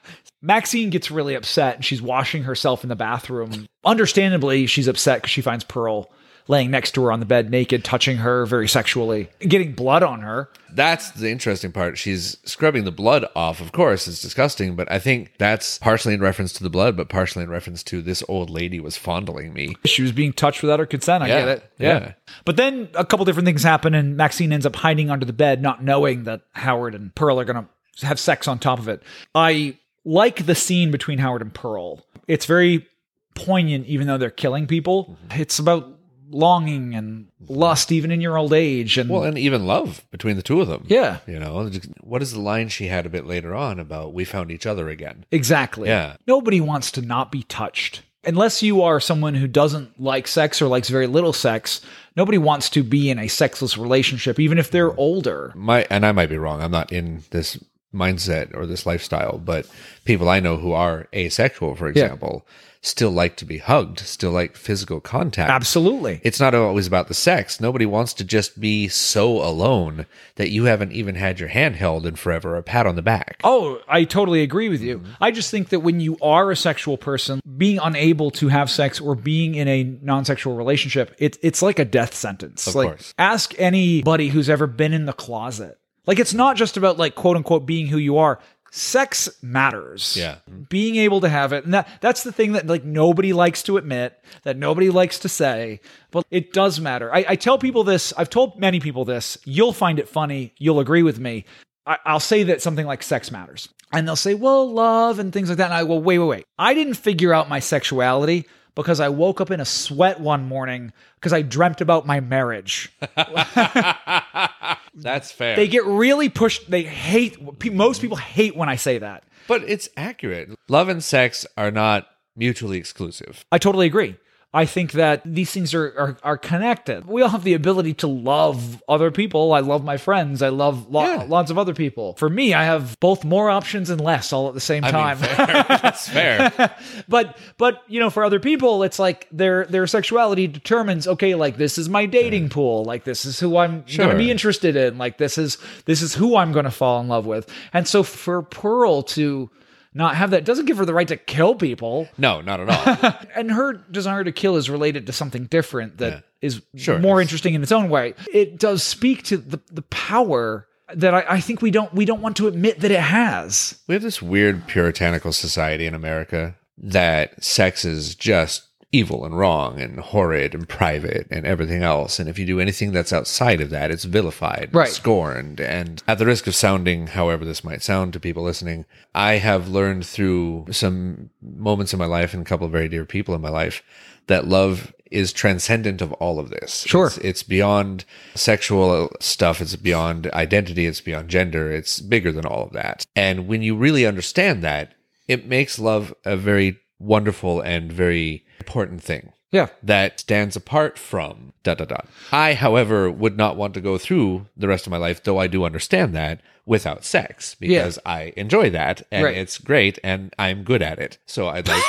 Maxine 0.42 0.90
gets 0.90 1.12
really 1.12 1.36
upset 1.36 1.76
and 1.76 1.86
she's 1.86 2.02
washing 2.02 2.44
herself 2.44 2.84
in 2.84 2.90
the 2.90 2.96
bathroom. 2.96 3.68
Understandably, 3.86 4.66
she's 4.66 4.88
upset 4.88 5.20
because 5.22 5.32
she 5.32 5.42
finds 5.42 5.64
Pearl 5.64 6.12
laying 6.48 6.72
next 6.72 6.92
to 6.92 7.04
her 7.04 7.12
on 7.12 7.20
the 7.20 7.26
bed, 7.26 7.50
naked, 7.50 7.84
touching 7.84 8.18
her 8.18 8.46
very 8.46 8.68
sexually, 8.68 9.30
getting 9.40 9.74
blood 9.74 10.04
on 10.04 10.22
her. 10.22 10.50
That's 10.74 11.12
the 11.12 11.30
interesting 11.30 11.72
part. 11.72 11.98
She's 11.98 12.38
scrubbing 12.46 12.86
the 12.86 12.92
blood 12.92 13.26
off. 13.36 13.60
Of 13.62 13.72
course, 13.72 14.08
it's 14.08 14.22
disgusting, 14.22 14.76
but 14.76 14.90
I 14.92 15.00
think 15.00 15.34
that's 15.38 15.78
partially 15.80 16.14
in 16.14 16.22
reference 16.22 16.54
to 16.54 16.64
the 16.64 16.70
blood, 16.70 16.96
but 16.96 17.10
partially 17.10 17.44
in 17.44 17.50
reference 17.50 17.84
to 17.84 18.02
this 18.02 18.24
old 18.30 18.50
lady 18.50 18.80
was 18.80 18.96
fondling 18.98 19.54
me. 19.54 19.76
She 19.86 20.02
was 20.02 20.12
being 20.12 20.32
touched 20.34 20.62
without 20.62 20.80
her 20.80 20.86
consent. 20.86 21.24
I 21.24 21.28
Yeah, 21.28 21.40
get 21.40 21.48
it. 21.50 21.72
yeah. 21.78 22.14
But 22.46 22.56
then 22.58 22.90
a 22.96 23.06
couple 23.06 23.26
different 23.26 23.46
things 23.46 23.64
happen, 23.64 23.94
and 23.94 24.16
Maxine 24.16 24.54
ends 24.54 24.66
up 24.66 24.76
hiding 24.78 25.10
under 25.10 25.26
the 25.26 25.34
bed, 25.34 25.62
not 25.62 25.84
knowing 25.84 26.24
that 26.24 26.42
Howard 26.54 26.96
and 26.96 27.14
Pearl 27.16 27.40
are 27.40 27.46
going 27.46 27.68
to 27.98 28.06
have 28.06 28.20
sex 28.20 28.48
on 28.48 28.58
top 28.60 28.80
of 28.80 28.88
it. 28.88 29.04
I 29.36 29.78
like 30.06 30.46
the 30.46 30.56
scene 30.56 30.90
between 30.90 31.18
Howard 31.20 31.42
and 31.42 31.54
Pearl. 31.54 32.04
It's 32.28 32.46
very 32.46 32.88
poignant, 33.36 33.86
even 33.88 34.08
though 34.08 34.18
they're 34.18 34.30
killing 34.32 34.68
people. 34.68 35.18
Mm-hmm. 35.30 35.42
It's 35.42 35.60
about 35.60 35.98
longing 36.32 36.96
and 36.96 37.26
mm-hmm. 37.44 37.54
lust, 37.54 37.92
even 37.92 38.12
in 38.12 38.22
your 38.22 38.38
old 38.38 38.54
age. 38.54 38.98
And 38.98 39.10
Well, 39.10 39.24
and 39.24 39.38
even 39.38 39.66
love 39.66 40.06
between 40.12 40.36
the 40.36 40.42
two 40.42 40.62
of 40.62 40.68
them. 40.68 40.86
Yeah. 40.88 41.18
You 41.28 41.40
know, 41.40 41.70
what 42.02 42.22
is 42.22 42.34
the 42.34 42.40
line 42.40 42.70
she 42.70 42.88
had 42.88 43.06
a 43.06 43.10
bit 43.10 43.26
later 43.26 43.56
on 43.56 43.80
about 43.80 44.14
we 44.14 44.26
found 44.26 44.52
each 44.52 44.66
other 44.66 44.90
again? 44.90 45.26
Exactly. 45.32 45.90
Yeah. 45.90 46.18
Nobody 46.28 46.62
wants 46.62 46.92
to 46.92 47.02
not 47.02 47.32
be 47.32 47.44
touched. 47.44 48.04
Unless 48.24 48.62
you 48.62 48.84
are 48.84 49.00
someone 49.00 49.34
who 49.34 49.48
doesn't 49.48 50.00
like 50.00 50.28
sex 50.28 50.62
or 50.62 50.68
likes 50.68 50.90
very 50.90 51.08
little 51.08 51.34
sex, 51.34 51.82
nobody 52.16 52.38
wants 52.38 52.70
to 52.70 52.84
be 52.84 53.10
in 53.10 53.18
a 53.18 53.28
sexless 53.28 53.78
relationship, 53.78 54.40
even 54.40 54.60
if 54.60 54.70
they're 54.70 54.90
mm-hmm. 54.90 55.00
older. 55.00 55.52
My 55.56 55.88
and 55.90 56.06
I 56.06 56.12
might 56.12 56.30
be 56.30 56.38
wrong. 56.38 56.62
I'm 56.62 56.72
not 56.72 56.92
in 56.92 57.24
this 57.32 57.58
mindset 57.94 58.56
or 58.56 58.66
this 58.66 58.86
lifestyle, 58.86 59.38
but 59.38 59.68
people 60.06 60.30
I 60.30 60.40
know 60.40 60.58
who 60.58 60.72
are 60.72 61.08
asexual, 61.14 61.76
for 61.76 61.88
example, 61.88 62.46
still 62.82 63.12
like 63.12 63.36
to 63.38 63.46
be 63.46 63.60
hugged, 63.60 64.00
still 64.00 64.32
like 64.32 64.56
physical 64.56 65.00
contact. 65.00 65.52
Absolutely. 65.52 66.20
It's 66.24 66.40
not 66.40 66.56
always 66.56 66.88
about 66.88 67.08
the 67.08 67.14
sex. 67.14 67.62
Nobody 67.62 67.86
wants 67.86 68.14
to 68.16 68.24
just 68.24 68.60
be 68.60 68.88
so 68.88 69.42
alone 69.44 70.08
that 70.36 70.50
you 70.50 70.66
haven't 70.66 70.92
even 70.92 71.16
had 71.16 71.40
your 71.40 71.50
hand 71.50 71.76
held 71.76 72.06
in 72.06 72.16
forever, 72.16 72.56
or 72.56 72.58
a 72.58 72.64
pat 72.64 72.88
on 72.88 72.96
the 72.96 73.02
back. 73.02 73.40
Oh, 73.44 73.80
I 73.88 74.04
totally 74.04 74.42
agree 74.42 74.68
with 74.68 74.82
you. 74.82 75.00
Mm-hmm. 75.00 75.12
I 75.22 75.32
just 75.32 75.52
think 75.52 75.70
that 75.70 75.82
when 75.82 76.00
you 76.00 76.18
are 76.22 76.50
a 76.50 76.56
sexual 76.56 76.98
person, 76.98 77.40
being 77.58 77.80
unable 77.82 78.32
to 78.32 78.48
have 78.48 78.70
sex 78.70 79.00
or 79.00 79.16
being 79.16 79.56
in 79.56 79.68
a 79.68 79.84
non-sexual 79.84 80.56
relationship, 80.56 81.16
it, 81.20 81.38
it's 81.42 81.62
like 81.62 81.78
a 81.78 81.86
death 81.86 82.16
sentence. 82.16 82.66
Of 82.68 82.76
like 82.76 82.88
course. 82.90 83.14
ask 83.18 83.54
anybody 83.60 84.30
who's 84.30 84.50
ever 84.50 84.68
been 84.68 84.94
in 84.94 85.06
the 85.06 85.14
closet. 85.14 85.78
Like 86.08 86.20
it's 86.20 86.34
not 86.34 86.56
just 86.56 86.78
about 86.78 86.98
like 86.98 87.14
quote 87.14 87.38
unquote 87.38 87.66
being 87.66 87.88
who 87.88 87.98
you 87.98 88.18
are. 88.18 88.40
Sex 88.74 89.30
matters. 89.42 90.16
Yeah. 90.18 90.38
Being 90.70 90.96
able 90.96 91.20
to 91.22 91.30
have 91.30 91.52
it. 91.52 91.66
And 91.66 91.74
that 91.74 91.90
that's 92.00 92.24
the 92.24 92.32
thing 92.32 92.54
that 92.54 92.68
like 92.68 92.86
nobody 92.86 93.34
likes 93.34 93.62
to 93.64 93.76
admit, 93.76 94.18
that 94.44 94.56
nobody 94.56 94.90
likes 94.90 95.20
to 95.20 95.30
say, 95.30 95.82
but 96.10 96.26
it 96.32 96.54
does 96.54 96.80
matter. 96.80 97.14
I, 97.14 97.26
I 97.28 97.36
tell 97.36 97.58
people 97.58 97.84
this, 97.84 98.14
I've 98.18 98.30
told 98.30 98.58
many 98.58 98.80
people 98.80 99.04
this. 99.04 99.38
You'll 99.44 99.74
find 99.74 100.00
it 100.00 100.08
funny, 100.08 100.54
you'll 100.58 100.80
agree 100.80 101.04
with 101.04 101.20
me. 101.20 101.44
I, 101.86 101.98
I'll 102.06 102.22
say 102.22 102.44
that 102.44 102.62
something 102.62 102.86
like 102.86 103.04
sex 103.04 103.30
matters. 103.30 103.68
And 103.92 104.08
they'll 104.08 104.16
say, 104.16 104.36
well, 104.36 104.72
love 104.72 105.20
and 105.20 105.34
things 105.34 105.50
like 105.50 105.58
that. 105.58 105.66
And 105.66 105.74
I 105.74 105.84
go, 105.84 105.98
wait, 105.98 106.20
wait, 106.20 106.28
wait. 106.28 106.46
I 106.58 106.74
didn't 106.74 106.94
figure 106.94 107.34
out 107.34 107.50
my 107.50 107.60
sexuality 107.60 108.48
because 108.74 109.02
I 109.02 109.10
woke 109.10 109.42
up 109.42 109.52
in 109.52 109.60
a 109.60 109.66
sweat 109.66 110.22
one 110.22 110.46
morning 110.46 110.94
because 111.16 111.34
I 111.34 111.42
dreamt 111.42 111.82
about 111.82 112.06
my 112.06 112.22
marriage. 112.22 112.90
That's 114.94 115.32
fair. 115.32 115.56
They 115.56 115.68
get 115.68 115.86
really 115.86 116.30
pushed. 116.30 116.70
They 116.70 116.84
hate, 116.84 117.38
most 117.74 118.02
people 118.02 118.18
hate 118.18 118.56
when 118.56 118.70
I 118.70 118.76
say 118.76 118.98
that. 118.98 119.24
but 119.48 119.64
it's 119.68 119.90
accurate. 119.98 120.50
Love 120.68 120.90
and 120.90 121.04
sex 121.04 121.46
are 121.58 121.72
not 121.72 122.08
mutually 122.36 122.78
exclusive. 122.78 123.46
I 123.52 123.58
totally 123.58 123.86
agree. 123.88 124.16
I 124.54 124.66
think 124.66 124.92
that 124.94 125.22
these 125.24 125.50
things 125.52 125.74
are, 125.74 125.86
are 125.98 126.18
are 126.24 126.38
connected. 126.38 127.08
We 127.08 127.22
all 127.22 127.30
have 127.30 127.46
the 127.46 127.54
ability 127.54 127.94
to 127.96 128.08
love 128.08 128.84
other 128.90 129.10
people. 129.10 129.54
I 129.54 129.62
love 129.62 129.86
my 129.86 129.96
friends. 129.96 130.42
I 130.42 130.50
love 130.50 130.90
lo- 130.92 131.04
Yeah. 131.04 131.26
lots 131.26 131.52
of 131.52 131.58
other 131.58 131.74
people. 131.74 132.16
For 132.18 132.30
me, 132.30 132.54
I 132.54 132.66
have 132.66 133.00
both 133.00 133.24
more 133.24 133.50
options 133.50 133.90
and 133.90 134.02
less 134.02 134.34
all 134.34 134.50
at 134.50 134.54
the 134.54 134.60
same 134.60 134.84
I 134.84 134.92
time. 134.92 135.22
mean, 135.22 135.30
fair. 135.30 135.46
That's 135.82 136.10
fair. 136.10 136.76
but 137.08 137.38
but 137.58 137.82
you 137.88 138.02
know, 138.02 138.10
for 138.10 138.26
other 138.26 138.42
people, 138.42 138.84
it's 138.84 139.00
like 139.00 139.26
their 139.32 139.64
their 139.68 139.88
sexuality 139.88 140.48
determines. 140.48 141.08
Okay, 141.08 141.34
like 141.36 141.56
this 141.56 141.78
is 141.78 141.88
my 141.88 142.06
dating 142.06 142.50
pool. 142.50 142.84
Like 142.84 143.06
this 143.06 143.24
is 143.24 143.40
who 143.40 143.56
I'm 143.56 143.86
going 143.96 144.10
to 144.10 144.18
be 144.18 144.30
interested 144.30 144.76
in. 144.76 144.98
Like 144.98 145.18
this 145.18 145.38
is 145.38 145.60
this 145.86 146.02
is 146.02 146.14
who 146.14 146.36
I'm 146.36 146.52
going 146.52 146.66
to 146.66 146.72
fall 146.72 147.00
in 147.00 147.08
love 147.08 147.26
with. 147.26 147.50
And 147.72 147.88
so 147.88 148.04
for 148.04 148.42
Pearl 148.42 149.04
to 149.04 149.50
not 149.94 150.16
have 150.16 150.32
that 150.32 150.46
doesn't 150.46 150.66
give 150.66 150.78
her 150.78 150.86
the 150.86 150.94
right 150.94 151.08
to 151.08 151.18
kill 151.18 151.56
people. 151.56 152.08
No, 152.18 152.42
not 152.42 152.60
at 152.60 152.70
all. 152.70 153.22
and 153.36 153.52
her 153.52 153.74
desire 153.74 154.24
to 154.24 154.32
kill 154.32 154.56
is 154.56 154.70
related 154.70 155.08
to 155.08 155.14
something 155.14 155.46
different 155.46 155.98
that 155.98 156.24
is 156.42 156.62
Sure 156.76 157.00
more 157.00 157.22
interesting 157.22 157.54
in 157.54 157.62
its 157.62 157.72
own 157.72 157.90
way. 157.90 158.14
It 158.34 158.58
does 158.60 158.84
speak 158.84 159.24
to 159.24 159.38
the 159.38 159.60
the 159.72 159.84
power 159.84 160.68
that 160.94 161.14
I, 161.14 161.26
I 161.28 161.40
think 161.42 161.62
we 161.62 161.72
don't 161.72 161.94
we 161.94 162.06
don't 162.06 162.22
want 162.22 162.38
to 162.38 162.48
admit 162.48 162.80
that 162.80 162.92
it 162.92 163.00
has. 163.00 163.80
We 163.88 163.94
have 163.96 164.02
this 164.02 164.22
weird 164.22 164.68
puritanical 164.68 165.34
society 165.34 165.86
in 165.86 165.94
America 165.94 166.56
that 166.78 167.44
sex 167.44 167.86
is 167.86 168.16
just 168.16 168.68
evil 168.94 169.24
and 169.26 169.38
wrong 169.38 169.80
and 169.80 170.00
horrid 170.00 170.54
and 170.54 170.68
private 170.68 171.26
and 171.32 171.46
everything 171.46 171.82
else. 171.82 172.20
And 172.20 172.28
if 172.28 172.38
you 172.38 172.46
do 172.46 172.60
anything 172.60 172.92
that's 172.92 173.14
outside 173.14 173.62
of 173.62 173.70
that, 173.70 173.90
it's 173.90 174.04
vilified, 174.04 174.66
and 174.66 174.76
Right. 174.76 174.90
scorned. 174.90 175.62
And 175.62 176.04
at 176.08 176.18
the 176.18 176.26
risk 176.26 176.46
of 176.46 176.56
sounding 176.56 177.08
however 177.08 177.46
this 177.46 177.64
might 177.64 177.82
sound 177.84 178.12
to 178.14 178.20
people 178.20 178.44
listening, 178.44 178.86
I 179.16 179.36
have 179.36 179.70
learned 179.70 180.06
through 180.06 180.66
some 180.72 181.30
moments 181.42 181.94
in 181.94 182.00
my 182.00 182.06
life 182.06 182.34
and 182.34 182.42
a 182.42 182.46
couple 182.46 182.66
of 182.66 182.72
very 182.72 182.90
dear 182.90 183.06
people 183.06 183.34
in 183.34 183.42
my 183.42 183.50
life 183.50 183.82
that 184.28 184.48
love 184.48 184.94
is 185.10 185.34
transcendent 185.34 186.02
of 186.02 186.14
all 186.14 186.40
of 186.40 186.50
this. 186.50 186.84
Sure. 186.88 187.08
It's, 187.08 187.18
it's 187.18 187.44
beyond 187.44 188.06
sexual 188.36 189.10
stuff. 189.20 189.62
It's 189.62 189.76
beyond 189.76 190.28
identity. 190.28 190.86
It's 190.86 191.02
beyond 191.02 191.30
gender. 191.30 191.72
It's 191.72 192.00
bigger 192.00 192.32
than 192.32 192.46
all 192.46 192.64
of 192.64 192.74
that. 192.74 193.06
And 193.16 193.48
when 193.48 193.62
you 193.62 193.76
really 193.76 194.06
understand 194.06 194.64
that, 194.64 194.94
it 195.28 195.48
makes 195.48 195.80
love 195.80 196.14
a 196.26 196.36
very 196.36 196.78
wonderful 197.00 197.62
and 197.62 197.92
very 197.92 198.46
important 198.62 199.02
thing 199.04 199.34
Yeah. 199.52 199.68
that 199.84 200.20
stands 200.20 200.56
apart 200.56 200.98
from 201.00 201.54
da 201.64 201.74
da 201.76 201.86
da. 201.86 201.98
I, 202.32 202.54
however, 202.54 203.10
would 203.12 203.38
not 203.38 203.58
want 203.58 203.74
to 203.74 203.82
go 203.82 203.98
through 203.98 204.48
the 204.56 204.68
rest 204.68 204.86
of 204.88 204.92
my 204.92 204.98
life, 204.98 205.24
though 205.24 205.40
I 205.40 205.48
do 205.48 205.64
understand 205.66 206.14
that, 206.16 206.42
without 206.66 207.04
sex 207.04 207.56
because 207.60 207.98
I 208.06 208.34
enjoy 208.38 208.70
that 208.70 209.02
and 209.12 209.24
Right. 209.26 209.38
it's 209.38 209.58
great 209.58 209.98
and 210.04 210.34
I'm 210.38 210.64
good 210.64 210.82
at 210.82 211.00
it. 211.00 211.18
So 211.26 211.48
I'd 211.50 211.68
like 211.68 211.84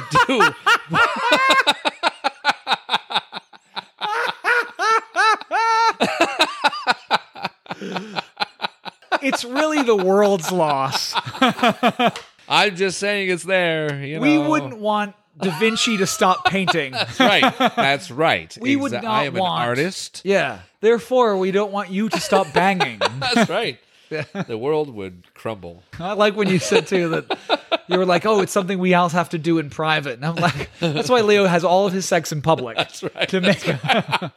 to 0.00 0.24
do. 0.26 0.52
It's 9.22 9.44
really 9.44 9.82
the 9.82 9.96
world's 9.96 10.52
loss. 10.52 11.14
I'm 12.48 12.76
just 12.76 12.98
saying 12.98 13.30
it's 13.30 13.42
there. 13.44 14.04
You 14.04 14.16
know? 14.16 14.22
We 14.22 14.38
wouldn't 14.38 14.78
want 14.78 15.14
Da 15.38 15.58
Vinci 15.58 15.96
to 15.98 16.06
stop 16.06 16.44
painting. 16.46 16.92
right. 17.20 17.54
That's 17.76 18.10
right. 18.10 18.56
We 18.60 18.76
would 18.76 18.92
Exa- 18.92 19.02
not 19.02 19.12
I 19.12 19.24
am 19.24 19.34
want- 19.34 19.62
an 19.62 19.68
artist. 19.68 20.22
yeah. 20.24 20.60
Therefore, 20.80 21.36
we 21.36 21.50
don't 21.50 21.72
want 21.72 21.90
you 21.90 22.08
to 22.08 22.20
stop 22.20 22.52
banging. 22.52 22.98
That's 23.18 23.50
right. 23.50 23.78
the 24.08 24.56
world 24.56 24.88
would 24.94 25.24
crumble. 25.34 25.82
I 25.98 26.12
like 26.12 26.36
when 26.36 26.48
you 26.48 26.58
said 26.60 26.86
too 26.86 27.08
that 27.08 27.80
you 27.88 27.98
were 27.98 28.06
like, 28.06 28.24
"Oh, 28.24 28.40
it's 28.40 28.52
something 28.52 28.78
we 28.78 28.94
all 28.94 29.08
have 29.08 29.30
to 29.30 29.38
do 29.38 29.58
in 29.58 29.68
private," 29.68 30.14
and 30.14 30.24
I'm 30.24 30.36
like, 30.36 30.70
"That's 30.78 31.08
why 31.08 31.22
Leo 31.22 31.44
has 31.46 31.64
all 31.64 31.88
of 31.88 31.92
his 31.92 32.06
sex 32.06 32.30
in 32.30 32.40
public." 32.40 32.76
That's 32.76 33.02
right. 33.02 33.28
To 33.30 33.40
make 33.40 33.66
I 33.82 34.30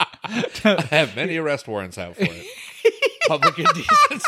have 0.89 1.15
many 1.15 1.37
arrest 1.37 1.67
warrants 1.67 1.99
out 1.99 2.15
for 2.15 2.23
it. 2.23 2.45
Public 3.27 3.59
indecency. 3.59 4.25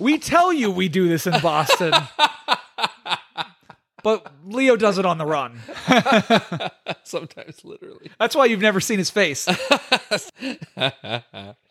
we 0.00 0.18
tell 0.18 0.52
you 0.52 0.72
we 0.72 0.88
do 0.88 1.08
this 1.08 1.28
in 1.28 1.40
Boston, 1.40 1.92
but 4.06 4.24
Leo 4.44 4.76
does 4.76 4.98
it 4.98 5.04
on 5.04 5.18
the 5.18 5.26
run. 5.26 5.58
Sometimes 7.02 7.64
literally. 7.64 8.08
That's 8.20 8.36
why 8.36 8.44
you've 8.44 8.60
never 8.60 8.78
seen 8.78 8.98
his 8.98 9.10
face. 9.10 9.48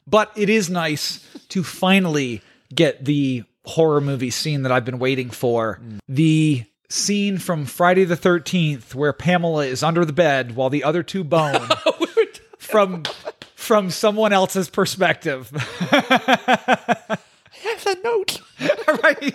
but 0.06 0.32
it 0.36 0.50
is 0.50 0.70
nice 0.70 1.26
to 1.48 1.64
finally 1.64 2.42
get 2.74 3.06
the 3.06 3.46
horror 3.64 4.02
movie 4.02 4.32
scene 4.32 4.64
that 4.64 4.74
I've 4.74 4.84
been 4.84 5.00
waiting 5.00 5.30
for. 5.30 5.80
The 6.10 6.66
scene 6.90 7.38
from 7.38 7.66
Friday 7.66 8.04
the 8.04 8.18
13th 8.18 8.94
where 8.94 9.14
Pamela 9.14 9.66
is 9.66 9.82
under 9.82 10.04
the 10.04 10.12
bed 10.12 10.58
while 10.58 10.70
the 10.70 10.84
other 10.84 11.04
two 11.04 11.24
bone 11.24 11.70
from 12.58 13.04
from 13.56 13.90
someone 13.90 14.34
else's 14.34 14.70
perspective. 14.70 15.50
I 15.90 17.18
Have 17.64 17.84
the 17.86 17.98
note. 18.04 18.42
right? 19.02 19.34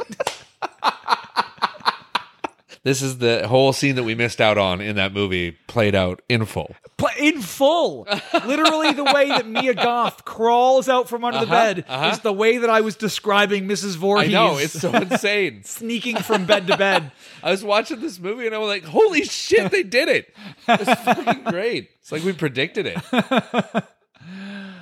This 2.83 3.03
is 3.03 3.19
the 3.19 3.47
whole 3.47 3.75
scene 3.75 3.97
that 3.97 4.05
we 4.05 4.15
missed 4.15 4.41
out 4.41 4.57
on 4.57 4.81
in 4.81 4.97
that 4.97 5.13
movie 5.13 5.51
played 5.67 5.95
out 5.95 6.23
in 6.31 6.47
full. 6.47 6.75
In 7.19 7.43
full. 7.43 8.07
Literally 8.47 8.93
the 8.95 9.05
way 9.05 9.29
that 9.29 9.47
Mia 9.47 9.75
Goth 9.75 10.25
crawls 10.25 10.89
out 10.89 11.07
from 11.07 11.23
under 11.23 11.41
the 11.41 11.45
Uh-huh, 11.53 11.75
bed 11.75 11.85
uh-huh. 11.87 12.11
is 12.13 12.21
the 12.21 12.33
way 12.33 12.57
that 12.57 12.71
I 12.71 12.81
was 12.81 12.97
describing 12.97 13.69
Mrs. 13.69 13.97
Voorhees. 13.97 14.31
I 14.31 14.33
know, 14.33 14.57
it's 14.57 14.73
so 14.81 14.91
insane. 14.95 15.63
sneaking 15.65 16.17
from 16.17 16.47
bed 16.47 16.67
to 16.69 16.77
bed. 16.79 17.13
I 17.43 17.51
was 17.51 17.63
watching 17.63 18.01
this 18.01 18.19
movie 18.19 18.47
and 18.47 18.55
I 18.55 18.59
was 18.59 18.69
like, 18.69 18.85
holy 18.85 19.25
shit, 19.25 19.71
they 19.71 19.83
did 19.83 20.09
it. 20.09 20.35
It's 20.67 21.01
fucking 21.03 21.45
great. 21.45 21.91
It's 22.01 22.11
like 22.11 22.25
we 22.25 22.33
predicted 22.33 22.87
it. 22.87 22.97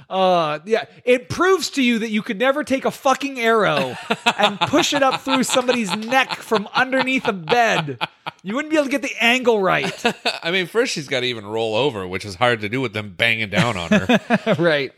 Uh, 0.09 0.61
yeah, 0.65 0.87
it 1.05 1.29
proves 1.29 1.69
to 1.71 1.83
you 1.83 1.99
that 1.99 2.09
you 2.09 2.23
could 2.23 2.39
never 2.39 2.65
take 2.65 2.87
a 2.87 2.91
fucking 2.91 3.39
arrow 3.39 3.95
and 4.39 4.59
push 4.61 4.95
it 4.95 5.03
up 5.03 5.21
through 5.21 5.43
somebody's 5.43 5.95
neck 5.95 6.37
from 6.37 6.67
underneath 6.75 7.29
a 7.29 7.33
bed. 7.33 7.99
You 8.43 8.55
wouldn't 8.55 8.71
be 8.71 8.79
able 8.79 8.87
to 8.87 8.91
get 8.91 9.03
the 9.03 9.15
angle 9.21 9.61
right. 9.61 10.03
I 10.43 10.51
mean, 10.51 10.67
first 10.67 10.93
she's 10.95 11.09
got 11.09 11.21
to 11.21 11.27
even 11.27 11.45
roll 11.45 11.75
over, 11.75 12.09
which 12.09 12.25
is 12.25 12.37
hard 12.37 12.63
to 12.63 12.71
do 12.71 12.81
with 12.81 12.95
them 12.95 13.15
banging 13.15 13.51
down 13.51 13.77
on 13.77 13.91
her. 13.91 14.57
right. 14.59 14.93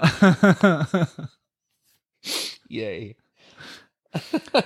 Yay. 2.68 3.16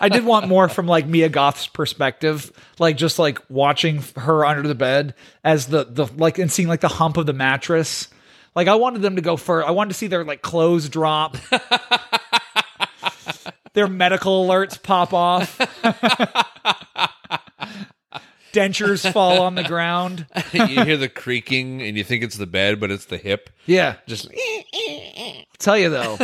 I 0.01 0.09
did 0.09 0.24
want 0.24 0.48
more 0.48 0.68
from 0.68 0.86
like 0.86 1.06
Mia 1.06 1.28
Goth's 1.28 1.68
perspective, 1.68 2.51
like 2.78 2.97
just 2.97 3.18
like 3.18 3.40
watching 3.48 4.02
her 4.16 4.44
under 4.44 4.66
the 4.66 4.74
bed 4.74 5.14
as 5.44 5.66
the 5.66 5.85
the 5.85 6.06
like 6.16 6.39
and 6.39 6.51
seeing 6.51 6.68
like 6.68 6.81
the 6.81 6.89
hump 6.89 7.16
of 7.16 7.27
the 7.27 7.32
mattress. 7.32 8.09
Like 8.55 8.68
I 8.68 8.74
wanted 8.74 9.02
them 9.02 9.16
to 9.16 9.23
go 9.23 9.36
for 9.36 9.64
I 9.64 9.70
wanted 9.70 9.90
to 9.90 9.94
see 9.94 10.09
their 10.09 10.24
like 10.24 10.43
clothes 10.43 10.89
drop. 10.89 11.36
their 13.74 13.86
medical 13.86 14.47
alerts 14.47 14.82
pop 14.82 15.12
off. 15.12 15.59
Dentures 18.52 19.12
fall 19.12 19.43
on 19.43 19.55
the 19.55 19.64
ground. 19.64 20.27
you 20.52 20.82
hear 20.82 20.97
the 20.97 21.10
creaking 21.10 21.82
and 21.82 21.97
you 21.97 22.02
think 22.02 22.24
it's 22.24 22.39
the 22.39 22.47
bed, 22.47 22.81
but 22.81 22.90
it's 22.90 23.05
the 23.05 23.18
hip. 23.18 23.51
Yeah. 23.66 23.97
Just 24.06 24.28
Tell 25.59 25.77
you 25.77 25.90
though, 25.90 26.18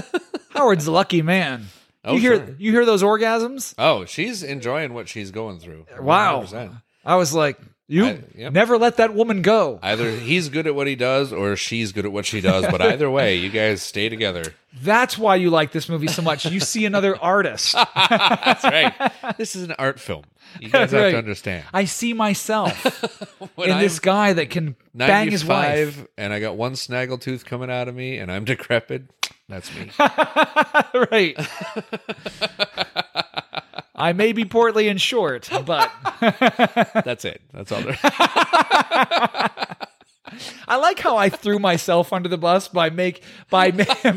Howard's 0.51 0.87
a 0.87 0.93
lucky 0.93 1.21
man. 1.21 1.67
Oh, 2.05 2.15
you 2.15 2.21
hear 2.21 2.37
sure. 2.47 2.57
you 2.59 2.73
hear 2.73 2.85
those 2.85 3.03
orgasms? 3.03 3.75
Oh, 3.79 4.05
she's 4.05 4.43
enjoying 4.43 4.93
what 4.95 5.09
she's 5.09 5.31
going 5.31 5.59
through. 5.61 5.87
Wow. 6.01 6.43
100%. 6.43 6.83
I 7.05 7.17
was 7.17 7.33
like, 7.35 7.59
you 7.89 8.07
I- 8.07 8.21
yep. 8.37 8.53
never 8.53 8.79
let 8.79 8.97
that 8.97 9.13
woman 9.15 9.43
go. 9.43 9.79
Either 9.83 10.11
he's 10.11 10.49
good 10.49 10.67
at 10.67 10.75
what 10.75 10.87
he 10.87 10.95
does 10.97 11.33
or 11.33 11.57
she's 11.57 11.93
good 11.93 12.05
at 12.07 12.13
what 12.13 12.25
she 12.27 12.41
does, 12.41 12.67
but 12.71 12.81
either 12.81 13.11
way, 13.11 13.37
you 13.37 13.51
guys 13.51 13.83
stay 13.83 14.09
together. 14.09 14.55
That's 14.81 15.19
why 15.19 15.37
you 15.37 15.51
like 15.51 15.73
this 15.73 15.89
movie 15.89 16.07
so 16.07 16.23
much. 16.23 16.47
You 16.47 16.59
see 16.61 16.87
another 16.87 17.17
artist. 17.23 17.75
That's 17.75 18.65
right. 18.65 19.13
This 19.37 19.55
is 19.55 19.65
an 19.65 19.73
art 19.79 20.01
film. 20.01 20.25
You 20.61 20.69
guys 20.71 20.91
That's 20.91 20.93
have 20.93 21.03
right. 21.05 21.11
to 21.13 21.19
understand. 21.19 21.65
I 21.73 21.85
see 21.85 22.13
myself 22.15 22.85
in 23.59 23.79
this 23.79 23.99
I'm 23.99 24.03
guy 24.03 24.33
that 24.35 24.51
can 24.51 24.77
bang 24.95 25.31
his 25.31 25.45
wife. 25.45 26.07
and 26.19 26.33
I 26.33 26.41
got 26.41 26.57
one 26.57 26.73
snaggletooth 26.73 27.45
coming 27.45 27.71
out 27.71 27.89
of 27.89 27.95
me 27.95 28.19
and 28.19 28.31
I'm 28.31 28.45
decrepit, 28.45 29.03
that's 29.49 29.75
me. 29.77 29.91
right. 31.11 31.37
I 33.95 34.13
may 34.13 34.33
be 34.33 34.45
portly 34.45 34.89
and 34.89 35.01
short, 35.01 35.49
but 35.65 35.91
That's 37.05 37.25
it. 37.25 37.43
That's 37.53 37.73
all 37.73 37.83
there. 37.83 37.99
I 40.67 40.77
like 40.77 40.99
how 41.01 41.17
I 41.17 41.29
threw 41.29 41.59
myself 41.59 42.13
under 42.13 42.29
the 42.29 42.39
bus 42.39 42.69
by 42.69 42.91
make 42.91 43.23
by 43.51 43.71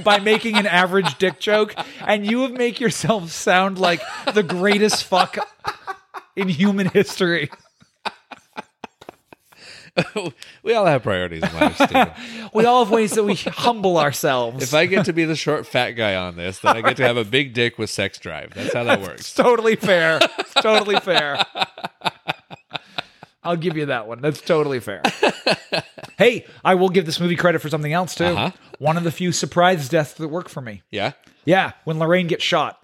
by 0.04 0.20
making 0.20 0.56
an 0.56 0.68
average 0.68 1.18
dick 1.18 1.40
joke, 1.40 1.74
and 2.00 2.26
you 2.26 2.42
have 2.42 2.52
make 2.52 2.80
yourself 2.80 3.32
sound 3.32 3.80
like 3.80 4.02
the 4.34 4.44
greatest 4.44 5.04
fuck 5.04 5.38
in 6.36 6.48
human 6.48 6.88
history. 6.88 7.50
we 10.64 10.74
all 10.74 10.86
have 10.86 11.04
priorities 11.04 11.44
in 11.44 11.54
life, 11.54 11.76
Steven. 11.76 12.12
We 12.54 12.66
all 12.66 12.84
have 12.86 12.92
ways 12.94 13.12
that 13.14 13.24
we 13.24 13.36
humble 13.36 13.98
ourselves. 13.98 14.64
If 14.64 14.74
I 14.74 14.86
get 14.86 15.06
to 15.06 15.14
be 15.14 15.26
the 15.26 15.36
short 15.36 15.68
fat 15.68 15.92
guy 15.92 16.16
on 16.16 16.36
this, 16.38 16.60
then 16.60 16.76
I 16.78 16.82
get 16.82 16.98
to 16.98 17.04
have 17.04 17.18
a 17.18 17.26
big 17.26 17.54
dick 17.54 17.78
with 17.78 17.90
sex 17.90 18.18
drive. 18.18 18.54
That's 18.54 18.74
how 18.74 18.84
that 18.86 19.00
It's 19.00 19.08
works. 19.08 19.34
totally 19.34 19.76
fair. 19.76 20.20
It's 20.40 20.54
totally 20.54 21.00
fair. 21.02 21.44
I'll 23.44 23.58
give 23.58 23.78
you 23.78 23.88
that 23.88 24.08
one. 24.08 24.22
That's 24.22 24.42
totally 24.42 24.80
fair. 24.80 25.02
hey, 26.18 26.46
I 26.64 26.76
will 26.76 26.90
give 26.90 27.06
this 27.06 27.20
movie 27.20 27.36
credit 27.36 27.60
for 27.60 27.70
something 27.70 27.94
else 27.94 28.16
too. 28.16 28.26
Uh-huh. 28.26 28.52
One 28.80 28.98
of 28.98 29.04
the 29.04 29.12
few 29.12 29.32
surprise 29.32 29.88
deaths 29.90 30.14
that 30.14 30.30
work 30.30 30.50
for 30.50 30.62
me. 30.62 30.82
Yeah. 30.92 31.12
Yeah, 31.46 31.74
when 31.84 32.00
Lorraine 32.00 32.28
gets 32.28 32.44
shot. 32.44 32.82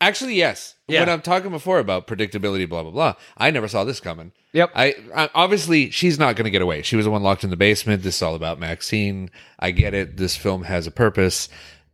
Actually, 0.00 0.34
yes. 0.34 0.74
Yeah. 0.88 1.00
When 1.00 1.08
I'm 1.08 1.22
talking 1.22 1.50
before 1.50 1.78
about 1.78 2.06
predictability, 2.06 2.68
blah 2.68 2.82
blah 2.82 2.92
blah, 2.92 3.14
I 3.36 3.50
never 3.50 3.66
saw 3.66 3.84
this 3.84 3.98
coming. 3.98 4.32
Yep. 4.52 4.72
I, 4.74 4.94
I 5.14 5.30
obviously 5.34 5.90
she's 5.90 6.18
not 6.18 6.36
going 6.36 6.44
to 6.44 6.50
get 6.50 6.62
away. 6.62 6.82
She 6.82 6.96
was 6.96 7.06
the 7.06 7.10
one 7.10 7.22
locked 7.22 7.44
in 7.44 7.50
the 7.50 7.56
basement. 7.56 8.02
This 8.02 8.16
is 8.16 8.22
all 8.22 8.34
about 8.34 8.60
Maxine. 8.60 9.30
I 9.58 9.70
get 9.70 9.94
it. 9.94 10.16
This 10.16 10.36
film 10.36 10.64
has 10.64 10.86
a 10.86 10.90
purpose. 10.90 11.48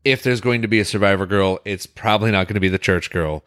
If 0.05 0.23
there's 0.23 0.41
going 0.41 0.63
to 0.63 0.69
be 0.69 0.81
a 0.81 0.85
survivor 0.85 1.27
girl, 1.27 1.61
it's 1.65 1.87
probably 1.87 2.33
not 2.33 2.49
going 2.49 2.55
to 2.55 2.61
be 2.61 2.69
the 2.69 2.79
church 2.79 3.11
girl. 3.11 3.45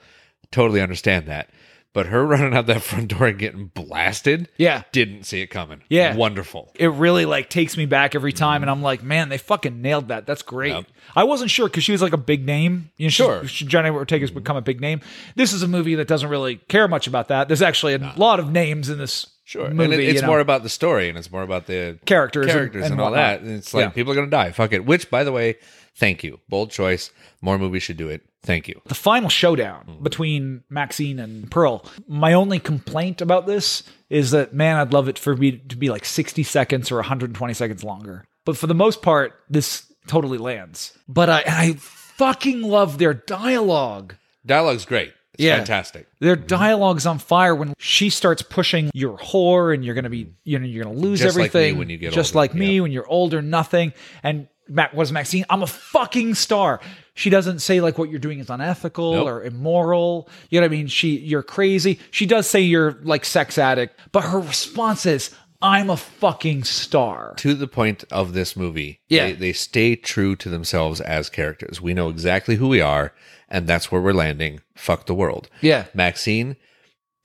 Totally 0.52 0.82
understand 0.82 1.28
that. 1.28 1.50
But 1.96 2.08
her 2.08 2.26
running 2.28 2.54
out 2.54 2.66
that 2.68 2.82
front 2.84 3.08
door 3.08 3.26
and 3.28 3.40
getting 3.40 3.68
blasted, 3.68 4.50
Yeah. 4.58 4.84
didn't 4.92 5.24
see 5.24 5.40
it 5.42 5.48
coming. 5.48 5.82
Yeah. 5.90 6.14
wonderful. 6.16 6.72
It 6.76 6.90
really 6.90 7.26
like 7.26 7.50
takes 7.50 7.78
me 7.78 7.86
back 7.86 8.14
every 8.16 8.34
time, 8.34 8.62
and 8.62 8.70
I'm 8.70 8.82
like, 8.84 9.02
man, 9.02 9.30
they 9.30 9.38
fucking 9.38 9.82
nailed 9.82 10.10
that. 10.10 10.26
That's 10.28 10.42
great. 10.42 10.74
Yep. 10.74 10.86
I 11.16 11.24
wasn't 11.24 11.50
sure 11.52 11.68
because 11.70 11.86
she 11.86 11.94
was 11.94 12.02
like 12.02 12.12
a 12.14 12.18
big 12.18 12.46
name. 12.46 12.92
You 12.98 13.06
know, 13.06 13.10
Sure. 13.12 13.48
she, 13.48 13.66
Jenna 13.66 13.94
Ortega's 13.94 14.30
mm-hmm. 14.30 14.40
become 14.40 14.58
a 14.58 14.62
big 14.62 14.82
name. 14.82 15.00
This 15.36 15.54
is 15.54 15.64
a 15.64 15.68
movie 15.70 15.96
that 15.96 16.08
doesn't 16.10 16.30
really 16.30 16.58
care 16.58 16.88
much 16.90 17.08
about 17.08 17.30
that. 17.30 17.48
There's 17.48 17.62
actually 17.62 17.94
a 17.94 18.14
lot 18.18 18.40
of 18.42 18.52
names 18.52 18.90
in 18.90 18.98
this 19.00 19.26
Sure, 19.46 19.70
movie. 19.70 19.84
and 19.86 19.94
it, 19.94 20.00
it's 20.02 20.16
you 20.16 20.22
know. 20.22 20.28
more 20.28 20.40
about 20.42 20.64
the 20.64 20.70
story, 20.70 21.08
and 21.08 21.18
it's 21.18 21.32
more 21.32 21.44
about 21.44 21.66
the 21.68 21.98
Characters 22.06 22.48
and- 22.48 22.52
characters, 22.54 22.84
and, 22.84 22.94
and 22.94 23.02
all 23.02 23.12
whatnot. 23.12 23.40
that. 23.40 23.48
And 23.48 23.56
it's 23.58 23.74
like 23.74 23.84
Yeah. 23.84 23.90
people 23.90 24.12
are 24.12 24.16
going 24.16 24.28
to 24.28 24.32
die. 24.36 24.52
Fuck 24.52 24.74
it. 24.74 24.86
Which, 24.86 25.10
by 25.10 25.24
the 25.24 25.32
way, 25.32 25.56
thank 25.96 26.24
you. 26.26 26.40
Bold 26.50 26.72
choice. 26.72 27.12
More 27.42 27.58
movies 27.58 27.84
should 27.84 27.96
do 27.98 28.10
it. 28.10 28.24
Thank 28.46 28.68
you. 28.68 28.82
the 28.86 28.96
final 28.96 29.30
showdown 29.30 29.86
mm-hmm. 29.90 30.04
between 30.04 30.64
Maxine 30.70 31.20
and 31.20 31.50
Pearl. 31.50 31.86
My 32.08 32.34
only 32.34 32.60
complaint 32.60 33.22
about 33.22 33.48
this 33.48 33.84
is 34.10 34.32
that 34.32 34.54
man, 34.54 34.78
I'd 34.78 34.94
love 34.94 35.10
it 35.10 35.20
for 35.20 35.36
me 35.36 35.54
to 35.54 35.76
be 35.76 35.90
like 35.90 36.06
60 36.06 36.44
seconds 36.44 36.92
or 36.92 36.98
120 36.98 37.54
seconds 37.54 37.84
longer. 37.84 38.26
But 38.46 38.58
for 38.58 38.68
the 38.68 38.76
most 38.76 39.02
part, 39.02 39.34
this 39.50 39.92
totally 40.08 40.38
lands. 40.38 40.98
But 41.08 41.30
I, 41.30 41.44
I 41.48 41.74
fucking 41.80 42.62
love 42.62 42.98
their 42.98 43.14
dialogue. 43.14 44.16
Dialogue's 44.46 44.86
great. 44.86 45.14
It's 45.34 45.44
Yeah. 45.44 45.58
fantastic. 45.58 46.08
Their 46.20 46.38
mm-hmm. 46.38 46.46
dialogue's 46.46 47.06
on 47.06 47.20
fire 47.20 47.56
when 47.56 47.74
she 47.78 48.10
starts 48.10 48.42
pushing 48.42 48.92
your 48.94 49.18
whore 49.18 49.74
and 49.74 49.84
you're 49.84 49.96
gonna 49.96 50.10
be 50.10 50.34
you 50.44 50.60
know 50.60 50.66
you're 50.66 50.84
gonna 50.84 50.96
lose 50.96 51.20
Just 51.20 51.36
like 51.36 51.54
me 51.54 51.60
everything 51.60 51.78
when 51.78 51.90
you 51.90 51.98
get 51.98 52.14
just 52.14 52.36
older. 52.36 52.38
like 52.38 52.54
me 52.56 52.80
when 52.80 52.92
you're 52.92 53.08
older 53.08 53.42
nothing 53.42 53.94
and 54.24 54.48
Matt 54.68 54.94
was 54.94 55.12
Maxine 55.12 55.46
I'm 55.50 55.62
a 55.62 55.68
fucking 55.68 56.36
star 56.36 56.80
she 57.16 57.30
doesn't 57.32 57.60
say 57.60 57.82
like 57.82 57.98
what 57.98 58.10
you're 58.12 58.20
doing 58.20 58.38
is 58.40 58.50
unethical 58.52 59.14
Nope. 59.14 59.28
or 59.28 59.44
immoral 59.44 60.30
you 60.50 60.60
know 60.60 60.66
what 60.68 60.74
I 60.74 60.78
mean 60.78 60.88
she 60.88 61.18
you're 61.18 61.42
crazy 61.44 62.00
she 62.12 62.26
does 62.28 62.48
say 62.48 62.62
you're 62.62 63.00
like 63.04 63.26
sex 63.26 63.58
addict 63.58 64.00
but 64.12 64.22
her 64.26 64.40
response 64.40 65.06
is 65.08 65.34
I'm 65.62 65.90
a 65.90 65.98
fucking 65.98 66.66
star 66.66 67.34
To 67.38 67.56
the 67.56 67.68
point 67.68 68.04
of 68.12 68.34
this 68.34 68.56
movie, 68.56 69.00
Yeah. 69.08 69.28
they, 69.28 69.32
they 69.34 69.54
stay 69.54 69.96
true 69.96 70.36
to 70.36 70.50
themselves 70.50 71.00
as 71.02 71.30
characters. 71.30 71.82
We 71.82 71.94
know 71.94 72.10
exactly 72.10 72.58
who 72.58 72.68
we 72.68 72.82
are, 72.82 73.14
and 73.50 73.66
that's 73.66 73.90
where 73.92 74.02
we're 74.02 74.14
landing. 74.14 74.60
Fuck 74.76 75.06
the 75.08 75.16
world. 75.16 75.50
yeah 75.62 75.86
Maxine, 75.94 76.58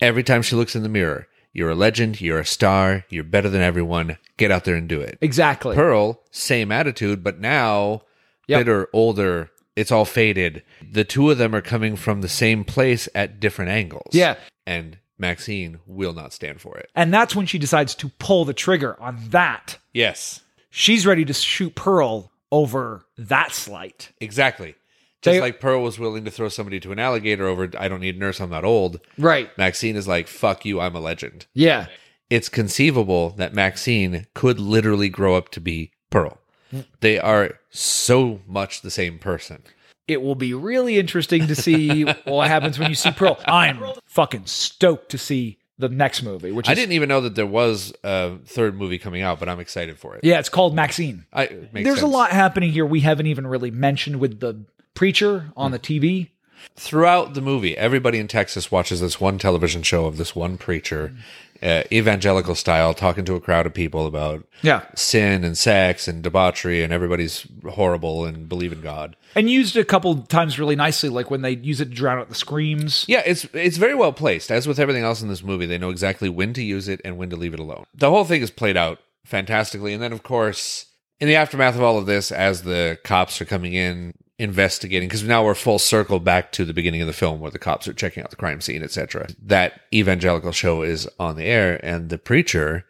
every 0.01 0.23
time 0.23 0.43
she 0.43 0.57
looks 0.57 0.77
in 0.77 0.83
the 0.85 0.89
mirror, 0.89 1.27
you're 1.53 1.71
a 1.71 1.75
legend, 1.75 2.21
you're 2.21 2.39
a 2.39 2.47
star, 2.47 3.05
you're 3.11 3.25
better 3.25 3.51
than 3.51 3.61
everyone. 3.63 4.17
Get 4.39 4.53
out 4.53 4.65
there 4.65 4.77
and 4.77 4.89
do 4.89 5.01
it. 5.01 5.19
exactly 5.21 5.75
Pearl, 5.75 6.23
same 6.31 6.71
attitude, 6.73 7.23
but 7.25 7.41
now 7.41 8.03
Yep. 8.47 8.61
bitter, 8.61 8.89
older, 8.93 9.51
it's 9.81 9.91
all 9.93 10.05
faded. 10.05 10.63
The 10.93 11.05
two 11.05 11.31
of 11.31 11.39
them 11.39 11.55
are 11.55 11.61
coming 11.61 11.97
from 11.97 12.21
the 12.21 12.29
same 12.29 12.65
place 12.65 13.09
at 13.15 13.41
different 13.41 13.71
angles. 13.71 14.11
Yeah. 14.13 14.37
And 14.67 14.99
Maxine 15.19 15.81
will 15.87 16.13
not 16.13 16.33
stand 16.33 16.61
for 16.61 16.77
it. 16.79 16.91
and 16.95 17.13
that's 17.13 17.35
when 17.37 17.47
she 17.47 17.59
decides 17.59 17.95
to 17.97 18.09
pull 18.19 18.45
the 18.45 18.55
trigger 18.55 19.01
on 19.01 19.19
that 19.31 19.79
Yes, 19.93 20.41
she's 20.71 21.05
ready 21.07 21.25
to 21.25 21.33
shoot 21.35 21.75
Pearl 21.75 22.31
over 22.53 23.05
that 23.19 23.53
slight 23.53 24.13
exactly. 24.21 24.75
Just 25.23 25.35
They- 25.35 25.41
like 25.41 25.61
Pearl 25.61 25.83
was 25.83 25.99
willing 25.99 26.25
to 26.25 26.31
throw 26.31 26.49
somebody 26.49 26.81
to 26.81 26.93
an 26.93 26.99
alligator 26.99 27.47
over, 27.47 27.69
I 27.79 27.89
don't 27.89 28.01
need 28.01 28.17
a 28.17 28.19
nurse, 28.19 28.41
I'm 28.41 28.49
not 28.51 28.65
old. 28.65 29.01
right 29.19 29.51
Maxine 29.59 29.95
is 29.97 30.09
like, 30.09 30.27
fuck 30.29 30.65
you, 30.65 30.81
I'm 30.81 30.95
a 30.97 31.01
legend. 31.01 31.47
yeah 31.55 31.87
It's 32.31 32.49
conceivable 32.49 33.31
that 33.31 33.53
Maxine 33.55 34.27
could 34.35 34.59
literally 34.59 35.09
grow 35.11 35.35
up 35.37 35.51
to 35.51 35.61
be 35.61 35.91
Pearl. 36.11 36.39
They 37.01 37.19
are 37.19 37.59
so 37.71 38.41
much 38.47 38.83
the 38.83 38.91
same 38.91 39.19
person. 39.19 39.63
it 40.09 40.23
will 40.23 40.35
be 40.35 40.55
really 40.55 40.99
interesting 40.99 41.47
to 41.47 41.55
see 41.55 42.03
what 42.25 42.49
happens 42.49 42.79
when 42.79 42.89
you 42.89 42.97
see 42.97 43.13
Pearl. 43.13 43.39
I'm 43.47 43.81
fucking 44.07 44.47
stoked 44.47 45.11
to 45.11 45.19
see 45.19 45.61
the 45.81 45.89
next 45.89 46.23
movie, 46.23 46.53
which 46.53 46.67
is, 46.67 46.71
I 46.71 46.75
didn't 46.75 46.93
even 46.93 47.09
know 47.09 47.23
that 47.23 47.35
there 47.35 47.47
was 47.47 47.93
a 48.05 48.37
third 48.45 48.77
movie 48.77 48.99
coming 48.99 49.23
out, 49.23 49.41
but 49.41 49.49
I'm 49.49 49.61
excited 49.61 49.99
for 49.99 50.15
it. 50.15 50.23
Yeah, 50.23 50.39
it's 50.39 50.49
called 50.49 50.75
Maxine. 50.75 51.25
I, 51.33 51.45
it 51.45 51.73
There's 51.73 52.03
a 52.03 52.07
lot 52.07 52.31
happening 52.31 52.71
here 52.71 52.87
we 52.87 53.01
haven't 53.01 53.27
even 53.27 53.47
really 53.47 53.71
mentioned 53.71 54.21
with 54.21 54.41
the 54.41 54.65
preacher 54.95 55.51
on 55.57 55.71
hmm. 55.71 55.73
the 55.73 55.79
TV. 55.79 56.29
throughout 56.77 57.35
the 57.35 57.41
movie. 57.41 57.77
Everybody 57.77 58.19
in 58.19 58.29
Texas 58.29 58.71
watches 58.71 59.01
this 59.01 59.21
one 59.21 59.39
television 59.39 59.83
show 59.83 60.05
of 60.05 60.19
this 60.19 60.37
one 60.37 60.59
preacher, 60.59 61.09
hmm. 61.09 61.17
Uh, 61.63 61.83
evangelical 61.93 62.55
style, 62.55 62.95
talking 62.95 63.25
to 63.27 63.35
a 63.35 63.41
crowd 63.41 63.67
of 63.67 63.75
people 63.75 64.07
about 64.07 64.47
Yeah. 64.63 64.83
sin 64.95 65.45
and 65.45 65.57
sex 65.59 66.09
and 66.09 66.23
debauchery, 66.23 66.83
and 66.83 66.93
everybody's 66.93 67.47
horrible 67.69 68.25
and 68.25 68.49
believe 68.49 68.73
in 68.73 68.81
God. 68.81 69.17
And 69.35 69.51
used 69.51 69.77
a 69.77 69.85
couple 69.85 70.17
times 70.23 70.59
really 70.59 70.75
nicely, 70.77 71.09
like 71.09 71.31
when 71.31 71.43
they 71.43 71.53
use 71.57 71.81
it 71.81 71.87
to 71.87 71.95
drown 71.95 72.19
out 72.19 72.29
the 72.29 72.35
screams. 72.35 73.05
Yeah, 73.09 73.23
it's 73.27 73.47
it's 73.53 73.77
very 73.77 73.95
well 73.95 74.13
placed. 74.13 74.51
As 74.51 74.67
with 74.67 74.79
everything 74.81 75.03
else 75.05 75.23
in 75.23 75.29
this 75.29 75.43
movie, 75.43 75.67
they 75.67 75.79
know 75.79 75.91
exactly 75.91 76.29
when 76.29 76.53
to 76.55 76.63
use 76.63 76.89
it 76.89 77.01
and 77.05 77.17
when 77.19 77.31
to 77.31 77.37
leave 77.37 77.55
it 77.55 77.61
alone. 77.61 77.85
The 77.95 78.11
whole 78.11 78.25
thing 78.25 78.43
is 78.43 78.51
played 78.51 78.77
out 78.77 78.99
fantastically, 79.25 79.93
and 79.93 80.03
then 80.03 80.13
of 80.13 80.23
course, 80.23 80.87
in 81.21 81.29
the 81.29 81.37
aftermath 81.37 81.77
of 81.77 81.83
all 81.83 81.99
of 81.99 82.07
this, 82.07 82.33
as 82.33 82.63
the 82.63 82.99
cops 83.05 83.41
are 83.41 83.45
coming 83.45 83.75
in 83.75 84.15
investigating, 84.41 85.09
because 85.09 85.23
now 85.23 85.45
we're 85.45 85.55
full 85.55 85.79
circle 85.79 86.19
back 86.19 86.51
to 86.53 86.65
the 86.65 86.73
beginning 86.73 87.01
of 87.01 87.07
the 87.07 87.13
film 87.13 87.41
where 87.41 87.51
the 87.51 87.59
cops 87.59 87.87
are 87.87 87.93
checking 87.93 88.23
out 88.23 88.31
the 88.31 88.37
crime 88.37 88.61
scene, 88.61 88.83
etc. 88.83 89.29
That 89.43 89.81
evangelical 89.93 90.53
show 90.53 90.83
is 90.83 91.09
on 91.19 91.37
the 91.37 91.45
air, 91.45 91.79
and 91.85 92.09
the 92.09 92.19
preacher 92.19 92.87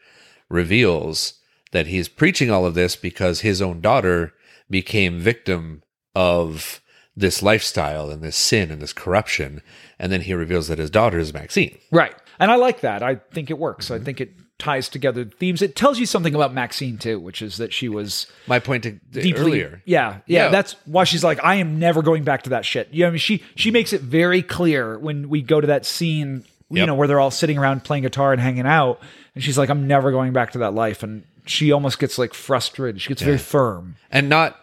reveals 0.48 1.34
that 1.72 1.86
he's 1.86 2.08
preaching 2.08 2.50
all 2.50 2.66
of 2.66 2.74
this 2.74 2.96
because 2.96 3.40
his 3.40 3.60
own 3.60 3.80
daughter 3.80 4.32
became 4.68 5.18
victim 5.18 5.82
of 6.14 6.80
this 7.16 7.42
lifestyle 7.42 8.10
and 8.10 8.22
this 8.22 8.36
sin 8.36 8.70
and 8.70 8.80
this 8.80 8.92
corruption. 8.92 9.62
And 9.98 10.10
then 10.10 10.22
he 10.22 10.34
reveals 10.34 10.68
that 10.68 10.78
his 10.78 10.90
daughter 10.90 11.18
is 11.18 11.34
Maxine. 11.34 11.78
Right. 11.90 12.14
And 12.38 12.50
I 12.50 12.56
like 12.56 12.80
that. 12.80 13.02
I 13.02 13.16
think 13.16 13.50
it 13.50 13.58
works. 13.58 13.90
I 13.90 13.96
mm-hmm. 13.96 14.04
think 14.04 14.20
it 14.20 14.30
ties 14.60 14.88
together 14.88 15.24
themes. 15.24 15.62
It 15.62 15.74
tells 15.74 15.98
you 15.98 16.06
something 16.06 16.34
about 16.34 16.54
Maxine 16.54 16.98
too, 16.98 17.18
which 17.18 17.42
is 17.42 17.56
that 17.56 17.72
she 17.72 17.88
was 17.88 18.26
My 18.46 18.60
point 18.60 18.84
to, 18.84 18.92
deeply 19.10 19.32
earlier. 19.40 19.82
Yeah, 19.84 20.18
yeah, 20.26 20.44
Yeah. 20.44 20.48
That's 20.50 20.76
why 20.84 21.04
she's 21.04 21.24
like, 21.24 21.42
I 21.42 21.56
am 21.56 21.78
never 21.80 22.02
going 22.02 22.22
back 22.22 22.42
to 22.44 22.50
that 22.50 22.64
shit. 22.64 22.88
You 22.92 23.02
know, 23.04 23.08
I 23.08 23.10
mean, 23.10 23.18
she 23.18 23.42
she 23.56 23.70
makes 23.72 23.92
it 23.92 24.00
very 24.02 24.42
clear 24.42 24.98
when 24.98 25.28
we 25.28 25.42
go 25.42 25.60
to 25.60 25.66
that 25.68 25.84
scene, 25.86 26.44
you 26.70 26.78
Yep. 26.78 26.86
know, 26.86 26.94
where 26.94 27.08
they're 27.08 27.18
all 27.20 27.32
sitting 27.32 27.58
around 27.58 27.82
playing 27.82 28.04
guitar 28.04 28.32
and 28.32 28.40
hanging 28.40 28.66
out, 28.66 29.00
and 29.34 29.42
she's 29.42 29.58
like, 29.58 29.70
I'm 29.70 29.88
never 29.88 30.12
going 30.12 30.32
back 30.32 30.52
to 30.52 30.58
that 30.58 30.74
life, 30.74 31.02
and 31.02 31.24
she 31.46 31.72
almost 31.72 31.98
gets 31.98 32.16
like 32.18 32.32
frustrated. 32.34 33.00
She 33.00 33.08
gets 33.08 33.22
very 33.22 33.38
firm. 33.38 33.96
And 34.10 34.28
not 34.28 34.56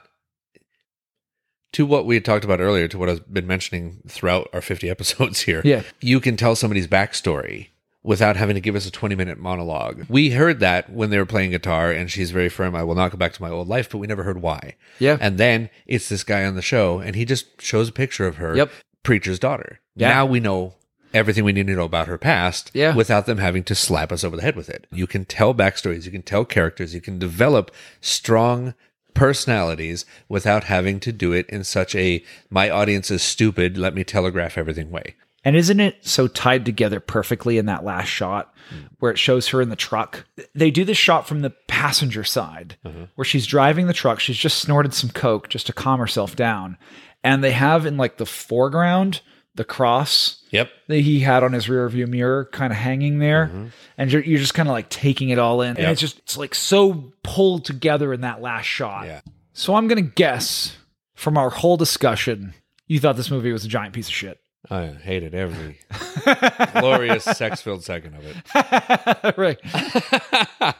to 1.73 1.85
what 1.85 2.05
we 2.05 2.15
had 2.15 2.23
talked 2.23 2.45
about 2.45 2.59
earlier, 2.61 2.87
to 2.87 2.97
what 2.97 3.09
I've 3.09 3.31
been 3.31 3.45
mentioning 3.45 4.01
throughout 4.07 4.49
our 4.53 4.61
50 4.61 4.89
episodes 4.89 5.41
here. 5.41 5.61
Yeah. 5.65 5.81
You 5.99 6.19
can 6.19 6.37
tell 6.37 6.55
somebody's 6.55 6.87
backstory 6.87 7.67
without 8.07 8.37
having 8.37 8.55
to 8.55 8.61
give 8.61 8.73
us 8.73 8.85
a 8.85 8.91
20 8.91 9.15
minute 9.15 9.37
monologue. 9.37 10.05
We 10.07 10.29
heard 10.29 10.61
that 10.61 10.89
when 10.89 11.09
they 11.09 11.17
were 11.17 11.25
playing 11.25 11.51
guitar 11.51 11.91
and 11.91 12.09
she's 12.09 12.31
very 12.31 12.47
firm, 12.47 12.73
I 12.73 12.83
will 12.83 12.95
not 12.95 13.11
go 13.11 13.17
back 13.17 13.33
to 13.33 13.41
my 13.41 13.49
old 13.49 13.67
life, 13.67 13.89
but 13.89 13.97
we 13.97 14.07
never 14.07 14.23
heard 14.23 14.41
why. 14.41 14.75
Yeah. 14.97 15.17
And 15.19 15.37
then 15.37 15.69
it's 15.85 16.07
this 16.07 16.23
guy 16.23 16.45
on 16.45 16.55
the 16.55 16.61
show 16.61 16.99
and 16.99 17.17
he 17.17 17.25
just 17.25 17.61
shows 17.61 17.89
a 17.89 17.91
picture 17.91 18.25
of 18.25 18.37
her, 18.37 18.55
Yep. 18.55 18.71
preacher's 19.03 19.39
daughter. 19.39 19.81
Yeah. 19.97 20.07
Now 20.07 20.25
we 20.25 20.39
know 20.39 20.75
everything 21.13 21.43
we 21.43 21.51
need 21.51 21.67
to 21.67 21.73
know 21.75 21.83
about 21.83 22.07
her 22.07 22.17
past 22.17 22.71
Yeah. 22.73 22.95
without 22.95 23.25
them 23.25 23.39
having 23.39 23.63
to 23.65 23.75
slap 23.75 24.13
us 24.13 24.23
over 24.23 24.37
the 24.37 24.41
head 24.41 24.55
with 24.55 24.69
it. 24.69 24.87
You 24.89 25.05
can 25.05 25.25
tell 25.25 25.53
backstories, 25.53 26.05
you 26.05 26.11
can 26.11 26.21
tell 26.21 26.45
characters, 26.45 26.93
you 26.95 27.01
can 27.01 27.19
develop 27.19 27.71
strong 27.99 28.73
personalities 29.15 30.05
without 30.29 30.65
having 30.65 31.01
to 31.01 31.11
do 31.11 31.33
it 31.33 31.45
in 31.49 31.65
such 31.65 31.93
a 31.95 32.23
my 32.49 32.69
audience 32.69 33.11
is 33.11 33.21
stupid, 33.21 33.77
let 33.77 33.93
me 33.93 34.05
telegraph 34.05 34.57
everything 34.57 34.91
way. 34.91 35.15
And 35.43 35.55
isn't 35.55 35.79
it 35.79 36.05
so 36.05 36.27
tied 36.27 36.65
together 36.65 36.99
perfectly 36.99 37.57
in 37.57 37.67
that 37.67 37.85
last 37.85 38.07
shot 38.07 38.53
mm. 38.73 38.89
where 38.99 39.11
it 39.11 39.19
shows 39.19 39.47
her 39.49 39.61
in 39.61 39.69
the 39.69 39.75
truck? 39.75 40.25
They 40.53 40.71
do 40.71 40.83
this 40.83 40.97
shot 40.97 41.27
from 41.27 41.41
the 41.41 41.51
passenger 41.67 42.23
side 42.23 42.77
uh-huh. 42.83 43.05
where 43.15 43.25
she's 43.25 43.47
driving 43.47 43.87
the 43.87 43.93
truck. 43.93 44.19
She's 44.19 44.37
just 44.37 44.57
snorted 44.57 44.93
some 44.93 45.09
coke 45.09 45.49
just 45.49 45.67
to 45.67 45.73
calm 45.73 45.99
herself 45.99 46.35
down. 46.35 46.77
And 47.23 47.43
they 47.43 47.51
have 47.51 47.85
in 47.85 47.97
like 47.97 48.17
the 48.17 48.25
foreground 48.25 49.21
the 49.57 49.65
cross 49.65 50.43
Yep. 50.51 50.69
that 50.87 50.99
he 50.99 51.19
had 51.19 51.43
on 51.43 51.51
his 51.51 51.67
rear 51.67 51.89
view 51.89 52.07
mirror 52.07 52.45
kind 52.45 52.71
of 52.71 52.77
hanging 52.77 53.19
there. 53.19 53.47
Mm-hmm. 53.47 53.67
And 53.97 54.11
you're, 54.11 54.23
you're 54.23 54.39
just 54.39 54.53
kind 54.53 54.69
of 54.69 54.73
like 54.73 54.89
taking 54.89 55.29
it 55.29 55.39
all 55.39 55.61
in. 55.61 55.75
And 55.77 55.87
it's 55.87 55.99
just, 55.99 56.19
it's 56.19 56.37
like 56.37 56.55
so 56.55 57.11
pulled 57.23 57.65
together 57.65 58.13
in 58.13 58.21
that 58.21 58.41
last 58.41 58.65
shot. 58.65 59.05
Yeah. 59.05 59.21
So 59.53 59.75
I'm 59.75 59.87
going 59.87 60.03
to 60.03 60.09
guess 60.09 60.77
from 61.15 61.37
our 61.37 61.49
whole 61.49 61.75
discussion, 61.75 62.53
you 62.85 62.99
thought 62.99 63.17
this 63.17 63.31
movie 63.31 63.51
was 63.51 63.65
a 63.65 63.67
giant 63.67 63.93
piece 63.93 64.07
of 64.07 64.13
shit. 64.13 64.39
I 64.69 64.87
hated 64.87 65.33
every 65.33 65.79
glorious 66.79 67.23
sex 67.23 67.61
filled 67.61 67.83
second 67.83 68.15
of 68.15 68.25
it. 68.25 69.37
right. 69.37 69.59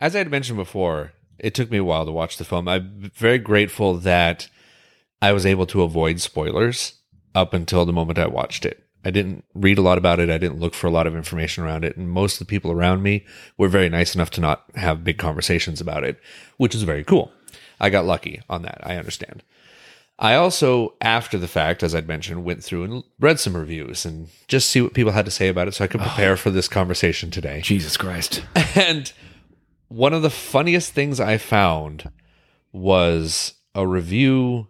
As 0.00 0.14
I 0.14 0.18
had 0.18 0.30
mentioned 0.30 0.58
before, 0.58 1.12
it 1.38 1.54
took 1.54 1.70
me 1.70 1.78
a 1.78 1.84
while 1.84 2.06
to 2.06 2.12
watch 2.12 2.36
the 2.36 2.44
film. 2.44 2.68
I'm 2.68 3.10
very 3.14 3.38
grateful 3.38 3.94
that 3.98 4.48
I 5.20 5.32
was 5.32 5.44
able 5.44 5.66
to 5.66 5.82
avoid 5.82 6.20
spoilers 6.20 6.94
up 7.34 7.52
until 7.52 7.84
the 7.84 7.92
moment 7.92 8.18
I 8.18 8.28
watched 8.28 8.64
it. 8.64 8.84
I 9.04 9.10
didn't 9.10 9.44
read 9.54 9.78
a 9.78 9.82
lot 9.82 9.98
about 9.98 10.20
it. 10.20 10.30
I 10.30 10.38
didn't 10.38 10.60
look 10.60 10.74
for 10.74 10.86
a 10.86 10.92
lot 10.92 11.06
of 11.06 11.16
information 11.16 11.64
around 11.64 11.84
it. 11.84 11.96
And 11.96 12.10
most 12.10 12.34
of 12.34 12.38
the 12.40 12.50
people 12.50 12.70
around 12.70 13.02
me 13.02 13.24
were 13.56 13.68
very 13.68 13.88
nice 13.88 14.14
enough 14.14 14.30
to 14.30 14.40
not 14.40 14.64
have 14.74 15.04
big 15.04 15.18
conversations 15.18 15.80
about 15.80 16.04
it, 16.04 16.20
which 16.56 16.74
is 16.74 16.82
very 16.82 17.04
cool. 17.04 17.32
I 17.80 17.90
got 17.90 18.06
lucky 18.06 18.42
on 18.48 18.62
that. 18.62 18.80
I 18.82 18.96
understand. 18.96 19.42
I 20.20 20.34
also, 20.34 20.94
after 21.00 21.38
the 21.38 21.46
fact, 21.46 21.82
as 21.82 21.94
I'd 21.94 22.08
mentioned, 22.08 22.44
went 22.44 22.64
through 22.64 22.84
and 22.84 23.04
read 23.20 23.38
some 23.38 23.56
reviews 23.56 24.04
and 24.04 24.28
just 24.48 24.68
see 24.68 24.80
what 24.80 24.94
people 24.94 25.12
had 25.12 25.24
to 25.26 25.30
say 25.30 25.48
about 25.48 25.68
it 25.68 25.74
so 25.74 25.84
I 25.84 25.86
could 25.86 26.00
ah. 26.00 26.08
prepare 26.08 26.36
for 26.36 26.50
this 26.50 26.66
conversation 26.66 27.30
today. 27.30 27.60
Jesus 27.60 27.96
Christ. 27.96 28.44
And 28.74 29.12
one 29.88 30.12
of 30.12 30.22
the 30.22 30.30
funniest 30.30 30.92
things 30.92 31.20
I 31.20 31.38
found 31.38 32.10
was 32.72 33.54
a 33.74 33.86
review 33.86 34.68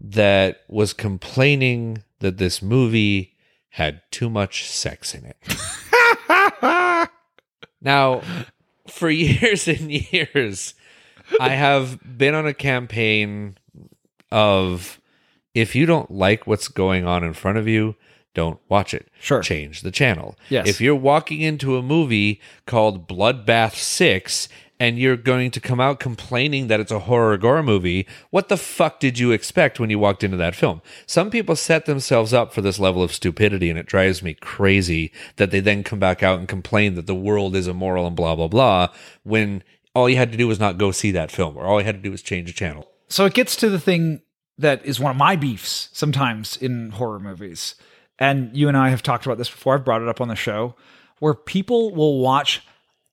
that 0.00 0.60
was 0.68 0.92
complaining 0.92 2.02
that 2.18 2.38
this 2.38 2.60
movie 2.60 3.34
had 3.70 4.02
too 4.10 4.28
much 4.28 4.68
sex 4.68 5.14
in 5.14 5.24
it. 5.24 5.36
now, 7.80 8.22
for 8.88 9.08
years 9.10 9.66
and 9.66 9.90
years, 9.90 10.74
I 11.40 11.50
have 11.50 11.98
been 12.18 12.34
on 12.34 12.46
a 12.46 12.54
campaign 12.54 13.56
of 14.34 15.00
if 15.54 15.76
you 15.76 15.86
don't 15.86 16.10
like 16.10 16.44
what's 16.44 16.66
going 16.66 17.06
on 17.06 17.22
in 17.22 17.32
front 17.32 17.56
of 17.56 17.68
you, 17.68 17.94
don't 18.34 18.58
watch 18.68 18.92
it. 18.92 19.08
Sure. 19.20 19.40
Change 19.40 19.82
the 19.82 19.92
channel. 19.92 20.36
Yes. 20.48 20.68
If 20.68 20.80
you're 20.80 20.96
walking 20.96 21.40
into 21.40 21.76
a 21.76 21.82
movie 21.82 22.40
called 22.66 23.08
Bloodbath 23.08 23.76
6 23.76 24.48
and 24.80 24.98
you're 24.98 25.16
going 25.16 25.52
to 25.52 25.60
come 25.60 25.78
out 25.78 26.00
complaining 26.00 26.66
that 26.66 26.80
it's 26.80 26.90
a 26.90 26.98
horror 26.98 27.36
gore 27.36 27.62
movie, 27.62 28.08
what 28.30 28.48
the 28.48 28.56
fuck 28.56 28.98
did 28.98 29.20
you 29.20 29.30
expect 29.30 29.78
when 29.78 29.88
you 29.88 30.00
walked 30.00 30.24
into 30.24 30.36
that 30.36 30.56
film? 30.56 30.82
Some 31.06 31.30
people 31.30 31.54
set 31.54 31.86
themselves 31.86 32.34
up 32.34 32.52
for 32.52 32.60
this 32.60 32.80
level 32.80 33.04
of 33.04 33.12
stupidity 33.12 33.70
and 33.70 33.78
it 33.78 33.86
drives 33.86 34.20
me 34.20 34.34
crazy 34.34 35.12
that 35.36 35.52
they 35.52 35.60
then 35.60 35.84
come 35.84 36.00
back 36.00 36.24
out 36.24 36.40
and 36.40 36.48
complain 36.48 36.96
that 36.96 37.06
the 37.06 37.14
world 37.14 37.54
is 37.54 37.68
immoral 37.68 38.04
and 38.04 38.16
blah 38.16 38.34
blah 38.34 38.48
blah 38.48 38.88
when 39.22 39.62
all 39.94 40.10
you 40.10 40.16
had 40.16 40.32
to 40.32 40.38
do 40.38 40.48
was 40.48 40.58
not 40.58 40.76
go 40.76 40.90
see 40.90 41.12
that 41.12 41.30
film 41.30 41.56
or 41.56 41.66
all 41.66 41.78
you 41.78 41.86
had 41.86 41.94
to 41.94 42.02
do 42.02 42.10
was 42.10 42.20
change 42.20 42.48
the 42.48 42.52
channel. 42.52 42.90
So 43.06 43.26
it 43.26 43.34
gets 43.34 43.54
to 43.56 43.70
the 43.70 43.78
thing 43.78 44.22
that 44.58 44.84
is 44.84 45.00
one 45.00 45.10
of 45.10 45.16
my 45.16 45.36
beefs 45.36 45.88
sometimes 45.92 46.56
in 46.56 46.90
horror 46.90 47.20
movies. 47.20 47.74
And 48.18 48.56
you 48.56 48.68
and 48.68 48.76
I 48.76 48.90
have 48.90 49.02
talked 49.02 49.26
about 49.26 49.38
this 49.38 49.50
before. 49.50 49.74
I've 49.74 49.84
brought 49.84 50.02
it 50.02 50.08
up 50.08 50.20
on 50.20 50.28
the 50.28 50.36
show 50.36 50.76
where 51.18 51.34
people 51.34 51.92
will 51.94 52.20
watch 52.20 52.62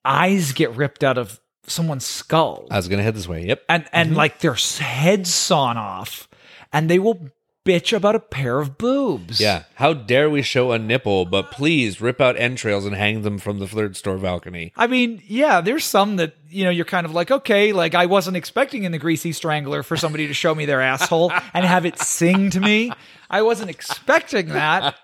eyes 0.06 0.52
get 0.52 0.76
ripped 0.76 1.04
out 1.04 1.18
of 1.18 1.40
someone's 1.68 2.06
skull 2.06 2.68
I 2.72 2.78
was 2.78 2.88
going 2.88 2.98
to 2.98 3.04
head 3.04 3.16
this 3.16 3.28
way. 3.28 3.46
Yep. 3.46 3.64
and 3.70 3.86
and 3.94 4.10
mm-hmm. 4.10 4.18
like 4.18 4.40
their 4.40 4.56
heads 4.56 5.34
sawn 5.34 5.78
off 5.78 6.28
and 6.74 6.90
they 6.90 7.00
will 7.00 7.20
bitch 7.64 7.96
about 7.96 8.16
a 8.16 8.20
pair 8.20 8.60
of 8.60 8.78
boobs. 8.78 9.40
Yeah. 9.40 9.64
How 9.76 9.94
dare 9.94 10.30
we 10.30 10.42
show 10.42 10.72
a 10.72 10.80
nipple, 10.80 11.26
but 11.26 11.52
please 11.52 12.02
rip 12.02 12.20
out 12.20 12.36
entrails 12.38 12.86
and 12.86 12.96
hang 12.96 13.22
them 13.22 13.38
from 13.38 13.60
the 13.60 13.68
third 13.68 13.96
store 13.96 14.18
balcony. 14.18 14.74
I 14.76 14.88
mean, 14.88 15.22
yeah, 15.28 15.62
there's 15.62 15.84
some 15.86 16.16
that, 16.16 16.36
you 16.50 16.64
know, 16.64 16.72
you're 16.72 16.86
kind 16.86 17.06
of 17.06 17.14
like, 17.14 17.30
okay, 17.30 17.72
like 17.72 17.94
I 17.94 18.08
wasn't 18.08 18.38
expecting 18.38 18.84
in 18.84 18.92
the 18.92 18.98
Greasy 18.98 19.32
Strangler 19.32 19.84
for 19.84 19.96
somebody 19.96 20.28
to 20.28 20.34
show 20.34 20.56
me 20.56 20.66
their 20.66 20.82
asshole 20.82 21.32
and 21.54 21.66
have 21.66 21.86
it 21.86 22.00
sing 22.00 22.50
to 22.52 22.60
me. 22.60 22.92
I 23.30 23.44
wasn't 23.44 23.70
expecting 23.70 24.50
that. 24.50 24.96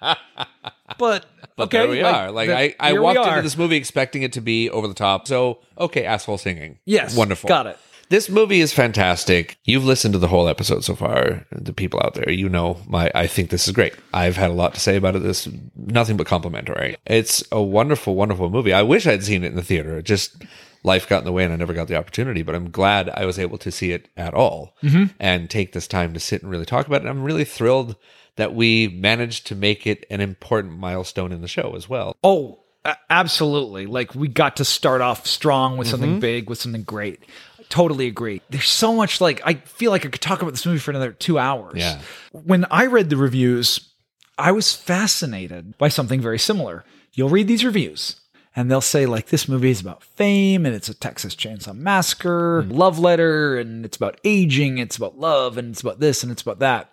But, 0.97 1.25
But 1.55 1.63
okay, 1.65 1.77
there 1.79 1.87
we 1.89 2.01
are. 2.01 2.31
Like 2.31 2.49
the- 2.49 2.57
I, 2.57 2.75
I 2.79 2.93
walked 2.99 3.19
into 3.19 3.41
this 3.41 3.57
movie 3.57 3.75
expecting 3.77 4.23
it 4.23 4.33
to 4.33 4.41
be 4.41 4.69
over 4.69 4.87
the 4.87 4.93
top. 4.93 5.27
So 5.27 5.59
okay, 5.77 6.05
asshole 6.05 6.37
singing. 6.37 6.79
Yes. 6.85 7.15
Wonderful. 7.15 7.47
Got 7.47 7.67
it. 7.67 7.77
This 8.09 8.29
movie 8.29 8.61
is 8.61 8.71
fantastic. 8.73 9.57
You've 9.65 9.83
listened 9.83 10.13
to 10.13 10.17
the 10.19 10.29
whole 10.29 10.47
episode 10.47 10.83
so 10.85 10.95
far. 10.95 11.45
The 11.51 11.73
people 11.73 11.99
out 12.03 12.13
there, 12.13 12.29
you 12.29 12.47
know, 12.47 12.77
my 12.87 13.11
I 13.13 13.27
think 13.27 13.49
this 13.49 13.67
is 13.67 13.73
great. 13.73 13.93
I've 14.13 14.37
had 14.37 14.49
a 14.49 14.53
lot 14.53 14.73
to 14.75 14.79
say 14.79 14.95
about 14.95 15.15
it. 15.15 15.23
This 15.23 15.47
nothing 15.75 16.15
but 16.15 16.25
complimentary. 16.27 16.95
It's 17.05 17.43
a 17.51 17.61
wonderful, 17.61 18.15
wonderful 18.15 18.49
movie. 18.49 18.71
I 18.73 18.81
wish 18.83 19.05
I'd 19.07 19.23
seen 19.23 19.43
it 19.43 19.47
in 19.47 19.55
the 19.55 19.63
theater. 19.63 19.97
It 19.97 20.03
just 20.05 20.41
life 20.83 21.09
got 21.09 21.19
in 21.19 21.25
the 21.25 21.33
way 21.33 21.43
and 21.43 21.51
I 21.51 21.57
never 21.57 21.73
got 21.73 21.89
the 21.89 21.97
opportunity. 21.97 22.43
But 22.43 22.55
I'm 22.55 22.71
glad 22.71 23.09
I 23.09 23.25
was 23.25 23.37
able 23.37 23.57
to 23.57 23.71
see 23.71 23.91
it 23.91 24.07
at 24.15 24.33
all 24.33 24.73
and 25.19 25.49
take 25.49 25.73
this 25.73 25.87
time 25.87 26.13
to 26.13 26.19
sit 26.19 26.41
and 26.43 26.49
really 26.51 26.65
talk 26.65 26.87
about 26.87 27.03
it. 27.03 27.09
I'm 27.09 27.23
really 27.23 27.43
thrilled 27.43 27.97
that 28.37 28.53
we 28.55 28.87
managed 28.87 29.47
to 29.47 29.55
make 29.55 29.85
it 29.85 30.05
an 30.09 30.21
important 30.21 30.77
milestone 30.77 31.33
in 31.33 31.41
the 31.41 31.47
show 31.47 31.73
as 31.75 31.89
well. 31.89 32.15
Oh, 32.23 32.59
absolutely. 33.09 33.85
Like 33.85 34.15
we 34.15 34.27
got 34.29 34.55
to 34.57 34.65
start 34.65 35.01
off 35.01 35.25
strong 35.27 35.75
with 35.77 35.87
Mm-hmm. 35.87 35.91
something 35.91 36.19
big, 36.21 36.49
with 36.49 36.59
something 36.61 36.83
great. 36.83 37.19
Totally 37.69 38.07
agree. 38.07 38.41
There's 38.49 38.69
so 38.69 38.93
much 38.93 39.19
like 39.19 39.41
I 39.45 39.55
feel 39.55 39.91
like 39.91 40.05
I 40.05 40.09
could 40.09 40.21
talk 40.21 40.41
about 40.41 40.51
this 40.51 40.65
movie 40.65 40.79
for 40.79 40.91
another 40.91 41.11
two 41.11 41.37
hours. 41.37 41.75
Yeah. 41.75 42.01
When 42.31 42.65
I 42.71 42.85
read 42.85 43.09
the 43.09 43.17
reviews, 43.17 43.89
I 44.37 44.51
was 44.51 44.73
fascinated 44.73 45.77
by 45.77 45.89
something 45.89 46.21
very 46.21 46.39
similar. 46.39 46.85
You'll 47.13 47.29
read 47.29 47.47
these 47.47 47.65
reviews 47.65 48.21
and 48.55 48.71
they'll 48.71 48.81
say 48.81 49.05
like 49.05 49.27
this 49.27 49.47
movie 49.47 49.69
is 49.69 49.81
about 49.81 50.03
fame 50.03 50.65
and 50.65 50.73
it's 50.73 50.89
a 50.89 50.93
Texas 50.93 51.35
Chainsaw 51.35 51.75
Massacre, 51.75 52.63
mm-hmm. 52.63 52.71
love 52.71 52.97
letter, 52.99 53.57
and 53.57 53.85
it's 53.85 53.97
about 53.97 54.19
aging, 54.23 54.79
it's 54.79 54.97
about 54.97 55.17
love, 55.17 55.57
and 55.57 55.71
it's 55.71 55.81
about 55.81 55.99
this 55.99 56.23
and 56.23 56.31
it's 56.31 56.41
about 56.41 56.59
that. 56.59 56.91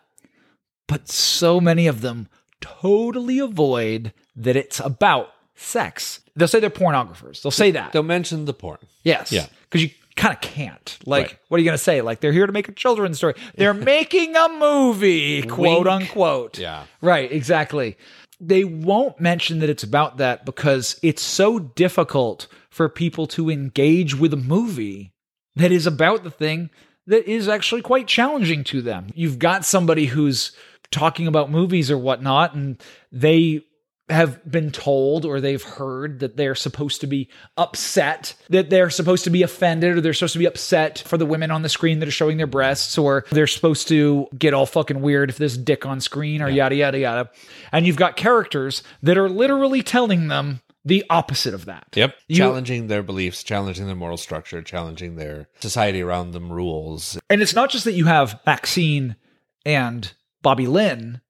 But 0.87 1.09
so 1.09 1.61
many 1.61 1.87
of 1.87 2.03
them 2.03 2.29
totally 2.61 3.39
avoid 3.39 4.13
that 4.37 4.57
it's 4.57 4.79
about 4.81 5.31
sex. 5.55 6.21
They'll 6.37 6.49
say 6.49 6.61
they're 6.61 6.69
pornographers. 6.71 7.41
They'll 7.43 7.51
say 7.51 7.71
that. 7.71 7.93
They'll 7.93 8.03
mention 8.03 8.45
the 8.45 8.55
porn. 8.55 8.79
yes. 9.03 9.33
Yeah. 9.33 9.47
Because 9.63 9.83
you 9.83 9.91
kind 10.17 10.35
of 10.35 10.41
can't. 10.41 10.99
Like, 11.07 11.27
Right. 11.27 11.39
what 11.49 11.57
are 11.57 11.61
you 11.61 11.65
going 11.65 11.77
to 11.79 11.83
say? 11.83 12.01
Like, 12.01 12.21
they're 12.21 12.33
here 12.33 12.47
to 12.47 12.53
make 12.53 12.69
a 12.69 12.73
children's 12.73 13.17
story. 13.19 13.35
They're 13.57 13.75
making 13.97 14.37
a 14.37 14.49
movie, 14.49 15.43
quote 15.43 15.87
unquote. 15.89 16.59
Yeah. 16.59 16.85
Right, 17.01 17.31
exactly. 17.31 17.97
They 18.41 18.65
won't 18.65 19.21
mention 19.21 19.61
that 19.61 19.71
it's 19.71 19.83
about 19.85 20.19
that 20.19 20.45
because 20.45 20.99
it's 21.03 21.23
so 21.23 21.59
difficult 21.59 22.47
for 22.71 22.89
people 22.89 23.27
to 23.29 23.51
engage 23.51 24.15
with 24.17 24.33
a 24.33 24.37
movie 24.39 25.13
that 25.57 25.71
is 25.73 25.87
about 25.87 26.25
the 26.25 26.31
thing 26.31 26.71
that 27.07 27.27
is 27.31 27.49
actually 27.49 27.83
quite 27.83 28.07
challenging 28.09 28.65
to 28.65 28.83
them. 28.83 29.07
You've 29.15 29.39
got 29.39 29.65
somebody 29.65 30.07
who's 30.07 30.53
talking 30.91 31.27
about 31.27 31.51
movies 31.51 31.91
or 31.91 31.99
whatnot, 31.99 32.55
and 32.55 32.83
they 33.13 33.63
have 34.11 34.39
been 34.51 34.71
told 34.71 35.25
or 35.25 35.41
they've 35.41 35.63
heard 35.63 36.21
that 36.21 36.37
they're 36.37 36.55
supposed 36.55 37.01
to 37.01 37.07
be 37.07 37.29
upset, 37.57 38.35
that 38.51 38.69
they're 38.69 38.91
supposed 38.91 39.25
to 39.25 39.31
be 39.31 39.43
offended, 39.43 39.97
or 39.97 40.01
they're 40.01 40.13
supposed 40.13 40.35
to 40.35 40.39
be 40.39 40.45
upset 40.47 41.03
for 41.07 41.17
the 41.17 41.25
women 41.25 41.51
on 41.51 41.63
the 41.63 41.69
screen 41.69 42.01
that 42.01 42.09
are 42.09 42.13
showing 42.13 42.37
their 42.37 42.47
breasts, 42.47 42.99
or 42.99 43.25
they're 43.31 43.47
supposed 43.47 43.89
to 43.89 44.27
get 44.39 44.53
all 44.53 44.67
fucking 44.67 45.01
weird 45.01 45.31
if 45.31 45.39
there's 45.39 45.57
dick 45.57 45.87
on 45.87 46.01
screen, 46.01 46.43
or 46.43 46.51
yada, 46.51 46.75
yada, 46.75 46.99
yada. 46.99 47.31
And 47.73 47.87
you've 47.87 47.97
got 47.97 48.17
characters 48.17 48.83
that 49.03 49.17
are 49.17 49.29
literally 49.31 49.83
telling 49.83 50.29
them 50.29 50.61
the 50.85 51.03
opposite 51.09 51.55
of 51.55 51.65
that. 51.65 51.87
Yep. 51.95 52.15
You- 52.29 52.37
challenging 52.37 52.89
their 52.89 53.03
beliefs, 53.03 53.43
challenging 53.43 53.87
their 53.87 53.97
moral 53.97 54.19
structure, 54.19 54.61
challenging 54.61 55.17
their 55.17 55.49
society 55.61 56.03
around 56.03 56.33
them 56.33 56.53
rules. 56.53 57.19
And 57.31 57.41
it's 57.41 57.55
not 57.55 57.71
just 57.71 57.87
that 57.87 57.93
you 57.93 58.05
have 58.05 58.39
Maxine 58.45 59.17
and 59.65 60.13
Bobby 60.43 60.67
Lynn, 60.67 61.23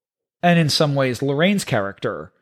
and 0.42 0.58
in 0.58 0.68
some 0.68 0.96
ways 0.96 1.22
Lorraine's 1.22 1.64
character 1.64 2.32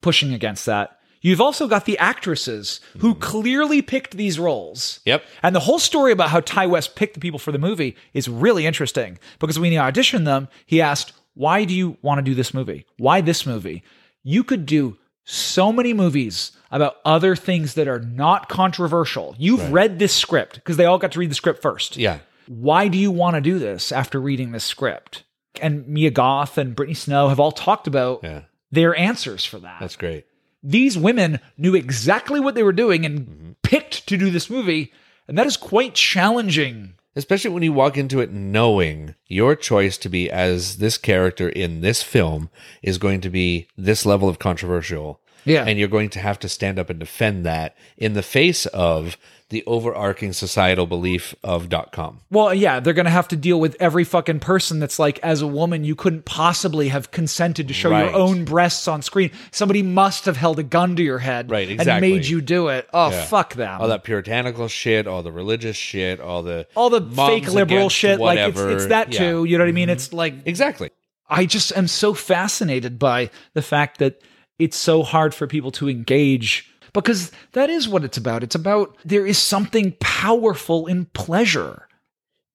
pushing 0.00 0.32
against 0.32 0.66
that. 0.66 0.98
You've 1.20 1.40
also 1.40 1.66
got 1.66 1.84
the 1.84 1.98
actresses 1.98 2.80
who 2.98 3.14
clearly 3.16 3.82
picked 3.82 4.16
these 4.16 4.38
roles. 4.38 5.00
Yep. 5.04 5.24
And 5.42 5.54
the 5.54 5.60
whole 5.60 5.80
story 5.80 6.12
about 6.12 6.30
how 6.30 6.40
Ti 6.40 6.66
West 6.68 6.94
picked 6.94 7.14
the 7.14 7.20
people 7.20 7.40
for 7.40 7.50
the 7.50 7.58
movie 7.58 7.96
is 8.14 8.28
really 8.28 8.66
interesting 8.66 9.18
because 9.40 9.58
when 9.58 9.72
he 9.72 9.78
auditioned 9.78 10.24
them, 10.24 10.48
he 10.64 10.80
asked, 10.80 11.12
Why 11.34 11.64
do 11.64 11.74
you 11.74 11.96
want 12.02 12.18
to 12.18 12.22
do 12.22 12.34
this 12.34 12.54
movie? 12.54 12.86
Why 12.98 13.20
this 13.20 13.46
movie? 13.46 13.82
You 14.22 14.44
could 14.44 14.64
do 14.64 14.96
so 15.24 15.72
many 15.72 15.92
movies 15.92 16.52
about 16.70 16.96
other 17.04 17.34
things 17.34 17.74
that 17.74 17.88
are 17.88 18.00
not 18.00 18.48
controversial. 18.48 19.34
You've 19.38 19.72
read 19.72 19.98
this 19.98 20.14
script 20.14 20.54
because 20.56 20.76
they 20.76 20.84
all 20.84 20.98
got 20.98 21.12
to 21.12 21.18
read 21.18 21.30
the 21.30 21.34
script 21.34 21.60
first. 21.60 21.96
Yeah. 21.96 22.20
Why 22.46 22.88
do 22.88 22.96
you 22.96 23.10
want 23.10 23.34
to 23.34 23.40
do 23.40 23.58
this 23.58 23.92
after 23.92 24.20
reading 24.20 24.52
this 24.52 24.64
script? 24.64 25.24
And 25.60 25.86
Mia 25.88 26.10
Goth 26.10 26.56
and 26.56 26.76
Brittany 26.76 26.94
Snow 26.94 27.28
have 27.28 27.40
all 27.40 27.52
talked 27.52 27.86
about 27.86 28.20
Yeah. 28.22 28.42
Their 28.70 28.94
answers 28.96 29.44
for 29.44 29.58
that 29.60 29.78
That's 29.80 29.96
great. 29.96 30.26
these 30.62 30.96
women 30.98 31.40
knew 31.56 31.74
exactly 31.74 32.40
what 32.40 32.54
they 32.54 32.62
were 32.62 32.72
doing 32.72 33.04
and 33.06 33.18
Mm-hmm. 33.20 33.50
picked 33.62 34.06
to 34.08 34.16
do 34.16 34.30
this 34.30 34.48
movie, 34.50 34.92
and 35.26 35.36
that 35.38 35.46
is 35.46 35.56
quite 35.56 35.94
challenging. 35.94 36.94
Especially 37.16 37.50
when 37.50 37.62
you 37.64 37.72
walk 37.72 37.96
into 37.96 38.20
it 38.20 38.30
knowing 38.32 39.14
your 39.26 39.56
choice 39.56 39.98
to 39.98 40.08
be 40.08 40.30
as 40.30 40.76
this 40.76 40.96
character 40.96 41.48
in 41.48 41.80
this 41.80 42.02
film 42.02 42.48
is 42.82 42.96
going 42.98 43.20
to 43.22 43.30
be 43.30 43.66
this 43.76 44.06
level 44.06 44.28
of 44.28 44.38
controversial. 44.38 45.20
Yeah. 45.44 45.64
And 45.64 45.78
you're 45.78 45.88
going 45.88 46.10
to 46.10 46.20
have 46.20 46.38
to 46.40 46.48
stand 46.48 46.78
up 46.78 46.90
and 46.90 46.98
defend 47.00 47.44
that 47.46 47.74
in 47.96 48.12
the 48.12 48.22
face 48.22 48.66
of 48.66 49.16
the 49.50 49.64
overarching 49.66 50.34
societal 50.34 50.86
belief 50.86 51.34
of 51.42 51.70
dot 51.70 51.90
com. 51.90 52.20
Well, 52.30 52.52
yeah, 52.52 52.80
they're 52.80 52.92
going 52.92 53.06
to 53.06 53.10
have 53.10 53.28
to 53.28 53.36
deal 53.36 53.58
with 53.58 53.76
every 53.80 54.04
fucking 54.04 54.40
person 54.40 54.78
that's 54.78 54.98
like, 54.98 55.18
as 55.20 55.40
a 55.40 55.46
woman, 55.46 55.84
you 55.84 55.94
couldn't 55.94 56.26
possibly 56.26 56.88
have 56.88 57.10
consented 57.10 57.68
to 57.68 57.72
show 57.74 57.90
Right. 57.90 58.04
your 58.10 58.14
own 58.14 58.44
breasts 58.44 58.86
on 58.86 59.00
screen. 59.00 59.30
Somebody 59.50 59.82
must 59.82 60.26
have 60.26 60.36
held 60.36 60.58
a 60.58 60.62
gun 60.62 60.96
to 60.96 61.02
your 61.02 61.18
head 61.18 61.50
Right, 61.50 61.70
Exactly, 61.70 61.92
and 61.92 62.00
made 62.00 62.26
you 62.26 62.42
do 62.42 62.68
it. 62.68 62.86
Oh, 62.92 63.10
Yeah. 63.10 63.24
fuck 63.24 63.54
them. 63.54 63.80
All 63.80 63.88
that 63.88 64.04
puritanical 64.04 64.68
shit, 64.68 65.06
all 65.06 65.22
the 65.22 65.32
religious 65.32 65.76
shit, 65.76 66.20
all 66.20 66.42
the 66.42 66.66
All 66.74 66.90
the 66.90 67.00
fake 67.00 67.50
liberal 67.50 67.88
shit. 67.88 68.20
Like, 68.20 68.38
it's, 68.38 68.60
it's 68.60 68.86
that 68.86 69.14
Yeah. 69.14 69.20
Mm-hmm. 69.20 69.30
too. 69.30 69.44
You 69.46 69.56
know 69.56 69.64
what 69.64 69.70
I 69.70 69.72
mean? 69.72 69.88
It's 69.88 70.12
like, 70.12 70.34
Exactly. 70.44 70.90
I 71.30 71.46
just 71.46 71.74
am 71.76 71.88
so 71.88 72.12
fascinated 72.12 72.98
by 72.98 73.30
the 73.54 73.62
fact 73.62 73.98
that 73.98 74.20
it's 74.58 74.76
so 74.76 75.02
hard 75.02 75.34
for 75.34 75.46
people 75.46 75.70
to 75.72 75.88
engage 75.88 76.67
because 76.92 77.30
that 77.52 77.70
is 77.70 77.88
what 77.88 78.04
it's 78.04 78.16
about. 78.16 78.42
It's 78.42 78.54
about 78.54 78.96
there 79.04 79.26
is 79.26 79.38
something 79.38 79.96
powerful 80.00 80.86
in 80.86 81.06
pleasure. 81.06 81.88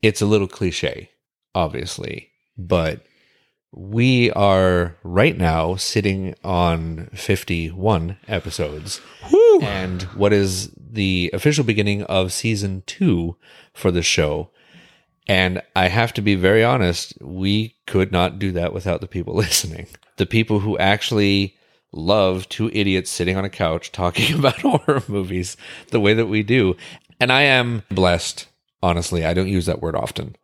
It's 0.01 0.21
a 0.21 0.25
little 0.25 0.47
cliche, 0.47 1.11
obviously, 1.55 2.31
but 2.57 3.05
we 3.71 4.31
are 4.31 4.95
right 5.03 5.37
now 5.37 5.75
sitting 5.75 6.35
on 6.43 7.09
51 7.13 8.17
episodes. 8.27 9.01
And 9.61 10.03
what 10.03 10.33
is 10.33 10.71
the 10.93 11.31
official 11.33 11.63
beginning 11.63 12.03
of 12.03 12.31
season 12.31 12.83
two 12.85 13.35
for 13.73 13.91
the 13.91 14.03
show. 14.03 14.51
And 15.27 15.61
I 15.75 15.87
have 15.87 16.13
to 16.13 16.21
be 16.21 16.35
very 16.35 16.63
honest, 16.63 17.13
we 17.19 17.75
could 17.87 18.11
not 18.11 18.39
do 18.39 18.51
that 18.51 18.73
without 18.73 19.01
the 19.01 19.07
people 19.07 19.33
listening. 19.35 19.87
The 20.17 20.25
people 20.25 20.59
who 20.59 20.77
actually 20.77 21.57
love 21.93 22.49
two 22.49 22.69
idiots 22.73 23.09
sitting 23.09 23.37
on 23.37 23.45
a 23.45 23.49
couch 23.49 23.91
talking 23.91 24.33
about 24.39 24.59
horror 24.61 25.03
movies 25.07 25.55
the 25.89 25.99
way 25.99 26.13
that 26.13 26.27
we 26.27 26.43
do. 26.43 26.75
And 27.19 27.31
I 27.31 27.43
am 27.43 27.83
blessed, 27.89 28.47
honestly, 28.81 29.25
I 29.25 29.33
don't 29.33 29.47
use 29.47 29.65
that 29.67 29.81
word 29.81 29.95
often, 29.95 30.35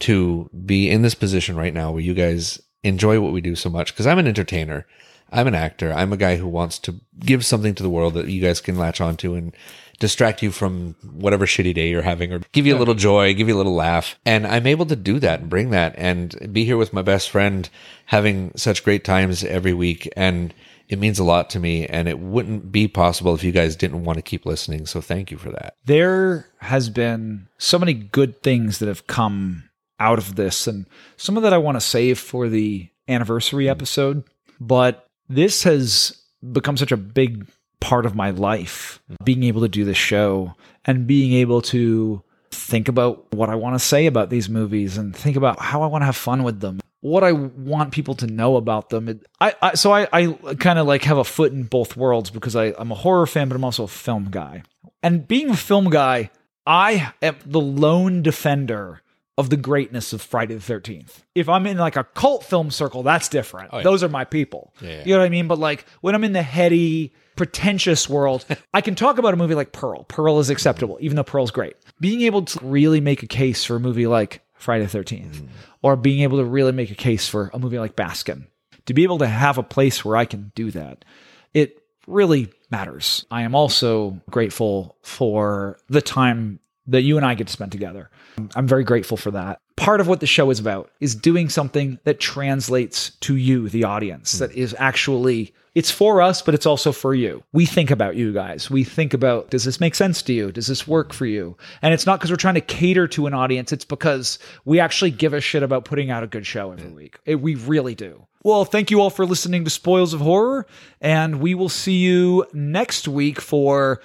to 0.00 0.50
be 0.64 0.90
in 0.90 1.02
this 1.02 1.14
position 1.14 1.56
right 1.56 1.74
now 1.74 1.92
where 1.92 2.02
you 2.02 2.14
guys 2.14 2.60
enjoy 2.82 3.20
what 3.20 3.32
we 3.32 3.40
do 3.40 3.54
so 3.54 3.70
much. 3.70 3.92
Because 3.92 4.06
I'm 4.06 4.18
an 4.18 4.26
entertainer, 4.26 4.86
I'm 5.30 5.46
an 5.46 5.54
actor, 5.54 5.92
I'm 5.92 6.12
a 6.12 6.16
guy 6.16 6.36
who 6.36 6.48
wants 6.48 6.78
to 6.80 7.00
give 7.20 7.44
something 7.44 7.74
to 7.74 7.82
the 7.82 7.90
world 7.90 8.14
that 8.14 8.28
you 8.28 8.42
guys 8.42 8.60
can 8.60 8.78
latch 8.78 9.00
onto 9.00 9.34
and 9.34 9.54
distract 10.00 10.42
you 10.42 10.50
from 10.50 10.96
whatever 11.12 11.46
shitty 11.46 11.74
day 11.74 11.88
you're 11.88 12.02
having 12.02 12.32
or 12.32 12.40
give 12.52 12.66
you 12.66 12.76
a 12.76 12.78
little 12.78 12.94
joy, 12.94 13.32
give 13.34 13.48
you 13.48 13.54
a 13.54 13.56
little 13.56 13.74
laugh. 13.74 14.18
And 14.26 14.46
I'm 14.46 14.66
able 14.66 14.86
to 14.86 14.96
do 14.96 15.18
that 15.20 15.40
and 15.40 15.48
bring 15.48 15.70
that 15.70 15.94
and 15.96 16.52
be 16.52 16.64
here 16.64 16.76
with 16.76 16.92
my 16.92 17.02
best 17.02 17.30
friend 17.30 17.68
having 18.06 18.52
such 18.56 18.84
great 18.84 19.04
times 19.04 19.44
every 19.44 19.72
week. 19.72 20.08
And 20.16 20.52
it 20.88 20.98
means 20.98 21.18
a 21.18 21.24
lot 21.24 21.50
to 21.50 21.60
me. 21.60 21.86
And 21.86 22.08
it 22.08 22.18
wouldn't 22.18 22.70
be 22.70 22.88
possible 22.88 23.34
if 23.34 23.44
you 23.44 23.52
guys 23.52 23.76
didn't 23.76 24.04
want 24.04 24.16
to 24.16 24.22
keep 24.22 24.46
listening. 24.46 24.86
So 24.86 25.00
thank 25.00 25.30
you 25.30 25.38
for 25.38 25.50
that. 25.50 25.76
There 25.84 26.46
has 26.58 26.90
been 26.90 27.48
so 27.58 27.78
many 27.78 27.94
good 27.94 28.42
things 28.42 28.78
that 28.78 28.88
have 28.88 29.06
come 29.06 29.70
out 30.00 30.18
of 30.18 30.34
this, 30.34 30.66
and 30.66 30.86
some 31.16 31.36
of 31.36 31.44
that 31.44 31.52
I 31.52 31.58
want 31.58 31.76
to 31.76 31.80
save 31.80 32.18
for 32.18 32.48
the 32.48 32.88
anniversary 33.08 33.68
episode. 33.68 34.24
But 34.60 35.06
this 35.28 35.62
has 35.62 36.20
become 36.52 36.76
such 36.76 36.92
a 36.92 36.96
big 36.96 37.46
part 37.80 38.06
of 38.06 38.14
my 38.14 38.30
life, 38.30 39.00
being 39.22 39.44
able 39.44 39.60
to 39.60 39.68
do 39.68 39.84
this 39.84 39.96
show 39.96 40.54
and 40.84 41.06
being 41.06 41.32
able 41.34 41.62
to 41.62 42.22
think 42.50 42.88
about 42.88 43.32
what 43.32 43.50
I 43.50 43.54
want 43.54 43.74
to 43.74 43.78
say 43.78 44.06
about 44.06 44.30
these 44.30 44.48
movies 44.48 44.96
and 44.96 45.14
think 45.14 45.36
about 45.36 45.60
how 45.60 45.82
I 45.82 45.86
want 45.86 46.02
to 46.02 46.06
have 46.06 46.16
fun 46.16 46.44
with 46.44 46.60
them. 46.60 46.80
What 47.04 47.22
I 47.22 47.32
want 47.32 47.92
people 47.92 48.14
to 48.14 48.26
know 48.26 48.56
about 48.56 48.88
them. 48.88 49.10
It- 49.10 49.26
I, 49.38 49.54
I 49.60 49.74
so 49.74 49.92
I, 49.92 50.08
I 50.10 50.54
kind 50.58 50.78
of 50.78 50.86
like 50.86 51.02
have 51.02 51.18
a 51.18 51.24
foot 51.24 51.52
in 51.52 51.64
both 51.64 51.98
worlds 51.98 52.30
because 52.30 52.56
I, 52.56 52.72
I'm 52.78 52.90
a 52.90 52.94
horror 52.94 53.26
fan, 53.26 53.50
but 53.50 53.56
I'm 53.56 53.64
also 53.64 53.84
a 53.84 53.88
film 53.88 54.28
guy. 54.30 54.62
And 55.02 55.28
being 55.28 55.50
a 55.50 55.56
film 55.56 55.90
guy, 55.90 56.30
I 56.66 57.12
am 57.20 57.36
the 57.44 57.60
lone 57.60 58.22
defender 58.22 59.02
of 59.36 59.50
the 59.50 59.56
greatness 59.58 60.14
of 60.14 60.22
Friday 60.22 60.54
the 60.54 60.60
13th. 60.72 61.18
If 61.34 61.46
I'm 61.48 61.66
in 61.66 61.76
like 61.76 61.96
a 61.96 62.04
cult 62.04 62.42
film 62.44 62.70
circle, 62.70 63.02
that's 63.02 63.28
different. 63.28 63.70
Oh, 63.72 63.78
yeah. 63.78 63.82
Those 63.82 64.02
are 64.02 64.08
my 64.08 64.24
people. 64.24 64.72
Yeah. 64.80 65.02
You 65.04 65.12
know 65.14 65.18
what 65.18 65.26
I 65.26 65.28
mean? 65.28 65.46
But 65.46 65.58
like 65.58 65.84
when 66.00 66.14
I'm 66.14 66.24
in 66.24 66.32
the 66.32 66.42
heady, 66.42 67.12
pretentious 67.36 68.08
world, 68.08 68.46
I 68.72 68.80
can 68.80 68.94
talk 68.94 69.18
about 69.18 69.34
a 69.34 69.36
movie 69.36 69.54
like 69.56 69.72
Pearl. 69.72 70.04
Pearl 70.04 70.38
is 70.38 70.50
acceptable, 70.50 70.96
even 71.00 71.16
though 71.16 71.24
Pearl's 71.24 71.50
great. 71.50 71.74
Being 72.00 72.22
able 72.22 72.42
to 72.46 72.64
really 72.64 73.00
make 73.00 73.22
a 73.22 73.26
case 73.26 73.62
for 73.64 73.76
a 73.76 73.80
movie 73.80 74.06
like 74.06 74.40
Friday 74.54 74.86
the 74.86 74.98
13th, 74.98 75.36
mm. 75.36 75.48
or 75.82 75.96
being 75.96 76.22
able 76.22 76.38
to 76.38 76.44
really 76.44 76.72
make 76.72 76.90
a 76.90 76.94
case 76.94 77.28
for 77.28 77.50
a 77.52 77.58
movie 77.58 77.78
like 77.78 77.96
Baskin, 77.96 78.46
to 78.86 78.94
be 78.94 79.02
able 79.02 79.18
to 79.18 79.26
have 79.26 79.58
a 79.58 79.62
place 79.62 80.04
where 80.04 80.16
I 80.16 80.24
can 80.24 80.52
do 80.54 80.70
that, 80.70 81.04
it 81.52 81.82
really 82.06 82.52
matters. 82.70 83.24
I 83.30 83.42
am 83.42 83.54
also 83.54 84.20
grateful 84.30 84.96
for 85.02 85.78
the 85.88 86.02
time 86.02 86.60
that 86.86 87.02
you 87.02 87.16
and 87.16 87.24
I 87.24 87.34
get 87.34 87.46
to 87.46 87.52
spend 87.52 87.72
together. 87.72 88.10
I'm 88.54 88.68
very 88.68 88.84
grateful 88.84 89.16
for 89.16 89.30
that. 89.30 89.60
Part 89.76 90.00
of 90.00 90.08
what 90.08 90.20
the 90.20 90.26
show 90.26 90.50
is 90.50 90.60
about 90.60 90.90
is 91.00 91.14
doing 91.14 91.48
something 91.48 91.98
that 92.04 92.20
translates 92.20 93.10
to 93.20 93.36
you, 93.36 93.68
the 93.68 93.84
audience, 93.84 94.34
mm. 94.34 94.38
that 94.40 94.52
is 94.52 94.74
actually 94.78 95.54
it's 95.74 95.90
for 95.90 96.22
us, 96.22 96.40
but 96.40 96.54
it's 96.54 96.66
also 96.66 96.92
for 96.92 97.14
you. 97.14 97.42
We 97.52 97.66
think 97.66 97.90
about 97.90 98.16
you 98.16 98.32
guys. 98.32 98.70
We 98.70 98.84
think 98.84 99.12
about 99.12 99.50
does 99.50 99.64
this 99.64 99.80
make 99.80 99.94
sense 99.94 100.22
to 100.22 100.32
you? 100.32 100.52
Does 100.52 100.68
this 100.68 100.86
work 100.86 101.12
for 101.12 101.26
you? 101.26 101.56
And 101.82 101.92
it's 101.92 102.06
not 102.06 102.18
because 102.18 102.30
we're 102.30 102.36
trying 102.36 102.54
to 102.54 102.60
cater 102.60 103.08
to 103.08 103.26
an 103.26 103.34
audience, 103.34 103.72
it's 103.72 103.84
because 103.84 104.38
we 104.64 104.80
actually 104.80 105.10
give 105.10 105.34
a 105.34 105.40
shit 105.40 105.62
about 105.62 105.84
putting 105.84 106.10
out 106.10 106.22
a 106.22 106.28
good 106.28 106.46
show 106.46 106.72
every 106.72 106.90
mm. 106.90 106.94
week. 106.94 107.18
It, 107.24 107.36
we 107.40 107.56
really 107.56 107.94
do. 107.94 108.26
Well, 108.44 108.64
thank 108.64 108.90
you 108.90 109.00
all 109.00 109.10
for 109.10 109.24
listening 109.24 109.64
to 109.64 109.70
Spoils 109.70 110.12
of 110.12 110.20
Horror, 110.20 110.66
and 111.00 111.40
we 111.40 111.54
will 111.54 111.70
see 111.70 111.96
you 111.96 112.44
next 112.52 113.08
week 113.08 113.40
for 113.40 114.02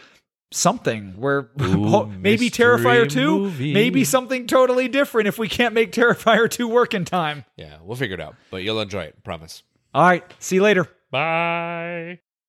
something 0.52 1.14
where 1.18 1.50
maybe 1.58 2.46
mystery 2.46 2.50
Terrifier 2.50 3.10
2, 3.10 3.40
movie. 3.40 3.74
maybe 3.74 4.04
something 4.06 4.48
totally 4.48 4.88
different 4.88 5.28
if 5.28 5.38
we 5.38 5.50
can't 5.50 5.74
make 5.74 5.92
Terrifier 5.92 6.50
2 6.50 6.68
work 6.68 6.94
in 6.94 7.04
time. 7.04 7.44
Yeah, 7.58 7.78
we'll 7.84 7.98
figure 7.98 8.16
it 8.16 8.22
out, 8.22 8.36
but 8.50 8.64
you'll 8.64 8.80
enjoy 8.80 9.04
it. 9.04 9.24
Promise. 9.24 9.64
All 9.94 10.04
right, 10.04 10.24
see 10.40 10.56
you 10.56 10.64
later. 10.64 10.88
Bye. 11.12 12.22